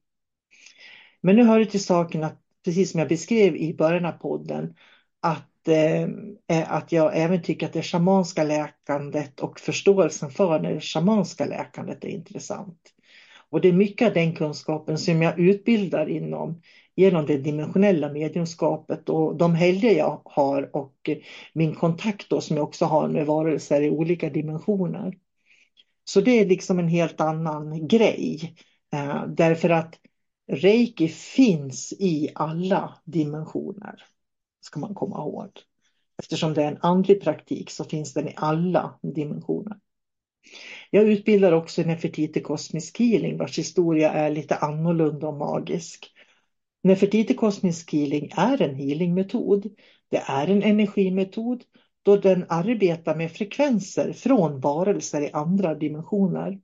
Men 1.21 1.37
nu 1.37 1.45
hör 1.45 1.59
det 1.59 1.67
till 1.67 1.85
saken 1.85 2.25
att 2.25 2.41
precis 2.65 2.91
som 2.91 3.01
jag 3.01 3.09
beskrev 3.09 3.57
i 3.57 3.75
början 3.75 4.05
av 4.05 4.13
podden 4.13 4.75
att, 5.21 5.69
eh, 5.69 6.03
eh 6.49 6.73
att 6.73 6.93
jag 6.93 7.19
även 7.19 7.43
tycker 7.43 7.67
att 7.67 7.73
det 7.73 7.83
shamanska 7.83 8.45
läkandet 8.45 9.41
och 9.41 9.61
förståelsen 9.61 10.31
för 10.31 10.59
det 10.59 10.81
shamanska 10.81 11.45
läkandet 11.45 12.05
är 12.05 12.09
intressant. 12.09 12.96
Och 13.51 13.61
det 13.61 13.69
är 13.69 13.73
mycket 13.73 14.09
av 14.09 14.15
den 14.15 14.35
kunskapen 14.35 14.99
som 14.99 15.23
jag 15.23 15.39
utbildar 15.39 16.09
inom 16.09 16.61
genom 16.97 17.27
det 17.27 17.37
dimensionella 17.37 18.13
mediumskapet 18.13 19.09
och 19.09 19.37
de 19.37 19.55
helger 19.55 19.91
jag 19.91 20.21
har 20.25 20.77
och 20.77 21.11
min 21.53 21.75
kontakt 21.75 22.31
då 22.31 22.41
som 22.41 22.57
jag 22.57 22.65
också 22.65 22.85
har 22.85 23.09
med 23.09 23.27
varelser 23.27 23.83
i 23.83 23.91
olika 23.91 24.31
dimensioner. 24.31 25.19
Så 26.05 26.21
det 26.21 26.31
är 26.31 26.47
liksom 26.47 26.79
en 26.79 26.89
helt 26.89 27.21
annan 27.21 27.89
grej. 27.89 28.55
Eh, 28.93 29.27
därför 29.27 29.71
att 29.71 29.99
reiki 30.53 31.09
finns 31.09 31.93
i 31.93 32.31
alla 32.35 32.99
dimensioner. 33.05 34.05
Ska 34.61 34.81
man 34.81 34.95
komma 34.95 35.17
ihåg. 35.17 35.49
Eftersom 36.19 36.55
det 36.55 36.63
är 36.63 36.69
en 36.69 36.79
andlig 36.81 37.23
praktik 37.23 37.71
så 37.71 37.85
finns 37.85 38.15
den 38.15 38.29
i 38.29 38.33
alla 38.37 38.99
dimensioner. 39.03 39.77
Jag 40.91 41.09
utbildar 41.09 41.53
också 41.53 41.83
Nefertiti 41.83 42.41
Kosmisk 42.41 42.99
Healing 42.99 43.39
vars 43.39 43.59
historia 43.59 44.13
är 44.13 44.31
lite 44.31 44.57
annorlunda 44.57 45.29
och 45.29 45.37
magisk. 45.37 46.11
Nefertiti 46.83 47.35
Kosmisk 47.35 47.93
Healing 47.93 48.31
är 48.37 48.63
en 48.63 48.75
healingmetod. 48.75 49.75
Det 50.11 50.23
är 50.27 50.49
en 50.49 50.63
energimetod 50.63 51.65
då 52.03 52.17
den 52.17 52.45
arbetar 52.49 53.17
med 53.17 53.33
frekvenser 53.33 54.13
från 54.13 54.61
varelser 54.61 55.21
i 55.21 55.33
andra 55.33 55.75
dimensioner. 55.75 56.61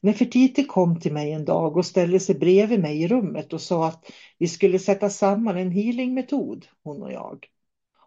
Nefertiti 0.00 0.64
kom 0.64 1.00
till 1.00 1.12
mig 1.12 1.32
en 1.32 1.44
dag 1.44 1.76
och 1.76 1.86
ställde 1.86 2.20
sig 2.20 2.34
bredvid 2.34 2.80
mig 2.80 3.02
i 3.02 3.08
rummet 3.08 3.52
och 3.52 3.60
sa 3.60 3.86
att 3.86 4.10
vi 4.38 4.48
skulle 4.48 4.78
sätta 4.78 5.10
samman 5.10 5.56
en 5.56 5.70
healingmetod, 5.70 6.66
hon 6.82 7.02
och 7.02 7.12
jag. 7.12 7.46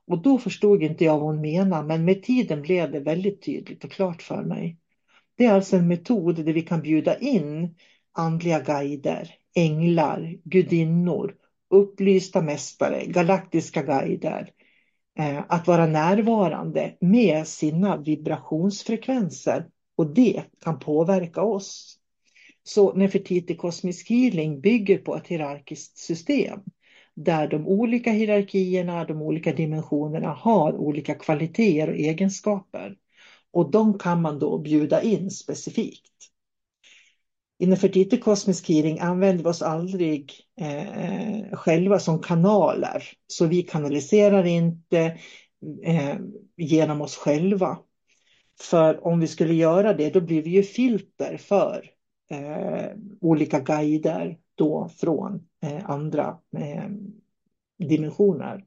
Och 0.08 0.22
då 0.22 0.38
förstod 0.38 0.84
inte 0.84 1.04
jag 1.06 1.14
vad 1.20 1.28
hon 1.28 1.42
menade, 1.42 1.88
men 1.88 2.06
med 2.06 2.24
tiden 2.24 2.62
blev 2.62 2.92
det 2.92 3.00
väldigt 3.00 3.42
tydligt 3.42 3.84
och 3.84 3.92
klart 3.92 4.22
för 4.22 4.44
mig. 4.44 4.78
Det 5.38 5.46
är 5.46 5.54
alltså 5.54 5.78
en 5.78 5.88
metod 5.88 6.46
där 6.46 6.54
vi 6.54 6.62
kan 6.62 6.82
bjuda 6.82 7.20
in 7.20 7.76
andliga 8.12 8.60
guider, 8.60 9.30
änglar, 9.56 10.38
gudinnor, 10.44 11.36
upplysta 11.70 12.42
mästare, 12.42 13.06
galaktiska 13.06 13.84
guider. 13.84 14.50
Eh, 15.20 15.44
att 15.50 15.68
vara 15.68 15.86
närvarande 15.86 16.98
med 17.00 17.48
sina 17.48 17.98
vibrationsfrekvenser 17.98 19.66
och 19.96 20.14
det 20.14 20.44
kan 20.64 20.80
påverka 20.80 21.42
oss. 21.42 22.00
Så 22.64 22.94
Nefertiti 22.94 23.56
Kosmisk 23.56 24.10
Healing 24.10 24.62
bygger 24.62 24.98
på 24.98 25.16
ett 25.16 25.28
hierarkiskt 25.28 25.98
system 25.98 26.60
där 27.14 27.48
de 27.48 27.68
olika 27.68 28.12
hierarkierna, 28.12 29.06
de 29.06 29.22
olika 29.22 29.54
dimensionerna 29.54 30.30
har 30.30 30.74
olika 30.74 31.14
kvaliteter 31.16 31.90
och 31.90 31.96
egenskaper. 31.96 32.96
Och 33.58 33.72
de 33.72 34.00
kan 34.00 34.22
man 34.22 34.40
då 34.40 34.58
bjuda 34.58 35.02
in 35.02 35.32
specifikt. 35.32 36.14
Inom 37.60 37.70
Nefertiti 37.70 38.18
Cosmic 38.18 38.70
Healing 38.70 39.00
använder 39.00 39.44
vi 39.44 39.50
oss 39.50 39.62
aldrig 39.62 40.34
eh, 40.62 41.56
själva 41.58 42.00
som 42.00 42.22
kanaler. 42.22 43.04
Så 43.28 43.46
vi 43.46 43.64
kanaliserar 43.64 44.46
inte 44.46 45.20
eh, 45.84 46.16
genom 46.58 47.02
oss 47.02 47.16
själva. 47.16 47.78
För 48.60 49.08
om 49.08 49.20
vi 49.20 49.28
skulle 49.28 49.54
göra 49.54 49.94
det 49.94 50.10
då 50.10 50.22
blir 50.22 50.42
vi 50.42 50.50
ju 50.50 50.64
filter 50.64 51.38
för 51.38 51.90
eh, 52.32 52.90
olika 53.22 53.60
guider 53.60 54.38
då 54.56 54.90
från 54.98 55.48
eh, 55.62 55.90
andra 55.90 56.38
eh, 56.58 56.90
dimensioner. 57.88 58.66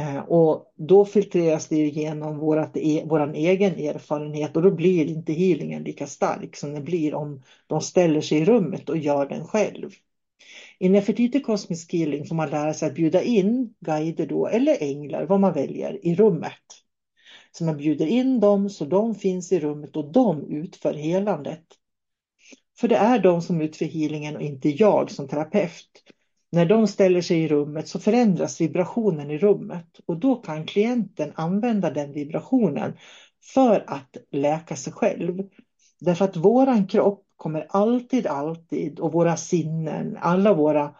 Eh, 0.00 0.18
och 0.18 0.72
då 0.76 1.04
filtreras 1.04 1.68
det 1.68 1.76
genom 1.76 2.38
vårat, 2.38 2.76
e, 2.76 3.02
vår 3.06 3.34
egen 3.34 3.74
erfarenhet 3.74 4.56
och 4.56 4.62
då 4.62 4.70
blir 4.70 5.06
inte 5.06 5.32
healingen 5.32 5.82
lika 5.82 6.06
stark 6.06 6.56
som 6.56 6.72
den 6.72 6.84
blir 6.84 7.14
om 7.14 7.42
de 7.66 7.80
ställer 7.80 8.20
sig 8.20 8.38
i 8.38 8.44
rummet 8.44 8.88
och 8.88 8.96
gör 8.96 9.28
den 9.28 9.44
själv. 9.44 9.90
I 10.78 10.88
Nefertiti 10.88 11.40
Kosmisk 11.40 11.92
Healing 11.92 12.26
får 12.26 12.34
man 12.34 12.50
lära 12.50 12.74
sig 12.74 12.88
att 12.88 12.94
bjuda 12.94 13.22
in 13.22 13.74
guider 13.80 14.26
då, 14.26 14.46
eller 14.46 14.82
änglar, 14.82 15.26
vad 15.26 15.40
man 15.40 15.52
väljer, 15.52 16.06
i 16.06 16.14
rummet. 16.14 16.52
Så 17.52 17.64
man 17.64 17.76
bjuder 17.76 18.06
in 18.06 18.40
dem 18.40 18.70
så 18.70 18.84
de 18.84 19.14
finns 19.14 19.52
i 19.52 19.60
rummet 19.60 19.96
och 19.96 20.12
de 20.12 20.50
utför 20.50 20.94
helandet. 20.94 21.64
För 22.78 22.88
det 22.88 22.96
är 22.96 23.18
de 23.18 23.42
som 23.42 23.60
utför 23.60 23.84
healingen 23.84 24.36
och 24.36 24.42
inte 24.42 24.68
jag 24.68 25.10
som 25.10 25.28
terapeut. 25.28 26.02
När 26.52 26.66
de 26.66 26.86
ställer 26.86 27.20
sig 27.20 27.42
i 27.42 27.48
rummet 27.48 27.88
så 27.88 28.00
förändras 28.00 28.60
vibrationen 28.60 29.30
i 29.30 29.38
rummet 29.38 30.00
och 30.06 30.16
då 30.16 30.36
kan 30.36 30.66
klienten 30.66 31.32
använda 31.34 31.90
den 31.90 32.12
vibrationen 32.12 32.92
för 33.54 33.84
att 33.86 34.16
läka 34.30 34.76
sig 34.76 34.92
själv. 34.92 35.42
Därför 36.00 36.24
att 36.24 36.36
våran 36.36 36.86
kropp 36.86 37.24
kommer 37.36 37.66
alltid, 37.70 38.26
alltid 38.26 39.00
och 39.00 39.12
våra 39.12 39.36
sinnen, 39.36 40.18
alla 40.20 40.54
våra 40.54 40.94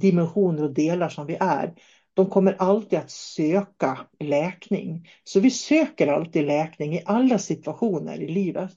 dimensioner 0.00 0.64
och 0.64 0.74
delar 0.74 1.08
som 1.08 1.26
vi 1.26 1.36
är, 1.40 1.74
de 2.14 2.26
kommer 2.26 2.56
alltid 2.58 2.98
att 2.98 3.10
söka 3.10 3.98
läkning. 4.20 5.08
Så 5.24 5.40
vi 5.40 5.50
söker 5.50 6.06
alltid 6.06 6.46
läkning 6.46 6.94
i 6.94 7.02
alla 7.06 7.38
situationer 7.38 8.20
i 8.22 8.28
livet. 8.28 8.76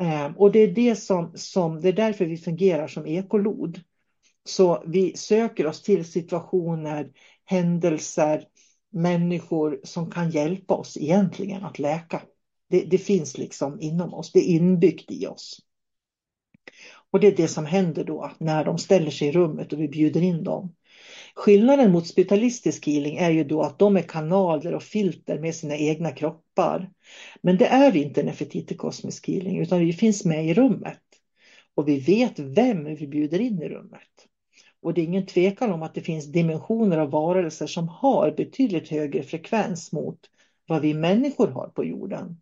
Ehm, 0.00 0.36
och 0.36 0.52
det 0.52 0.58
är, 0.58 0.68
det, 0.68 0.96
som, 0.96 1.32
som, 1.34 1.80
det 1.80 1.88
är 1.88 1.92
därför 1.92 2.24
vi 2.24 2.36
fungerar 2.36 2.88
som 2.88 3.06
ekolod. 3.06 3.80
Så 4.44 4.84
vi 4.86 5.16
söker 5.16 5.66
oss 5.66 5.82
till 5.82 6.04
situationer, 6.04 7.10
händelser, 7.44 8.44
människor 8.92 9.80
som 9.84 10.10
kan 10.10 10.30
hjälpa 10.30 10.74
oss 10.74 10.96
egentligen 10.96 11.64
att 11.64 11.78
läka. 11.78 12.22
Det, 12.70 12.80
det, 12.80 12.98
finns 12.98 13.38
liksom 13.38 13.80
inom 13.80 14.14
oss, 14.14 14.32
det 14.32 14.38
är 14.38 14.56
inbyggt 14.56 15.10
i 15.10 15.26
oss. 15.26 15.60
Och 17.10 17.20
det 17.20 17.26
är 17.26 17.36
det 17.36 17.48
som 17.48 17.66
händer 17.66 18.04
då 18.04 18.32
när 18.38 18.64
de 18.64 18.78
ställer 18.78 19.10
sig 19.10 19.28
i 19.28 19.32
rummet 19.32 19.72
och 19.72 19.80
vi 19.80 19.88
bjuder 19.88 20.22
in 20.22 20.44
dem. 20.44 20.74
Skillnaden 21.34 21.92
mot 21.92 22.06
spitalistisk 22.06 22.86
healing 22.86 23.16
är 23.16 23.30
ju 23.30 23.44
då 23.44 23.62
att 23.62 23.78
de 23.78 23.96
är 23.96 24.02
kanaler 24.02 24.74
och 24.74 24.82
filter 24.82 25.38
med 25.38 25.54
sina 25.54 25.76
egna 25.76 26.10
kroppar. 26.10 26.90
Men 27.42 27.56
det 27.56 27.66
är 27.66 27.96
inte 27.96 28.22
Nefertiti 28.22 28.76
kosmisk 28.76 29.28
healing 29.28 29.58
utan 29.58 29.80
vi 29.80 29.92
finns 29.92 30.24
med 30.24 30.46
i 30.46 30.54
rummet. 30.54 30.98
Och 31.74 31.88
vi 31.88 32.00
vet 32.00 32.38
vem 32.38 32.84
vi 32.84 33.06
bjuder 33.06 33.40
in 33.40 33.62
i 33.62 33.68
rummet. 33.68 34.28
Och 34.82 34.94
det 34.94 35.00
är 35.00 35.04
ingen 35.04 35.26
tvekan 35.26 35.72
om 35.72 35.82
att 35.82 35.94
det 35.94 36.00
finns 36.00 36.26
dimensioner 36.26 36.98
av 36.98 37.10
varelser 37.10 37.66
som 37.66 37.88
har 37.88 38.30
betydligt 38.30 38.88
högre 38.88 39.22
frekvens 39.22 39.92
mot 39.92 40.18
vad 40.66 40.82
vi 40.82 40.94
människor 40.94 41.48
har 41.48 41.68
på 41.68 41.84
jorden. 41.84 42.40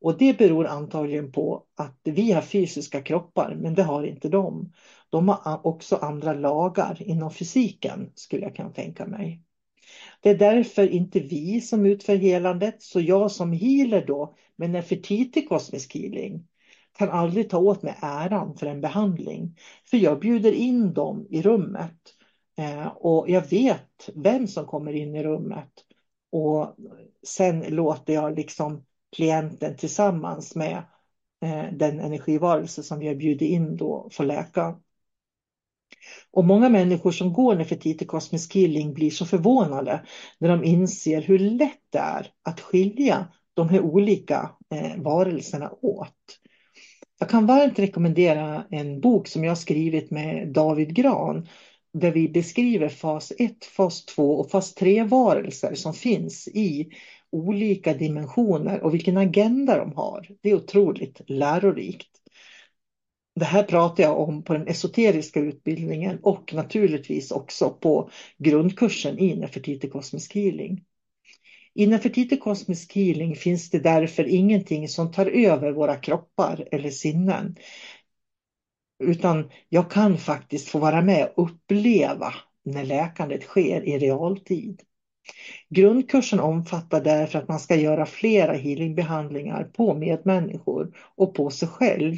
Och 0.00 0.18
det 0.18 0.38
beror 0.38 0.66
antagligen 0.66 1.32
på 1.32 1.64
att 1.76 2.00
vi 2.04 2.32
har 2.32 2.42
fysiska 2.42 3.02
kroppar, 3.02 3.56
men 3.60 3.74
det 3.74 3.82
har 3.82 4.04
inte 4.04 4.28
de. 4.28 4.72
De 5.10 5.28
har 5.28 5.66
också 5.66 5.96
andra 5.96 6.32
lagar 6.34 7.02
inom 7.02 7.30
fysiken, 7.30 8.10
skulle 8.14 8.42
jag 8.42 8.56
kunna 8.56 8.70
tänka 8.70 9.06
mig. 9.06 9.40
Det 10.20 10.30
är 10.30 10.38
därför 10.38 10.88
inte 10.88 11.20
vi 11.20 11.60
som 11.60 11.86
utför 11.86 12.16
helandet, 12.16 12.82
så 12.82 13.00
jag 13.00 13.30
som 13.30 13.52
healer 13.52 14.06
då, 14.06 14.34
med 14.56 14.88
till 15.32 15.48
kosmisk 15.48 15.94
healing, 15.94 16.46
kan 16.98 17.10
aldrig 17.10 17.50
ta 17.50 17.58
åt 17.58 17.82
mig 17.82 17.94
äran 18.02 18.56
för 18.56 18.66
en 18.66 18.80
behandling. 18.80 19.58
För 19.90 19.96
jag 19.96 20.20
bjuder 20.20 20.52
in 20.52 20.92
dem 20.94 21.26
i 21.30 21.42
rummet 21.42 22.14
eh, 22.58 22.86
och 22.86 23.30
jag 23.30 23.50
vet 23.50 24.10
vem 24.14 24.46
som 24.48 24.66
kommer 24.66 24.92
in 24.92 25.14
i 25.14 25.22
rummet. 25.22 25.70
Och 26.32 26.76
sen 27.26 27.60
låter 27.60 28.14
jag 28.14 28.36
liksom 28.36 28.84
klienten 29.16 29.76
tillsammans 29.76 30.54
med 30.54 30.82
eh, 31.42 31.64
den 31.72 32.00
energivarelse 32.00 32.82
som 32.82 32.98
vi 32.98 33.08
har 33.08 33.14
bjudit 33.14 33.50
in 33.50 33.76
då 33.76 34.08
få 34.12 34.22
läka. 34.22 34.80
Och 36.30 36.44
många 36.44 36.68
människor 36.68 37.10
som 37.10 37.32
går 37.32 37.54
Nefertiti 37.54 38.04
kosmisk 38.04 38.54
healing 38.54 38.94
blir 38.94 39.10
så 39.10 39.26
förvånade 39.26 40.06
när 40.38 40.48
de 40.48 40.64
inser 40.64 41.22
hur 41.22 41.38
lätt 41.38 41.82
det 41.90 41.98
är 41.98 42.32
att 42.42 42.60
skilja 42.60 43.26
de 43.54 43.68
här 43.68 43.80
olika 43.80 44.50
eh, 44.70 45.02
varelserna 45.02 45.72
åt. 45.80 46.40
Jag 47.18 47.28
kan 47.28 47.46
varmt 47.46 47.78
rekommendera 47.78 48.64
en 48.70 49.00
bok 49.00 49.28
som 49.28 49.44
jag 49.44 49.58
skrivit 49.58 50.10
med 50.10 50.48
David 50.48 50.94
Gran 50.94 51.48
där 51.92 52.10
vi 52.10 52.28
beskriver 52.28 52.88
fas 52.88 53.32
1, 53.38 53.64
fas 53.64 54.04
2 54.04 54.34
och 54.34 54.50
fas 54.50 54.74
3 54.74 55.04
varelser 55.04 55.74
som 55.74 55.94
finns 55.94 56.48
i 56.48 56.88
olika 57.30 57.94
dimensioner 57.94 58.80
och 58.84 58.94
vilken 58.94 59.16
agenda 59.16 59.78
de 59.78 59.92
har. 59.92 60.28
Det 60.40 60.50
är 60.50 60.54
otroligt 60.54 61.20
lärorikt. 61.26 62.08
Det 63.34 63.44
här 63.44 63.62
pratar 63.62 64.02
jag 64.02 64.20
om 64.20 64.42
på 64.42 64.52
den 64.52 64.68
esoteriska 64.68 65.40
utbildningen 65.40 66.18
och 66.22 66.54
naturligtvis 66.54 67.30
också 67.30 67.70
på 67.70 68.10
grundkursen 68.38 69.18
i 69.18 69.36
Nefertiti 69.36 69.88
Cosmic 69.88 70.34
Healing. 70.34 70.84
Inom 71.74 71.90
Nefertiti 71.90 72.36
Kosmisk 72.36 72.94
Healing 72.96 73.36
finns 73.36 73.70
det 73.70 73.78
därför 73.78 74.24
ingenting 74.24 74.88
som 74.88 75.12
tar 75.12 75.26
över 75.26 75.72
våra 75.72 75.96
kroppar 75.96 76.68
eller 76.72 76.90
sinnen. 76.90 77.56
Utan 79.04 79.50
jag 79.68 79.90
kan 79.90 80.18
faktiskt 80.18 80.68
få 80.68 80.78
vara 80.78 81.02
med 81.02 81.32
och 81.36 81.50
uppleva 81.50 82.34
när 82.64 82.84
läkandet 82.84 83.42
sker 83.42 83.88
i 83.88 83.98
realtid. 83.98 84.82
Grundkursen 85.68 86.40
omfattar 86.40 87.00
därför 87.00 87.38
att 87.38 87.48
man 87.48 87.60
ska 87.60 87.76
göra 87.76 88.06
flera 88.06 88.52
healingbehandlingar 88.52 89.64
på 89.64 89.94
medmänniskor 89.94 90.96
och 91.16 91.34
på 91.34 91.50
sig 91.50 91.68
själv 91.68 92.16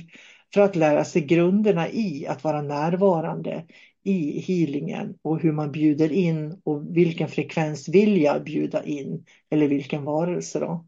för 0.55 0.61
att 0.61 0.77
lära 0.77 1.05
sig 1.05 1.23
grunderna 1.23 1.89
i 1.89 2.27
att 2.27 2.45
vara 2.45 2.63
närvarande 2.63 3.65
i 4.07 4.41
healingen 4.41 5.19
och 5.23 5.41
hur 5.41 5.53
man 5.53 5.73
bjuder 5.73 6.13
in 6.13 6.61
och 6.65 6.97
vilken 6.97 7.29
frekvens 7.29 7.89
vill 7.89 8.23
jag 8.23 8.45
bjuda 8.45 8.85
in 8.85 9.25
eller 9.51 9.69
vilken 9.69 10.05
varelse 10.05 10.59
då. 10.59 10.87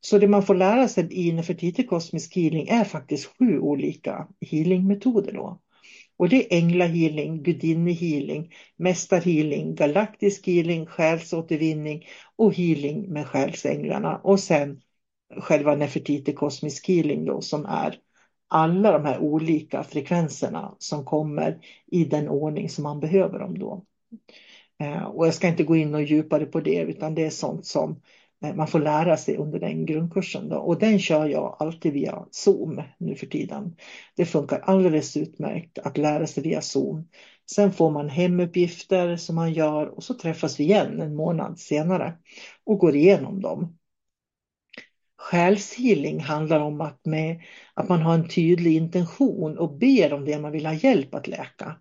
Så 0.00 0.18
det 0.18 0.28
man 0.28 0.42
får 0.42 0.54
lära 0.54 0.88
sig 0.88 1.08
i 1.10 1.32
Nefertiti 1.32 1.86
kosmisk 1.86 2.36
healing 2.36 2.68
är 2.68 2.84
faktiskt 2.84 3.30
sju 3.38 3.58
olika 3.58 4.28
healingmetoder 4.40 5.32
då. 5.32 5.60
Och 6.16 6.28
det 6.28 6.36
är 6.36 6.58
änglahealing, 6.58 7.42
gudinnehealing, 7.42 8.52
mästarhealing, 8.76 9.74
galaktisk 9.74 10.46
healing, 10.46 10.86
själsåtervinning 10.86 12.06
och 12.36 12.54
healing 12.54 13.12
med 13.12 13.26
själsänglarna. 13.26 14.16
Och 14.16 14.40
sen 14.40 14.80
själva 15.40 15.74
Nefertiti 15.74 16.32
kosmisk 16.32 16.88
healing 16.88 17.24
då 17.24 17.40
som 17.40 17.66
är 17.66 17.98
alla 18.50 18.92
de 18.92 19.04
här 19.04 19.18
olika 19.18 19.82
frekvenserna 19.82 20.74
som 20.78 21.04
kommer 21.04 21.58
i 21.86 22.04
den 22.04 22.28
ordning 22.28 22.68
som 22.68 22.84
man 22.84 23.00
behöver 23.00 23.38
dem 23.38 23.58
då. 23.58 23.84
Eh, 24.80 25.02
och 25.02 25.26
jag 25.26 25.34
ska 25.34 25.48
inte 25.48 25.64
gå 25.64 25.76
in 25.76 25.94
och 25.94 26.02
djupare 26.02 26.46
på 26.46 26.60
det 26.60 26.80
utan 26.80 27.14
det 27.14 27.26
är 27.26 27.30
sånt 27.30 27.66
som 27.66 28.00
eh, 28.44 28.54
man 28.54 28.66
får 28.66 28.80
lära 28.80 29.16
sig 29.16 29.36
under 29.36 29.60
den 29.60 29.86
grundkursen. 29.86 30.48
Då. 30.48 30.56
Och 30.56 30.78
den 30.78 30.98
kör 30.98 31.26
jag 31.26 31.56
alltid 31.58 31.92
via 31.92 32.24
Zoom 32.30 32.82
nu 32.98 33.14
för 33.14 33.26
tiden. 33.26 33.76
Det 34.16 34.26
funkar 34.26 34.58
alldeles 34.58 35.16
utmärkt 35.16 35.78
att 35.78 35.98
lära 35.98 36.26
sig 36.26 36.42
via 36.42 36.60
Zoom. 36.60 37.08
Sen 37.54 37.72
får 37.72 37.90
man 37.90 38.08
hemuppgifter 38.08 39.16
som 39.16 39.36
man 39.36 39.52
gör 39.52 39.86
och 39.86 40.04
så 40.04 40.14
träffas 40.14 40.60
vi 40.60 40.64
igen 40.64 41.00
en 41.00 41.14
månad 41.14 41.58
senare 41.58 42.14
och 42.64 42.78
går 42.78 42.96
igenom 42.96 43.40
dem. 43.40 43.76
Själshealing 45.20 46.20
handlar 46.20 46.60
om 46.60 46.80
att, 46.80 47.06
med, 47.06 47.40
att 47.74 47.88
man 47.88 48.02
har 48.02 48.14
en 48.14 48.28
tydlig 48.28 48.76
intention 48.76 49.58
och 49.58 49.78
ber 49.78 50.12
om 50.12 50.24
det 50.24 50.38
man 50.38 50.52
vill 50.52 50.66
ha 50.66 50.74
hjälp 50.74 51.14
att 51.14 51.28
läka. 51.28 51.76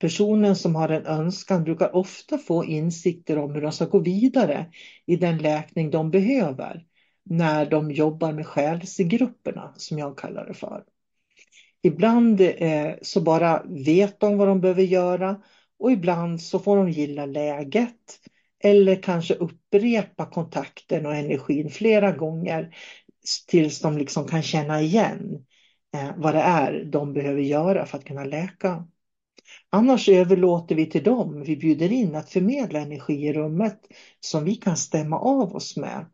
Personen 0.00 0.56
som 0.56 0.74
har 0.74 0.88
en 0.88 1.06
önskan 1.06 1.64
brukar 1.64 1.96
ofta 1.96 2.38
få 2.38 2.64
insikter 2.64 3.38
om 3.38 3.54
hur 3.54 3.60
de 3.60 3.72
ska 3.72 3.84
gå 3.84 3.98
vidare 3.98 4.66
i 5.06 5.16
den 5.16 5.38
läkning 5.38 5.90
de 5.90 6.10
behöver 6.10 6.84
när 7.24 7.66
de 7.66 7.90
jobbar 7.90 8.32
med 8.32 8.46
själsgrupperna 8.46 9.74
som 9.76 9.98
jag 9.98 10.18
kallar 10.18 10.46
det 10.46 10.54
för. 10.54 10.84
Ibland 11.82 12.40
eh, 12.40 12.94
så 13.02 13.20
bara 13.20 13.62
vet 13.68 14.20
de 14.20 14.38
vad 14.38 14.48
de 14.48 14.60
behöver 14.60 14.82
göra 14.82 15.40
och 15.78 15.92
ibland 15.92 16.42
så 16.42 16.58
får 16.58 16.76
de 16.76 16.90
gilla 16.90 17.26
läget 17.26 18.20
eller 18.64 19.02
kanske 19.02 19.34
upprepa 19.34 20.26
kontakten 20.26 21.06
och 21.06 21.14
energin 21.14 21.70
flera 21.70 22.12
gånger 22.12 22.76
tills 23.46 23.80
de 23.80 23.98
liksom 23.98 24.28
kan 24.28 24.42
känna 24.42 24.80
igen 24.80 25.44
eh, 25.94 26.10
vad 26.16 26.34
det 26.34 26.40
är 26.40 26.84
de 26.84 27.12
behöver 27.12 27.42
göra 27.42 27.86
för 27.86 27.98
att 27.98 28.04
kunna 28.04 28.24
läka. 28.24 28.86
Annars 29.70 30.08
överlåter 30.08 30.74
vi 30.74 30.86
till 30.86 31.04
dem 31.04 31.42
vi 31.42 31.56
bjuder 31.56 31.92
in 31.92 32.14
att 32.14 32.30
förmedla 32.30 32.80
energi 32.80 33.26
i 33.26 33.32
rummet 33.32 33.80
som 34.20 34.44
vi 34.44 34.54
kan 34.54 34.76
stämma 34.76 35.18
av 35.18 35.56
oss 35.56 35.76
med. 35.76 36.06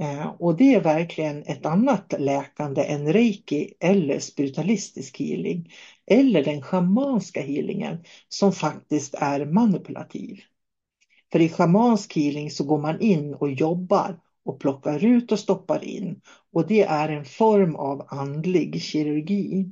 Eh, 0.00 0.26
och 0.26 0.56
det 0.56 0.74
är 0.74 0.80
verkligen 0.80 1.42
ett 1.42 1.66
annat 1.66 2.14
läkande 2.18 2.84
än 2.84 3.12
reiki 3.12 3.74
eller 3.80 4.18
spiritualistisk 4.18 5.18
healing 5.18 5.72
eller 6.06 6.44
den 6.44 6.62
schamanska 6.62 7.42
healingen 7.42 8.04
som 8.28 8.52
faktiskt 8.52 9.14
är 9.14 9.44
manipulativ. 9.44 10.40
För 11.32 11.40
i 11.40 11.48
schamansk 11.48 12.16
healing 12.16 12.50
så 12.50 12.64
går 12.64 12.78
man 12.78 13.00
in 13.00 13.34
och 13.34 13.50
jobbar 13.50 14.20
och 14.44 14.60
plockar 14.60 15.04
ut 15.04 15.32
och 15.32 15.38
stoppar 15.38 15.84
in. 15.84 16.20
Och 16.52 16.66
det 16.66 16.82
är 16.82 17.08
en 17.08 17.24
form 17.24 17.76
av 17.76 18.06
andlig 18.08 18.82
kirurgi. 18.82 19.70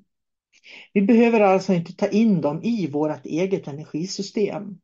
Vi 0.93 1.03
behöver 1.03 1.41
alltså 1.41 1.73
inte 1.73 1.93
ta 1.93 2.09
in 2.09 2.41
dem 2.41 2.63
i 2.63 2.87
vårt 2.87 3.27
eget 3.27 3.69
energisystem. 3.69 4.79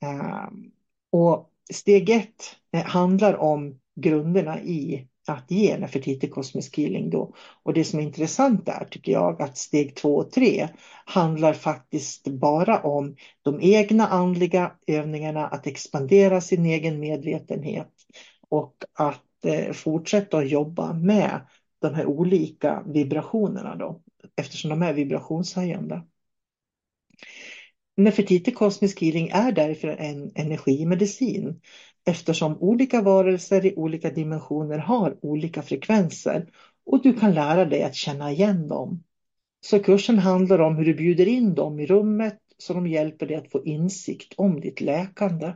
Ehm, 0.00 0.70
och 1.10 1.50
steg 1.72 2.10
ett 2.10 2.56
eh, 2.72 2.84
handlar 2.84 3.36
om 3.36 3.80
grunderna 3.94 4.60
i 4.60 5.08
att 5.28 5.50
ge 5.50 5.78
Nefertiti 5.78 6.28
kosmisk 6.28 6.78
healing 6.78 7.10
då. 7.10 7.34
Och 7.62 7.74
det 7.74 7.84
som 7.84 7.98
är 7.98 8.02
intressant 8.02 8.66
där 8.66 8.88
tycker 8.90 9.12
jag 9.12 9.42
att 9.42 9.58
steg 9.58 9.96
två 9.96 10.16
och 10.16 10.30
tre 10.30 10.68
handlar 11.04 11.52
faktiskt 11.52 12.28
bara 12.28 12.80
om 12.82 13.16
de 13.42 13.60
egna 13.60 14.06
andliga 14.06 14.72
övningarna, 14.86 15.46
att 15.46 15.66
expandera 15.66 16.40
sin 16.40 16.66
egen 16.66 17.00
medvetenhet 17.00 17.92
och 18.48 18.74
att 18.94 19.44
eh, 19.44 19.72
fortsätta 19.72 20.38
att 20.38 20.50
jobba 20.50 20.92
med 20.92 21.40
de 21.80 21.94
här 21.94 22.06
olika 22.06 22.82
vibrationerna 22.86 23.76
då, 23.76 24.00
eftersom 24.36 24.70
de 24.70 24.82
är 24.82 24.92
vibrationshöjande. 24.92 26.02
Nefertiti 27.96 28.50
kosmisk 28.50 29.00
healing 29.00 29.28
är 29.28 29.52
därför 29.52 29.88
en 29.88 30.32
energimedicin 30.34 31.60
eftersom 32.04 32.58
olika 32.60 33.02
varelser 33.02 33.66
i 33.66 33.74
olika 33.76 34.10
dimensioner 34.10 34.78
har 34.78 35.16
olika 35.22 35.62
frekvenser 35.62 36.48
och 36.86 37.02
du 37.02 37.12
kan 37.12 37.34
lära 37.34 37.64
dig 37.64 37.82
att 37.82 37.94
känna 37.94 38.32
igen 38.32 38.68
dem. 38.68 39.04
Så 39.60 39.78
kursen 39.78 40.18
handlar 40.18 40.58
om 40.58 40.76
hur 40.76 40.84
du 40.84 40.94
bjuder 40.94 41.28
in 41.28 41.54
dem 41.54 41.80
i 41.80 41.86
rummet 41.86 42.38
så 42.58 42.74
de 42.74 42.86
hjälper 42.86 43.26
dig 43.26 43.36
att 43.36 43.50
få 43.50 43.64
insikt 43.64 44.34
om 44.36 44.60
ditt 44.60 44.80
läkande. 44.80 45.52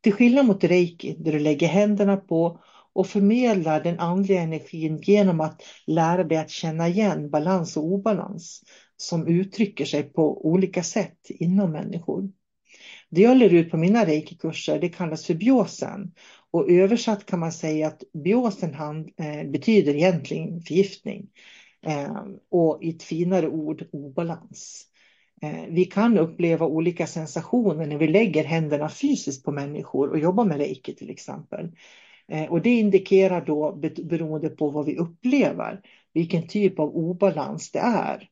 Till 0.00 0.12
skillnad 0.12 0.46
mot 0.46 0.64
reiki 0.64 1.16
där 1.18 1.32
du 1.32 1.38
lägger 1.38 1.68
händerna 1.68 2.16
på 2.16 2.60
och 2.92 3.06
förmedlar 3.06 3.82
den 3.82 3.98
andliga 3.98 4.40
energin 4.40 4.98
genom 5.02 5.40
att 5.40 5.62
lära 5.86 6.24
dig 6.24 6.38
att 6.38 6.50
känna 6.50 6.88
igen 6.88 7.30
balans 7.30 7.76
och 7.76 7.84
obalans 7.84 8.62
som 8.96 9.26
uttrycker 9.26 9.84
sig 9.84 10.02
på 10.02 10.46
olika 10.46 10.82
sätt 10.82 11.18
inom 11.28 11.72
människor. 11.72 12.28
Det 13.14 13.22
jag 13.22 13.36
lär 13.36 13.54
ut 13.54 13.70
på 13.70 13.76
mina 13.76 14.06
reikikurser 14.06 14.78
det 14.78 14.88
kallas 14.88 15.26
för 15.26 15.34
biosen 15.34 16.12
och 16.50 16.70
översatt 16.70 17.26
kan 17.26 17.40
man 17.40 17.52
säga 17.52 17.86
att 17.86 18.02
biosen 18.12 18.74
hand, 18.74 19.10
eh, 19.16 19.50
betyder 19.50 19.94
egentligen 19.94 20.60
förgiftning 20.60 21.28
eh, 21.86 22.24
och 22.50 22.78
i 22.82 22.90
ett 22.90 23.02
finare 23.02 23.48
ord 23.48 23.84
obalans. 23.92 24.86
Eh, 25.42 25.64
vi 25.68 25.84
kan 25.84 26.18
uppleva 26.18 26.66
olika 26.66 27.06
sensationer 27.06 27.86
när 27.86 27.98
vi 27.98 28.08
lägger 28.08 28.44
händerna 28.44 28.88
fysiskt 28.88 29.44
på 29.44 29.52
människor 29.52 30.10
och 30.10 30.18
jobbar 30.18 30.44
med 30.44 30.56
reiki 30.56 30.94
till 30.94 31.10
exempel. 31.10 31.70
Eh, 32.28 32.52
och 32.52 32.62
det 32.62 32.70
indikerar 32.70 33.44
då 33.46 33.72
beroende 34.02 34.48
på 34.48 34.70
vad 34.70 34.86
vi 34.86 34.96
upplever, 34.96 35.80
vilken 36.12 36.48
typ 36.48 36.78
av 36.78 36.96
obalans 36.96 37.70
det 37.70 37.78
är. 37.78 38.28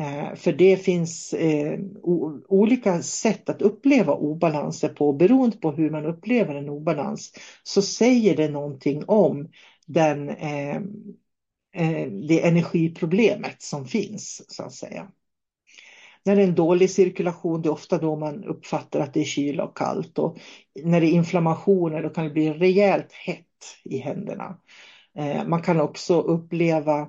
Eh, 0.00 0.34
för 0.34 0.52
det 0.52 0.76
finns 0.76 1.32
eh, 1.32 1.78
olika 2.48 3.02
sätt 3.02 3.48
att 3.48 3.62
uppleva 3.62 4.14
obalanser 4.14 4.88
på. 4.88 5.12
Beroende 5.12 5.56
på 5.56 5.72
hur 5.72 5.90
man 5.90 6.06
upplever 6.06 6.54
en 6.54 6.68
obalans 6.68 7.32
så 7.62 7.82
säger 7.82 8.36
det 8.36 8.48
någonting 8.48 9.04
om 9.06 9.48
den, 9.86 10.28
eh, 10.28 10.80
det 12.28 12.46
energiproblemet 12.46 13.62
som 13.62 13.86
finns 13.86 14.44
så 14.48 14.62
att 14.62 14.72
säga. 14.72 15.08
När 16.24 16.36
det 16.36 16.42
är 16.42 16.48
en 16.48 16.54
dålig 16.54 16.90
cirkulation, 16.90 17.62
det 17.62 17.68
är 17.68 17.72
ofta 17.72 17.98
då 17.98 18.16
man 18.16 18.44
uppfattar 18.44 19.00
att 19.00 19.14
det 19.14 19.20
är 19.20 19.24
kyla 19.24 19.64
och 19.64 19.76
kallt. 19.76 20.18
Och 20.18 20.38
när 20.84 21.00
det 21.00 21.06
är 21.06 21.12
inflammationer, 21.12 22.02
då 22.02 22.08
kan 22.08 22.24
det 22.24 22.30
bli 22.30 22.52
rejält 22.52 23.12
hett 23.12 23.46
i 23.84 23.98
händerna. 23.98 24.58
Man 25.46 25.62
kan 25.62 25.80
också 25.80 26.20
uppleva 26.20 27.00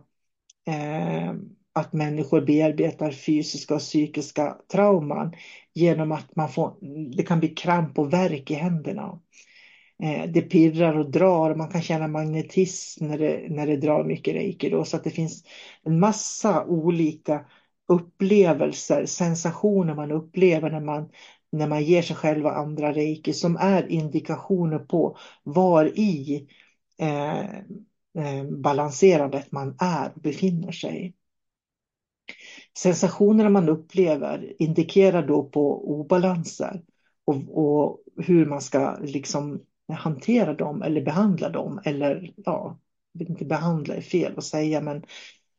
eh, 0.68 1.34
att 1.74 1.94
människor 1.94 2.41
bearbetar 2.41 3.12
fysiska 3.12 3.76
och 3.76 3.80
psykiska 3.80 4.58
trauman 4.72 5.34
genom 5.74 6.12
att 6.12 6.36
man 6.36 6.50
får, 6.50 6.74
det 7.16 7.24
kan 7.24 7.40
bli 7.40 7.50
kramp 7.50 8.00
och 8.00 8.14
värk 8.14 8.52
i 8.52 8.54
händerna. 8.54 9.20
Eh, 10.04 10.30
det 10.32 10.41
pirrar 10.41 10.98
och 10.98 11.12
drar, 11.12 11.56
man 11.56 11.70
kan 11.70 11.82
känna 11.82 12.08
magnetism 12.08 13.08
när 13.08 13.18
det, 13.18 13.48
när 13.50 13.68
det 13.68 13.78
drar 13.78 14.04
mycket 14.04 14.34
reiki. 14.34 14.70
Då, 14.70 14.86
så 14.86 14.98
att 14.98 15.04
det 15.04 15.10
finns 15.10 15.44
en 15.84 16.00
massa 16.00 16.66
olika 16.66 17.45
upplevelser, 17.88 19.06
sensationer 19.06 19.95
man 19.95 20.12
upplever 20.12 20.72
när 20.72 20.80
man, 20.80 21.10
när 21.52 21.68
man 21.68 21.84
ger 21.84 22.02
sig 22.02 22.16
själv 22.16 22.45
och 22.45 22.58
andra 22.58 22.94
reiki 22.94 23.34
som 23.34 23.58
är 23.58 23.91
indikationer 23.91 24.80
på 24.80 25.18
var 25.44 25.86
i 26.00 26.48
eh, 27.00 27.40
eh, 28.20 28.44
balanserandet 28.50 29.52
man 29.52 29.76
är 29.80 30.12
och 30.16 30.22
befinner 30.22 30.72
sig. 30.72 31.14
Sensationerna 32.78 33.50
man 33.50 33.70
upplever 33.70 34.54
indikerar 34.60 35.28
då 35.28 35.44
på 35.44 35.91
obalanser 35.91 36.82
och, 37.26 37.36
och 37.58 38.00
hur 38.18 38.45
man 38.45 38.62
ska 38.62 38.98
liksom 39.02 39.62
hantera 39.94 40.54
dem 40.54 40.82
eller 40.82 41.02
behandla 41.02 41.50
dem 41.50 41.82
eller 41.86 42.34
ja, 42.36 42.80
inte 43.20 43.45
behandla 43.45 43.95
är 43.95 44.02
fel 44.02 44.38
att 44.38 44.44
säga 44.44 44.82
men 44.82 45.04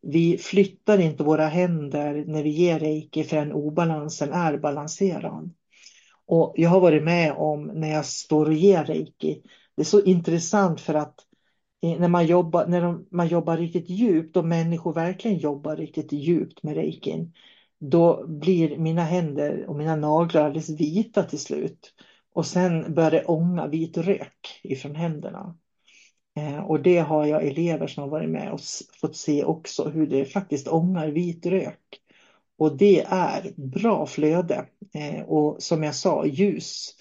vi 0.02 0.38
flyttar 0.38 0.98
inte 0.98 1.24
våra 1.24 1.46
händer 1.46 2.24
när 2.26 2.42
vi 2.42 2.50
ger 2.50 2.78
reiki 2.78 3.24
förrän 3.24 3.52
obalansen 3.52 4.32
är 4.32 4.58
balanserad. 4.58 5.50
Och 6.26 6.54
jag 6.56 6.70
har 6.70 6.80
varit 6.80 7.04
med 7.04 7.32
om 7.32 7.66
när 7.66 7.88
jag 7.88 8.06
står 8.06 8.46
och 8.46 8.54
ger 8.54 8.84
reiki. 8.84 9.42
Det 9.76 9.82
är 9.82 9.86
så 9.86 10.02
intressant 10.02 10.80
för 10.80 10.94
att 10.94 11.23
när 11.84 12.08
man 12.08 12.26
jobbar, 12.26 12.66
när 12.66 12.98
man 13.10 13.28
jobbar 13.28 13.56
riktigt 13.56 13.88
djupt 13.88 14.36
och 14.36 14.44
människor 14.44 14.92
verkligen 14.92 15.38
jobbar 15.38 15.76
riktigt 15.76 16.12
djupt 16.12 16.62
med 16.62 16.74
reikin. 16.74 17.32
Då 17.78 18.26
blir 18.26 18.78
mina 18.78 19.04
händer 19.04 19.64
och 19.68 19.76
mina 19.76 19.96
naglar 19.96 20.44
alldeles 20.44 20.70
vita 20.70 21.22
till 21.22 21.38
slut. 21.38 21.94
Och 22.34 22.46
sen 22.46 22.94
börjar 22.94 23.10
det 23.10 23.24
ånga 23.24 23.66
vit 23.66 23.96
rök 23.96 24.60
ifrån 24.62 24.94
händerna. 24.94 25.56
Eh, 26.36 26.58
och 26.58 26.82
det 26.82 26.98
har 26.98 27.26
jag 27.26 27.46
elever 27.46 27.86
som 27.86 28.02
har 28.02 28.10
varit 28.10 28.30
med 28.30 28.52
och 28.52 28.60
fått 29.00 29.16
se 29.16 29.44
också 29.44 29.88
hur 29.88 30.06
det 30.06 30.24
faktiskt 30.24 30.68
ångar 30.68 31.08
vit 31.08 31.46
rök. 31.46 31.80
Och 32.58 32.76
det 32.76 33.00
är 33.00 33.52
bra 33.56 34.06
flöde. 34.06 34.66
Eh, 34.94 35.22
och 35.22 35.62
som 35.62 35.82
jag 35.82 35.94
sa, 35.94 36.26
ljus 36.26 36.94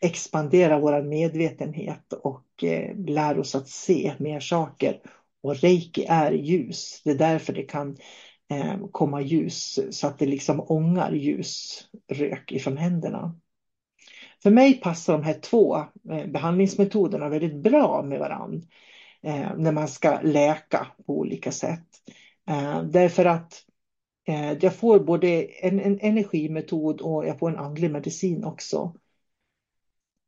expandera 0.00 0.78
vår 0.78 1.02
medvetenhet 1.02 2.12
och 2.12 2.64
eh, 2.64 2.96
lär 2.96 3.38
oss 3.38 3.54
att 3.54 3.68
se 3.68 4.14
mer 4.18 4.40
saker. 4.40 5.00
Och 5.42 5.56
reiki 5.56 6.06
är 6.08 6.32
ljus. 6.32 7.00
Det 7.04 7.10
är 7.10 7.18
därför 7.18 7.52
det 7.52 7.62
kan 7.62 7.96
eh, 8.50 8.86
komma 8.92 9.20
ljus 9.20 9.78
så 9.90 10.06
att 10.06 10.18
det 10.18 10.26
liksom 10.26 10.64
ångar 10.68 11.12
ljus, 11.12 11.84
rök 12.08 12.52
ifrån 12.52 12.76
händerna. 12.76 13.38
För 14.42 14.50
mig 14.50 14.80
passar 14.80 15.12
de 15.12 15.22
här 15.22 15.40
två 15.40 15.76
eh, 16.10 16.26
behandlingsmetoderna 16.26 17.28
väldigt 17.28 17.56
bra 17.56 18.02
med 18.02 18.18
varandra 18.18 18.66
eh, 19.22 19.56
när 19.56 19.72
man 19.72 19.88
ska 19.88 20.20
läka 20.20 20.86
på 21.06 21.18
olika 21.18 21.52
sätt. 21.52 21.86
Eh, 22.48 22.82
därför 22.82 23.24
att 23.24 23.64
eh, 24.28 24.52
jag 24.52 24.74
får 24.74 25.00
både 25.00 25.44
en, 25.44 25.80
en 25.80 26.00
energimetod 26.00 27.00
och 27.00 27.26
jag 27.26 27.38
får 27.38 27.50
en 27.50 27.58
andlig 27.58 27.90
medicin 27.90 28.44
också. 28.44 28.94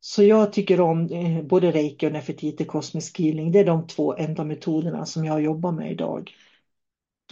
Så 0.00 0.22
jag 0.22 0.52
tycker 0.52 0.80
om 0.80 1.06
eh, 1.06 1.42
både 1.42 1.70
reiki 1.70 2.08
och 2.08 2.12
nefertiti 2.12 2.64
kosmisk 2.64 3.18
healing. 3.18 3.52
Det 3.52 3.58
är 3.58 3.64
de 3.64 3.86
två 3.86 4.16
enda 4.16 4.44
metoderna 4.44 5.06
som 5.06 5.24
jag 5.24 5.42
jobbar 5.42 5.72
med 5.72 5.92
idag. 5.92 6.30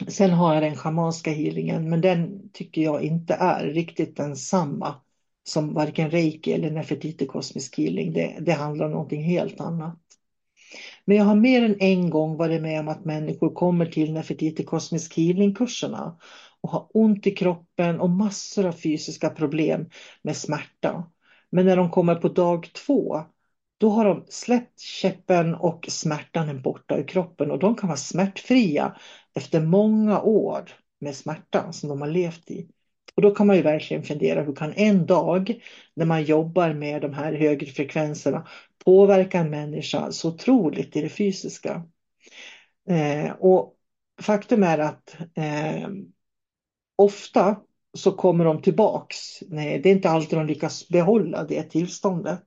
Sen 0.08 0.30
har 0.30 0.54
jag 0.54 0.62
den 0.62 0.76
schamanska 0.76 1.30
healingen, 1.30 1.90
men 1.90 2.00
den 2.00 2.50
tycker 2.52 2.82
jag 2.82 3.02
inte 3.02 3.34
är 3.34 3.66
riktigt 3.66 4.16
densamma 4.16 4.94
som 5.44 5.74
varken 5.74 6.10
reiki 6.10 6.52
eller 6.52 6.70
nefertiti 6.70 7.26
kosmisk 7.26 7.78
healing. 7.78 8.12
Det, 8.12 8.36
det 8.40 8.52
handlar 8.52 8.86
om 8.86 8.92
någonting 8.92 9.22
helt 9.22 9.60
annat. 9.60 9.98
Men 11.04 11.16
jag 11.16 11.24
har 11.24 11.34
mer 11.34 11.62
än 11.62 11.76
en 11.80 12.10
gång 12.10 12.36
varit 12.36 12.62
med 12.62 12.80
om 12.80 12.88
att 12.88 13.04
människor 13.04 13.54
kommer 13.54 13.86
till 13.86 14.12
nefertiti 14.12 14.64
kosmisk 14.64 15.18
healing-kurserna 15.18 16.18
och 16.60 16.70
har 16.70 16.86
ont 16.94 17.26
i 17.26 17.30
kroppen 17.30 18.00
och 18.00 18.10
massor 18.10 18.66
av 18.66 18.72
fysiska 18.72 19.30
problem 19.30 19.90
med 20.22 20.36
smärta. 20.36 21.10
Men 21.50 21.66
när 21.66 21.76
de 21.76 21.90
kommer 21.90 22.14
på 22.14 22.28
dag 22.28 22.72
två, 22.72 23.22
då 23.78 23.90
har 23.90 24.04
de 24.04 24.24
släppt 24.28 24.80
käppen 24.80 25.54
och 25.54 25.86
smärtan 25.88 26.48
är 26.48 26.54
borta 26.54 26.96
ur 26.96 27.08
kroppen 27.08 27.50
och 27.50 27.58
de 27.58 27.76
kan 27.76 27.88
vara 27.88 27.96
smärtfria 27.96 28.96
efter 29.34 29.60
många 29.60 30.20
år 30.20 30.70
med 31.00 31.16
smärtan 31.16 31.72
som 31.72 31.88
de 31.88 32.00
har 32.00 32.08
levt 32.08 32.50
i. 32.50 32.68
Och 33.14 33.22
då 33.22 33.34
kan 33.34 33.46
man 33.46 33.56
ju 33.56 33.62
verkligen 33.62 34.02
fundera, 34.02 34.42
hur 34.42 34.54
kan 34.54 34.72
en 34.72 35.06
dag 35.06 35.62
när 35.94 36.06
man 36.06 36.24
jobbar 36.24 36.72
med 36.72 37.02
de 37.02 37.14
här 37.14 37.32
högre 37.32 37.66
frekvenserna 37.66 38.48
påverka 38.84 39.38
en 39.38 39.50
människa 39.50 40.12
så 40.12 40.28
otroligt 40.28 40.96
i 40.96 41.00
det 41.00 41.08
fysiska? 41.08 41.82
Eh, 42.88 43.30
och 43.32 43.74
faktum 44.22 44.62
är 44.62 44.78
att 44.78 45.16
eh, 45.34 45.88
ofta 46.96 47.56
så 47.98 48.12
kommer 48.12 48.44
de 48.44 48.62
tillbaks. 48.62 49.16
Nej, 49.48 49.78
det 49.78 49.88
är 49.88 49.94
inte 49.94 50.10
alltid 50.10 50.38
de 50.38 50.46
lyckas 50.46 50.88
behålla 50.88 51.44
det 51.44 51.62
tillståndet. 51.62 52.40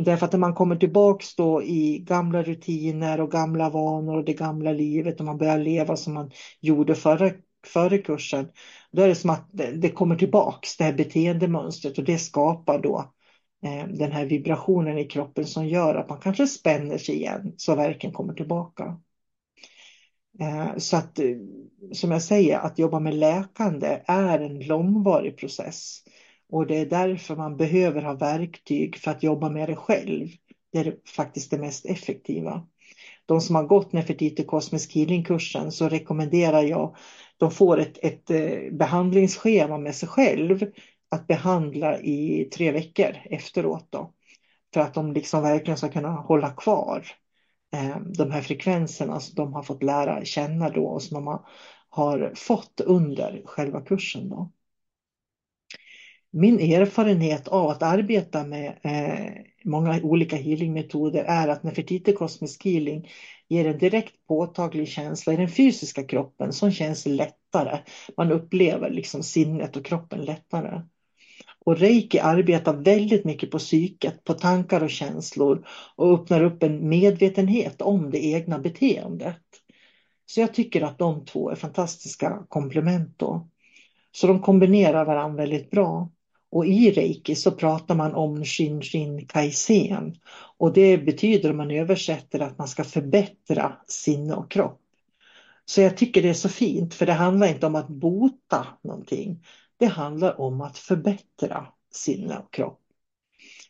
Därför 0.00 0.26
att 0.26 0.32
när 0.32 0.40
man 0.40 0.54
kommer 0.54 0.76
tillbaks 0.76 1.36
då 1.36 1.62
i 1.62 1.98
gamla 1.98 2.42
rutiner 2.42 3.20
och 3.20 3.30
gamla 3.30 3.70
vanor 3.70 4.16
och 4.16 4.24
det 4.24 4.32
gamla 4.32 4.72
livet 4.72 5.20
och 5.20 5.26
man 5.26 5.38
börjar 5.38 5.58
leva 5.58 5.96
som 5.96 6.14
man 6.14 6.30
gjorde 6.60 6.94
förra 6.94 7.30
före 7.66 7.98
kursen, 7.98 8.48
då 8.92 9.02
är 9.02 9.08
det 9.08 9.14
som 9.14 9.30
att 9.30 9.48
det 9.74 9.90
kommer 9.90 10.16
tillbaks, 10.16 10.76
det 10.76 10.84
här 10.84 10.92
beteendemönstret 10.92 11.98
och 11.98 12.04
det 12.04 12.18
skapar 12.18 12.78
då 12.78 13.12
eh, 13.64 13.86
den 13.88 14.12
här 14.12 14.24
vibrationen 14.24 14.98
i 14.98 15.04
kroppen 15.04 15.46
som 15.46 15.66
gör 15.66 15.94
att 15.94 16.08
man 16.08 16.20
kanske 16.20 16.46
spänner 16.46 16.98
sig 16.98 17.14
igen 17.14 17.54
så 17.56 17.74
verken 17.74 18.12
kommer 18.12 18.34
tillbaka. 18.34 19.00
Eh, 20.40 20.76
så 20.76 20.96
att, 20.96 21.18
eh, 21.18 21.36
som 21.92 22.10
jag 22.10 22.22
säger, 22.22 22.58
att 22.58 22.78
jobba 22.78 23.00
med 23.00 23.14
läkande 23.14 24.00
är 24.06 24.38
en 24.38 24.60
långvarig 24.60 25.36
process. 25.36 26.02
Och 26.48 26.66
det 26.66 26.78
är 26.78 26.86
därför 26.86 27.36
man 27.36 27.56
behöver 27.56 28.02
ha 28.02 28.14
verktyg 28.14 28.96
för 28.96 29.10
att 29.10 29.22
jobba 29.22 29.50
med 29.50 29.68
det 29.68 29.76
själv. 29.76 30.28
Det 30.72 30.78
är 30.78 30.96
faktiskt 31.16 31.50
det 31.50 31.58
mest 31.58 31.86
effektiva. 31.86 32.66
De 33.26 33.40
som 33.40 33.56
har 33.56 33.64
gått 33.64 33.92
Nefertiti 33.92 34.44
Kosmisk 34.44 34.94
Healing-kursen 34.94 35.72
så 35.72 35.88
rekommenderar 35.88 36.62
jag 36.62 36.96
de 37.36 37.50
får 37.50 37.78
ett, 37.80 37.98
ett 38.02 38.30
eh, 38.30 38.72
behandlingsschema 38.72 39.78
med 39.78 39.94
sig 39.94 40.08
själv 40.08 40.72
att 41.08 41.26
behandla 41.26 42.00
i 42.00 42.48
tre 42.54 42.72
veckor 42.72 43.16
efteråt 43.24 43.86
då. 43.90 44.12
För 44.74 44.80
att 44.80 44.94
de 44.94 45.12
liksom 45.12 45.42
verkligen 45.42 45.76
ska 45.78 45.88
kunna 45.88 46.10
hålla 46.10 46.50
kvar 46.50 47.06
Eh, 47.72 47.96
de 48.00 48.30
här 48.30 48.42
frekvenserna 48.42 49.20
som 49.20 49.34
de 49.34 49.52
har 49.52 49.62
fått 49.62 49.82
lära 49.82 50.24
känna 50.24 50.70
då 50.70 50.86
och 50.86 51.02
som 51.02 51.14
de 51.14 51.38
har 51.88 52.32
fått 52.34 52.80
under 52.80 53.42
själva 53.44 53.80
kursen 53.80 54.28
då. 54.28 54.52
Min 56.30 56.60
erfarenhet 56.60 57.48
av 57.48 57.68
att 57.68 57.82
arbeta 57.82 58.44
med 58.44 58.78
eh, 58.82 59.42
många 59.64 60.00
olika 60.02 60.36
healingmetoder 60.36 61.24
är 61.24 61.48
att 61.48 61.62
Nefertiti 61.62 62.12
kosmisk 62.12 62.64
Healing 62.64 63.08
ger 63.48 63.66
en 63.66 63.78
direkt 63.78 64.26
påtaglig 64.28 64.88
känsla 64.88 65.32
i 65.32 65.36
den 65.36 65.48
fysiska 65.48 66.04
kroppen 66.04 66.52
som 66.52 66.70
känns 66.70 67.06
lättare. 67.06 67.78
Man 68.16 68.32
upplever 68.32 68.90
liksom 68.90 69.22
sinnet 69.22 69.76
och 69.76 69.84
kroppen 69.84 70.20
lättare. 70.20 70.82
Och 71.64 71.78
reiki 71.78 72.18
arbetar 72.18 72.76
väldigt 72.76 73.24
mycket 73.24 73.50
på 73.50 73.58
psyket, 73.58 74.24
på 74.24 74.34
tankar 74.34 74.82
och 74.82 74.90
känslor 74.90 75.66
och 75.96 76.14
öppnar 76.14 76.44
upp 76.44 76.62
en 76.62 76.88
medvetenhet 76.88 77.82
om 77.82 78.10
det 78.10 78.24
egna 78.24 78.58
beteendet. 78.58 79.42
Så 80.26 80.40
jag 80.40 80.54
tycker 80.54 80.82
att 80.82 80.98
de 80.98 81.24
två 81.24 81.50
är 81.50 81.54
fantastiska 81.54 82.46
komplement 82.48 83.18
då. 83.18 83.48
Så 84.12 84.26
de 84.26 84.40
kombinerar 84.40 85.04
varandra 85.04 85.36
väldigt 85.36 85.70
bra. 85.70 86.10
Och 86.50 86.66
i 86.66 86.90
reiki 86.90 87.34
så 87.34 87.50
pratar 87.50 87.94
man 87.94 88.14
om 88.14 88.44
shin 88.44 88.82
shin 88.82 89.26
kaisen. 89.26 90.14
Och 90.58 90.72
det 90.72 90.98
betyder 90.98 91.50
om 91.50 91.56
man 91.56 91.70
översätter 91.70 92.40
att 92.40 92.58
man 92.58 92.68
ska 92.68 92.84
förbättra 92.84 93.72
sinne 93.86 94.34
och 94.34 94.50
kropp. 94.50 94.80
Så 95.64 95.80
jag 95.80 95.96
tycker 95.96 96.22
det 96.22 96.28
är 96.28 96.34
så 96.34 96.48
fint 96.48 96.94
för 96.94 97.06
det 97.06 97.12
handlar 97.12 97.46
inte 97.46 97.66
om 97.66 97.74
att 97.74 97.88
bota 97.88 98.66
någonting. 98.84 99.44
Det 99.82 99.88
handlar 99.88 100.40
om 100.40 100.60
att 100.60 100.78
förbättra 100.78 101.66
sinne 101.90 102.38
och 102.38 102.52
kropp. 102.52 102.80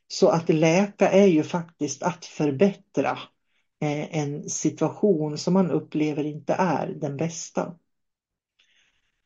Så 0.09 0.29
att 0.29 0.49
läka 0.49 1.11
är 1.11 1.27
ju 1.27 1.43
faktiskt 1.43 2.03
att 2.03 2.25
förbättra 2.25 3.19
eh, 3.83 4.19
en 4.19 4.49
situation 4.49 5.39
som 5.39 5.55
man 5.55 5.71
upplever 5.71 6.25
inte 6.25 6.55
är 6.59 6.87
den 6.87 7.17
bästa. 7.17 7.75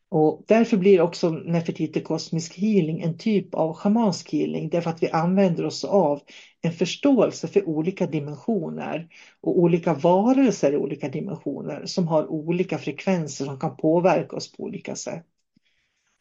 Och 0.08 0.44
därför 0.48 0.76
blir 0.76 1.00
också 1.00 1.30
Nefertiti 1.30 2.00
kosmisk 2.00 2.58
healing 2.58 3.00
en 3.00 3.18
typ 3.18 3.54
av 3.54 3.74
schamansk 3.74 4.32
healing 4.32 4.68
därför 4.68 4.90
att 4.90 5.02
vi 5.02 5.10
använder 5.10 5.66
oss 5.66 5.84
av 5.84 6.20
en 6.62 6.72
förståelse 6.72 7.48
för 7.48 7.68
olika 7.68 8.06
dimensioner 8.06 9.08
och 9.40 9.58
olika 9.58 9.94
varelser 9.94 10.72
i 10.72 10.76
olika 10.76 11.08
dimensioner 11.08 11.86
som 11.86 12.08
har 12.08 12.26
olika 12.26 12.78
frekvenser 12.78 13.44
som 13.44 13.60
kan 13.60 13.76
påverka 13.76 14.36
oss 14.36 14.52
på 14.52 14.62
olika 14.62 14.96
sätt. 14.96 15.26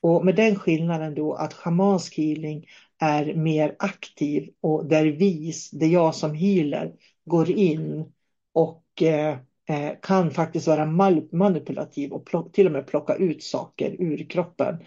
Och 0.06 0.26
med 0.26 0.36
den 0.36 0.56
skillnaden 0.56 1.16
då 1.16 1.34
att 1.34 1.54
schamansk 1.54 2.18
healing 2.18 2.66
är 3.00 3.34
mer 3.34 3.76
aktiv 3.80 4.50
och 4.62 4.86
där 4.86 5.06
vi, 5.06 5.54
det 5.72 5.88
jag 5.88 6.16
som 6.16 6.34
healer, 6.34 6.94
går 7.26 7.50
in 7.50 8.06
och 8.54 8.86
Eh, 9.02 9.38
eh 9.70 9.94
kan 10.02 10.32
faktiskt 10.32 10.68
vara 10.68 10.86
manipulativ 11.32 12.12
och 12.12 12.54
till 12.54 12.66
och 12.66 12.72
med 12.72 12.88
plocka 12.88 13.16
ut 13.16 13.44
saker 13.44 13.96
ur 14.00 14.30
kroppen. 14.30 14.78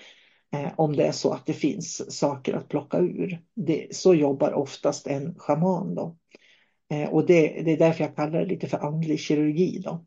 Eh, 0.52 0.72
om 0.76 0.96
det 0.96 1.04
är 1.06 1.12
så 1.12 1.32
att 1.32 1.46
det 1.46 1.52
finns 1.52 2.18
saker 2.18 2.54
att 2.54 2.68
plocka 2.68 2.98
ur. 2.98 3.42
Det, 3.54 3.96
så 3.96 4.14
jobbar 4.14 4.52
oftast 4.52 5.06
en 5.06 5.34
schaman. 5.38 5.94
Då. 5.94 6.16
Eh, 6.90 7.08
och 7.08 7.26
det, 7.26 7.62
det, 7.62 7.72
är 7.72 7.78
därför 7.78 8.04
jag 8.04 8.16
kallar 8.16 8.40
det 8.40 8.46
lite 8.46 8.66
för 8.66 8.78
andlig 8.78 9.20
kirurgi. 9.20 9.82
Då. 9.84 10.04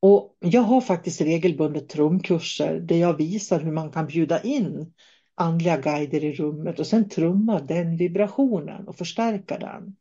Och 0.00 0.36
jag 0.40 0.62
har 0.62 0.80
faktiskt 0.80 1.20
regelbundet 1.20 1.88
trumkurser 1.88 2.80
där 2.80 2.96
jag 2.96 3.16
visar 3.16 3.60
hur 3.60 3.72
man 3.72 3.92
kan 3.92 4.06
bjuda 4.06 4.42
in 4.42 4.92
andliga 5.34 5.76
guider 5.76 6.24
i 6.24 6.32
rummet 6.32 6.78
och 6.78 6.86
sen 6.86 7.08
trumma 7.08 7.60
den 7.60 7.96
vibrationen 7.96 8.88
och 8.88 8.96
förstärka 8.96 9.58
den. 9.58 9.96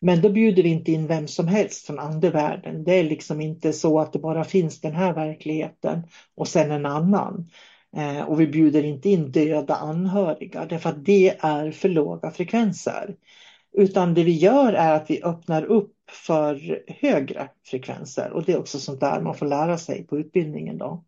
Men 0.00 0.22
då 0.22 0.28
bjuder 0.28 0.62
vi 0.62 0.68
inte 0.68 0.92
in 0.92 1.06
vem 1.06 1.28
som 1.28 1.48
helst 1.48 1.86
från 1.86 1.98
andevärlden. 1.98 2.84
Det 2.84 2.94
är 2.94 3.04
liksom 3.04 3.40
inte 3.40 3.72
så 3.72 4.00
att 4.00 4.12
det 4.12 4.18
bara 4.18 4.44
finns 4.44 4.80
den 4.80 4.94
här 4.94 5.14
verkligheten 5.14 6.02
och 6.34 6.48
sen 6.48 6.70
en 6.70 6.86
annan. 6.86 7.50
Eh, 7.96 8.20
och 8.20 8.40
vi 8.40 8.46
bjuder 8.46 8.84
inte 8.84 9.08
in 9.08 9.30
döda 9.30 9.74
anhöriga 9.74 10.66
därför 10.66 10.90
att 10.90 11.04
det 11.04 11.36
är 11.40 11.70
för 11.70 11.88
låga 11.88 12.30
frekvenser. 12.30 13.16
Utan 13.72 14.14
det 14.14 14.24
vi 14.24 14.38
gör 14.38 14.72
är 14.72 14.94
att 14.94 15.10
vi 15.10 15.22
öppnar 15.22 15.64
upp 15.64 15.94
för 16.10 16.82
högre 16.86 17.48
frekvenser 17.64 18.30
och 18.30 18.44
det 18.44 18.52
är 18.52 18.58
också 18.58 18.78
sånt 18.78 19.00
där 19.00 19.20
man 19.20 19.34
får 19.34 19.46
lära 19.46 19.78
sig 19.78 20.06
på 20.06 20.18
utbildningen. 20.18 20.78
Då. 20.78 21.04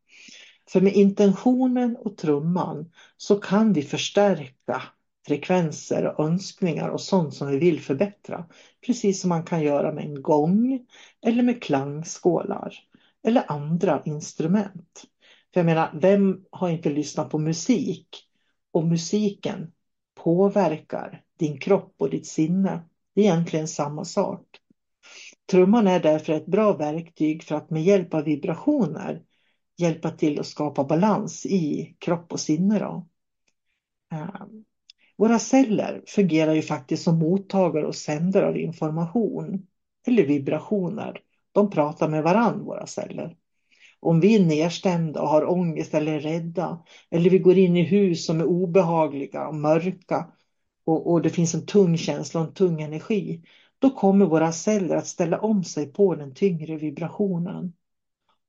För 0.70 0.80
med 0.80 0.92
intentionen 0.92 1.96
och 1.96 2.16
trumman 2.16 2.90
så 3.16 3.36
kan 3.36 3.72
vi 3.72 3.82
förstärka 3.82 4.82
frekvenser 5.26 6.04
och 6.04 6.24
önskningar 6.24 6.88
och 6.88 7.00
sånt 7.00 7.34
som 7.34 7.48
vi 7.48 7.58
vill 7.58 7.80
förbättra. 7.80 8.44
Precis 8.86 9.20
som 9.20 9.28
man 9.28 9.44
kan 9.44 9.62
göra 9.62 9.92
med 9.92 10.04
en 10.04 10.22
gång 10.22 10.86
eller 11.26 11.42
med 11.42 11.62
klangskålar 11.62 12.74
eller 13.26 13.44
andra 13.52 14.02
instrument. 14.04 15.04
För 15.52 15.60
jag 15.60 15.66
menar, 15.66 15.90
vem 15.94 16.44
har 16.50 16.68
inte 16.68 16.90
lyssnat 16.90 17.30
på 17.30 17.38
musik? 17.38 18.08
Och 18.72 18.84
musiken 18.84 19.72
påverkar 20.14 21.22
din 21.42 21.58
kropp 21.58 21.94
och 21.98 22.10
ditt 22.10 22.26
sinne. 22.26 22.80
Det 23.14 23.20
är 23.20 23.24
egentligen 23.24 23.68
samma 23.68 24.04
sak. 24.04 24.46
Trumman 25.50 25.86
är 25.86 26.00
därför 26.00 26.32
ett 26.32 26.46
bra 26.46 26.76
verktyg 26.76 27.42
för 27.42 27.54
att 27.54 27.70
med 27.70 27.82
hjälp 27.82 28.14
av 28.14 28.24
vibrationer 28.24 29.22
hjälpa 29.78 30.10
till 30.10 30.40
att 30.40 30.46
skapa 30.46 30.84
balans 30.84 31.46
i 31.46 31.96
kropp 31.98 32.32
och 32.32 32.40
sinne. 32.40 32.78
Då. 32.78 33.08
Ehm, 34.12 34.64
våra 35.16 35.38
celler 35.38 36.02
fungerar 36.06 36.54
ju 36.54 36.62
faktiskt 36.62 37.02
som 37.02 37.18
mottagare 37.18 37.86
och 37.86 37.94
sändare 37.94 38.48
av 38.48 38.56
information 38.56 39.66
eller 40.06 40.26
vibrationer. 40.26 41.20
De 41.52 41.70
pratar 41.70 42.08
med 42.08 42.22
varandra, 42.22 42.64
våra 42.64 42.86
celler. 42.86 43.36
Om 44.00 44.20
vi 44.20 44.34
är 44.34 44.44
nedstämda 44.44 45.22
och 45.22 45.28
har 45.28 45.50
ångest 45.50 45.94
eller 45.94 46.12
är 46.12 46.20
rädda 46.20 46.84
eller 47.10 47.30
vi 47.30 47.38
går 47.38 47.58
in 47.58 47.76
i 47.76 47.82
hus 47.82 48.26
som 48.26 48.40
är 48.40 48.44
obehagliga 48.44 49.48
och 49.48 49.54
mörka 49.54 50.32
och, 50.84 51.12
och 51.12 51.22
det 51.22 51.30
finns 51.30 51.54
en 51.54 51.66
tung 51.66 51.96
känsla 51.96 52.40
och 52.40 52.46
en 52.46 52.54
tung 52.54 52.82
energi, 52.82 53.42
då 53.78 53.90
kommer 53.90 54.26
våra 54.26 54.52
celler 54.52 54.96
att 54.96 55.06
ställa 55.06 55.40
om 55.40 55.64
sig 55.64 55.92
på 55.92 56.14
den 56.14 56.34
tyngre 56.34 56.76
vibrationen. 56.76 57.72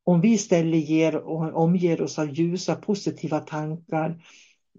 Om 0.04 0.22
vi 0.22 0.34
istället 0.34 0.90
ger 0.90 1.16
och 1.16 1.64
omger 1.64 2.02
oss 2.02 2.20
av 2.20 2.34
ljusa 2.34 2.76
positiva 2.76 3.40
tankar 3.40 4.20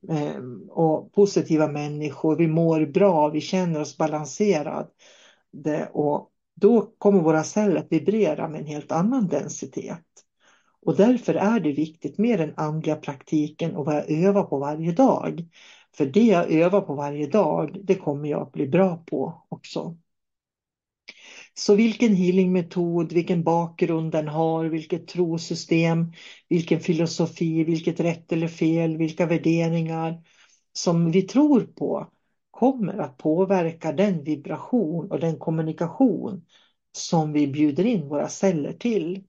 Eh, 0.09 0.43
och 0.69 1.13
positiva 1.13 1.69
människor, 1.69 2.37
vi 2.37 2.47
mår 2.47 2.87
bra, 2.87 3.29
vi 3.29 3.41
känner 3.41 3.81
oss 3.81 3.97
balanserade 3.97 4.89
och 5.93 6.31
då 6.55 6.95
kommer 6.99 7.21
våra 7.21 7.45
celler 7.45 7.77
att 7.77 7.93
vibrera 7.93 8.49
med 8.49 8.61
en 8.61 8.67
helt 8.67 8.93
annan 8.93 9.29
densitet. 9.29 10.05
Och 10.83 10.97
därför 10.97 11.35
är 11.35 11.61
det 11.61 11.73
viktigt 11.73 12.19
med 12.19 12.39
den 12.39 12.55
andliga 12.57 12.97
praktiken 12.97 13.77
och 13.77 13.85
vad 13.85 13.95
jag 13.95 14.11
övar 14.11 14.43
på 14.43 14.59
varje 14.59 14.93
dag. 14.93 15.49
För 15.97 16.07
det 16.07 16.25
jag 16.25 16.51
övar 16.53 16.81
på 16.81 16.95
varje 16.95 17.27
dag, 17.27 17.77
det 17.85 17.95
kommer 17.95 18.29
jag 18.29 18.43
att 18.43 18.53
bli 18.53 18.67
bra 18.67 18.97
på 18.97 19.47
också. 19.49 19.97
Så 21.55 21.75
vilken 21.75 22.15
healingmetod, 22.15 23.13
vilken 23.13 23.43
bakgrund 23.45 24.13
den 24.13 24.29
har, 24.29 24.65
vilket 24.65 25.09
trosystem, 25.09 26.13
vilken 26.49 26.81
filosofi, 26.81 27.65
vilket 27.65 28.01
rätt 28.01 28.33
eller 28.33 28.49
fel, 28.49 28.97
vilka 28.97 29.27
värderingar 29.27 30.23
som 30.73 31.11
vi 31.11 31.23
tror 31.23 31.61
på 31.61 32.11
kommer 32.51 32.99
att 32.99 33.17
påverka 33.17 33.93
den 33.93 34.25
vibration 34.25 35.11
och 35.11 35.21
den 35.21 35.39
kommunikation 35.39 36.45
som 36.93 37.33
vi 37.33 37.47
bjuder 37.47 37.87
in 37.87 38.09
våra 38.09 38.29
celler 38.29 38.73
till. 38.73 39.25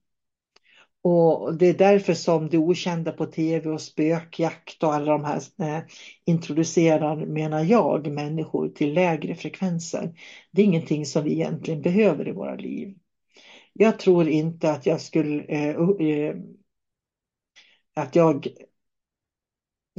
Och 1.08 1.58
Det 1.58 1.66
är 1.66 1.74
därför 1.74 2.14
som 2.14 2.50
det 2.50 2.58
okända 2.58 3.12
på 3.12 3.26
tv 3.26 3.70
och 3.70 3.82
spökjakt 3.82 4.84
och 4.84 4.94
alla 4.94 5.12
de 5.12 5.26
här 5.26 5.42
eh, 5.60 5.84
introducerar, 6.26 7.26
menar 7.26 7.64
jag, 7.64 8.08
människor 8.08 8.70
till 8.70 8.94
lägre 8.94 9.36
frekvenser. 9.36 10.20
Det 10.52 10.62
är 10.62 10.66
ingenting 10.66 11.06
som 11.06 11.24
vi 11.24 11.34
egentligen 11.34 11.82
behöver 11.82 12.28
i 12.28 12.32
våra 12.32 12.56
liv. 12.56 12.98
Jag 13.74 14.00
tror 14.00 14.30
inte 14.30 14.72
att 14.72 14.86
jag 14.86 15.02
skulle... 15.02 15.44
Eh, 15.44 15.70
eh, 16.00 16.36
att 17.94 18.16
jag... 18.16 18.48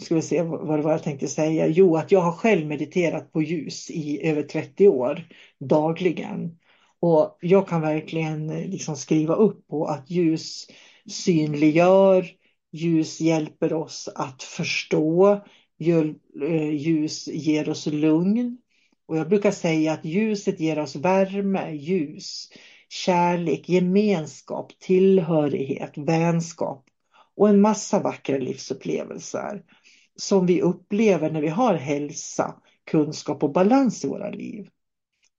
Ska 0.00 0.14
vi 0.14 0.22
se 0.22 0.42
vad 0.42 0.78
det 0.78 0.82
var 0.82 0.92
jag 0.92 1.02
tänkte 1.02 1.28
säga. 1.28 1.66
Jo, 1.66 1.96
att 1.96 2.12
jag 2.12 2.20
har 2.20 2.32
själv 2.32 2.66
mediterat 2.66 3.32
på 3.32 3.42
ljus 3.42 3.90
i 3.90 4.26
över 4.28 4.42
30 4.42 4.88
år 4.88 5.28
dagligen. 5.58 6.58
Och 7.00 7.38
jag 7.40 7.68
kan 7.68 7.80
verkligen 7.80 8.50
eh, 8.50 8.68
liksom 8.68 8.96
skriva 8.96 9.34
upp 9.34 9.68
på 9.68 9.86
att 9.86 10.10
ljus 10.10 10.66
synliggör, 11.08 12.26
ljus 12.72 13.20
hjälper 13.20 13.72
oss 13.72 14.08
att 14.14 14.42
förstå, 14.42 15.40
eh, 16.42 16.70
ljus 16.70 17.28
ger 17.28 17.68
oss 17.68 17.86
lugn. 17.86 18.58
Och 19.08 19.16
jag 19.16 19.28
brukar 19.28 19.50
säga 19.50 19.92
att 19.92 20.04
ljuset 20.04 20.60
ger 20.60 20.78
oss 20.78 20.96
värme, 20.96 21.72
ljus, 21.72 22.48
kärlek, 22.88 23.68
gemenskap, 23.68 24.72
tillhörighet, 24.78 25.92
vänskap 25.96 26.84
och 27.36 27.48
en 27.48 27.60
massa 27.60 28.00
vackra 28.00 28.38
livsupplevelser. 28.38 29.62
som 30.18 30.46
vi 30.46 30.62
upplever 30.62 31.30
när 31.30 31.40
vi 31.40 31.48
har 31.48 31.74
hälsa, 31.74 32.54
kunskap 32.90 33.42
och 33.42 33.52
balans 33.52 34.04
i 34.04 34.08
våra 34.08 34.30
liv. 34.30 34.68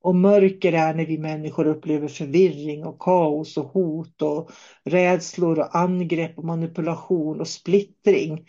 Och 0.01 0.15
mörker 0.15 0.73
är 0.73 0.93
när 0.93 1.05
vi 1.05 1.17
människor 1.17 1.67
upplever 1.67 2.07
förvirring 2.07 2.85
och 2.85 2.99
kaos 2.99 3.57
och 3.57 3.65
hot 3.65 4.21
och 4.21 4.51
rädslor 4.83 5.59
och 5.59 5.75
angrepp 5.75 6.37
och 6.37 6.45
manipulation 6.45 7.41
och 7.41 7.47
splittring. 7.47 8.47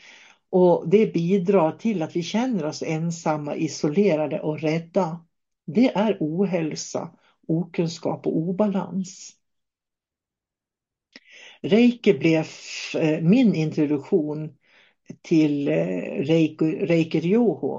Och 0.51 0.89
det 0.91 1.12
bidrar 1.12 1.73
till 1.73 2.03
att 2.03 2.16
vi 2.16 2.23
känner 2.23 2.65
oss 2.65 2.83
ensamma, 2.83 3.57
isolerade 3.57 4.41
och 4.41 4.61
rädda. 4.61 5.25
Det 5.66 5.89
är 5.95 6.16
ohälsa, 6.20 7.11
okunskap 7.49 8.27
och 8.27 8.37
obalans. 8.37 9.35
Reiki 11.62 12.15
blev 12.19 12.47
eh, 12.95 13.20
min 13.20 13.55
introduktion 13.55 14.58
till 15.23 15.69
Reiker, 15.69 16.87
Reiki 16.87 17.37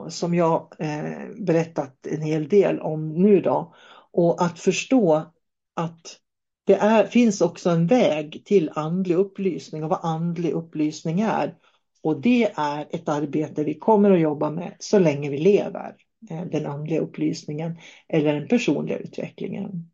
som 0.09 0.33
jag 0.33 0.75
eh, 0.79 1.45
berättat 1.45 2.07
en 2.07 2.21
hel 2.21 2.47
del 2.47 2.79
om 2.79 3.09
nu 3.09 3.41
då. 3.41 3.73
Och 4.11 4.43
att 4.43 4.59
förstå 4.59 5.31
att 5.75 6.19
det 6.65 6.75
är, 6.75 7.05
finns 7.05 7.41
också 7.41 7.69
en 7.69 7.87
väg 7.87 8.41
till 8.45 8.71
andlig 8.75 9.15
upplysning 9.15 9.83
och 9.83 9.89
vad 9.89 9.99
andlig 10.03 10.51
upplysning 10.51 11.21
är. 11.21 11.55
Och 12.01 12.21
det 12.21 12.51
är 12.55 12.87
ett 12.89 13.09
arbete 13.09 13.63
vi 13.63 13.73
kommer 13.73 14.11
att 14.11 14.19
jobba 14.19 14.49
med 14.49 14.75
så 14.79 14.99
länge 14.99 15.29
vi 15.29 15.37
lever. 15.37 15.95
Eh, 16.31 16.45
den 16.45 16.65
andliga 16.65 16.99
upplysningen 16.99 17.77
eller 18.07 18.33
den 18.33 18.47
personliga 18.47 18.97
utvecklingen. 18.97 19.89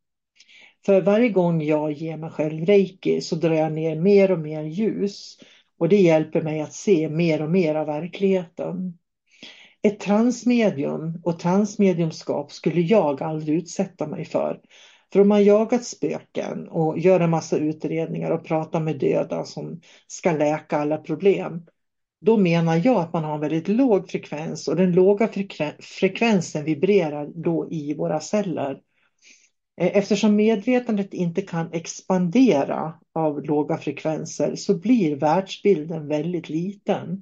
För 0.85 1.01
varje 1.01 1.29
gång 1.29 1.61
jag 1.61 1.91
ger 1.91 2.17
mig 2.17 2.29
själv 2.29 2.65
reiki 2.65 3.21
så 3.21 3.35
drar 3.35 3.53
jag 3.53 3.73
ner 3.73 3.95
mer 3.95 4.31
och 4.31 4.39
mer 4.39 4.63
ljus 4.63 5.37
och 5.79 5.89
det 5.89 6.01
hjälper 6.01 6.41
mig 6.41 6.61
att 6.61 6.73
se 6.73 7.09
mer 7.09 7.41
och 7.41 7.49
mer 7.49 7.75
av 7.75 7.85
verkligheten. 7.85 8.97
Ett 9.81 9.99
transmedium 9.99 11.21
och 11.23 11.39
transmediumskap 11.39 12.51
skulle 12.51 12.81
jag 12.81 13.21
aldrig 13.21 13.57
utsätta 13.57 14.07
mig 14.07 14.25
för. 14.25 14.59
För 15.13 15.19
om 15.19 15.27
man 15.27 15.43
jagat 15.43 15.85
spöken 15.85 16.67
och 16.67 16.99
gör 16.99 17.19
en 17.19 17.29
massa 17.29 17.57
utredningar 17.57 18.31
och 18.31 18.45
pratar 18.45 18.79
med 18.79 18.99
döda 18.99 19.43
som 19.43 19.81
ska 20.07 20.31
läka 20.31 20.77
alla 20.77 20.97
problem, 20.97 21.65
då 22.21 22.37
menar 22.37 22.81
jag 22.83 22.97
att 22.97 23.13
man 23.13 23.23
har 23.23 23.33
en 23.33 23.39
väldigt 23.39 23.67
låg 23.67 24.09
frekvens 24.09 24.67
och 24.67 24.75
den 24.75 24.91
låga 24.91 25.29
frekvensen 25.79 26.65
vibrerar 26.65 27.31
då 27.35 27.67
i 27.71 27.93
våra 27.93 28.19
celler. 28.19 28.79
Eh, 29.77 29.97
eftersom 29.97 30.35
medvetandet 30.35 31.13
inte 31.13 31.41
kan 31.41 31.71
expandera 31.73 32.93
av 33.13 33.43
låga 33.43 33.77
frekvenser 33.77 34.55
så 34.55 34.77
blir 34.77 35.15
världsbilden 35.15 36.07
väldigt 36.07 36.49
liten. 36.49 37.21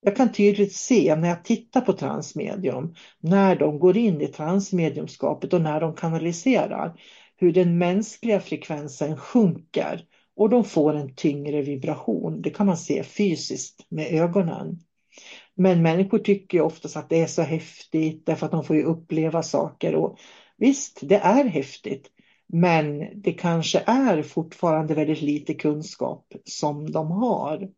Jag 0.00 0.16
kan 0.16 0.32
tydligt 0.32 0.72
se 0.72 1.16
när 1.16 1.28
jag 1.28 1.44
tittar 1.44 1.80
på 1.80 1.92
transmedium, 1.92 2.94
när 3.20 3.56
de 3.56 3.78
går 3.78 3.96
in 3.96 4.20
i 4.20 4.26
transmediumskapet 4.26 5.52
och 5.52 5.60
när 5.60 5.80
de 5.80 5.94
kanaliserar, 5.94 7.00
hur 7.36 7.52
den 7.52 7.78
mänskliga 7.78 8.40
frekvensen 8.40 9.16
sjunker 9.16 10.04
och 10.36 10.48
de 10.48 10.64
får 10.64 10.94
en 10.94 11.14
tyngre 11.14 11.62
vibration. 11.62 12.42
Det 12.42 12.50
kan 12.50 12.66
man 12.66 12.76
se 12.76 13.02
fysiskt 13.02 13.86
med 13.88 14.06
ögonen. 14.12 14.78
Men 15.54 15.82
människor 15.82 16.18
tycker 16.18 16.60
oftast 16.60 16.96
att 16.96 17.08
det 17.08 17.20
är 17.20 17.26
så 17.26 17.42
häftigt 17.42 18.26
därför 18.26 18.46
att 18.46 18.52
de 18.52 18.64
får 18.64 18.76
ju 18.76 18.84
uppleva 18.84 19.42
saker 19.42 19.94
och 19.94 20.18
Visst, 20.58 20.98
det 21.02 21.16
är 21.16 21.44
häftigt, 21.44 22.10
men 22.46 23.20
det 23.22 23.32
kanske 23.32 23.82
är 23.86 24.22
fortfarande 24.22 24.94
väldigt 24.94 25.22
lite 25.22 25.54
kunskap 25.54 26.32
som 26.44 26.90
de 26.90 27.10
har. 27.10 27.68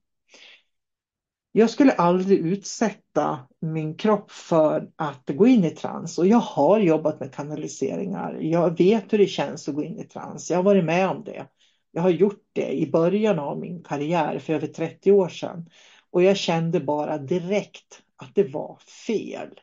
Jag 1.52 1.70
skulle 1.70 1.92
aldrig 1.92 2.38
utsätta 2.38 3.38
min 3.60 3.96
kropp 3.96 4.30
för 4.30 4.90
att 4.96 5.30
gå 5.34 5.46
in 5.46 5.64
i 5.64 5.70
trans 5.70 6.18
och 6.18 6.26
jag 6.26 6.38
har 6.38 6.80
jobbat 6.80 7.20
med 7.20 7.34
kanaliseringar. 7.34 8.38
Jag 8.40 8.78
vet 8.78 9.12
hur 9.12 9.18
det 9.18 9.26
känns 9.26 9.68
att 9.68 9.74
gå 9.74 9.82
in 9.82 9.98
i 9.98 10.04
trans. 10.04 10.50
Jag 10.50 10.58
har 10.58 10.62
varit 10.62 10.84
med 10.84 11.08
om 11.08 11.24
det. 11.24 11.46
Jag 11.92 12.02
har 12.02 12.10
gjort 12.10 12.42
det 12.52 12.72
i 12.72 12.90
början 12.90 13.38
av 13.38 13.58
min 13.58 13.82
karriär 13.82 14.38
för 14.38 14.52
över 14.52 14.66
30 14.66 15.12
år 15.12 15.28
sedan 15.28 15.70
och 16.10 16.22
jag 16.22 16.36
kände 16.36 16.80
bara 16.80 17.18
direkt 17.18 18.02
att 18.16 18.34
det 18.34 18.44
var 18.52 18.78
fel. 19.06 19.60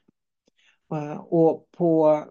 Eh, 0.91 1.17
och 1.17 1.71
på 1.77 2.23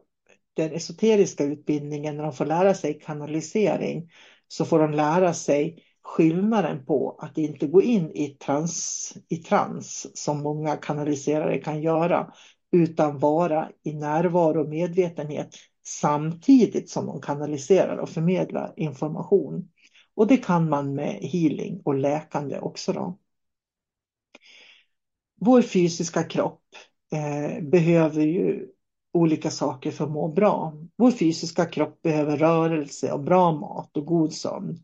den 0.57 0.73
esoteriska 0.73 1.45
utbildningen, 1.45 2.17
när 2.17 2.23
de 2.23 2.33
får 2.33 2.47
lära 2.47 2.75
sig 2.75 3.01
kanalisering, 3.01 4.11
så 4.49 4.65
får 4.65 4.79
de 4.79 4.93
lära 4.93 5.35
sig 5.35 5.83
skillnaden 6.03 6.87
på 6.87 7.19
att 7.19 7.39
inte 7.39 7.67
gå 7.67 7.83
in 7.83 8.11
i 8.11 8.29
trans, 8.29 9.13
i 9.29 9.37
trans 9.37 10.07
som 10.15 10.43
många 10.43 10.77
kanaliserare 10.77 11.59
kan 11.59 11.83
göra, 11.83 12.33
utan 12.73 13.19
vara 13.19 13.71
i 13.83 13.93
närvaro 13.93 14.61
och 14.61 14.69
medvetenhet 14.69 15.55
samtidigt 15.87 16.91
som 16.91 17.07
de 17.07 17.21
kanaliserar 17.21 17.97
och 17.97 18.09
förmedlar 18.09 18.75
information. 18.77 19.69
Och 20.15 20.27
det 20.27 20.37
kan 20.37 20.69
man 20.69 20.95
med 20.95 21.15
healing 21.15 21.81
och 21.85 21.95
läkande 21.95 22.59
också. 22.59 22.93
Då. 22.93 23.19
Vår 25.41 25.63
fysiska 25.63 26.23
kropp 26.23 26.63
eh, 27.13 27.65
behöver 27.65 28.23
ju 28.23 28.67
olika 29.17 29.51
saker 29.51 29.91
för 29.91 30.05
att 30.05 30.11
må 30.11 30.29
bra. 30.29 30.73
Vår 30.97 31.11
fysiska 31.11 31.67
kropp 31.67 32.03
behöver 32.03 32.37
rörelse 32.37 33.13
och 33.13 33.21
bra 33.21 33.53
mat 33.53 33.97
och 33.97 34.07
god 34.07 34.33
sömn. 34.33 34.79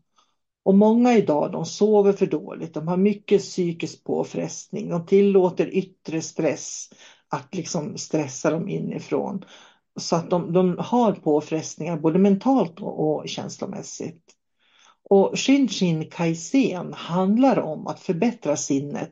Och 0.65 0.75
många 0.75 1.13
idag 1.13 1.51
de 1.51 1.65
sover 1.65 2.13
för 2.13 2.25
dåligt, 2.25 2.73
de 2.73 2.87
har 2.87 2.97
mycket 2.97 3.41
psykisk 3.41 4.03
påfrestning, 4.03 4.89
de 4.89 5.05
tillåter 5.05 5.67
yttre 5.67 6.21
stress 6.21 6.89
att 7.27 7.55
liksom 7.55 7.97
stressa 7.97 8.51
dem 8.51 8.69
inifrån. 8.69 9.45
Så 9.99 10.15
att 10.15 10.29
de, 10.29 10.53
de 10.53 10.77
har 10.79 11.11
påfrestningar 11.11 11.97
både 11.97 12.19
mentalt 12.19 12.81
och, 12.81 13.15
och 13.15 13.29
känslomässigt. 13.29 14.23
Och 15.09 15.39
Shinshin 15.39 16.09
Kaizen 16.09 16.93
handlar 16.93 17.59
om 17.59 17.87
att 17.87 17.99
förbättra 17.99 18.57
sinnet. 18.57 19.11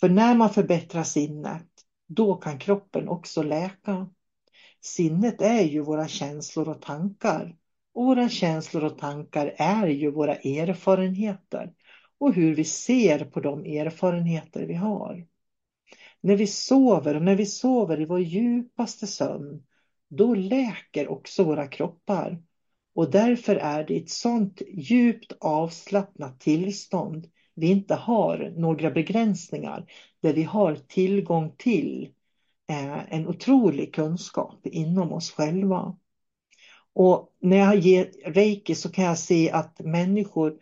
För 0.00 0.08
när 0.08 0.34
man 0.34 0.50
förbättrar 0.50 1.02
sinnet, 1.02 1.68
då 2.08 2.34
kan 2.34 2.58
kroppen 2.58 3.08
också 3.08 3.42
läka. 3.42 4.06
Sinnet 4.82 5.42
är 5.42 5.62
ju 5.62 5.80
våra 5.80 6.08
känslor 6.08 6.68
och 6.68 6.82
tankar. 6.82 7.56
Och 7.94 8.04
våra 8.04 8.28
känslor 8.28 8.84
och 8.84 8.98
tankar 8.98 9.54
är 9.58 9.86
ju 9.86 10.10
våra 10.10 10.34
erfarenheter 10.34 11.72
och 12.18 12.34
hur 12.34 12.54
vi 12.54 12.64
ser 12.64 13.24
på 13.24 13.40
de 13.40 13.64
erfarenheter 13.64 14.66
vi 14.66 14.74
har. 14.74 15.26
När 16.20 16.36
vi 16.36 16.46
sover 16.46 17.16
och 17.16 17.22
när 17.22 17.34
vi 17.34 17.46
sover 17.46 18.00
i 18.00 18.04
vår 18.04 18.20
djupaste 18.20 19.06
sömn, 19.06 19.62
då 20.08 20.34
läker 20.34 21.08
också 21.08 21.44
våra 21.44 21.66
kroppar. 21.66 22.42
Och 22.94 23.10
därför 23.10 23.56
är 23.56 23.84
det 23.84 23.96
ett 23.96 24.10
sånt 24.10 24.62
djupt 24.68 25.32
avslappnat 25.40 26.40
tillstånd 26.40 27.28
vi 27.54 27.70
inte 27.70 27.94
har 27.94 28.52
några 28.56 28.90
begränsningar, 28.90 29.86
där 30.20 30.32
vi 30.32 30.42
har 30.42 30.74
tillgång 30.74 31.54
till 31.58 32.12
Eh, 32.68 33.14
en 33.14 33.28
otrolig 33.28 33.94
kunskap 33.94 34.66
inom 34.66 35.12
oss 35.12 35.30
själva. 35.30 35.96
Och 36.92 37.36
när 37.40 37.56
jag 37.56 37.76
ger 37.76 38.32
reiki 38.32 38.74
så 38.74 38.92
kan 38.92 39.04
jag 39.04 39.18
se 39.18 39.50
att 39.50 39.80
människor 39.80 40.58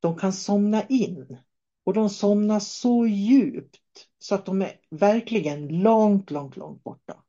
de 0.00 0.16
kan 0.16 0.32
somna 0.32 0.82
in 0.86 1.38
och 1.84 1.94
de 1.94 2.10
somnar 2.10 2.60
så 2.60 3.06
djupt 3.06 4.06
så 4.18 4.34
att 4.34 4.46
de 4.46 4.62
är 4.62 4.72
verkligen 4.90 5.68
långt, 5.68 6.30
långt, 6.30 6.56
långt 6.56 6.84
borta. 6.84 7.22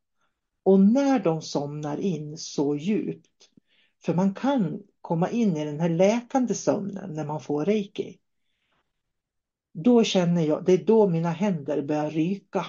Och 0.64 0.80
när 0.80 1.20
de 1.20 1.42
somnar 1.42 1.98
in 1.98 2.38
så 2.38 2.76
djupt, 2.76 3.50
för 4.06 4.14
man 4.14 4.34
kan 4.34 4.84
komma 5.02 5.30
in 5.30 5.58
i 5.58 5.66
den 5.66 5.80
här 5.80 5.90
läkande 5.90 6.54
sömnen 6.54 7.14
när 7.14 7.26
man 7.26 7.42
får 7.42 7.66
reiki. 7.66 8.20
Då 9.74 10.04
känner 10.04 10.42
jag, 10.42 10.66
det 10.66 10.74
är 10.74 10.86
då 10.86 11.10
mina 11.10 11.32
händer 11.32 11.82
börjar 11.82 12.10
ryka 12.10 12.66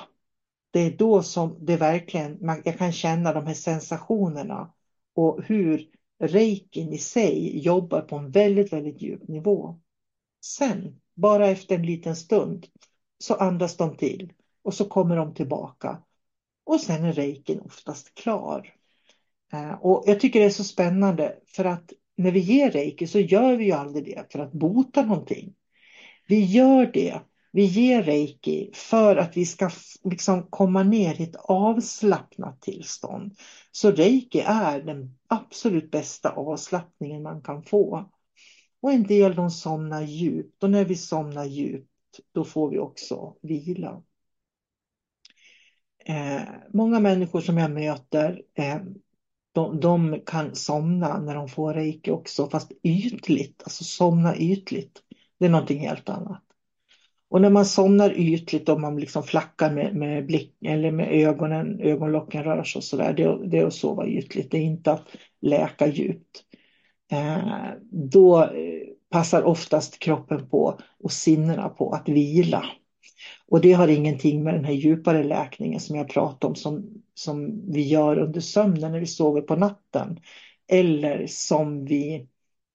det 0.70 0.80
är 0.80 0.90
då 0.90 1.22
som 1.22 1.56
det 1.60 1.76
verkligen, 1.76 2.38
jag 2.64 2.78
kan 2.78 2.92
känna 2.92 3.32
de 3.32 3.46
här 3.46 3.54
sensationerna 3.54 4.72
och 5.14 5.42
hur 5.44 5.86
reikin 6.20 6.92
i 6.92 6.98
sig 6.98 7.58
jobbar 7.58 8.00
på 8.00 8.16
en 8.16 8.30
väldigt, 8.30 8.72
väldigt 8.72 9.02
djup 9.02 9.28
nivå. 9.28 9.80
Sen, 10.44 11.00
bara 11.14 11.48
efter 11.48 11.74
en 11.74 11.86
liten 11.86 12.16
stund, 12.16 12.66
så 13.18 13.34
andas 13.34 13.76
de 13.76 13.96
till 13.96 14.32
och 14.62 14.74
så 14.74 14.84
kommer 14.84 15.16
de 15.16 15.34
tillbaka. 15.34 16.02
Och 16.64 16.80
sen 16.80 17.04
är 17.04 17.12
reikin 17.12 17.60
oftast 17.60 18.14
klar. 18.14 18.74
Eh, 19.52 19.72
och 19.72 20.04
jag 20.06 20.20
tycker 20.20 20.40
det 20.40 20.46
är 20.46 20.50
så 20.50 20.64
spännande 20.64 21.36
för 21.46 21.64
att 21.64 21.92
när 22.16 22.30
vi 22.30 22.40
ger 22.40 22.70
reiki 22.70 23.06
så 23.06 23.18
gör 23.18 23.56
vi 23.56 23.64
ju 23.64 23.72
aldrig 23.72 24.04
det 24.04 24.32
för 24.32 24.38
att 24.38 24.52
bota 24.52 25.02
någonting. 25.02 25.54
Vi 26.26 26.44
gör 26.44 26.86
det 26.86 27.20
vi 27.52 27.64
ger 27.64 28.02
reiki 28.02 28.70
för 28.74 29.16
att 29.16 29.36
vi 29.36 29.46
ska 29.46 29.70
liksom 30.04 30.46
komma 30.50 30.82
ner 30.82 31.20
i 31.20 31.24
ett 31.24 31.36
avslappnat 31.36 32.60
tillstånd. 32.60 33.36
Så 33.72 33.90
reiki 33.90 34.40
är 34.46 34.82
den 34.82 35.18
absolut 35.26 35.90
bästa 35.90 36.30
avslappningen 36.30 37.22
man 37.22 37.42
kan 37.42 37.62
få. 37.62 38.10
Och 38.80 38.92
en 38.92 39.02
del 39.02 39.34
de 39.34 39.50
somnar 39.50 40.02
djupt 40.02 40.62
och 40.62 40.70
när 40.70 40.84
vi 40.84 40.96
somnar 40.96 41.44
djupt 41.44 41.90
då 42.32 42.44
får 42.44 42.70
vi 42.70 42.78
också 42.78 43.34
vila. 43.42 44.02
Eh, 46.04 46.42
många 46.72 47.00
människor 47.00 47.40
som 47.40 47.58
jag 47.58 47.70
möter, 47.70 48.42
eh, 48.54 48.78
de, 49.52 49.80
de, 49.80 50.20
kan 50.26 50.54
somna 50.54 51.20
när 51.20 51.34
de 51.34 51.48
får 51.48 51.74
reiki 51.74 52.10
också, 52.10 52.50
fast 52.50 52.72
ytligt, 52.82 53.62
alltså 53.62 53.84
somna 53.84 54.36
ytligt. 54.36 55.02
Det 55.38 55.46
är 55.46 55.50
någonting 55.50 55.80
helt 55.80 56.08
annat. 56.08 56.49
Och 57.30 57.40
när 57.40 57.50
man 57.50 57.66
somnar 57.66 58.18
ytligt 58.18 58.68
och 58.68 58.80
man 58.80 58.96
liksom 58.96 59.22
flackar 59.22 59.70
med, 59.70 59.96
med 59.96 60.26
blick 60.26 60.56
eller 60.64 60.90
med 60.90 61.12
ögonen, 61.12 61.80
ögonlocken 61.80 62.44
rör 62.44 62.64
sig 62.64 62.78
och 62.78 62.84
sådär, 62.84 63.12
det, 63.12 63.48
det 63.50 63.58
är 63.58 63.66
att 63.66 63.74
sova 63.74 64.06
ytligt, 64.06 64.50
det 64.50 64.58
är 64.58 64.62
inte 64.62 64.92
att 64.92 65.08
läka 65.40 65.86
djupt. 65.86 66.44
Eh, 67.12 67.70
då 67.90 68.42
eh, 68.42 68.48
passar 69.10 69.42
oftast 69.42 69.98
kroppen 69.98 70.48
på 70.48 70.78
och 71.02 71.12
sinnena 71.12 71.68
på 71.68 71.90
att 71.90 72.08
vila. 72.08 72.64
Och 73.48 73.60
det 73.60 73.72
har 73.72 73.88
ingenting 73.88 74.42
med 74.44 74.54
den 74.54 74.64
här 74.64 74.72
djupare 74.72 75.24
läkningen 75.24 75.80
som 75.80 75.96
jag 75.96 76.08
pratade 76.08 76.50
om 76.50 76.54
som, 76.54 77.02
som 77.14 77.62
vi 77.72 77.88
gör 77.88 78.18
under 78.18 78.40
sömnen 78.40 78.92
när 78.92 79.00
vi 79.00 79.06
sover 79.06 79.40
på 79.40 79.56
natten. 79.56 80.20
Eller 80.68 81.26
som 81.26 81.84
vi 81.84 82.26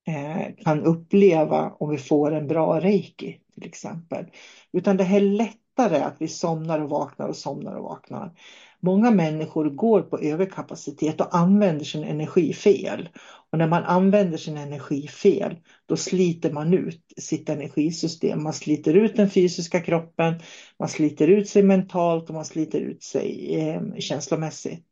eh, 0.08 0.64
kan 0.64 0.84
uppleva 0.84 1.74
om 1.80 1.90
vi 1.90 1.98
får 1.98 2.32
en 2.32 2.48
bra 2.48 2.80
reiki 2.80 3.40
till 3.56 3.68
exempel. 3.68 4.26
Utan 4.74 4.98
det 4.98 5.04
här 5.04 5.18
är 5.18 5.22
lättare 5.22 5.98
att 5.98 6.16
vi 6.20 6.28
somnar 6.28 6.80
och 6.80 6.90
vaknar 6.90 7.28
och 7.28 7.36
somnar 7.36 7.76
och 7.76 7.84
vaknar. 7.84 8.32
Många 8.80 9.12
människor 9.12 9.70
går 9.70 10.02
på 10.02 10.20
överkapacitet 10.20 11.22
och 11.22 11.36
använder 11.36 11.86
sin 11.86 12.04
energi 12.04 12.54
fel. 12.54 13.10
Och 13.52 13.58
när 13.58 13.68
man 13.68 13.84
använder 13.84 14.38
sin 14.38 14.58
energi 14.58 15.08
fel, 15.08 15.56
då 15.86 15.98
sliter 15.98 16.52
man 16.52 16.74
ut 16.74 17.14
sitt 17.18 17.50
energisystem. 17.50 18.44
Man 18.44 18.54
sliter 18.54 18.94
ut 18.94 19.16
den 19.16 19.30
fysiska 19.30 19.82
kroppen, 19.82 20.40
man 20.80 20.90
sliter 20.90 21.28
ut 21.28 21.50
sig 21.50 21.64
mentalt 21.64 22.30
och 22.30 22.36
man 22.36 22.46
sliter 22.46 22.80
ut 22.80 23.04
sig 23.04 23.56
eh, 23.60 23.82
känslomässigt. 24.00 24.86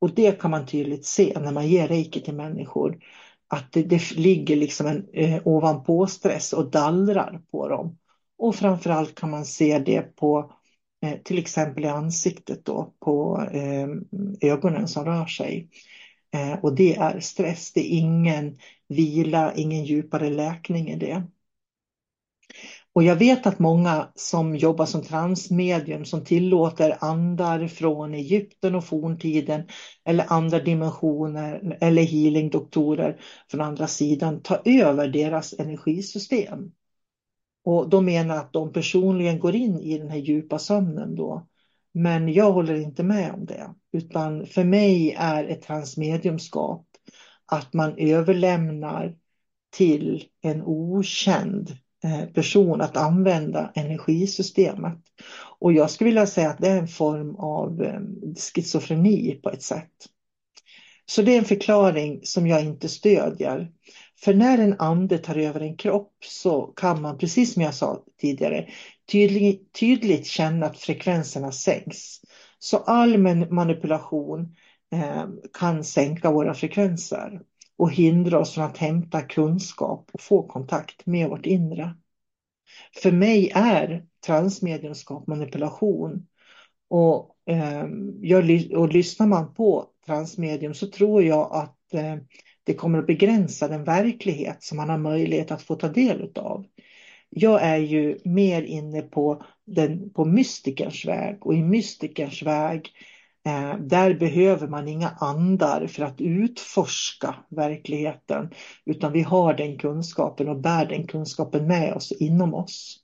Och 0.00 0.14
det 0.14 0.40
kan 0.40 0.50
man 0.50 0.66
tydligt 0.66 1.06
se 1.06 1.38
när 1.40 1.52
man 1.52 1.68
ger 1.68 1.88
reiki 1.88 2.20
till 2.20 2.34
människor. 2.34 2.98
Att 3.50 3.72
det, 3.72 3.82
det 3.82 4.10
ligger 4.16 4.56
liksom 4.56 4.86
en 4.86 5.06
eh, 5.12 5.40
ovanpå 5.44 6.06
stress 6.06 6.52
och 6.52 6.70
dallrar 6.70 7.40
på 7.50 7.68
dem. 7.68 7.98
Och 8.38 8.54
framförallt 8.54 9.14
kan 9.14 9.30
man 9.30 9.44
se 9.44 9.78
det 9.78 10.02
på 10.02 10.52
eh, 11.02 11.18
till 11.24 11.38
exempel 11.38 11.84
i 11.84 11.88
ansiktet 11.88 12.64
då, 12.64 12.94
på 13.00 13.42
eh, 13.52 13.88
ögonen 14.50 14.88
som 14.88 15.04
rör 15.04 15.26
sig. 15.26 15.68
Eh, 16.34 16.64
och 16.64 16.74
det 16.74 16.96
är 16.96 17.20
stress, 17.20 17.72
det 17.72 17.80
är 17.80 17.98
ingen 17.98 18.58
vila, 18.88 19.54
ingen 19.54 19.84
djupare 19.84 20.30
läkning 20.30 20.88
i 20.90 20.96
det. 20.96 21.22
Och 22.92 23.02
jag 23.02 23.16
vet 23.16 23.46
att 23.46 23.58
många 23.58 24.08
som 24.14 24.56
jobbar 24.56 24.86
som 24.86 25.02
transmedium 25.02 26.04
som 26.04 26.24
tillåter 26.24 26.96
andar 27.00 27.66
från 27.66 28.14
Egypten 28.14 28.74
och 28.74 28.84
forntiden 28.84 29.62
eller 30.04 30.32
andra 30.32 30.58
dimensioner 30.58 31.78
eller 31.80 32.02
healingdoktorer 32.02 33.20
från 33.50 33.60
andra 33.60 33.86
sidan 33.86 34.42
tar 34.42 34.62
över 34.64 35.08
deras 35.08 35.54
energisystem. 35.58 36.72
Och 37.64 37.88
de 37.88 38.04
menar 38.04 38.36
att 38.36 38.52
de 38.52 38.72
personligen 38.72 39.38
går 39.38 39.54
in 39.54 39.78
i 39.80 39.98
den 39.98 40.10
här 40.10 40.18
djupa 40.18 40.58
sömnen 40.58 41.14
då. 41.14 41.46
Men 41.92 42.32
jag 42.32 42.52
håller 42.52 42.74
inte 42.74 43.02
med 43.02 43.32
om 43.32 43.46
det, 43.46 43.74
utan 43.92 44.46
för 44.46 44.64
mig 44.64 45.14
är 45.18 45.44
ett 45.44 45.62
transmediumskap 45.62 46.86
att 47.46 47.74
man 47.74 47.94
överlämnar 47.98 49.16
till 49.70 50.24
en 50.42 50.62
okänd 50.62 51.76
Eh, 52.04 52.26
person 52.26 52.80
att 52.80 52.96
använda 52.96 53.72
energisystemet. 53.74 54.98
Och 55.58 55.72
jag 55.72 55.90
skulle 55.90 56.10
vilja 56.10 56.26
säga 56.26 56.50
att 56.50 56.58
det 56.58 56.68
är 56.68 56.78
en 56.78 56.88
form 56.88 57.36
av 57.36 57.82
eh, 57.82 58.00
schizofreni 58.36 59.40
på 59.42 59.50
ett 59.50 59.62
sätt. 59.62 59.90
Så 61.06 61.22
det 61.22 61.34
är 61.34 61.38
en 61.38 61.44
förklaring 61.44 62.20
som 62.22 62.46
jag 62.46 62.64
inte 62.64 62.88
stödjer. 62.88 63.72
För 64.20 64.34
när 64.34 64.58
en 64.58 64.76
ande 64.78 65.18
tar 65.18 65.36
över 65.36 65.60
en 65.60 65.76
kropp 65.76 66.12
så 66.24 66.62
kan 66.62 67.02
man, 67.02 67.18
precis 67.18 67.52
som 67.52 67.62
jag 67.62 67.74
sa 67.74 68.04
tidigare, 68.20 68.68
tydligt, 69.12 69.72
tydligt 69.72 70.26
känna 70.26 70.66
att 70.66 70.78
frekvenserna 70.78 71.52
sänks. 71.52 72.20
Så 72.58 72.76
all 72.76 73.18
manipulation 73.50 74.56
eh, 74.92 75.24
kan 75.52 75.84
sänka 75.84 76.30
våra 76.30 76.54
frekvenser 76.54 77.40
och 77.80 77.92
hindra 77.92 78.38
oss 78.38 78.54
från 78.54 78.64
att 78.64 78.76
hämta 78.76 79.22
kunskap 79.22 80.10
och 80.12 80.20
få 80.20 80.42
kontakt 80.42 81.06
med 81.06 81.28
vårt 81.28 81.46
inre. 81.46 81.94
För 83.02 83.12
mig 83.12 83.50
är 83.54 84.06
transmediumskap 84.26 85.26
manipulation. 85.26 86.26
Och, 86.88 87.36
eh, 87.46 87.86
jag, 88.20 88.68
och 88.76 88.92
lyssnar 88.92 89.26
man 89.26 89.54
på 89.54 89.86
transmedium 90.06 90.74
så 90.74 90.86
tror 90.86 91.22
jag 91.22 91.52
att 91.52 91.94
eh, 91.94 92.16
det 92.64 92.74
kommer 92.74 92.98
att 92.98 93.06
begränsa 93.06 93.68
den 93.68 93.84
verklighet 93.84 94.62
som 94.62 94.76
man 94.76 94.88
har 94.88 94.98
möjlighet 94.98 95.50
att 95.50 95.62
få 95.62 95.74
ta 95.74 95.88
del 95.88 96.32
av. 96.34 96.66
Jag 97.28 97.62
är 97.62 97.78
ju 97.78 98.18
mer 98.24 98.62
inne 98.62 99.02
på, 99.02 99.42
den, 99.64 100.10
på 100.10 100.24
mystikerns 100.24 101.04
väg 101.04 101.46
och 101.46 101.54
i 101.54 101.62
mystikerns 101.62 102.42
väg 102.42 102.76
eh, 102.78 103.19
Eh, 103.46 103.78
där 103.78 104.14
behöver 104.14 104.68
man 104.68 104.88
inga 104.88 105.08
andar 105.08 105.86
för 105.86 106.02
att 106.02 106.20
utforska 106.20 107.34
verkligheten 107.48 108.50
utan 108.86 109.12
vi 109.12 109.22
har 109.22 109.54
den 109.54 109.78
kunskapen 109.78 110.48
och 110.48 110.60
bär 110.60 110.86
den 110.86 111.06
kunskapen 111.06 111.66
med 111.66 111.94
oss 111.94 112.12
inom 112.12 112.54
oss. 112.54 113.00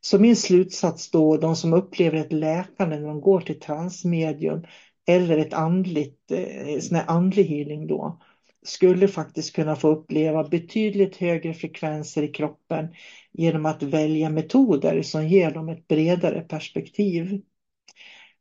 Så 0.00 0.18
min 0.18 0.36
slutsats 0.36 1.10
då, 1.10 1.36
de 1.36 1.56
som 1.56 1.72
upplever 1.72 2.18
ett 2.18 2.32
läkande 2.32 2.98
när 2.98 3.08
de 3.08 3.20
går 3.20 3.40
till 3.40 3.60
transmedium 3.60 4.64
eller 5.06 5.38
ett 5.38 5.52
andligt, 5.52 6.30
eh, 6.30 6.78
sån 6.80 6.96
här 6.96 7.04
andlig 7.06 7.44
healing 7.44 7.86
då, 7.86 8.20
skulle 8.64 9.08
faktiskt 9.08 9.54
kunna 9.56 9.76
få 9.76 9.88
uppleva 9.88 10.48
betydligt 10.48 11.16
högre 11.16 11.54
frekvenser 11.54 12.22
i 12.22 12.28
kroppen 12.28 12.88
genom 13.32 13.66
att 13.66 13.82
välja 13.82 14.30
metoder 14.30 15.02
som 15.02 15.28
ger 15.28 15.50
dem 15.50 15.68
ett 15.68 15.88
bredare 15.88 16.40
perspektiv. 16.40 17.40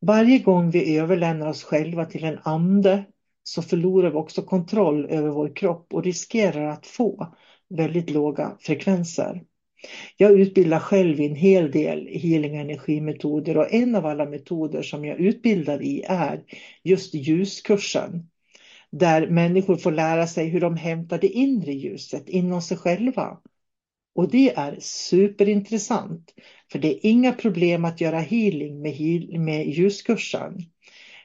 Varje 0.05 0.39
gång 0.39 0.69
vi 0.71 0.97
överlämnar 0.97 1.49
oss 1.49 1.63
själva 1.63 2.05
till 2.05 2.23
en 2.23 2.39
ande 2.43 3.03
så 3.43 3.61
förlorar 3.61 4.09
vi 4.09 4.15
också 4.15 4.41
kontroll 4.41 5.05
över 5.05 5.29
vår 5.29 5.55
kropp 5.55 5.93
och 5.93 6.03
riskerar 6.03 6.67
att 6.67 6.87
få 6.87 7.33
väldigt 7.69 8.09
låga 8.09 8.57
frekvenser. 8.59 9.43
Jag 10.17 10.39
utbildar 10.39 10.79
själv 10.79 11.19
i 11.19 11.25
en 11.25 11.35
hel 11.35 11.71
del 11.71 12.07
healing 12.07 12.55
energimetoder 12.55 13.57
och 13.57 13.73
en 13.73 13.95
av 13.95 14.05
alla 14.05 14.25
metoder 14.25 14.81
som 14.81 15.05
jag 15.05 15.19
utbildar 15.19 15.81
i 15.81 16.03
är 16.07 16.43
just 16.83 17.13
ljuskursen 17.13 18.29
där 18.91 19.27
människor 19.27 19.75
får 19.75 19.91
lära 19.91 20.27
sig 20.27 20.47
hur 20.47 20.61
de 20.61 20.75
hämtar 20.75 21.17
det 21.17 21.27
inre 21.27 21.73
ljuset 21.73 22.29
inom 22.29 22.61
sig 22.61 22.77
själva. 22.77 23.37
Och 24.15 24.31
det 24.31 24.53
är 24.55 24.77
superintressant, 24.79 26.33
för 26.71 26.79
det 26.79 26.87
är 26.87 27.09
inga 27.09 27.33
problem 27.33 27.85
att 27.85 28.01
göra 28.01 28.19
healing 28.19 28.81
med, 28.81 28.91
heal 28.91 29.39
med 29.39 29.67
ljuskursen. 29.67 30.57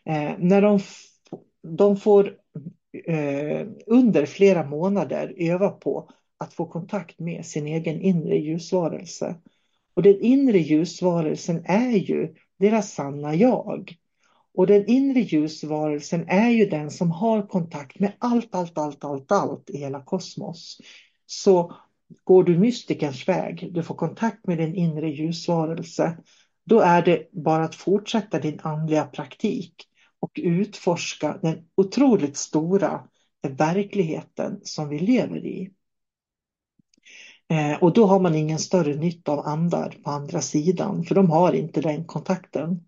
Eh, 0.05 0.32
när 0.39 0.62
de, 0.62 0.81
de 1.77 1.97
får 1.97 2.36
eh, 3.06 3.66
under 3.86 4.27
flera 4.27 4.66
månader 4.66 5.35
öva 5.36 5.69
på 5.69 6.10
att 6.39 6.55
få 6.55 6.66
kontakt 6.66 7.19
med 7.19 7.47
sin 7.47 7.66
egen 7.66 8.01
inre 8.01 8.36
ljusvarelse. 8.39 9.35
Och 9.94 10.02
den 10.02 10.20
inre 10.20 10.59
ljusvarelsen 10.59 11.65
är 11.65 11.90
ju 11.90 12.35
deras 12.59 12.93
sanna 12.93 13.35
jag. 13.35 13.97
Och 14.55 14.66
den 14.66 14.86
inre 14.86 15.20
ljusvarelsen 15.20 16.24
är 16.28 16.51
ju 16.51 16.66
den 16.66 16.90
som 16.90 17.10
har 17.10 17.47
kontakt 17.47 17.98
med 17.98 18.12
allt, 18.19 18.55
allt, 18.55 18.78
allt, 18.78 19.05
allt, 19.05 19.32
allt 19.32 19.70
i 19.70 19.78
hela 19.78 20.02
kosmos. 20.02 20.81
Så 21.27 21.73
går 22.24 22.44
du 22.44 22.59
mystikerns 22.59 23.28
väg, 23.28 23.70
du 23.72 23.82
får 23.82 23.94
kontakt 23.94 24.47
med 24.47 24.59
din 24.59 24.74
inre 24.74 25.10
ljusvarelse, 25.10 26.18
då 26.64 26.80
är 26.80 27.02
det 27.02 27.28
bara 27.32 27.64
att 27.64 27.74
fortsätta 27.74 28.39
din 28.39 28.60
andliga 28.62 29.05
praktik 29.05 29.74
och 30.20 30.40
utforska 30.43 31.39
den 31.43 31.64
otroligt 31.74 32.36
stora 32.36 33.05
verkligheten 33.48 34.60
som 34.62 34.89
vi 34.89 34.98
lever 34.98 35.47
i. 35.47 35.70
Eh, 37.51 37.82
och 37.82 37.93
då 37.93 38.06
har 38.06 38.20
man 38.20 38.35
ingen 38.35 38.59
större 38.59 38.94
nytta 38.94 39.32
av 39.32 39.47
andar 39.47 39.97
på 40.05 40.10
andra 40.10 40.40
sidan, 40.40 41.05
för 41.05 41.14
de 41.14 41.30
har 41.30 41.52
inte 41.52 41.80
den 41.80 42.05
kontakten. 42.05 42.88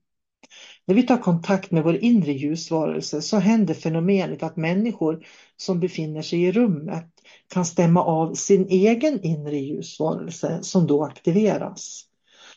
När 0.86 0.94
vi 0.94 1.02
tar 1.02 1.16
kontakt 1.16 1.70
med 1.70 1.84
vår 1.84 1.96
inre 1.96 2.32
ljusvarelse 2.32 3.22
så 3.22 3.36
händer 3.36 3.74
fenomenet 3.74 4.42
att 4.42 4.56
människor 4.56 5.26
som 5.56 5.80
befinner 5.80 6.22
sig 6.22 6.42
i 6.42 6.52
rummet 6.52 7.06
kan 7.48 7.64
stämma 7.64 8.04
av 8.04 8.34
sin 8.34 8.66
egen 8.68 9.22
inre 9.22 9.56
ljusvarelse 9.58 10.58
som 10.62 10.86
då 10.86 11.04
aktiveras. 11.04 12.04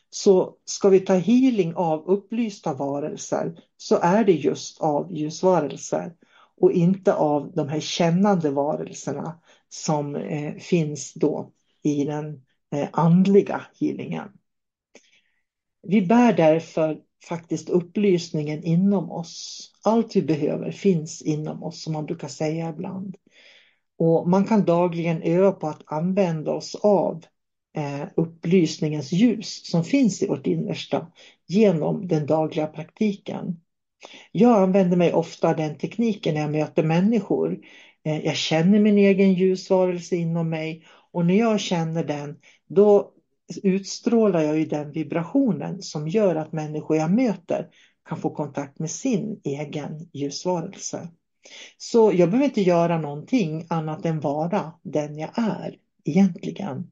Så 0.09 0.55
ska 0.65 0.89
vi 0.89 0.99
ta 0.99 1.13
healing 1.13 1.75
av 1.75 2.05
upplysta 2.07 2.73
varelser 2.73 3.59
så 3.77 3.99
är 4.01 4.23
det 4.23 4.31
just 4.31 4.81
av 4.81 5.13
ljusvarelser 5.13 6.13
och 6.61 6.71
inte 6.71 7.13
av 7.13 7.51
de 7.55 7.69
här 7.69 7.79
kännande 7.79 8.49
varelserna 8.49 9.39
som 9.69 10.15
eh, 10.15 10.55
finns 10.55 11.13
då 11.13 11.51
i 11.83 12.05
den 12.05 12.41
eh, 12.75 12.89
andliga 12.91 13.61
healingen. 13.79 14.29
Vi 15.87 16.01
bär 16.01 16.33
därför 16.33 16.97
faktiskt 17.29 17.69
upplysningen 17.69 18.63
inom 18.63 19.11
oss. 19.11 19.71
Allt 19.83 20.15
vi 20.15 20.21
behöver 20.21 20.71
finns 20.71 21.21
inom 21.21 21.63
oss 21.63 21.83
som 21.83 21.93
man 21.93 22.05
brukar 22.05 22.27
säga 22.27 22.69
ibland. 22.69 23.15
Och 23.97 24.29
man 24.29 24.45
kan 24.45 24.65
dagligen 24.65 25.21
öva 25.21 25.51
på 25.51 25.67
att 25.67 25.81
använda 25.85 26.51
oss 26.51 26.75
av 26.75 27.23
eh, 27.77 28.07
upplysningens 28.15 29.11
ljus 29.11 29.69
som 29.71 29.83
finns 29.83 30.23
i 30.23 30.27
vårt 30.27 30.47
innersta 30.47 31.11
genom 31.47 32.07
den 32.07 32.25
dagliga 32.25 32.67
praktiken. 32.67 33.59
Jag 34.31 34.61
använder 34.61 34.97
mig 34.97 35.13
ofta 35.13 35.49
av 35.49 35.55
den 35.55 35.77
tekniken 35.77 36.33
när 36.33 36.41
jag 36.41 36.51
möter 36.51 36.83
människor. 36.83 37.59
Eh, 38.05 38.25
jag 38.25 38.35
känner 38.35 38.79
min 38.79 38.97
egen 38.97 39.33
ljusvarelse 39.33 40.15
inom 40.15 40.49
mig 40.49 40.85
och 41.11 41.25
när 41.25 41.35
jag 41.35 41.59
känner 41.59 42.03
den 42.03 42.39
då 42.67 43.13
utstrålar 43.63 44.41
jag 44.41 44.59
ju 44.59 44.65
den 44.65 44.91
vibrationen 44.91 45.81
som 45.81 46.07
gör 46.07 46.35
att 46.35 46.51
människor 46.51 46.97
jag 46.97 47.11
möter 47.11 47.67
kan 48.09 48.17
få 48.17 48.29
kontakt 48.29 48.79
med 48.79 48.91
sin 48.91 49.41
egen 49.43 50.09
ljusvarelse. 50.13 51.07
Så 51.77 52.11
jag 52.13 52.29
behöver 52.29 52.45
inte 52.45 52.61
göra 52.61 52.97
någonting 52.97 53.65
annat 53.69 54.05
än 54.05 54.19
vara 54.19 54.73
den 54.83 55.17
jag 55.17 55.29
är 55.35 55.75
egentligen. 56.03 56.87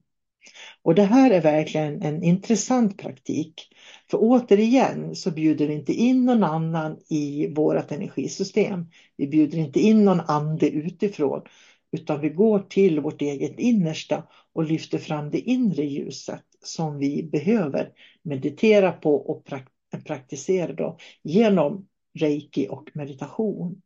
Och 0.84 0.96
det 0.96 1.04
här 1.04 1.32
är 1.32 1.42
verkligen 1.42 2.02
en 2.02 2.24
intressant 2.24 2.98
praktik. 2.98 3.54
För 4.12 4.18
återigen 4.22 5.16
så 5.16 5.32
bjuder 5.32 5.68
vi 5.68 5.74
inte 5.74 5.94
in 5.94 6.26
någon 6.26 6.44
annan 6.44 6.98
i 7.10 7.54
vårt 7.54 7.92
energisystem. 7.92 8.86
Vi 9.18 9.28
bjuder 9.28 9.58
inte 9.58 9.80
in 9.80 10.06
någon 10.06 10.20
ande 10.20 10.70
utifrån 10.70 11.42
utan 11.92 12.22
vi 12.22 12.30
går 12.30 12.60
till 12.60 13.00
vårt 13.00 13.22
eget 13.22 13.60
innersta 13.60 14.24
och 14.54 14.64
lyfter 14.64 14.98
fram 14.98 15.32
det 15.32 15.40
inre 15.40 15.86
ljuset 15.86 16.44
som 16.64 16.98
vi 16.98 17.24
behöver 17.24 17.92
meditera 18.24 18.92
på 18.92 19.16
och 19.16 19.48
praktisera 20.06 20.74
då, 20.74 20.98
genom 21.24 21.88
reiki 22.20 22.68
och 22.70 22.90
meditation. 22.94 23.82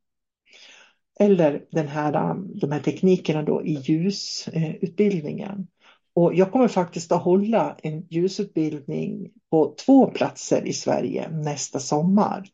Eller 1.19 1.65
den 1.71 1.87
här, 1.87 2.31
um, 2.31 2.51
de 2.59 2.71
här 2.71 2.79
teknikerna 2.79 3.43
då 3.43 3.65
i 3.65 3.73
ljusutbildningen. 3.73 5.67
Och 6.13 6.35
jag 6.35 6.51
kommer 6.51 6.67
faktiskt 6.67 7.11
att 7.11 7.23
hålla 7.23 7.77
en 7.83 8.07
ljusutbildning 8.09 9.31
på 9.49 9.75
två 9.85 10.07
platser 10.07 10.67
i 10.67 10.73
Sverige 10.73 11.29
nästa 11.29 11.79
sommar. 11.79 12.47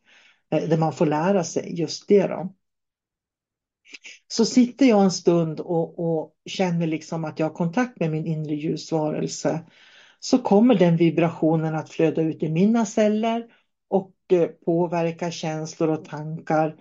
Eh, 0.50 0.68
där 0.68 0.78
man 0.78 0.92
får 0.92 1.06
lära 1.06 1.44
sig 1.44 1.80
just 1.80 2.08
det. 2.08 2.26
Då. 2.26 2.54
Så 4.28 4.44
sitter 4.44 4.86
jag 4.86 5.02
en 5.02 5.10
stund 5.10 5.60
och, 5.60 5.98
och 5.98 6.32
känner 6.46 6.86
liksom 6.86 7.24
att 7.24 7.38
jag 7.38 7.46
har 7.46 7.54
kontakt 7.54 8.00
med 8.00 8.10
min 8.10 8.26
inre 8.26 8.54
ljusvarelse 8.54 9.60
så 10.20 10.38
kommer 10.38 10.74
den 10.74 10.96
vibrationen 10.96 11.74
att 11.74 11.90
flöda 11.90 12.22
ut 12.22 12.42
i 12.42 12.48
mina 12.48 12.86
celler 12.86 13.46
och 13.88 14.12
eh, 14.32 14.46
påverka 14.46 15.30
känslor 15.30 15.88
och 15.88 16.04
tankar. 16.04 16.76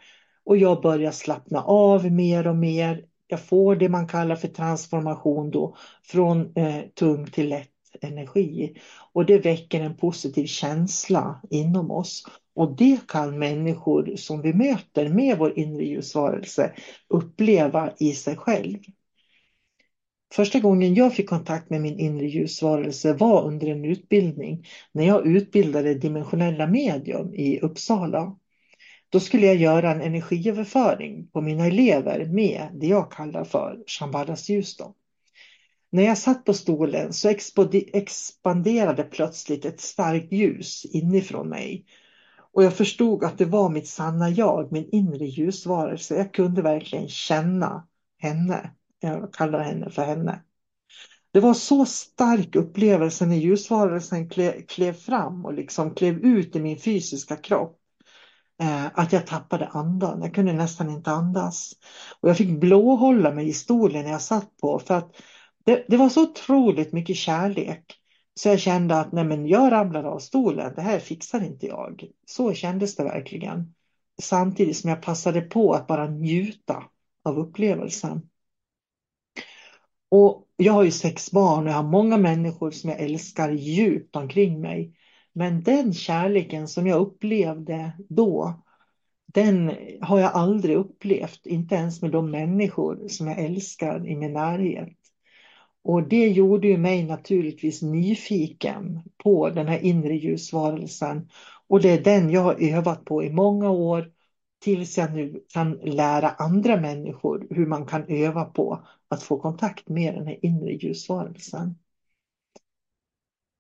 Och 0.46 0.58
jag 0.58 0.82
börjar 0.82 1.12
slappna 1.12 1.64
av 1.64 2.12
mer 2.12 2.48
och 2.48 2.56
mer. 2.56 3.06
Jag 3.28 3.46
får 3.46 3.76
det 3.76 3.90
man 3.90 4.08
kallar 4.08 4.36
för 4.36 4.48
transformation 4.48 5.52
då 5.52 5.76
från 6.04 6.58
eh, 6.58 6.82
tung 6.96 7.26
till 7.26 7.50
lätt 7.50 7.70
energi. 8.02 8.78
Och 9.14 9.26
det 9.26 9.38
väcker 9.38 9.82
en 9.82 9.98
positiv 9.98 10.46
känsla 10.46 11.42
inom 11.50 11.92
oss. 11.92 12.24
Och 12.54 12.76
det 12.76 13.08
kan 13.08 13.40
människor 13.40 14.16
som 14.16 14.42
vi 14.42 14.54
möter 14.54 15.10
med 15.10 15.38
vår 15.38 15.60
inre 15.60 15.84
ljusvarelse 15.84 16.74
uppleva 17.08 17.94
i 18.00 18.12
sig 18.14 18.36
själv. 18.36 18.78
Första 20.34 20.60
gången 20.60 20.94
jag 20.94 21.16
fick 21.16 21.30
kontakt 21.30 21.70
med 21.70 21.82
min 21.82 22.00
inre 22.00 22.26
ljusvarelse 22.26 23.14
var 23.14 23.44
under 23.48 23.68
en 23.68 23.86
utbildning 23.86 24.66
när 24.92 25.08
jag 25.08 25.28
utbildade 25.28 25.94
dimensionella 25.94 26.68
medium 26.68 27.34
i 27.34 27.60
Uppsala. 27.60 28.36
Då 29.10 29.20
skulle 29.20 29.46
jag 29.46 29.56
göra 29.56 29.92
en 29.92 30.02
energiöverföring 30.02 31.28
på 31.28 31.42
mina 31.42 31.66
elever 31.66 32.26
med 32.26 32.68
det 32.74 32.88
jag 32.88 33.12
kallar 33.12 33.44
för 33.44 33.84
Shambhalas 33.88 34.50
ljus. 34.50 34.78
Då. 34.78 34.96
När 35.90 36.04
jag 36.04 36.18
satt 36.18 36.46
på 36.46 36.54
stolen 36.54 37.14
så 37.14 37.30
expanderade 37.94 39.04
plötsligt 39.04 39.66
ett 39.66 39.82
starkt 39.82 40.32
ljus 40.32 40.86
inifrån 40.86 41.50
mig. 41.50 41.86
Och 42.54 42.64
jag 42.64 42.74
förstod 42.74 43.24
att 43.24 43.38
det 43.38 43.46
var 43.46 43.70
mitt 43.70 43.88
sanna 43.88 44.30
jag, 44.30 44.72
min 44.72 44.90
inre 44.92 45.26
ljusvarelse. 45.26 46.16
Jag 46.16 46.34
kunde 46.34 46.62
verkligen 46.62 47.10
känna 47.10 47.88
henne. 48.18 48.72
Jag 49.00 49.34
kallar 49.34 49.60
henne 49.60 49.90
för 49.90 50.06
henne. 50.06 50.42
Det 51.34 51.40
var 51.40 51.54
så 51.54 51.86
stark 51.86 52.56
upplevelse 52.56 53.26
när 53.26 53.36
ljusvarelsen 53.36 54.30
klev, 54.30 54.66
klev 54.66 54.94
fram 54.94 55.46
och 55.46 55.54
liksom 55.54 55.96
klev 55.96 56.20
ut 56.20 56.56
i 56.56 56.60
min 56.60 56.78
fysiska 56.78 57.36
kropp. 57.36 57.78
Eh, 58.62 58.86
att 58.94 59.14
jag 59.14 59.28
tappade 59.28 59.68
andan. 59.68 60.22
Jag 60.22 60.34
kunde 60.34 60.54
nästan 60.54 60.90
inte 60.90 61.12
andas. 61.12 61.74
Och 62.20 62.30
jag 62.30 62.38
fick 62.38 62.60
blåhålla 62.60 63.32
mig 63.32 63.48
i 63.50 63.54
stolen 63.54 64.08
jag 64.08 64.22
satt 64.22 64.58
på 64.58 64.80
för 64.80 64.94
att 64.94 65.16
det, 65.66 65.86
det, 65.88 65.98
var 65.98 66.10
så 66.10 66.24
otroligt 66.24 66.94
mycket 66.94 67.16
kärlek. 67.16 68.01
Så 68.42 68.50
jag 68.50 68.60
kände 68.60 69.00
att 69.00 69.12
nej 69.12 69.24
men 69.24 69.48
jag 69.48 69.72
ramlade 69.72 70.08
av 70.10 70.20
stolen, 70.20 70.74
det 70.76 70.82
här 70.82 71.00
fixar 71.00 71.44
inte 71.44 71.66
jag. 71.68 72.06
Så 72.26 72.54
kändes 72.54 72.96
det 72.96 73.04
verkligen. 73.04 73.74
Samtidigt 74.22 74.78
som 74.78 74.90
jag 74.90 75.02
passade 75.02 75.42
på 75.42 75.74
att 75.74 75.88
bara 75.88 76.10
njuta 76.10 76.84
av 77.24 77.40
upplevelsen. 77.40 78.30
Och 80.10 80.48
jag 80.56 80.74
har 80.74 80.84
ju 80.84 80.92
sex 80.92 81.32
barn 81.32 81.64
och 81.64 81.70
jag 81.70 81.76
har 81.76 81.84
många 81.84 82.18
människor 82.18 82.72
som 82.72 82.90
jag 82.90 83.00
älskar 83.00 83.52
djupt 83.52 84.16
omkring 84.16 84.62
mig. 84.62 84.94
Men 85.34 85.64
den 85.64 85.94
kärleken 85.94 86.68
som 86.68 86.88
jag 86.88 87.02
upplevde 87.02 87.92
då, 88.10 88.64
den 89.26 89.72
har 90.02 90.20
jag 90.20 90.32
aldrig 90.34 90.76
upplevt, 90.78 91.46
inte 91.46 91.76
ens 91.76 92.02
med 92.02 92.12
de 92.12 92.32
människor 92.32 93.08
som 93.08 93.28
jag 93.28 93.40
älskar 93.40 94.08
i 94.08 94.16
min 94.16 94.34
närhet. 94.34 95.01
Och 95.84 96.08
det 96.08 96.28
gjorde 96.28 96.68
ju 96.68 96.78
mig 96.78 97.04
naturligtvis 97.04 97.82
nyfiken 97.82 99.00
på 99.24 99.50
den 99.50 99.68
här 99.68 99.80
inre 99.80 100.16
ljusvarelsen. 100.16 101.30
Och 101.68 101.82
det 101.82 101.90
är 101.90 102.04
den 102.04 102.30
jag 102.30 102.42
har 102.42 102.74
övat 102.74 103.06
på 103.06 103.24
i 103.24 103.30
många 103.30 103.70
år 103.70 104.12
tills 104.62 104.98
jag 104.98 105.14
nu 105.14 105.44
kan 105.54 105.72
lära 105.72 106.30
andra 106.30 106.82
människor 106.82 107.48
hur 107.50 107.66
man 107.66 107.86
kan 107.86 108.06
öva 108.08 108.46
på 108.46 108.86
att 109.08 109.24
få 109.24 109.40
kontakt 109.40 109.90
med 109.90 110.14
den 110.14 110.28
här 110.28 110.46
inre 110.46 110.74
ljusvarelsen. 110.74 111.76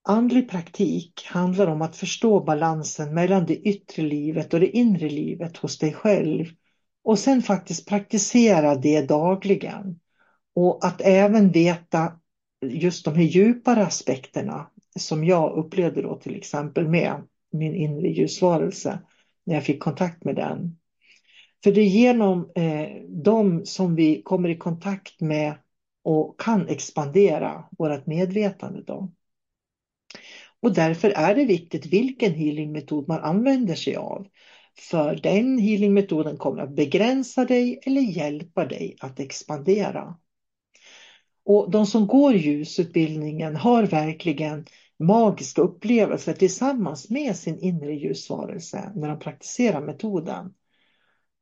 Andlig 0.03 0.49
praktik 0.49 1.25
handlar 1.25 1.67
om 1.67 1.81
att 1.81 1.95
förstå 1.95 2.39
balansen 2.43 3.13
mellan 3.13 3.45
det 3.45 3.55
yttre 3.55 4.03
livet 4.03 4.53
och 4.53 4.59
det 4.59 4.77
inre 4.77 5.09
livet 5.09 5.57
hos 5.57 5.77
dig 5.79 5.93
själv 5.93 6.45
och 7.03 7.19
sen 7.19 7.41
faktiskt 7.41 7.87
praktisera 7.87 8.75
det 8.75 9.01
dagligen. 9.01 10.00
Och 10.55 10.85
att 10.85 11.01
även 11.01 11.51
veta 11.51 12.13
just 12.65 13.05
de 13.05 13.15
här 13.15 13.23
djupare 13.23 13.85
aspekterna 13.85 14.67
som 14.99 15.23
jag 15.23 15.57
upplevde 15.57 16.01
då 16.01 16.15
till 16.15 16.35
exempel 16.35 16.87
med 16.87 17.27
min 17.51 17.75
inre 17.75 18.07
ljusvarelse 18.07 18.99
när 19.43 19.55
jag 19.55 19.63
fick 19.63 19.79
kontakt 19.79 20.23
med 20.23 20.35
den. 20.35 20.77
För 21.63 21.71
det 21.71 21.81
är 21.81 21.85
genom 21.85 22.51
eh, 22.55 23.03
dem 23.07 23.65
som 23.65 23.95
vi 23.95 24.21
kommer 24.21 24.49
i 24.49 24.57
kontakt 24.57 25.21
med 25.21 25.53
och 26.03 26.39
kan 26.39 26.67
expandera 26.67 27.63
vårt 27.77 28.05
medvetande. 28.05 28.83
Då. 28.83 29.11
Och 30.59 30.73
därför 30.73 31.09
är 31.09 31.35
det 31.35 31.45
viktigt 31.45 31.85
vilken 31.85 32.33
healingmetod 32.33 33.07
man 33.07 33.19
använder 33.19 33.75
sig 33.75 33.95
av. 33.95 34.27
För 34.79 35.15
den 35.15 35.57
healingmetoden 35.57 36.37
kommer 36.37 36.61
att 36.61 36.75
begränsa 36.75 37.45
dig 37.45 37.79
eller 37.83 38.01
hjälpa 38.01 38.65
dig 38.65 38.95
att 38.99 39.19
expandera. 39.19 40.17
Och 41.45 41.71
de 41.71 41.85
som 41.85 42.07
går 42.07 42.33
ljusutbildningen 42.35 43.55
har 43.55 43.83
verkligen 43.83 44.65
magiska 44.99 45.61
upplevelser 45.61 46.33
tillsammans 46.33 47.09
med 47.09 47.35
sin 47.35 47.59
inre 47.59 47.93
ljusvarelse 47.93 48.91
när 48.95 49.07
de 49.07 49.19
praktiserar 49.19 49.81
metoden. 49.81 50.53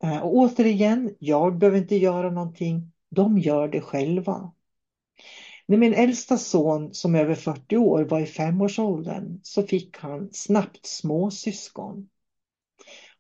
Eh, 0.03 0.19
och 0.19 0.35
återigen, 0.35 1.15
jag 1.19 1.57
behöver 1.57 1.77
inte 1.77 1.95
göra 1.95 2.31
någonting, 2.31 2.91
de 3.09 3.37
gör 3.37 3.67
det 3.67 3.81
själva. 3.81 4.51
När 5.65 5.77
min 5.77 5.93
äldsta 5.93 6.37
son 6.37 6.93
som 6.93 7.15
är 7.15 7.19
över 7.19 7.35
40 7.35 7.77
år 7.77 8.03
var 8.03 8.19
i 8.19 8.25
femårsåldern 8.25 9.39
så 9.43 9.63
fick 9.63 9.97
han 9.97 10.29
snabbt 10.31 10.85
småsyskon. 10.85 12.09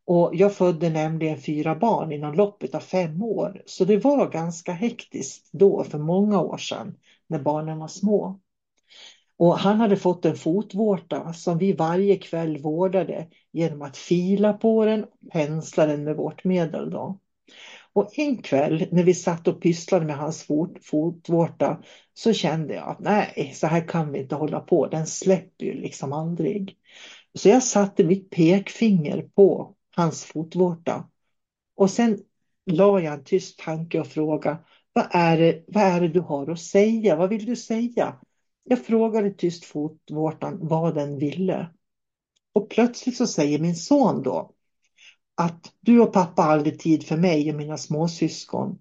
Och 0.09 0.35
jag 0.35 0.53
födde 0.53 0.89
nämligen 0.89 1.37
fyra 1.37 1.75
barn 1.75 2.11
inom 2.11 2.33
loppet 2.33 2.75
av 2.75 2.79
fem 2.79 3.23
år 3.23 3.61
så 3.65 3.85
det 3.85 3.97
var 3.97 4.29
ganska 4.29 4.71
hektiskt 4.71 5.49
då 5.51 5.83
för 5.83 5.97
många 5.97 6.41
år 6.41 6.57
sedan 6.57 6.97
när 7.27 7.39
barnen 7.39 7.79
var 7.79 7.87
små. 7.87 8.39
Och 9.37 9.57
han 9.57 9.79
hade 9.79 9.97
fått 9.97 10.25
en 10.25 10.35
fotvårta 10.35 11.33
som 11.33 11.57
vi 11.57 11.73
varje 11.73 12.15
kväll 12.15 12.57
vårdade 12.57 13.27
genom 13.51 13.81
att 13.81 13.97
fila 13.97 14.53
på 14.53 14.85
den 14.85 15.03
och 15.03 15.31
pensla 15.31 15.85
den 15.85 16.03
med 16.03 16.15
vårt 16.15 16.43
medel. 16.43 16.89
Då. 16.89 17.19
Och 17.93 18.19
en 18.19 18.37
kväll 18.37 18.87
när 18.91 19.03
vi 19.03 19.13
satt 19.13 19.47
och 19.47 19.61
pysslade 19.61 20.05
med 20.05 20.17
hans 20.17 20.43
fot, 20.43 20.77
fotvårta 20.81 21.83
så 22.13 22.33
kände 22.33 22.73
jag 22.73 22.89
att 22.89 22.99
nej, 22.99 23.51
så 23.55 23.67
här 23.67 23.87
kan 23.87 24.11
vi 24.11 24.19
inte 24.19 24.35
hålla 24.35 24.59
på. 24.59 24.87
Den 24.87 25.07
släpper 25.07 25.65
ju 25.65 25.73
liksom 25.73 26.13
aldrig. 26.13 26.75
Så 27.33 27.49
jag 27.49 27.63
satte 27.63 28.03
mitt 28.03 28.29
pekfinger 28.29 29.29
på 29.35 29.75
hans 29.99 30.25
fotvårta 30.25 31.09
och 31.75 31.89
sen 31.89 32.19
la 32.65 32.99
jag 32.99 33.13
en 33.13 33.23
tyst 33.23 33.59
tanke 33.59 33.99
och 33.99 34.07
frågade 34.07 34.57
vad 34.93 35.07
är, 35.11 35.37
det, 35.37 35.63
vad 35.67 35.83
är 35.83 36.01
det 36.01 36.07
du 36.07 36.19
har 36.19 36.51
att 36.51 36.59
säga? 36.59 37.15
Vad 37.15 37.29
vill 37.29 37.45
du 37.45 37.55
säga? 37.55 38.15
Jag 38.63 38.85
frågade 38.85 39.31
tyst 39.31 39.65
fotvårtan 39.65 40.57
vad 40.61 40.95
den 40.95 41.19
ville. 41.19 41.69
Och 42.53 42.69
plötsligt 42.69 43.17
så 43.17 43.27
säger 43.27 43.59
min 43.59 43.75
son 43.75 44.23
då 44.23 44.51
att 45.35 45.73
du 45.79 45.99
och 45.99 46.13
pappa 46.13 46.41
har 46.41 46.51
aldrig 46.51 46.79
tid 46.79 47.07
för 47.07 47.17
mig 47.17 47.51
och 47.51 47.57
mina 47.57 47.77
småsyskon. 47.77 48.79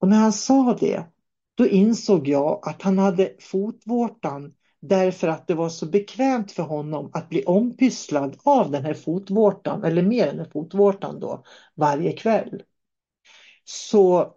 Och 0.00 0.08
när 0.08 0.16
han 0.16 0.32
sa 0.32 0.76
det, 0.80 1.04
då 1.54 1.66
insåg 1.66 2.28
jag 2.28 2.68
att 2.68 2.82
han 2.82 2.98
hade 2.98 3.36
fotvårtan 3.40 4.54
därför 4.80 5.28
att 5.28 5.46
det 5.46 5.54
var 5.54 5.68
så 5.68 5.86
bekvämt 5.86 6.52
för 6.52 6.62
honom 6.62 7.10
att 7.14 7.28
bli 7.28 7.44
ompysslad 7.44 8.36
av 8.42 8.70
den 8.70 8.84
här 8.84 8.94
fotvårtan, 8.94 9.84
eller 9.84 10.02
med 10.02 10.28
den 10.28 10.38
här 10.38 10.50
fotvårtan 10.52 11.20
då, 11.20 11.42
varje 11.74 12.12
kväll. 12.12 12.62
Så 13.64 14.34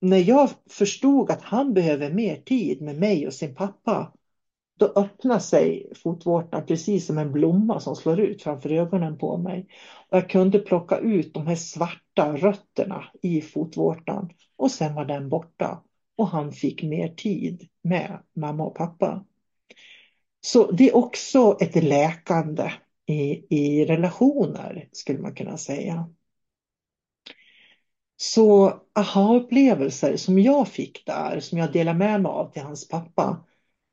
när 0.00 0.18
jag 0.18 0.50
förstod 0.70 1.30
att 1.30 1.42
han 1.42 1.74
behöver 1.74 2.12
mer 2.12 2.36
tid 2.36 2.82
med 2.82 2.98
mig 2.98 3.26
och 3.26 3.34
sin 3.34 3.54
pappa, 3.54 4.12
då 4.78 4.92
öppnade 4.96 5.40
sig 5.40 5.92
fotvårtan 6.02 6.66
precis 6.66 7.06
som 7.06 7.18
en 7.18 7.32
blomma 7.32 7.80
som 7.80 7.96
slår 7.96 8.20
ut 8.20 8.42
framför 8.42 8.72
ögonen 8.72 9.18
på 9.18 9.38
mig. 9.38 9.66
Och 10.10 10.16
jag 10.16 10.30
kunde 10.30 10.58
plocka 10.58 10.98
ut 10.98 11.34
de 11.34 11.46
här 11.46 11.54
svarta 11.54 12.36
rötterna 12.36 13.04
i 13.22 13.40
fotvårtan 13.40 14.30
och 14.56 14.70
sen 14.70 14.94
var 14.94 15.04
den 15.04 15.28
borta. 15.28 15.82
Och 16.16 16.28
han 16.28 16.52
fick 16.52 16.82
mer 16.82 17.08
tid 17.08 17.68
med 17.82 18.18
mamma 18.34 18.64
och 18.64 18.74
pappa. 18.74 19.24
Så 20.46 20.70
det 20.70 20.88
är 20.88 20.96
också 20.96 21.56
ett 21.60 21.84
läkande 21.84 22.72
i, 23.06 23.46
i 23.56 23.84
relationer 23.84 24.88
skulle 24.92 25.18
man 25.18 25.34
kunna 25.34 25.58
säga. 25.58 26.10
Så 28.16 28.80
aha-upplevelser 28.94 30.16
som 30.16 30.38
jag 30.38 30.68
fick 30.68 31.06
där, 31.06 31.40
som 31.40 31.58
jag 31.58 31.72
delade 31.72 31.98
med 31.98 32.22
mig 32.22 32.30
av 32.30 32.52
till 32.52 32.62
hans 32.62 32.88
pappa, 32.88 33.44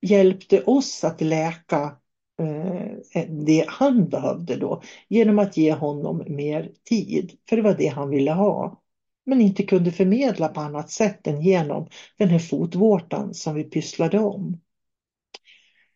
hjälpte 0.02 0.64
oss 0.64 1.04
att 1.04 1.22
läka 1.22 1.98
eh, 2.40 3.26
det 3.30 3.66
han 3.68 4.10
behövde 4.10 4.56
då 4.56 4.82
genom 5.10 5.40
att 5.40 5.58
ge 5.58 5.74
honom 5.74 6.24
mer 6.28 6.72
tid, 6.90 7.38
för 7.50 7.56
det 7.56 7.62
var 7.62 7.74
det 7.74 7.88
han 7.88 8.10
ville 8.10 8.32
ha. 8.32 8.82
Men 9.26 9.42
inte 9.42 9.64
kunde 9.64 9.92
förmedla 9.92 10.48
på 10.48 10.60
annat 10.62 10.90
sätt 10.92 11.28
än 11.28 11.42
genom 11.42 11.88
den 12.18 12.30
här 12.30 12.40
fotvårtan 12.40 13.34
som 13.34 13.56
vi 13.56 13.64
pysslade 13.64 14.20
om. 14.20 14.60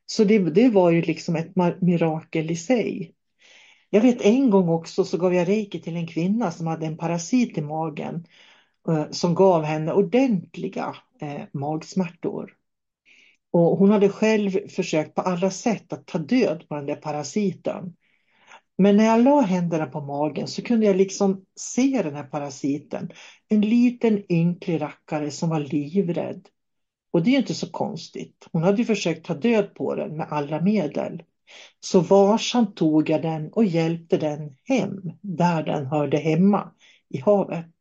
Så 0.09 0.23
det, 0.23 0.39
det 0.39 0.69
var 0.69 0.91
ju 0.91 1.01
liksom 1.01 1.35
ett 1.35 1.81
mirakel 1.81 2.51
i 2.51 2.55
sig. 2.55 3.13
Jag 3.89 4.01
vet 4.01 4.21
en 4.21 4.49
gång 4.49 4.69
också 4.69 5.03
så 5.03 5.17
gav 5.17 5.33
jag 5.33 5.47
reiki 5.47 5.81
till 5.81 5.95
en 5.95 6.07
kvinna 6.07 6.51
som 6.51 6.67
hade 6.67 6.85
en 6.85 6.97
parasit 6.97 7.57
i 7.57 7.61
magen 7.61 8.25
eh, 8.89 9.05
som 9.11 9.35
gav 9.35 9.63
henne 9.63 9.93
ordentliga 9.93 10.95
eh, 11.21 11.41
magsmärtor. 11.51 12.53
Och 13.51 13.77
hon 13.77 13.91
hade 13.91 14.09
själv 14.09 14.67
försökt 14.67 15.15
på 15.15 15.21
alla 15.21 15.51
sätt 15.51 15.93
att 15.93 16.05
ta 16.05 16.17
död 16.17 16.65
på 16.69 16.75
den 16.75 16.85
där 16.85 16.95
parasiten. 16.95 17.95
Men 18.77 18.97
när 18.97 19.05
jag 19.05 19.23
la 19.23 19.41
händerna 19.41 19.85
på 19.85 20.01
magen 20.01 20.47
så 20.47 20.61
kunde 20.61 20.85
jag 20.85 20.95
liksom 20.95 21.45
se 21.55 22.01
den 22.03 22.15
här 22.15 22.23
parasiten. 22.23 23.09
En 23.49 23.61
liten 23.61 24.31
ynklig 24.31 24.81
rackare 24.81 25.31
som 25.31 25.49
var 25.49 25.59
livrädd. 25.59 26.47
Och 27.17 27.23
det 27.23 27.35
är 27.35 27.39
inte 27.39 27.53
så 27.53 27.69
konstigt. 27.69 28.47
Hon 28.51 28.63
hade 28.63 28.77
ju 28.77 28.85
försökt 28.85 29.25
ta 29.25 29.33
död 29.33 29.73
på 29.73 29.95
den 29.95 30.17
med 30.17 30.27
alla 30.29 30.61
medel. 30.61 31.23
Så 31.79 31.99
varsamt 31.99 32.75
tog 32.75 33.09
jag 33.09 33.21
den 33.21 33.53
och 33.53 33.65
hjälpte 33.65 34.17
den 34.17 34.55
hem 34.63 35.11
där 35.21 35.63
den 35.63 35.85
hörde 35.85 36.17
hemma, 36.17 36.71
i 37.09 37.19
havet. 37.19 37.73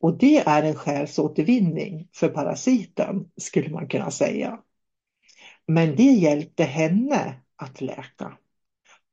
Och 0.00 0.18
det 0.18 0.38
är 0.38 0.62
en 0.62 0.74
själsåtervinning 0.74 2.08
för 2.14 2.28
parasiten, 2.28 3.24
skulle 3.36 3.70
man 3.70 3.88
kunna 3.88 4.10
säga. 4.10 4.58
Men 5.66 5.96
det 5.96 6.02
hjälpte 6.02 6.64
henne 6.64 7.34
att 7.56 7.80
läka. 7.80 8.38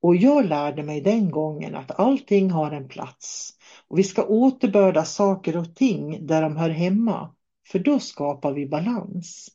Och 0.01 0.15
jag 0.15 0.45
lärde 0.45 0.83
mig 0.83 1.01
den 1.01 1.31
gången 1.31 1.75
att 1.75 1.99
allting 1.99 2.51
har 2.51 2.71
en 2.71 2.87
plats. 2.87 3.53
Och 3.87 3.99
vi 3.99 4.03
ska 4.03 4.23
återbörda 4.23 5.05
saker 5.05 5.57
och 5.57 5.75
ting 5.75 6.27
där 6.27 6.41
de 6.41 6.57
hör 6.57 6.69
hemma, 6.69 7.33
för 7.71 7.79
då 7.79 7.99
skapar 7.99 8.53
vi 8.53 8.65
balans. 8.65 9.49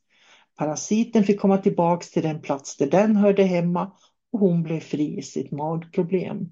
Parasiten 0.57 1.25
fick 1.25 1.41
komma 1.41 1.59
tillbaks 1.59 2.11
till 2.11 2.23
den 2.23 2.43
plats 2.43 2.77
där 2.77 2.91
den 2.91 3.17
hörde 3.17 3.45
hemma 3.45 3.93
och 4.33 4.39
hon 4.39 4.63
blev 4.63 4.81
fri 4.81 5.19
i 5.19 5.23
sitt 5.23 5.51
magproblem. 5.51 6.49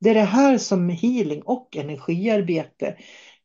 Det 0.00 0.10
är 0.10 0.14
det 0.14 0.20
här 0.20 0.58
som 0.58 0.88
healing 0.88 1.42
och 1.42 1.76
energiarbete 1.76 2.96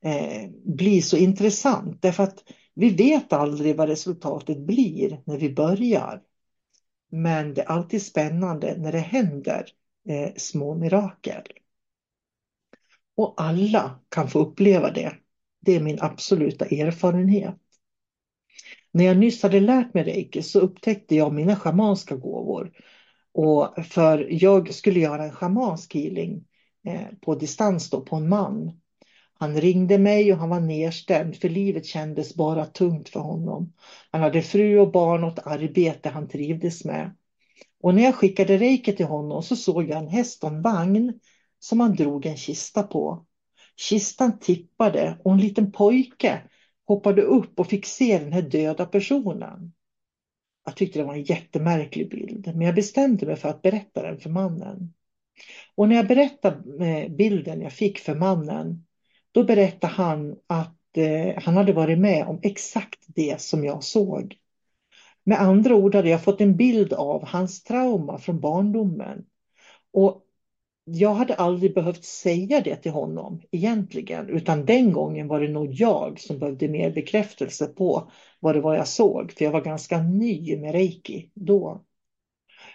eh, 0.04 0.50
blir 0.66 1.02
så 1.02 1.18
intressant 1.18 2.02
därför 2.02 2.24
att 2.24 2.44
vi 2.76 2.90
vet 2.90 3.34
aldrig 3.34 3.76
vad 3.76 3.90
resultatet 3.90 4.60
blir 4.60 5.22
när 5.26 5.38
vi 5.38 5.54
börjar. 5.54 6.22
Men 7.12 7.54
det 7.54 7.62
är 7.62 7.66
alltid 7.66 8.02
spännande 8.02 8.78
när 8.78 8.92
det 8.92 9.00
händer 9.00 9.66
eh, 10.10 10.34
små 10.38 10.76
mirakel. 10.76 11.44
Och 13.16 13.34
alla 13.38 14.00
kan 14.10 14.28
få 14.28 14.40
uppleva 14.40 14.92
det. 14.92 15.18
Det 15.66 15.76
är 15.76 15.80
min 15.80 16.02
absoluta 16.02 16.66
erfarenhet. 16.66 17.56
När 18.92 19.06
jag 19.06 19.18
nyss 19.18 19.44
hade 19.44 19.60
lärt 19.60 19.94
mig 19.94 20.04
reiki 20.04 20.44
så 20.44 20.60
upptäckte 20.60 21.16
jag 21.16 21.34
mina 21.34 21.56
schamanska 21.56 22.16
gåvor. 22.16 22.72
Och 23.34 23.86
för 23.86 24.28
jag 24.30 24.74
skulle 24.74 25.00
göra 25.00 25.24
en 25.24 25.32
schamansk 25.32 25.94
healing 25.94 26.46
eh, 26.86 27.08
på 27.22 27.36
distans 27.36 27.90
då, 27.90 28.02
på 28.02 28.16
en 28.16 28.30
man. 28.30 28.80
Han 29.34 29.62
ringde 29.62 29.98
mig 29.98 30.34
och 30.34 30.40
han 30.40 30.50
var 30.50 30.60
nedstämd 30.60 31.36
för 31.36 31.50
livet 31.50 31.86
kändes 31.86 32.36
bara 32.36 32.66
tungt 32.66 33.10
för 33.10 33.20
honom. 33.20 33.74
Han 34.12 34.22
hade 34.22 34.42
fru 34.42 34.80
och 34.80 34.92
barn 34.92 35.24
och 35.24 35.32
ett 35.32 35.48
arbete 35.48 36.10
han 36.10 36.28
trivdes 36.28 36.86
med. 36.86 37.16
Och 37.82 37.96
när 37.96 38.04
jag 38.04 38.16
skickade 38.16 38.58
reiki 38.58 38.96
till 38.96 39.06
honom 39.06 39.44
så 39.44 39.56
såg 39.56 39.90
jag 39.90 39.98
en 39.98 40.08
häst 40.08 40.44
och 40.44 40.50
en 40.50 40.62
vagn 40.62 41.20
som 41.60 41.80
han 41.80 41.96
drog 41.96 42.26
en 42.26 42.38
kista 42.38 42.84
på. 42.84 43.26
Kistan 43.76 44.40
tippade 44.40 45.18
och 45.24 45.32
en 45.32 45.40
liten 45.40 45.72
pojke 45.72 46.42
hoppade 46.88 47.22
upp 47.22 47.60
och 47.60 47.68
fick 47.68 47.86
se 47.86 48.20
den 48.20 48.34
här 48.34 48.42
döda 48.42 48.86
personen. 48.86 49.74
Jag 50.66 50.76
tyckte 50.76 51.00
det 51.00 51.06
var 51.06 51.14
en 51.14 51.24
jättemärklig 51.24 52.10
bild, 52.10 52.48
men 52.48 52.62
jag 52.62 52.76
bestämde 52.76 53.26
mig 53.26 53.36
för 53.36 53.50
att 53.50 53.62
berätta 53.62 54.02
den 54.02 54.20
för 54.20 54.30
mannen. 54.30 54.94
Och 55.76 55.90
när 55.90 55.96
jag 55.96 56.08
berättade 56.08 56.88
eh, 56.88 57.12
bilden 57.12 57.62
jag 57.62 57.74
fick 57.74 58.00
för 58.00 58.16
mannen, 58.16 58.86
då 59.32 59.44
berättade 59.44 59.94
han 59.94 60.36
att 60.48 60.98
eh, 60.98 61.44
han 61.44 61.58
hade 61.58 61.74
varit 61.74 62.00
med 62.00 62.28
om 62.28 62.40
exakt 62.44 63.00
det 63.08 63.42
som 63.42 63.64
jag 63.64 63.84
såg. 63.84 64.38
Med 65.24 65.42
andra 65.42 65.76
ord 65.76 65.96
hade 65.96 66.10
jag 66.10 66.24
fått 66.24 66.42
en 66.42 66.56
bild 66.56 66.94
av 66.94 67.26
hans 67.26 67.64
trauma 67.64 68.18
från 68.18 68.40
barndomen. 68.40 69.26
Och 69.94 70.23
jag 70.86 71.14
hade 71.14 71.36
aldrig 71.36 71.74
behövt 71.74 72.04
säga 72.06 72.62
det 72.62 72.76
till 72.76 72.92
honom 72.92 73.42
egentligen, 73.52 74.30
utan 74.30 74.66
den 74.66 74.94
gången 74.94 75.28
var 75.28 75.42
det 75.42 75.48
nog 75.48 75.74
jag 75.74 76.20
som 76.20 76.40
behövde 76.40 76.68
mer 76.68 76.92
bekräftelse 76.92 77.68
på 77.68 78.12
vad 78.40 78.56
det 78.56 78.62
var 78.62 78.76
jag 78.76 78.88
såg, 78.88 79.32
för 79.32 79.46
jag 79.46 79.52
var 79.52 79.62
ganska 79.62 80.02
ny 80.02 80.58
med 80.58 80.72
reiki 80.72 81.32
då. 81.34 81.86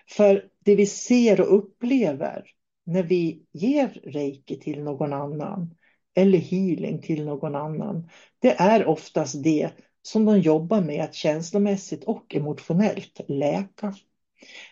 För 0.09 0.49
det 0.65 0.75
vi 0.75 0.87
ser 0.87 1.41
och 1.41 1.57
upplever 1.59 2.45
när 2.85 3.03
vi 3.03 3.43
ger 3.53 4.01
reiki 4.05 4.61
till 4.61 4.83
någon 4.83 5.13
annan 5.13 5.75
eller 6.15 6.39
healing 6.39 7.03
till 7.03 7.25
någon 7.25 7.55
annan, 7.55 8.09
det 8.39 8.51
är 8.61 8.87
oftast 8.87 9.43
det 9.43 9.71
som 10.03 10.25
de 10.25 10.41
jobbar 10.41 10.81
med 10.81 11.05
att 11.05 11.15
känslomässigt 11.15 12.05
och 12.05 12.35
emotionellt 12.35 13.21
läka. 13.29 13.95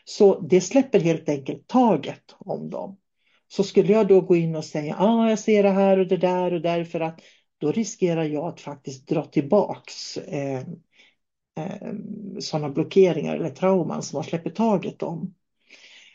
Så 0.05 0.41
det 0.41 0.61
släpper 0.61 1.01
helt 1.01 1.29
enkelt 1.29 1.67
taget 1.67 2.35
om 2.39 2.71
dem. 2.71 2.97
Så 3.49 3.65
skulle 3.65 3.93
jag 3.93 4.09
då 4.09 4.21
gå 4.21 4.37
in 4.37 4.57
och 4.57 4.65
säga 4.65 4.97
ah, 4.99 5.29
jag 5.29 5.39
ser 5.39 5.63
det 5.63 5.71
här 5.71 5.99
och 5.99 6.07
det 6.07 6.17
där 6.17 6.53
och 6.53 6.61
därför 6.61 7.01
att 7.01 7.21
då 7.59 7.73
riskerar 7.73 8.25
jag 8.25 8.45
att 8.45 8.61
faktiskt 8.61 9.09
dra 9.09 9.25
tillbaks 9.25 10.17
eh, 10.17 10.61
eh, 11.59 11.93
sådana 12.41 12.69
blockeringar 12.69 13.37
eller 13.37 13.51
trauman 13.51 14.03
som 14.03 14.17
man 14.17 14.25
släpper 14.25 14.51
taget 14.51 15.03
om. 15.03 15.35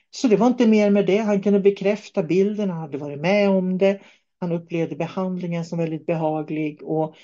Så 0.10 0.28
det 0.28 0.36
var 0.36 0.48
inte 0.48 0.68
mer 0.68 0.90
med 0.90 1.08
det. 1.08 1.18
Han 1.18 1.42
kunde 1.42 1.60
bekräfta 1.60 2.24
bilden, 2.24 2.70
han 2.70 2.80
hade 2.80 2.98
varit 2.98 3.20
med 3.20 3.50
om 3.50 3.78
det. 3.78 4.02
Han 4.40 4.52
upplevde 4.52 4.96
behandlingen 4.96 5.66
som 5.66 5.78
väldigt 5.78 6.06
behaglig 6.06 6.84
och 6.84 7.16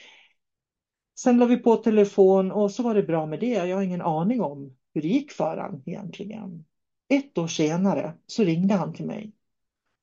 sen 1.20 1.38
la 1.38 1.46
vi 1.46 1.58
på 1.58 1.76
telefon 1.76 2.52
och 2.52 2.72
så 2.72 2.84
var 2.84 2.96
det 2.96 3.04
bra 3.04 3.26
med 3.26 3.40
det. 3.40 3.48
Jag 3.48 3.76
har 3.76 3.84
ingen 3.84 4.02
aning 4.02 4.42
om 4.42 4.78
hur 4.94 5.02
det 5.02 5.08
gick 5.08 5.32
för 5.32 5.58
han 5.58 5.84
egentligen. 5.86 6.66
Ett 7.10 7.38
år 7.38 7.48
senare 7.48 8.14
så 8.28 8.44
ringde 8.44 8.74
han 8.74 8.94
till 8.94 9.06
mig 9.06 9.32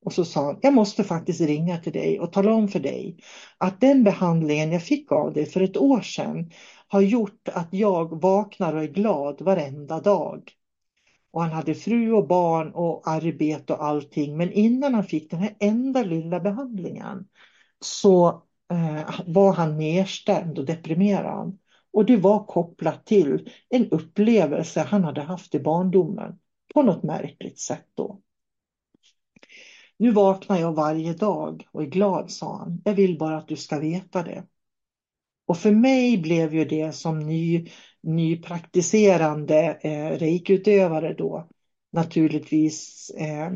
och 0.04 0.12
så 0.12 0.24
sa 0.24 0.44
han, 0.44 0.58
jag 0.62 0.74
måste 0.74 1.04
faktiskt 1.04 1.40
ringa 1.40 1.78
till 1.78 1.92
dig 1.92 2.20
och 2.20 2.32
tala 2.32 2.52
om 2.52 2.68
för 2.68 2.80
dig 2.80 3.16
att 3.58 3.80
den 3.80 4.04
behandlingen 4.04 4.72
jag 4.72 4.82
fick 4.82 5.12
av 5.12 5.32
dig 5.32 5.46
för 5.46 5.60
ett 5.60 5.76
år 5.76 6.00
sedan 6.00 6.50
har 6.88 7.00
gjort 7.00 7.48
att 7.48 7.68
jag 7.70 8.20
vaknar 8.20 8.74
och 8.76 8.82
är 8.82 8.88
glad 8.88 9.40
varenda 9.42 10.00
dag. 10.00 10.50
och 11.32 11.42
han 11.42 11.52
hade 11.52 11.74
fru 11.74 12.12
och 12.12 12.28
barn 12.28 12.72
och 12.72 13.08
arbete 13.08 13.72
och 13.72 13.84
allting. 13.84 14.36
Men 14.36 14.52
innan 14.52 14.94
han 14.94 15.04
fick 15.04 15.30
den 15.30 15.40
här 15.40 15.56
enda 15.60 16.02
lilla 16.02 16.40
behandlingen 16.40 17.28
så 17.80 18.28
eh, 18.72 19.20
var 19.26 19.52
han 19.52 19.78
nedstämd 19.78 20.58
och 20.58 20.64
deprimerad. 20.64 21.58
Och 21.92 22.04
det 22.04 22.16
var 22.16 22.44
kopplat 22.46 23.06
till 23.06 23.50
en 23.68 23.90
upplevelse 23.90 24.80
han 24.80 25.04
hade 25.04 25.22
haft 25.22 25.54
i 25.54 25.60
barndomen 25.60 26.38
på 26.74 26.82
något 26.82 27.02
märkligt 27.02 27.58
sätt 27.58 27.86
då. 27.94 28.20
Nu 29.96 30.10
vaknar 30.10 30.58
jag 30.58 30.72
varje 30.72 31.12
dag 31.12 31.66
och 31.72 31.82
är 31.82 31.86
glad, 31.86 32.30
sa 32.30 32.56
han. 32.56 32.82
Jag 32.84 32.94
vill 32.94 33.18
bara 33.18 33.36
att 33.36 33.48
du 33.48 33.56
ska 33.56 33.78
veta 33.78 34.22
det. 34.22 34.44
Och 35.46 35.58
för 35.58 35.72
mig 35.72 36.18
blev 36.18 36.54
ju 36.54 36.64
det 36.64 36.92
som 36.92 37.18
ny, 37.18 37.68
nypraktiserande 38.02 39.78
eh, 39.82 40.18
reikutövare 40.18 41.14
då 41.14 41.48
naturligtvis 41.94 43.10
eh, 43.10 43.50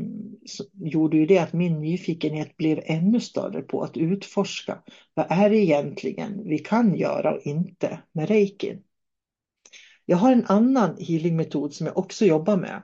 gjorde 0.73 1.17
ju 1.17 1.27
det 1.27 1.39
att 1.39 1.53
min 1.53 1.81
nyfikenhet 1.81 2.57
blev 2.57 2.81
ännu 2.85 3.21
större 3.21 3.63
på 3.63 3.83
att 3.83 3.97
utforska 3.97 4.83
vad 5.15 5.27
är 5.29 5.51
det 5.51 5.57
egentligen 5.57 6.49
vi 6.49 6.59
kan 6.59 6.97
göra 6.97 7.35
och 7.35 7.47
inte 7.47 8.01
med 8.13 8.29
reiki? 8.29 8.79
Jag 10.05 10.17
har 10.17 10.33
en 10.33 10.45
annan 10.47 10.97
healingmetod 10.99 11.75
som 11.75 11.87
jag 11.87 11.99
också 11.99 12.25
jobbar 12.25 12.57
med 12.57 12.83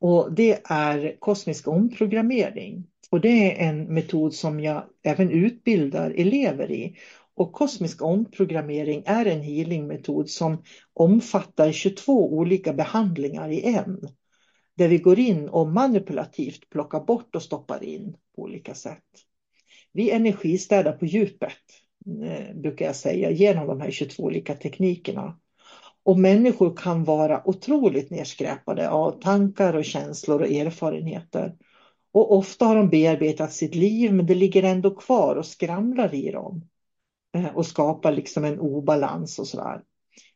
och 0.00 0.32
det 0.32 0.60
är 0.64 1.16
kosmisk 1.20 1.68
omprogrammering. 1.68 2.86
Och 3.12 3.20
det 3.20 3.28
är 3.28 3.68
en 3.68 3.94
metod 3.94 4.34
som 4.34 4.60
jag 4.60 4.84
även 5.02 5.30
utbildar 5.30 6.10
elever 6.10 6.70
i. 6.70 6.96
Och 7.34 7.52
kosmisk 7.52 8.02
omprogrammering 8.02 9.02
är 9.06 9.26
en 9.26 9.40
healingmetod 9.40 10.30
som 10.30 10.62
omfattar 10.94 11.72
22 11.72 12.32
olika 12.32 12.72
behandlingar 12.72 13.48
i 13.50 13.74
en. 13.74 14.08
Där 14.76 14.88
vi 14.88 14.98
går 14.98 15.18
in 15.18 15.48
och 15.48 15.68
manipulativt 15.68 16.70
plockar 16.70 17.00
bort 17.00 17.36
och 17.36 17.42
stoppar 17.42 17.84
in 17.84 18.16
på 18.36 18.42
olika 18.42 18.74
sätt. 18.74 19.04
Vi 19.92 20.10
energistädar 20.10 20.92
på 20.92 21.06
djupet, 21.06 21.62
eh, 22.24 22.54
brukar 22.54 22.86
jag 22.86 22.96
säga, 22.96 23.30
genom 23.30 23.66
de 23.66 23.80
här 23.80 23.90
22 23.90 24.22
olika 24.22 24.54
teknikerna. 24.54 25.38
Och 26.02 26.18
människor 26.18 26.76
kan 26.76 27.04
vara 27.04 27.48
otroligt 27.48 28.10
nedskräpade 28.10 28.90
av 28.90 29.20
tankar 29.20 29.74
och 29.74 29.84
känslor 29.84 30.40
och 30.40 30.50
erfarenheter. 30.50 31.54
Och 32.12 32.36
ofta 32.36 32.64
har 32.64 32.76
de 32.76 32.88
bearbetat 32.88 33.52
sitt 33.52 33.74
liv 33.74 34.12
men 34.12 34.26
det 34.26 34.34
ligger 34.34 34.62
ändå 34.62 34.94
kvar 34.94 35.36
och 35.36 35.46
skramlar 35.46 36.14
i 36.14 36.30
dem. 36.30 36.68
Eh, 37.36 37.56
och 37.56 37.66
skapar 37.66 38.12
liksom 38.12 38.44
en 38.44 38.60
obalans 38.60 39.38
och 39.38 39.48
sådär. 39.48 39.82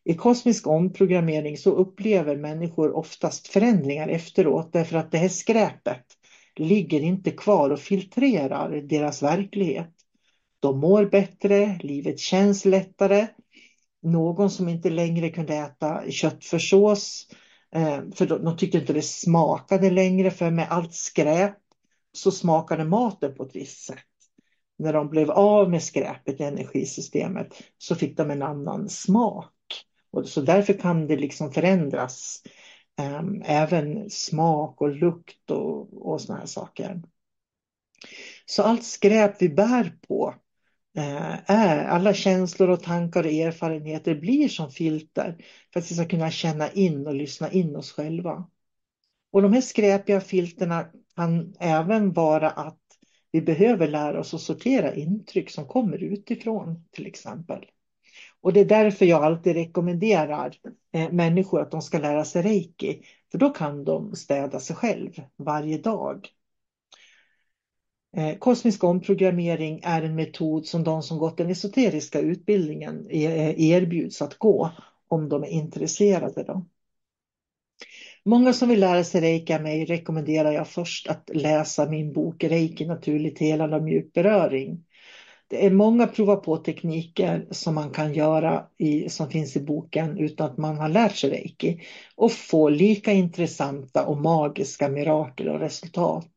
I 0.04 0.14
kosmisk 0.14 0.66
omprogrammering 0.66 1.56
så 1.56 1.70
upplever 1.70 2.36
människor 2.36 2.96
oftast 2.96 3.48
förändringar 3.48 4.08
efteråt 4.08 4.72
därför 4.72 4.96
att 4.96 5.10
det 5.10 5.18
här 5.18 5.28
skräpet 5.28 6.04
ligger 6.56 7.00
inte 7.00 7.30
kvar 7.30 7.70
och 7.70 7.78
filtrerar 7.78 8.80
deras 8.80 9.22
verklighet. 9.22 9.92
De 10.60 10.80
mår 10.80 11.04
bättre, 11.04 11.78
livet 11.82 12.18
känns 12.18 12.64
lättare. 12.64 13.26
Någon 14.02 14.50
som 14.50 14.68
inte 14.68 14.90
längre 14.90 15.30
kunde 15.30 15.54
äta 15.54 16.10
köttfärssås 16.10 17.26
eh, 17.74 18.00
för 18.14 18.26
de 18.26 18.56
tyckte 18.56 18.78
inte 18.78 18.92
det 18.92 19.02
smakade 19.02 19.90
längre 19.90 20.30
för 20.30 20.50
med 20.50 20.66
allt 20.70 20.94
skräp 20.94 21.56
så 22.16 22.30
smakade 22.30 22.84
maten 22.84 23.34
på 23.34 23.42
ett 23.42 23.56
visst 23.56 23.84
sätt. 23.84 23.98
När 24.78 24.92
de 24.92 25.08
blev 25.08 25.30
av 25.30 25.70
med 25.70 25.82
skräpet 25.82 26.40
i 26.40 26.44
energisystemet 26.44 27.62
så 27.78 27.94
fick 27.94 28.16
de 28.16 28.30
en 28.30 28.42
annan 28.42 28.88
smak. 28.88 29.52
Och 30.10 30.28
så 30.28 30.40
därför 30.40 30.72
kan 30.72 31.06
det 31.06 31.16
liksom 31.16 31.52
förändras. 31.52 32.42
Um, 33.00 33.42
även 33.46 34.10
smak 34.10 34.80
och 34.80 34.96
lukt 34.96 35.50
och, 35.50 36.06
och 36.10 36.20
såna 36.20 36.38
här 36.38 36.46
saker. 36.46 37.02
Så 38.46 38.62
allt 38.62 38.84
skräp 38.84 39.42
vi 39.42 39.48
bär 39.48 39.92
på 40.08 40.34
uh, 40.98 41.50
är, 41.50 41.84
alla 41.84 42.14
känslor 42.14 42.70
och 42.70 42.82
tankar 42.82 43.24
och 43.24 43.32
erfarenheter 43.32 44.14
blir 44.14 44.48
som 44.48 44.70
filter 44.70 45.44
för 45.72 45.80
att 45.80 45.90
vi 45.90 45.94
ska 45.94 46.04
kunna 46.04 46.30
känna 46.30 46.70
in 46.70 47.06
och 47.06 47.14
lyssna 47.14 47.50
in 47.50 47.76
oss 47.76 47.92
själva. 47.92 48.46
Och 49.32 49.42
de 49.42 49.52
här 49.52 49.60
skräpiga 49.60 50.20
filterna 50.20 50.86
kan 51.16 51.54
även 51.58 52.12
vara 52.12 52.50
att 52.50 52.78
vi 53.30 53.40
behöver 53.40 53.88
lära 53.88 54.20
oss 54.20 54.34
att 54.34 54.40
sortera 54.40 54.94
intryck 54.94 55.50
som 55.50 55.66
kommer 55.66 56.02
utifrån 56.02 56.84
till 56.90 57.06
exempel. 57.06 57.64
Och 58.40 58.52
det 58.52 58.60
är 58.60 58.64
därför 58.64 59.06
jag 59.06 59.24
alltid 59.24 59.54
rekommenderar 59.54 60.54
eh, 60.92 61.12
människor 61.12 61.60
att 61.60 61.70
de 61.70 61.82
ska 61.82 61.98
lära 61.98 62.24
sig 62.24 62.42
reiki. 62.42 63.02
För 63.30 63.38
då 63.38 63.50
kan 63.50 63.84
de 63.84 64.16
städa 64.16 64.60
sig 64.60 64.76
själv 64.76 65.22
varje 65.36 65.78
dag. 65.78 66.28
Eh, 68.16 68.38
kosmisk 68.38 68.84
omprogrammering 68.84 69.80
är 69.84 70.02
en 70.02 70.14
metod 70.14 70.66
som 70.66 70.84
de 70.84 71.02
som 71.02 71.18
gått 71.18 71.38
den 71.38 71.50
esoteriska 71.50 72.20
utbildningen 72.20 73.06
eh, 73.10 73.60
erbjuds 73.60 74.22
att 74.22 74.38
gå 74.38 74.70
om 75.08 75.28
de 75.28 75.42
är 75.42 75.48
intresserade. 75.48 76.42
Då. 76.42 76.66
Många 78.28 78.52
som 78.52 78.68
vill 78.68 78.80
lära 78.80 79.04
sig 79.04 79.20
reiki 79.20 79.54
av 79.54 79.62
mig 79.62 79.84
rekommenderar 79.84 80.52
jag 80.52 80.68
först 80.68 81.08
att 81.08 81.30
läsa 81.34 81.90
min 81.90 82.12
bok 82.12 82.44
Reiki 82.44 82.86
naturligt 82.86 83.38
helande 83.38 83.76
och 83.76 83.82
mjuk 83.82 84.12
beröring. 84.12 84.84
Det 85.48 85.66
är 85.66 85.70
många 85.70 86.06
prova 86.06 86.36
på 86.36 86.56
tekniker 86.56 87.46
som 87.50 87.74
man 87.74 87.90
kan 87.90 88.14
göra 88.14 88.66
i, 88.78 89.08
som 89.08 89.30
finns 89.30 89.56
i 89.56 89.60
boken 89.60 90.18
utan 90.18 90.50
att 90.50 90.58
man 90.58 90.76
har 90.76 90.88
lärt 90.88 91.16
sig 91.16 91.30
reiki 91.30 91.80
och 92.16 92.32
få 92.32 92.68
lika 92.68 93.12
intressanta 93.12 94.06
och 94.06 94.16
magiska 94.16 94.88
mirakel 94.88 95.48
och 95.48 95.60
resultat. 95.60 96.30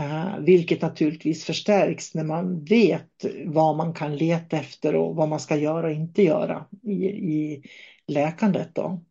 Uh, 0.00 0.38
vilket 0.40 0.82
naturligtvis 0.82 1.44
förstärks 1.44 2.14
när 2.14 2.24
man 2.24 2.64
vet 2.64 3.24
vad 3.44 3.76
man 3.76 3.94
kan 3.94 4.16
leta 4.16 4.56
efter 4.56 4.94
och 4.94 5.16
vad 5.16 5.28
man 5.28 5.40
ska 5.40 5.56
göra 5.56 5.86
och 5.86 5.92
inte 5.92 6.22
göra 6.22 6.66
i, 6.82 7.04
i 7.06 7.62
läkandet. 8.06 8.74
Då. 8.74 9.04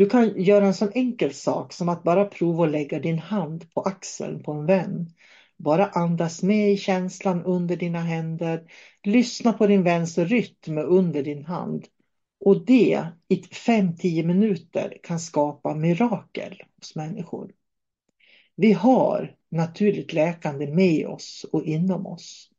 Du 0.00 0.08
kan 0.08 0.42
göra 0.42 0.66
en 0.66 0.74
sån 0.74 0.92
enkel 0.94 1.34
sak 1.34 1.72
som 1.72 1.88
att 1.88 2.02
bara 2.02 2.24
prova 2.24 2.64
att 2.64 2.70
lägga 2.70 2.98
din 2.98 3.18
hand 3.18 3.74
på 3.74 3.80
axeln 3.80 4.42
på 4.42 4.52
en 4.52 4.66
vän. 4.66 5.10
Bara 5.56 5.86
andas 5.86 6.42
med 6.42 6.72
i 6.72 6.76
känslan 6.76 7.44
under 7.44 7.76
dina 7.76 7.98
händer. 7.98 8.72
Lyssna 9.02 9.52
på 9.52 9.66
din 9.66 9.82
väns 9.82 10.18
rytm 10.18 10.78
under 10.78 11.22
din 11.22 11.44
hand. 11.44 11.86
Och 12.40 12.64
det 12.64 13.06
i 13.28 13.36
5-10 13.36 14.26
minuter 14.26 14.98
kan 15.02 15.20
skapa 15.20 15.74
mirakel 15.74 16.62
hos 16.76 16.96
människor. 16.96 17.52
Vi 18.56 18.72
har 18.72 19.34
naturligt 19.50 20.12
läkande 20.12 20.66
med 20.66 21.06
oss 21.06 21.46
och 21.52 21.64
inom 21.64 22.06
oss. 22.06 22.49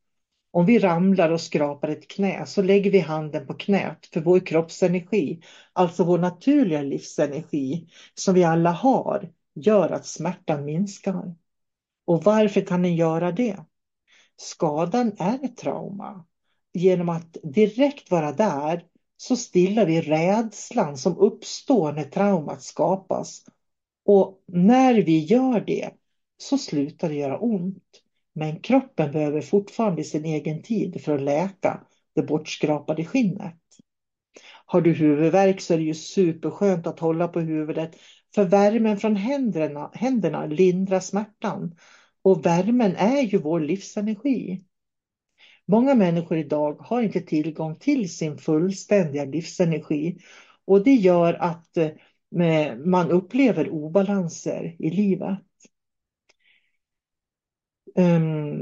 Om 0.54 0.66
vi 0.66 0.80
ramlar 0.80 1.30
och 1.30 1.42
skrapar 1.42 1.88
ett 1.88 2.08
knä 2.08 2.46
så 2.46 2.62
lägger 2.62 2.92
vi 2.92 3.00
handen 3.00 3.48
på 3.48 3.54
knät 3.54 4.10
för 4.14 4.22
vår 4.22 4.40
kroppsenergi, 4.40 5.42
alltså 5.74 6.04
vår 6.04 6.18
naturliga 6.18 6.82
livsenergi 6.82 7.88
som 8.14 8.34
vi 8.34 8.44
alla 8.44 8.72
har, 8.72 9.32
gör 9.56 9.90
att 9.90 10.06
smärtan 10.06 10.66
minskar. 10.66 11.36
Och 12.06 12.24
varför 12.24 12.62
kan 12.62 12.82
den 12.82 12.96
göra 12.96 13.32
det? 13.32 13.58
Skadan 14.36 15.12
är 15.18 15.46
ett 15.46 15.58
trauma. 15.58 16.26
Genom 16.74 17.10
att 17.10 17.38
direkt 17.44 18.12
vara 18.12 18.32
där 18.32 18.86
så 19.18 19.36
stillar 19.36 19.86
vi 19.86 20.02
rädslan 20.02 20.98
som 20.98 21.18
uppstår 21.18 21.92
när 21.92 22.04
traumat 22.04 22.64
skapas. 22.64 23.46
Och 24.06 24.44
när 24.48 24.94
vi 24.94 25.20
gör 25.20 25.60
det 25.60 25.90
så 26.38 26.58
slutar 26.58 27.10
det 27.10 27.16
göra 27.16 27.40
ont. 27.40 28.02
Men 28.34 28.60
kroppen 28.60 29.12
behöver 29.12 29.42
fortfarande 29.42 30.04
sin 30.04 30.26
egen 30.26 30.62
tid 30.62 31.02
för 31.04 31.16
att 31.16 31.22
läka 31.22 31.84
det 32.16 32.24
bortskrapade 32.24 33.06
skinnet. 33.06 33.58
Har 34.66 34.82
du 34.82 34.94
huvudvärk 34.94 35.62
så 35.62 35.74
är 35.74 35.78
det 35.78 35.84
ju 35.84 35.94
superskönt 35.94 36.88
att 36.88 37.00
hålla 37.00 37.28
på 37.28 37.40
huvudet 37.40 37.96
för 38.36 38.44
värmen 38.44 38.98
från 38.98 39.16
händerna, 39.16 39.92
händerna 39.94 40.46
lindrar 40.46 41.00
smärtan. 41.00 41.76
Och 42.22 42.46
värmen 42.46 42.96
är 42.96 43.22
ju 43.22 43.38
vår 43.38 43.60
livsenergi. 43.60 44.66
Många 45.66 45.96
människor 45.96 46.38
idag 46.38 46.74
har 46.74 47.02
inte 47.02 47.22
tillgång 47.22 47.76
till 47.76 48.16
sin 48.16 48.38
fullständiga 48.38 49.26
livsenergi 49.26 50.18
och 50.66 50.84
det 50.84 50.94
gör 50.94 51.34
att 51.34 51.78
eh, 51.78 52.76
man 52.86 53.12
upplever 53.12 53.70
obalanser 53.70 54.76
i 54.80 54.90
livet. 54.90 55.40
Um, 57.96 58.58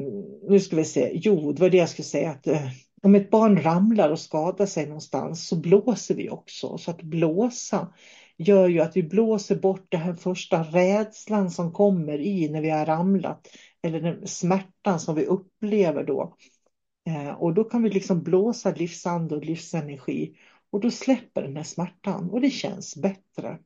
nu 0.49 0.59
ska 0.59 0.75
vi 0.75 0.85
se, 0.85 1.11
jo 1.13 1.51
det 1.51 1.61
var 1.61 1.69
det 1.69 1.77
jag 1.77 1.89
skulle 1.89 2.05
säga 2.05 2.29
att 2.29 2.47
uh, 2.47 2.67
om 3.01 3.15
ett 3.15 3.29
barn 3.29 3.61
ramlar 3.61 4.09
och 4.09 4.19
skadar 4.19 4.65
sig 4.65 4.85
någonstans 4.85 5.47
så 5.47 5.55
blåser 5.55 6.15
vi 6.15 6.29
också. 6.29 6.77
Så 6.77 6.91
att 6.91 7.01
blåsa 7.01 7.93
gör 8.37 8.67
ju 8.67 8.79
att 8.79 8.95
vi 8.95 9.03
blåser 9.03 9.55
bort 9.55 9.85
den 9.89 10.01
här 10.01 10.13
första 10.13 10.63
rädslan 10.63 11.51
som 11.51 11.71
kommer 11.71 12.19
i 12.19 12.49
när 12.49 12.61
vi 12.61 12.69
har 12.69 12.85
ramlat. 12.85 13.47
Eller 13.83 14.01
den 14.01 14.27
smärtan 14.27 14.99
som 14.99 15.15
vi 15.15 15.25
upplever 15.25 16.03
då. 16.03 16.35
Uh, 17.09 17.29
och 17.29 17.53
då 17.53 17.63
kan 17.63 17.83
vi 17.83 17.89
liksom 17.89 18.23
blåsa 18.23 18.71
livsande 18.71 19.35
och 19.35 19.45
livsenergi. 19.45 20.35
Och 20.71 20.79
då 20.79 20.91
släpper 20.91 21.41
den 21.41 21.55
här 21.55 21.63
smärtan 21.63 22.29
och 22.29 22.41
det 22.41 22.49
känns 22.49 22.95
bättre. 22.95 23.57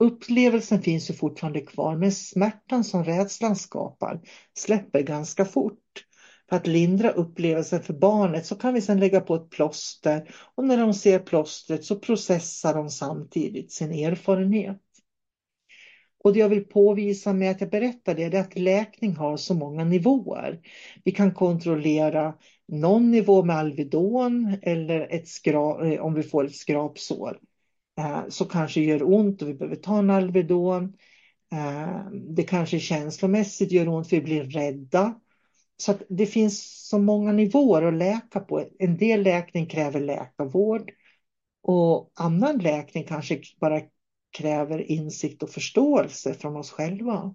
Upplevelsen 0.00 0.82
finns 0.82 1.10
ju 1.10 1.14
fortfarande 1.14 1.60
kvar 1.60 1.96
men 1.96 2.12
smärtan 2.12 2.84
som 2.84 3.04
rädslan 3.04 3.56
skapar 3.56 4.20
släpper 4.58 5.02
ganska 5.02 5.44
fort. 5.44 6.06
För 6.48 6.56
att 6.56 6.66
lindra 6.66 7.10
upplevelsen 7.10 7.82
för 7.82 7.94
barnet 7.94 8.46
så 8.46 8.54
kan 8.54 8.74
vi 8.74 8.80
sedan 8.80 9.00
lägga 9.00 9.20
på 9.20 9.34
ett 9.34 9.50
plåster 9.50 10.34
och 10.54 10.64
när 10.64 10.76
de 10.76 10.94
ser 10.94 11.18
plåstret 11.18 11.84
så 11.84 11.96
processar 11.96 12.74
de 12.74 12.90
samtidigt 12.90 13.72
sin 13.72 13.92
erfarenhet. 13.92 14.80
Och 16.24 16.32
det 16.32 16.38
jag 16.38 16.48
vill 16.48 16.64
påvisa 16.64 17.32
med 17.32 17.50
att 17.50 17.60
jag 17.60 17.70
berättar 17.70 18.14
det 18.14 18.24
är 18.24 18.40
att 18.40 18.58
läkning 18.58 19.16
har 19.16 19.36
så 19.36 19.54
många 19.54 19.84
nivåer. 19.84 20.60
Vi 21.04 21.12
kan 21.12 21.34
kontrollera 21.34 22.34
någon 22.68 23.10
nivå 23.10 23.42
med 23.42 23.56
Alvedon 23.56 24.56
eller 24.62 25.00
ett 25.10 25.46
eh, 25.46 26.00
om 26.00 26.14
vi 26.14 26.22
får 26.22 26.44
ett 26.44 26.56
skrapsår. 26.56 27.38
Eh, 28.00 28.28
så 28.28 28.44
kanske 28.44 28.80
gör 28.80 29.02
ont 29.02 29.42
och 29.42 29.48
vi 29.48 29.54
behöver 29.54 29.76
ta 29.76 29.98
en 29.98 30.10
Alvedon. 30.10 30.96
Eh, 31.52 32.10
det 32.12 32.42
kanske 32.42 32.80
känslomässigt 32.80 33.72
gör 33.72 33.88
ont 33.88 34.08
för 34.08 34.16
vi 34.16 34.22
blir 34.22 34.44
rädda. 34.44 35.20
Så 35.76 35.94
det 36.08 36.26
finns 36.26 36.88
så 36.88 36.98
många 36.98 37.32
nivåer 37.32 37.82
att 37.82 37.94
läka 37.94 38.40
på. 38.40 38.64
En 38.78 38.96
del 38.96 39.22
läkning 39.22 39.66
kräver 39.66 40.00
läkarvård 40.00 40.90
och 41.62 42.12
annan 42.14 42.58
läkning 42.58 43.04
kanske 43.04 43.40
bara 43.60 43.80
kräver 44.38 44.90
insikt 44.90 45.42
och 45.42 45.50
förståelse 45.50 46.34
från 46.34 46.56
oss 46.56 46.70
själva. 46.70 47.34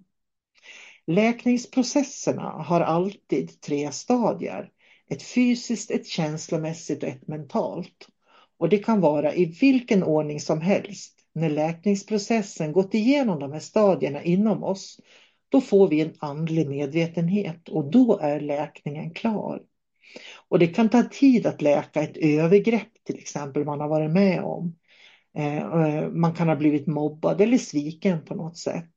Läkningsprocesserna 1.06 2.42
har 2.42 2.80
alltid 2.80 3.60
tre 3.60 3.92
stadier. 3.92 4.70
Ett 5.08 5.22
fysiskt, 5.22 5.90
ett 5.90 6.06
känslomässigt 6.06 7.02
och 7.02 7.08
ett 7.08 7.28
mentalt. 7.28 8.08
Och 8.58 8.68
det 8.68 8.78
kan 8.78 9.00
vara 9.00 9.34
i 9.34 9.44
vilken 9.44 10.02
ordning 10.02 10.40
som 10.40 10.60
helst. 10.60 11.12
När 11.32 11.50
läkningsprocessen 11.50 12.72
gått 12.72 12.94
igenom 12.94 13.38
de 13.38 13.52
här 13.52 13.60
stadierna 13.60 14.22
inom 14.22 14.64
oss, 14.64 15.00
då 15.48 15.60
får 15.60 15.88
vi 15.88 16.00
en 16.00 16.14
andlig 16.18 16.68
medvetenhet 16.68 17.68
och 17.68 17.90
då 17.90 18.18
är 18.18 18.40
läkningen 18.40 19.10
klar. 19.10 19.62
Och 20.48 20.58
det 20.58 20.66
kan 20.66 20.88
ta 20.88 21.02
tid 21.02 21.46
att 21.46 21.62
läka 21.62 22.02
ett 22.02 22.16
övergrepp 22.16 23.04
till 23.04 23.18
exempel 23.18 23.64
man 23.64 23.80
har 23.80 23.88
varit 23.88 24.10
med 24.10 24.42
om. 24.42 24.76
Eh, 25.36 25.56
eh, 25.56 26.08
man 26.08 26.34
kan 26.34 26.48
ha 26.48 26.56
blivit 26.56 26.86
mobbad 26.86 27.40
eller 27.40 27.58
sviken 27.58 28.24
på 28.24 28.34
något 28.34 28.58
sätt. 28.58 28.90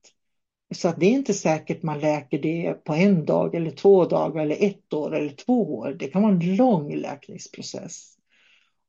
Så 0.75 0.87
att 0.87 0.99
det 0.99 1.05
är 1.05 1.11
inte 1.11 1.33
säkert 1.33 1.83
man 1.83 1.99
läker 1.99 2.39
det 2.39 2.83
på 2.83 2.93
en 2.93 3.25
dag 3.25 3.55
eller 3.55 3.71
två 3.71 4.05
dagar 4.05 4.41
eller 4.41 4.57
ett 4.59 4.93
år 4.93 5.15
eller 5.15 5.29
två 5.29 5.77
år. 5.77 5.95
Det 5.99 6.07
kan 6.07 6.21
vara 6.21 6.33
en 6.33 6.55
lång 6.55 6.95
läkningsprocess. 6.95 8.18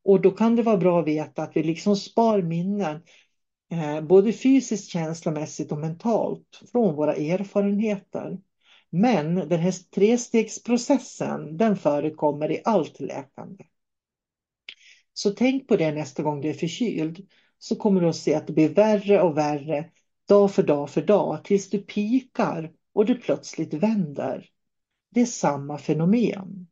Och 0.04 0.20
då 0.20 0.30
kan 0.30 0.56
det 0.56 0.62
vara 0.62 0.76
bra 0.76 1.00
att 1.00 1.06
veta 1.06 1.42
att 1.42 1.56
vi 1.56 1.62
liksom 1.62 1.96
spar 1.96 2.42
minnen 2.42 3.02
eh, 3.72 4.00
både 4.00 4.32
fysiskt, 4.32 4.90
känslomässigt 4.90 5.72
och 5.72 5.78
mentalt 5.78 6.62
från 6.72 6.94
våra 6.94 7.14
erfarenheter. 7.14 8.38
Men 8.90 9.34
den 9.34 9.60
här 9.60 9.74
trestegsprocessen 9.94 11.56
den 11.56 11.76
förekommer 11.76 12.52
i 12.52 12.62
allt 12.64 13.00
läkande. 13.00 13.64
Så 15.12 15.30
tänk 15.30 15.68
på 15.68 15.76
det 15.76 15.92
nästa 15.92 16.22
gång 16.22 16.40
du 16.40 16.48
är 16.48 16.54
förkyld. 16.54 17.28
Så 17.58 17.76
kommer 17.76 18.00
du 18.00 18.08
att 18.08 18.16
se 18.16 18.34
att 18.34 18.46
det 18.46 18.52
blir 18.52 18.68
värre 18.68 19.22
och 19.22 19.36
värre 19.36 19.90
dag 20.28 20.50
för 20.50 20.62
dag 20.62 20.90
för 20.90 21.02
dag 21.02 21.44
tills 21.44 21.70
du 21.70 21.78
pikar 21.78 22.72
och 22.92 23.06
det 23.06 23.14
plötsligt 23.14 23.74
vänder. 23.74 24.48
Det 25.10 25.20
är 25.20 25.26
samma 25.26 25.78
fenomen. 25.78 26.69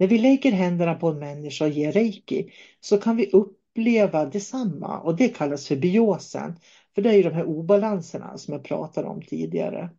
När 0.00 0.06
vi 0.06 0.18
lägger 0.18 0.52
händerna 0.52 0.94
på 0.94 1.08
en 1.08 1.18
människa 1.18 1.64
och 1.64 1.70
ger 1.70 1.92
reiki 1.92 2.52
så 2.80 2.98
kan 2.98 3.16
vi 3.16 3.30
uppleva 3.30 4.24
detsamma 4.24 5.00
och 5.00 5.16
det 5.16 5.28
kallas 5.28 5.66
för 5.68 5.76
biosen. 5.76 6.56
För 6.94 7.02
det 7.02 7.10
är 7.10 7.14
ju 7.14 7.22
de 7.22 7.34
här 7.34 7.44
obalanserna 7.44 8.38
som 8.38 8.54
jag 8.54 8.64
pratade 8.64 9.08
om 9.08 9.22
tidigare. 9.22 9.90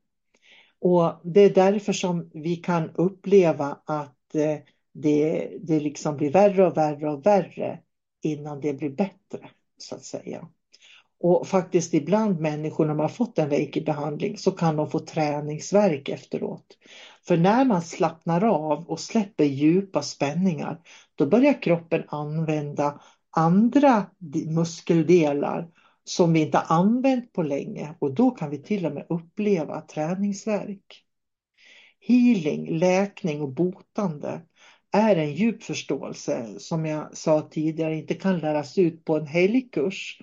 Och 0.79 1.21
det 1.23 1.41
är 1.41 1.53
därför 1.53 1.93
som 1.93 2.29
vi 2.33 2.55
kan 2.55 2.89
uppleva 2.89 3.77
att 3.85 4.35
eh, 4.35 4.57
det, 4.93 5.51
det 5.61 5.79
liksom 5.79 6.17
blir 6.17 6.31
värre 6.31 6.67
och 6.67 6.77
värre 6.77 7.11
och 7.11 7.25
värre 7.25 7.79
innan 8.21 8.61
det 8.61 8.73
blir 8.73 8.89
bättre 8.89 9.49
så 9.77 9.95
att 9.95 10.03
säga. 10.03 10.47
Och 11.23 11.47
faktiskt 11.47 11.93
ibland 11.93 12.39
människor 12.39 12.85
när 12.85 12.93
man 12.93 13.03
har 13.03 13.09
fått 13.09 13.39
en 13.39 13.49
reiki-behandling 13.49 14.37
så 14.37 14.51
kan 14.51 14.75
de 14.75 14.89
få 14.89 14.99
träningsverk 14.99 16.09
efteråt. 16.09 16.77
För 17.27 17.37
när 17.37 17.65
man 17.65 17.81
slappnar 17.81 18.43
av 18.43 18.89
och 18.89 18.99
släpper 18.99 19.43
djupa 19.43 20.01
spänningar 20.01 20.79
då 21.15 21.25
börjar 21.25 21.61
kroppen 21.61 22.03
använda 22.07 23.01
andra 23.37 24.05
muskeldelar 24.47 25.67
som 26.03 26.33
vi 26.33 26.41
inte 26.41 26.59
använt 26.59 27.33
på 27.33 27.43
länge 27.43 27.95
och 27.99 28.13
då 28.13 28.31
kan 28.31 28.49
vi 28.49 28.57
till 28.57 28.85
och 28.85 28.91
med 28.91 29.05
uppleva 29.09 29.81
träningsverk. 29.81 31.03
Healing, 31.99 32.77
läkning 32.77 33.41
och 33.41 33.53
botande 33.53 34.41
är 34.91 35.15
en 35.15 35.33
djup 35.33 35.63
förståelse 35.63 36.47
som 36.57 36.85
jag 36.85 37.17
sa 37.17 37.41
tidigare 37.41 37.95
inte 37.95 38.13
kan 38.13 38.39
läras 38.39 38.77
ut 38.77 39.05
på 39.05 39.17
en 39.17 39.27
helgkurs. 39.27 40.21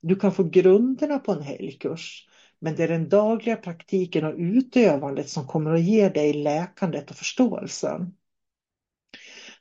Du 0.00 0.16
kan 0.16 0.32
få 0.32 0.42
grunderna 0.42 1.18
på 1.18 1.32
en 1.32 1.42
helgkurs 1.42 2.26
men 2.60 2.74
det 2.74 2.84
är 2.84 2.88
den 2.88 3.08
dagliga 3.08 3.56
praktiken 3.56 4.24
och 4.24 4.34
utövandet 4.36 5.28
som 5.28 5.46
kommer 5.46 5.74
att 5.74 5.82
ge 5.82 6.08
dig 6.08 6.32
läkandet 6.32 7.10
och 7.10 7.16
förståelsen. 7.16 8.14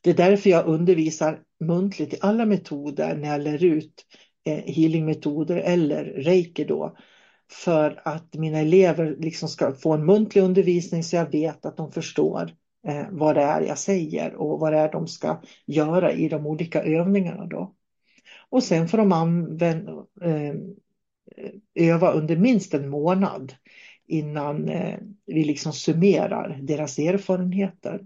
Det 0.02 0.10
är 0.10 0.14
därför 0.14 0.50
jag 0.50 0.68
undervisar 0.68 1.44
muntligt 1.60 2.14
i 2.14 2.18
alla 2.22 2.46
metoder 2.46 3.18
när 3.18 3.30
jag 3.30 3.42
lär 3.42 3.64
ut 3.64 4.06
eh, 4.46 4.74
healingmetoder 4.74 5.56
eller 5.56 6.04
reiki 6.06 6.64
då. 6.64 6.98
För 7.52 8.02
att 8.06 8.34
mina 8.34 8.60
elever 8.60 9.16
liksom 9.20 9.50
ska 9.50 9.74
få 9.74 9.94
en 9.94 10.06
muntlig 10.06 10.42
undervisning 10.42 11.04
så 11.04 11.16
jag 11.16 11.32
vet 11.32 11.66
att 11.66 11.78
de 11.78 11.92
förstår 11.92 12.52
eh, 12.88 13.06
vad 13.12 13.36
det 13.36 13.42
är 13.42 13.62
jag 13.62 13.78
säger 13.78 14.36
och 14.36 14.60
vad 14.60 14.74
det 14.74 14.80
är 14.80 14.92
de 14.92 15.08
ska 15.08 15.42
göra 15.66 16.12
i 16.14 16.30
de 16.30 16.46
olika 16.48 16.84
övningarna 16.84 17.46
då. 17.46 17.76
Och 18.50 18.64
sen 18.64 18.88
får 18.88 18.98
de 18.98 19.12
använda, 19.12 19.92
eh, 20.22 20.56
öva 21.76 22.12
under 22.12 22.38
minst 22.38 22.74
en 22.74 22.90
månad 22.90 23.54
innan 24.08 24.70
eh, 24.70 25.00
vi 25.26 25.44
liksom 25.44 25.74
summerar 25.74 26.60
deras 26.62 27.00
erfarenheter. 27.00 28.02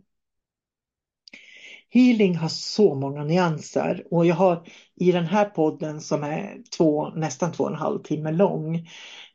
Healing 1.89 2.35
har 2.35 2.49
så 2.49 2.95
många 2.95 3.23
nyanser 3.23 4.03
och 4.11 4.25
jag 4.25 4.35
har 4.35 4.67
i 4.95 5.11
den 5.11 5.25
här 5.25 5.45
podden 5.45 6.01
som 6.01 6.23
är 6.23 6.57
två, 6.77 7.09
nästan 7.09 7.51
två 7.51 7.63
och 7.63 7.69
en 7.69 7.75
halv 7.75 8.03
timme 8.03 8.31
lång 8.31 8.75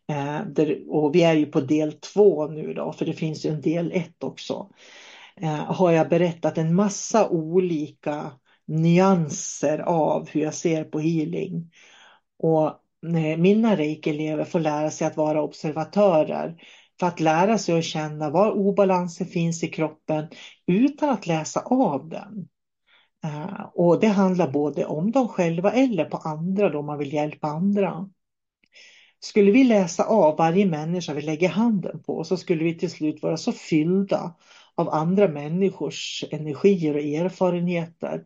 eh, 0.08 0.40
där, 0.46 0.90
och 0.90 1.14
vi 1.14 1.22
är 1.22 1.34
ju 1.34 1.46
på 1.46 1.60
del 1.60 1.92
två 1.92 2.46
nu 2.46 2.74
då 2.74 2.92
för 2.92 3.06
det 3.06 3.12
finns 3.12 3.46
ju 3.46 3.50
en 3.50 3.60
del 3.60 3.92
ett 3.94 4.24
också 4.24 4.70
eh, 5.36 5.72
har 5.72 5.90
jag 5.90 6.08
berättat 6.08 6.58
en 6.58 6.74
massa 6.74 7.28
olika 7.28 8.30
nyanser 8.68 9.78
av 9.78 10.28
hur 10.28 10.40
jag 10.40 10.54
ser 10.54 10.84
på 10.84 11.00
healing. 11.00 11.72
Och 12.38 12.66
eh, 13.16 13.38
mina 13.38 13.76
reiki-elever 13.76 14.44
får 14.44 14.60
lära 14.60 14.90
sig 14.90 15.06
att 15.06 15.16
vara 15.16 15.42
observatörer 15.42 16.62
för 17.00 17.06
att 17.06 17.20
lära 17.20 17.58
sig 17.58 17.78
att 17.78 17.84
känna 17.84 18.30
var 18.30 18.52
obalansen 18.52 19.26
finns 19.26 19.64
i 19.64 19.68
kroppen 19.68 20.28
utan 20.66 21.10
att 21.10 21.26
läsa 21.26 21.60
av 21.60 22.08
den. 22.08 22.48
Eh, 23.24 23.66
och 23.74 24.00
det 24.00 24.08
handlar 24.08 24.50
både 24.50 24.86
om 24.86 25.10
dem 25.10 25.28
själva 25.28 25.72
eller 25.72 26.04
på 26.04 26.16
andra 26.16 26.68
då 26.68 26.82
man 26.82 26.98
vill 26.98 27.12
hjälpa 27.12 27.48
andra. 27.48 28.10
Skulle 29.20 29.50
vi 29.50 29.64
läsa 29.64 30.04
av 30.04 30.36
varje 30.36 30.66
människa 30.66 31.14
vi 31.14 31.22
lägger 31.22 31.48
handen 31.48 32.02
på 32.02 32.24
så 32.24 32.36
skulle 32.36 32.64
vi 32.64 32.78
till 32.78 32.90
slut 32.90 33.22
vara 33.22 33.36
så 33.36 33.52
fyllda 33.52 34.34
av 34.74 34.88
andra 34.88 35.28
människors 35.28 36.24
energier 36.30 36.94
och 36.94 37.00
erfarenheter. 37.00 38.24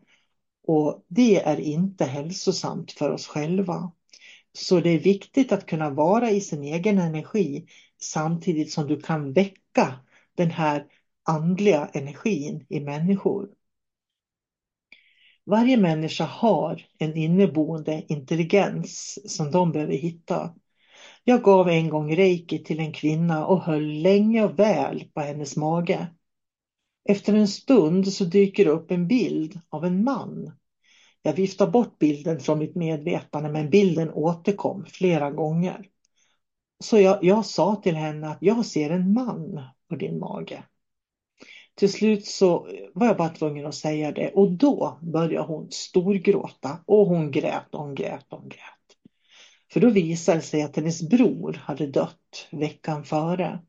Och 0.63 1.05
det 1.07 1.43
är 1.43 1.59
inte 1.59 2.05
hälsosamt 2.05 2.91
för 2.91 3.09
oss 3.09 3.27
själva. 3.27 3.91
Så 4.53 4.79
det 4.79 4.89
är 4.89 4.99
viktigt 4.99 5.51
att 5.51 5.65
kunna 5.65 5.89
vara 5.89 6.31
i 6.31 6.41
sin 6.41 6.63
egen 6.63 6.99
energi 6.99 7.65
samtidigt 8.01 8.71
som 8.71 8.87
du 8.87 9.01
kan 9.01 9.33
väcka 9.33 9.99
den 10.35 10.51
här 10.51 10.85
andliga 11.23 11.89
energin 11.93 12.65
i 12.69 12.79
människor. 12.79 13.49
Varje 15.45 15.77
människa 15.77 16.23
har 16.23 16.85
en 16.97 17.17
inneboende 17.17 18.03
intelligens 18.07 19.19
som 19.35 19.51
de 19.51 19.71
behöver 19.71 19.93
hitta. 19.93 20.55
Jag 21.23 21.43
gav 21.43 21.69
en 21.69 21.89
gång 21.89 22.15
reiki 22.15 22.63
till 22.63 22.79
en 22.79 22.93
kvinna 22.93 23.45
och 23.45 23.61
höll 23.61 24.01
länge 24.01 24.43
och 24.43 24.59
väl 24.59 25.03
på 25.13 25.21
hennes 25.21 25.55
mage. 25.57 26.07
Efter 27.05 27.33
en 27.33 27.47
stund 27.47 28.13
så 28.13 28.23
dyker 28.23 28.67
upp 28.67 28.91
en 28.91 29.07
bild 29.07 29.59
av 29.69 29.85
en 29.85 30.03
man. 30.03 30.51
Jag 31.21 31.33
viftar 31.33 31.67
bort 31.67 31.99
bilden 31.99 32.39
från 32.39 32.59
mitt 32.59 32.75
medvetande 32.75 33.49
men 33.49 33.69
bilden 33.69 34.11
återkom 34.11 34.85
flera 34.85 35.31
gånger. 35.31 35.85
Så 36.83 36.99
jag, 36.99 37.23
jag 37.23 37.45
sa 37.45 37.75
till 37.75 37.95
henne 37.95 38.27
att 38.27 38.37
jag 38.41 38.65
ser 38.65 38.89
en 38.89 39.13
man 39.13 39.61
på 39.89 39.95
din 39.95 40.19
mage. 40.19 40.63
Till 41.75 41.91
slut 41.91 42.25
så 42.25 42.67
var 42.93 43.07
jag 43.07 43.17
bara 43.17 43.29
tvungen 43.29 43.65
att 43.65 43.75
säga 43.75 44.11
det 44.11 44.31
och 44.31 44.51
då 44.51 44.99
började 45.01 45.47
hon 45.47 45.71
storgråta 45.71 46.79
och 46.85 47.07
hon 47.07 47.31
grät 47.31 47.67
och 47.71 47.79
hon 47.79 47.95
grät 47.95 48.25
och 48.29 48.39
hon 48.39 48.49
grät. 48.49 48.59
För 49.73 49.79
då 49.79 49.89
visade 49.89 50.37
det 50.37 50.41
sig 50.41 50.61
att 50.61 50.75
hennes 50.75 51.09
bror 51.09 51.53
hade 51.53 51.87
dött 51.87 52.47
veckan 52.51 53.03
före. 53.03 53.59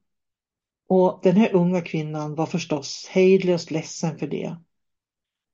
Och 0.88 1.20
den 1.22 1.36
här 1.36 1.54
unga 1.54 1.80
kvinnan 1.80 2.34
var 2.34 2.46
förstås 2.46 3.06
hejdlöst 3.10 3.70
ledsen 3.70 4.18
för 4.18 4.26
det. 4.26 4.56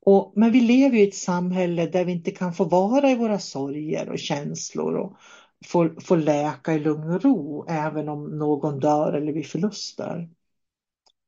Och, 0.06 0.32
men 0.36 0.52
vi 0.52 0.60
lever 0.60 0.96
i 0.96 1.08
ett 1.08 1.14
samhälle 1.14 1.86
där 1.86 2.04
vi 2.04 2.12
inte 2.12 2.30
kan 2.30 2.54
få 2.54 2.64
vara 2.64 3.10
i 3.10 3.16
våra 3.16 3.38
sorger 3.38 4.08
och 4.08 4.18
känslor 4.18 4.94
och 4.94 5.16
få, 5.66 5.90
få 6.00 6.16
läka 6.16 6.74
i 6.74 6.78
lugn 6.78 7.10
och 7.10 7.22
ro 7.22 7.66
även 7.68 8.08
om 8.08 8.38
någon 8.38 8.80
dör 8.80 9.12
eller 9.12 9.32
vi 9.32 9.42
förluster. 9.42 10.28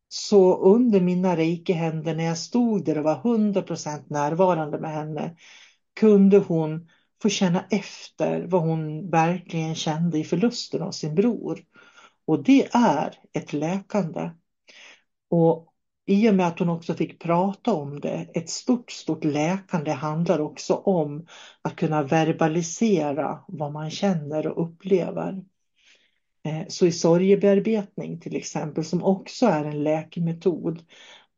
Så 0.09 0.57
under 0.57 1.01
mina 1.01 1.37
reikehänder 1.37 2.15
när 2.15 2.25
jag 2.25 2.39
stod 2.39 2.85
där 2.85 2.99
och 2.99 3.05
var 3.05 3.23
100% 3.23 4.03
närvarande 4.07 4.79
med 4.79 4.91
henne 4.91 5.37
kunde 5.95 6.39
hon 6.39 6.89
få 7.23 7.29
känna 7.29 7.65
efter 7.71 8.47
vad 8.47 8.63
hon 8.63 9.11
verkligen 9.11 9.75
kände 9.75 10.19
i 10.19 10.25
förlusten 10.25 10.83
av 10.83 10.91
sin 10.91 11.15
bror. 11.15 11.61
Och 12.33 12.43
det 12.43 12.69
är 12.75 13.15
ett 13.33 13.53
läkande. 13.53 14.31
Och 15.31 15.75
i 16.07 16.31
och 16.31 16.35
med 16.35 16.47
att 16.47 16.59
hon 16.59 16.69
också 16.69 16.95
fick 16.95 17.23
prata 17.23 17.73
om 17.73 18.01
det, 18.01 18.31
ett 18.35 18.51
stort, 18.51 18.91
stort 18.91 19.25
läkande 19.25 19.91
handlar 19.91 20.41
också 20.41 20.75
om 20.75 21.27
att 21.63 21.77
kunna 21.77 22.03
verbalisera 22.03 23.45
vad 23.49 23.73
man 23.73 23.91
känner 23.91 24.47
och 24.47 24.67
upplever. 24.67 25.45
Eh, 26.45 26.67
så 26.69 26.87
i 26.87 26.93
sorgebearbetning 26.93 28.21
till 28.21 28.37
exempel, 28.37 28.85
som 28.85 29.05
också 29.05 29.47
är 29.47 29.65
en 29.65 29.83
läkemetod, 29.83 30.83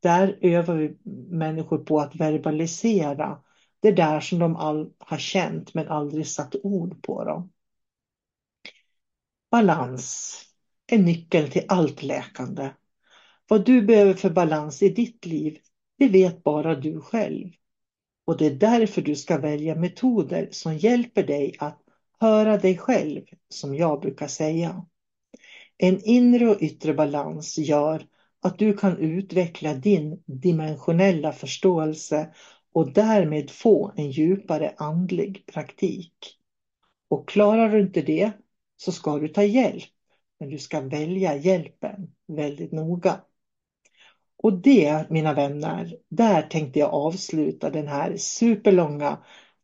där 0.01 0.39
övar 0.41 0.75
vi 0.75 0.97
människor 1.31 1.79
på 1.79 2.01
att 2.01 2.17
verbalisera 2.17 3.39
det 3.81 3.93
där 3.93 4.21
som 4.21 4.39
de 4.39 4.57
all 4.57 4.93
har 4.99 5.19
känt 5.19 5.75
men 5.75 5.89
aldrig 5.89 6.27
satt 6.27 6.55
ord 6.63 7.03
på. 7.03 7.25
Dem. 7.25 7.53
Balans 9.51 10.41
är 10.87 10.99
nyckeln 10.99 11.51
till 11.51 11.65
allt 11.69 12.03
läkande. 12.03 12.71
Vad 13.49 13.67
du 13.67 13.83
behöver 13.83 14.15
för 14.15 14.31
balans 14.31 14.83
i 14.83 14.89
ditt 14.89 15.27
liv, 15.27 15.59
det 15.99 16.09
vet 16.09 16.43
bara 16.43 16.75
du 16.75 17.01
själv. 17.01 17.51
Och 18.25 18.39
det 18.39 18.47
är 18.47 18.55
därför 18.55 19.03
du 19.03 19.17
ska 19.17 19.39
välja 19.39 19.75
metoder 19.75 20.49
som 20.51 20.77
hjälper 20.77 21.23
dig 21.23 21.57
att 21.59 21.81
höra 22.21 22.57
dig 22.57 22.79
själv, 22.79 23.23
som 23.49 23.75
jag 23.75 24.01
brukar 24.01 24.29
säga. 24.29 24.87
En 25.79 26.01
inre 26.05 26.51
och 26.51 26.63
yttre 26.63 26.95
balans 26.95 27.59
gör 27.59 28.07
att 28.41 28.59
du 28.59 28.77
kan 28.77 28.99
utveckla 28.99 29.75
din 29.75 30.23
dimensionella 30.27 31.33
förståelse 31.33 32.35
och 32.73 32.93
därmed 32.93 33.51
få 33.51 33.93
en 33.97 34.11
djupare 34.11 34.75
andlig 34.77 35.47
praktik. 35.47 36.15
Och 37.09 37.29
klarar 37.29 37.69
du 37.69 37.81
inte 37.81 38.03
det 38.03 38.33
så 38.77 38.93
ska 38.93 39.19
du 39.19 39.29
ta 39.29 39.43
hjälp, 39.43 39.94
men 40.41 40.49
du 40.51 40.59
ska 40.59 40.81
välja 40.81 41.37
hjälpen 41.37 42.09
väldigt 42.27 42.73
noga. 42.73 43.21
Och 44.37 44.53
det, 44.53 45.11
mina 45.11 45.35
vänner, 45.35 45.97
där 46.09 46.43
tänkte 46.43 46.79
jag 46.79 46.95
avsluta 46.95 47.71
den 47.71 47.89
här 47.89 48.17
superlånga 48.17 49.19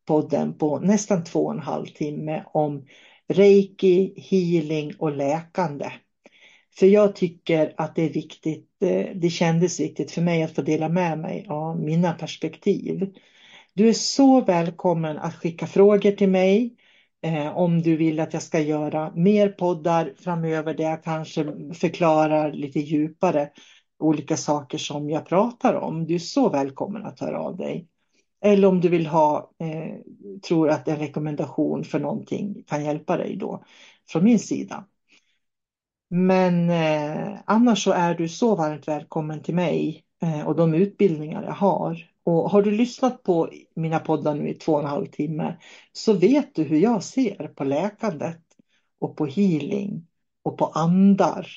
podden 0.06 0.58
på 0.58 0.78
nästan 0.78 1.24
två 1.24 1.44
och 1.44 1.52
en 1.52 1.60
halv 1.60 1.86
timme 1.86 2.44
om 2.52 2.86
reiki, 3.28 4.14
healing 4.16 4.94
och 4.98 5.16
läkande. 5.16 5.92
För 6.78 6.86
jag 6.86 7.16
tycker 7.16 7.74
att 7.76 7.96
det 7.96 8.02
är 8.02 8.12
viktigt, 8.12 8.82
eh, 8.82 9.06
det 9.14 9.30
kändes 9.30 9.80
viktigt 9.80 10.10
för 10.10 10.22
mig 10.22 10.42
att 10.42 10.54
få 10.54 10.62
dela 10.62 10.88
med 10.88 11.18
mig 11.18 11.46
av 11.48 11.80
mina 11.80 12.12
perspektiv. 12.12 13.14
Du 13.74 13.88
är 13.88 13.92
så 13.92 14.40
välkommen 14.40 15.18
att 15.18 15.34
skicka 15.34 15.66
frågor 15.66 16.12
till 16.12 16.28
mig 16.28 16.76
eh, 17.22 17.56
om 17.56 17.82
du 17.82 17.96
vill 17.96 18.20
att 18.20 18.32
jag 18.32 18.42
ska 18.42 18.60
göra 18.60 19.12
mer 19.14 19.48
poddar 19.48 20.12
framöver 20.18 20.74
där 20.74 20.84
jag 20.84 21.04
kanske 21.04 21.44
förklarar 21.74 22.52
lite 22.52 22.80
djupare 22.80 23.50
olika 23.98 24.36
saker 24.36 24.78
som 24.78 25.10
jag 25.10 25.26
pratar 25.26 25.74
om. 25.74 26.06
Du 26.06 26.14
är 26.14 26.18
så 26.18 26.48
välkommen 26.48 27.06
att 27.06 27.20
höra 27.20 27.40
av 27.40 27.56
dig. 27.56 27.86
Eller 28.44 28.68
om 28.68 28.80
du 28.80 28.88
vill 28.88 29.06
ha, 29.06 29.50
eh, 29.58 29.96
tror 30.48 30.70
att 30.70 30.88
en 30.88 30.96
rekommendation 30.96 31.84
för 31.84 32.00
någonting 32.00 32.64
kan 32.66 32.84
hjälpa 32.84 33.16
dig 33.16 33.36
då 33.36 33.64
från 34.08 34.24
min 34.24 34.38
sida. 34.38 34.84
Men 36.10 36.70
eh, 36.70 37.38
annars 37.46 37.84
så 37.84 37.92
är 37.92 38.14
du 38.14 38.28
så 38.28 38.56
varmt 38.56 38.88
välkommen 38.88 39.42
till 39.42 39.54
mig 39.54 40.04
Eh, 40.22 40.46
och 40.46 40.56
de 40.56 40.74
utbildningar 40.74 41.42
jag 41.42 41.52
har. 41.52 42.10
Och 42.22 42.50
har 42.50 42.62
du 42.62 42.70
lyssnat 42.70 43.22
på 43.22 43.50
mina 43.74 43.98
poddar 43.98 44.34
nu 44.34 44.48
i 44.48 44.54
två 44.54 44.72
och 44.72 44.80
en 44.80 44.86
halv 44.86 45.06
timme 45.06 45.56
så 45.92 46.12
vet 46.12 46.54
du 46.54 46.62
hur 46.62 46.78
jag 46.78 47.04
ser 47.04 47.48
på 47.48 47.64
läkandet 47.64 48.42
och 48.98 49.16
på 49.16 49.26
healing 49.26 50.06
och 50.42 50.58
på 50.58 50.66
andar 50.66 51.48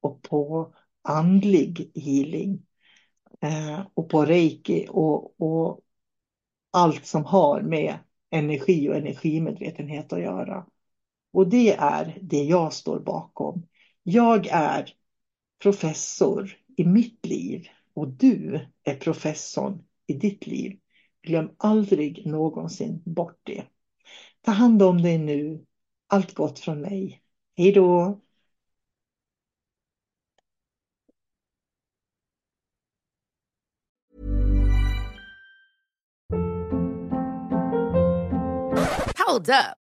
och 0.00 0.22
på 0.22 0.74
andlig 1.02 1.90
healing 1.94 2.66
eh, 3.40 3.80
och 3.94 4.08
på 4.08 4.24
reiki 4.24 4.86
och, 4.90 5.40
och 5.40 5.80
allt 6.70 7.06
som 7.06 7.24
har 7.24 7.60
med 7.60 7.98
energi 8.30 8.88
och 8.88 8.96
energimedvetenhet 8.96 10.12
att 10.12 10.20
göra. 10.20 10.66
Och 11.32 11.48
det 11.48 11.72
är 11.72 12.18
det 12.22 12.44
jag 12.44 12.72
står 12.72 13.00
bakom. 13.00 13.66
Jag 14.02 14.46
är 14.46 14.92
professor 15.62 16.56
i 16.76 16.84
mitt 16.84 17.26
liv 17.26 17.68
och 17.94 18.08
du 18.08 18.66
är 18.84 18.94
professorn 18.96 19.84
i 20.06 20.12
ditt 20.12 20.46
liv. 20.46 20.78
Glöm 21.22 21.50
aldrig 21.56 22.26
någonsin 22.26 23.02
bort 23.04 23.40
det. 23.42 23.64
Ta 24.40 24.50
hand 24.50 24.82
om 24.82 25.02
dig 25.02 25.18
nu. 25.18 25.64
Allt 26.06 26.34
gott 26.34 26.58
från 26.58 26.80
mig. 26.80 27.22
Hej 27.56 27.72
då! 27.72 28.20
Hold 39.26 39.48
up. 39.48 39.79